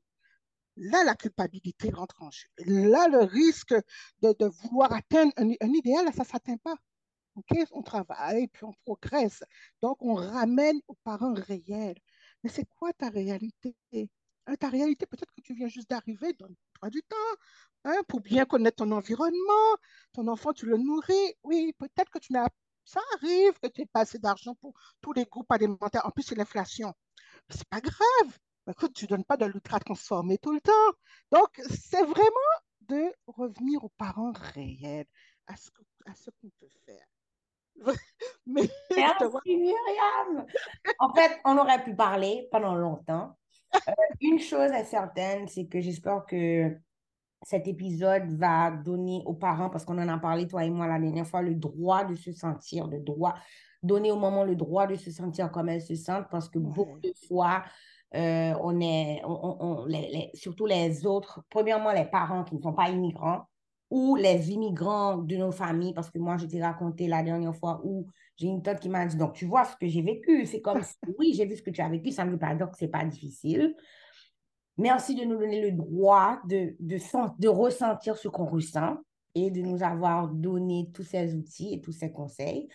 là, 0.77 1.05
la 1.05 1.15
culpabilité 1.15 1.91
rentre 1.91 2.17
en 2.21 2.31
jeu. 2.31 2.49
Là, 2.67 3.09
le 3.09 3.21
risque 3.21 3.75
de, 4.23 4.35
de 4.39 4.47
vouloir 4.47 4.93
atteindre 4.93 5.33
un, 5.37 5.51
un 5.61 5.73
idéal, 5.73 6.05
ça 6.13 6.23
ne 6.23 6.27
s'atteint 6.29 6.57
pas. 6.57 6.75
On 7.73 7.83
travaille, 7.83 8.49
puis 8.49 8.65
on 8.65 8.73
progresse. 8.85 9.43
Donc, 9.83 10.03
on 10.03 10.15
ramène 10.15 10.81
aux 10.89 10.97
parents 11.05 11.35
réels. 11.35 11.99
Mais 12.43 12.51
c'est 12.51 12.67
quoi 12.69 12.93
ta 12.93 13.09
réalité? 13.09 13.77
Hein, 14.47 14.57
ta 14.57 14.69
réalité, 14.69 15.07
peut-être 15.07 15.33
que 15.33 15.41
tu 15.41 15.55
viens 15.55 15.69
juste 15.69 15.89
d'arriver, 15.91 16.33
donne-toi 16.35 16.91
du 16.91 17.03
temps 17.03 17.17
hein, 17.85 18.03
pour 18.09 18.21
bien 18.21 18.45
connaître 18.45 18.77
ton 18.77 18.91
environnement. 18.93 19.77
Ton 20.13 20.29
enfant, 20.29 20.53
tu 20.53 20.67
le 20.67 20.77
nourris. 20.77 21.35
Oui, 21.43 21.73
peut-être 21.79 22.11
que 22.11 22.19
tu 22.19 22.33
n'as 22.33 22.49
ça 22.85 23.01
arrive 23.15 23.59
que 23.61 23.69
tu 23.69 23.81
n'aies 23.81 23.87
pas 23.87 24.01
assez 24.01 24.19
d'argent 24.19 24.55
pour 24.57 24.75
tous 25.01 25.13
les 25.13 25.25
groupes 25.25 25.51
alimentaires. 25.51 26.05
En 26.07 26.11
plus, 26.11 26.23
c'est 26.23 26.35
l'inflation. 26.35 26.93
C'est 27.49 27.69
pas 27.69 27.81
grave. 27.81 28.39
Écoute, 28.71 28.95
tu 28.95 29.05
ne 29.05 29.11
donnes 29.11 29.25
pas 29.25 29.37
de 29.37 29.47
l'ultra 29.47 29.81
transformé 29.81 30.39
tout 30.39 30.53
le 30.53 30.61
temps. 30.61 30.73
Donc, 31.33 31.61
c'est 31.71 32.03
vraiment 32.03 32.55
de 32.83 33.13
revenir 33.27 33.83
aux 33.85 33.93
parents 33.97 34.33
réels, 34.33 35.07
à 35.47 35.57
ce 35.57 35.71
qu'on 35.71 36.51
peut 36.61 36.69
faire. 36.87 37.07
Mais, 38.47 38.69
Merci 38.95 39.57
Myriam. 39.57 40.47
En 40.99 41.13
fait, 41.15 41.41
on 41.45 41.57
aurait 41.59 41.83
pu 41.83 41.95
parler 41.95 42.49
pendant 42.51 42.75
longtemps. 42.75 43.37
Euh, 43.75 43.93
une 44.21 44.39
chose 44.39 44.71
est 44.71 44.85
certaine, 44.85 45.49
c'est 45.49 45.67
que 45.67 45.81
j'espère 45.81 46.25
que 46.27 46.77
cet 47.43 47.67
épisode 47.69 48.31
va 48.39 48.71
donner 48.71 49.23
aux 49.27 49.35
parents, 49.35 49.71
parce 49.71 49.85
qu'on 49.85 49.99
en 49.99 50.09
a 50.09 50.19
parlé, 50.19 50.47
toi 50.47 50.65
et 50.65 50.71
moi, 50.71 50.87
la 50.87 50.99
dernière 50.99 51.27
fois, 51.27 51.43
le 51.43 51.55
droit 51.55 52.05
de 52.05 52.15
se 52.15 52.33
sentir, 52.33 52.87
le 52.87 53.01
droit, 53.01 53.35
donner 53.83 54.11
au 54.11 54.17
moment 54.17 54.45
le 54.45 54.57
droit 54.57 54.87
de 54.87 54.95
se 54.95 55.11
sentir 55.11 55.51
comme 55.51 55.69
elles 55.69 55.83
se 55.83 55.95
sentent, 55.95 56.29
parce 56.31 56.49
que 56.49 56.59
beaucoup 56.59 56.99
de 57.01 57.13
fois, 57.29 57.65
euh, 58.15 58.55
on 58.63 58.81
est, 58.81 59.21
on, 59.25 59.85
les, 59.87 60.31
surtout 60.35 60.67
les 60.67 61.05
autres, 61.07 61.43
premièrement, 61.51 61.93
les 61.93 62.07
parents 62.07 62.45
qui 62.45 62.55
ne 62.55 62.63
sont 62.63 62.73
pas 62.73 62.89
immigrants, 62.89 63.47
ou 63.95 64.17
les 64.17 64.51
immigrants 64.51 65.19
de 65.19 65.37
nos 65.37 65.53
familles, 65.53 65.95
parce 65.95 66.11
que 66.11 66.19
moi, 66.19 66.37
je 66.37 66.47
t'ai 66.47 66.61
raconté 66.61 67.07
la 67.07 67.23
dernière 67.23 67.55
fois 67.55 67.81
où 67.85 68.09
j'ai 68.37 68.49
une 68.49 68.61
tante 68.61 68.81
qui 68.81 68.89
m'a 68.89 69.07
dit, 69.07 69.17
donc 69.17 69.35
tu 69.35 69.45
vois 69.47 69.65
ce 69.65 69.77
que 69.77 69.87
j'ai 69.87 70.03
vécu, 70.03 70.47
c'est 70.47 70.61
comme 70.61 70.83
si, 70.83 70.97
oui, 71.17 71.33
j'ai 71.33 71.47
vu 71.47 71.55
ce 71.55 71.63
que 71.63 71.71
tu 71.71 71.81
as 71.81 71.89
vécu, 71.89 72.11
ça 72.11 72.25
ne 72.25 72.33
veut 72.33 72.39
pas 72.39 72.57
dire 72.57 72.69
que 72.69 72.77
ce 72.77 72.87
n'est 72.87 72.91
pas 72.91 73.05
difficile. 73.05 73.77
Merci 74.79 75.15
de 75.15 75.25
nous 75.25 75.39
donner 75.39 75.71
le 75.71 75.77
droit 75.77 76.41
de, 76.49 76.75
de, 76.81 76.99
de 77.39 77.49
ressentir 77.49 78.17
ce 78.17 78.27
qu'on 78.27 78.47
ressent 78.47 78.97
et 79.37 79.53
de 79.53 79.61
nous 79.61 79.85
avoir 79.85 80.27
donné 80.27 80.91
tous 80.93 81.05
ces 81.05 81.37
outils 81.37 81.75
et 81.75 81.81
tous 81.81 81.93
ces 81.93 82.11
conseils. 82.11 82.67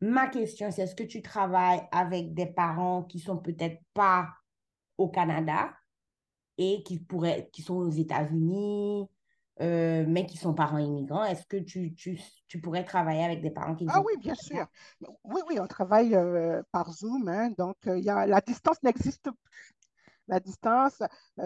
Ma 0.00 0.28
question, 0.28 0.70
c'est 0.70 0.82
est-ce 0.82 0.94
que 0.94 1.02
tu 1.02 1.22
travailles 1.22 1.82
avec 1.90 2.34
des 2.34 2.46
parents 2.46 3.02
qui 3.02 3.18
sont 3.18 3.38
peut-être 3.38 3.80
pas 3.94 4.28
au 4.96 5.08
Canada 5.08 5.72
et 6.56 6.84
qui, 6.84 7.00
pourraient, 7.00 7.50
qui 7.52 7.62
sont 7.62 7.74
aux 7.74 7.90
États-Unis, 7.90 9.08
euh, 9.60 10.04
mais 10.06 10.26
qui 10.26 10.36
sont 10.36 10.54
parents 10.54 10.78
immigrants. 10.78 11.24
Est-ce 11.24 11.46
que 11.46 11.56
tu, 11.56 11.94
tu, 11.94 12.20
tu, 12.46 12.60
pourrais 12.60 12.84
travailler 12.84 13.24
avec 13.24 13.42
des 13.42 13.50
parents 13.50 13.74
qui 13.74 13.86
Ah 13.88 14.00
oui, 14.00 14.16
bien 14.18 14.34
sûr. 14.34 14.66
Oui, 15.24 15.40
oui, 15.48 15.58
on 15.60 15.66
travaille 15.66 16.14
euh, 16.14 16.62
par 16.70 16.92
Zoom. 16.92 17.28
Hein, 17.28 17.50
donc, 17.58 17.76
euh, 17.86 17.98
y 17.98 18.08
a, 18.08 18.26
la 18.26 18.40
distance 18.40 18.82
n'existe 18.82 19.30
plus. 19.30 19.74
La 20.28 20.40
distance, 20.40 21.02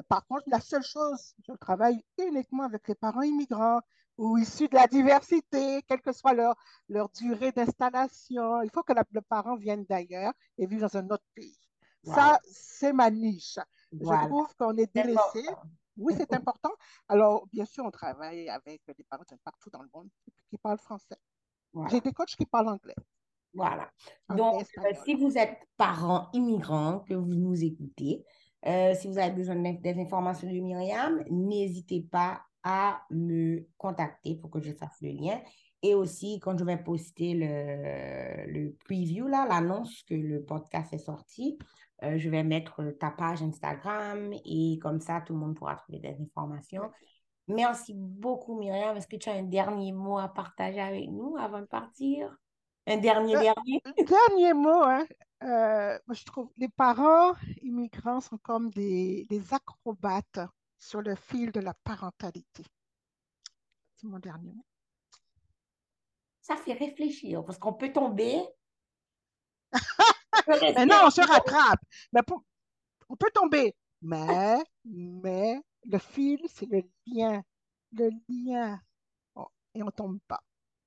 par 0.09 0.26
contre, 0.26 0.43
la 0.48 0.60
seule 0.60 0.82
chose, 0.82 1.34
je 1.47 1.52
travaille 1.52 2.05
uniquement 2.18 2.64
avec 2.64 2.89
les 2.89 2.97
parents 2.97 3.22
immigrants 3.22 3.80
ou 4.18 4.36
issus 4.39 4.68
de 4.68 4.74
la 4.74 4.89
diversité, 4.89 5.82
quelle 5.86 6.01
que 6.01 6.12
soit 6.12 6.34
leur, 6.34 6.56
leur 6.89 7.09
durée 7.10 7.52
d'installation. 7.52 8.60
Il 8.62 8.70
faut 8.70 8.82
que 8.82 8.93
le 8.93 9.20
parent 9.20 9.55
vienne 9.55 9.84
d'ailleurs 9.89 10.32
et 10.59 10.66
vive 10.66 10.80
dans 10.80 10.97
un 10.97 11.09
autre 11.10 11.24
pays. 11.32 11.56
Ça, 12.05 12.40
c'est 12.44 12.93
ma 12.93 13.10
niche. 13.10 13.59
Je 13.93 14.26
trouve 14.26 14.52
qu'on 14.56 14.76
est 14.76 14.93
délaissé. 14.93 15.47
Oui, 15.97 16.14
c'est 16.16 16.32
important. 16.32 16.70
Alors, 17.09 17.47
bien 17.52 17.64
sûr, 17.64 17.85
on 17.85 17.90
travaille 17.90 18.48
avec 18.48 18.81
des 18.86 19.05
parents 19.05 19.24
partout 19.44 19.70
dans 19.70 19.82
le 19.82 19.89
monde 19.94 20.09
qui 20.48 20.59
parlent 20.59 20.78
français. 20.78 21.16
J'ai 21.90 22.01
des 22.01 22.12
coachs 22.12 22.36
qui 22.36 22.47
parlent 22.47 22.69
anglais. 22.69 22.94
Voilà. 23.55 23.90
Donc, 24.31 24.66
euh, 24.78 24.93
si 25.05 25.14
vous 25.14 25.36
êtes 25.36 25.59
parent 25.77 26.31
immigrant, 26.32 27.01
que 27.01 27.14
vous 27.14 27.35
nous 27.35 27.62
écoutez, 27.62 28.24
euh, 28.66 28.94
si 28.94 29.09
vous 29.09 29.19
avez 29.19 29.35
besoin 29.35 29.56
des 29.56 30.01
informations 30.01 30.48
de 30.48 30.59
Myriam, 30.59 31.23
n'hésitez 31.31 32.02
pas 32.02 32.43
à 32.62 33.02
me 33.10 33.66
contacter 33.77 34.36
pour 34.36 34.51
que 34.51 34.60
je 34.60 34.73
fasse 34.73 34.97
le 35.02 35.10
lien. 35.10 35.40
Et 35.82 35.94
aussi, 35.94 36.38
quand 36.38 36.56
je 36.56 36.64
vais 36.64 36.76
poster 36.76 37.34
le, 37.34 38.52
le 38.52 38.72
preview, 38.84 39.26
l'annonce 39.26 40.02
que 40.04 40.14
le 40.14 40.42
podcast 40.44 40.92
est 40.92 40.98
sorti, 40.98 41.59
euh, 42.04 42.18
je 42.18 42.28
vais 42.28 42.44
mettre 42.44 42.82
ta 43.00 43.10
page 43.10 43.42
Instagram 43.42 44.32
et 44.44 44.78
comme 44.80 45.00
ça, 45.00 45.20
tout 45.20 45.32
le 45.32 45.40
monde 45.40 45.56
pourra 45.56 45.76
trouver 45.76 45.98
des 45.98 46.16
informations. 46.20 46.90
Merci 47.48 47.94
beaucoup, 47.96 48.56
Myriam. 48.59 48.96
Est-ce 48.96 49.09
que 49.09 49.16
tu 49.16 49.28
as 49.28 49.34
un 49.34 49.42
dernier 49.42 49.92
mot 49.92 50.18
à 50.18 50.28
partager 50.28 50.80
avec 50.80 51.09
nous 51.10 51.36
avant 51.36 51.60
de 51.60 51.66
partir? 51.66 52.36
Un 52.86 52.98
dernier, 52.98 53.36
euh, 53.36 53.40
dernier? 53.40 53.82
dernier 53.96 54.52
mot, 54.52 54.82
hein. 54.84 55.04
Euh, 55.42 55.98
moi, 56.06 56.14
je 56.14 56.24
trouve 56.24 56.50
les 56.56 56.68
parents 56.68 57.34
immigrants 57.62 58.20
sont 58.20 58.38
comme 58.38 58.70
des, 58.70 59.26
des 59.28 59.52
acrobates 59.52 60.40
sur 60.78 61.02
le 61.02 61.16
fil 61.16 61.50
de 61.50 61.60
la 61.60 61.74
parentalité. 61.82 62.64
C'est 63.96 64.06
mon 64.06 64.20
dernier 64.20 64.52
mot. 64.52 64.64
Ça 66.43 66.56
fait 66.56 66.74
réfléchir 66.74 67.44
parce 67.44 67.59
qu'on 67.59 67.73
peut 67.73 67.93
tomber 67.93 68.43
Mais 70.48 70.86
non, 70.86 70.97
on 71.06 71.10
se 71.10 71.20
rattrape. 71.20 71.81
Mais 72.12 72.20
on 73.09 73.16
peut 73.16 73.31
tomber, 73.32 73.74
Mais, 74.01 74.59
mais, 74.85 75.60
le 75.85 75.98
fil, 75.98 76.40
c'est 76.48 76.66
le 76.66 76.82
lien. 77.06 77.43
Le 77.93 78.10
lien. 78.28 78.81
Oh, 79.35 79.48
et 79.74 79.82
on 79.82 79.90
tombe 79.90 80.19
pas. 80.27 80.43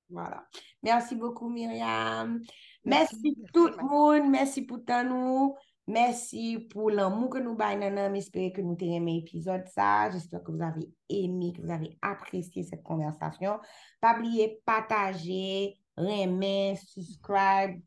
Voilà. 0.08 0.46
Merci 0.82 1.16
beaucoup, 1.16 1.48
Myriam. 1.48 2.40
Merci, 2.84 3.36
tout 3.52 3.68
le 3.68 3.76
monde. 3.76 4.30
Merci 4.30 4.62
pour 4.62 4.84
ton 4.84 5.04
nous. 5.04 5.56
Merci 5.88 6.58
pour 6.70 6.90
l'amour 6.90 7.30
que 7.30 7.38
nous 7.38 7.54
baillons. 7.54 8.12
J'espère 8.14 8.52
que 8.52 8.60
nous 8.60 8.74
t'aimons 8.74 9.06
l'épisode 9.06 9.66
ça. 9.68 10.10
J'espère 10.10 10.42
que 10.42 10.50
vous 10.50 10.62
avez 10.62 10.90
aimé, 11.08 11.52
que 11.52 11.62
vous 11.62 11.70
avez 11.70 11.96
apprécié 12.02 12.64
cette 12.64 12.82
conversation. 12.82 13.60
Pas 14.00 14.16
oublier 14.18 14.60
partager, 14.64 15.78
remettre, 15.96 16.82
subscribe, 16.82 17.80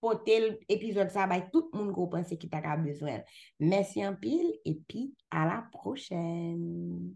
porter 0.00 0.60
l'épisode 0.68 1.10
ça 1.10 1.28
tout 1.52 1.68
le 1.72 1.78
monde 1.78 1.94
qui 1.94 2.10
pense 2.10 2.38
qu'il 2.38 2.50
a 2.52 2.76
besoin. 2.76 3.22
Merci 3.58 4.06
en 4.06 4.14
pile 4.14 4.52
et 4.64 4.78
puis 4.86 5.12
à 5.30 5.44
la 5.44 5.64
prochaine. 5.72 7.12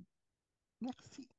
Merci. 0.81 1.36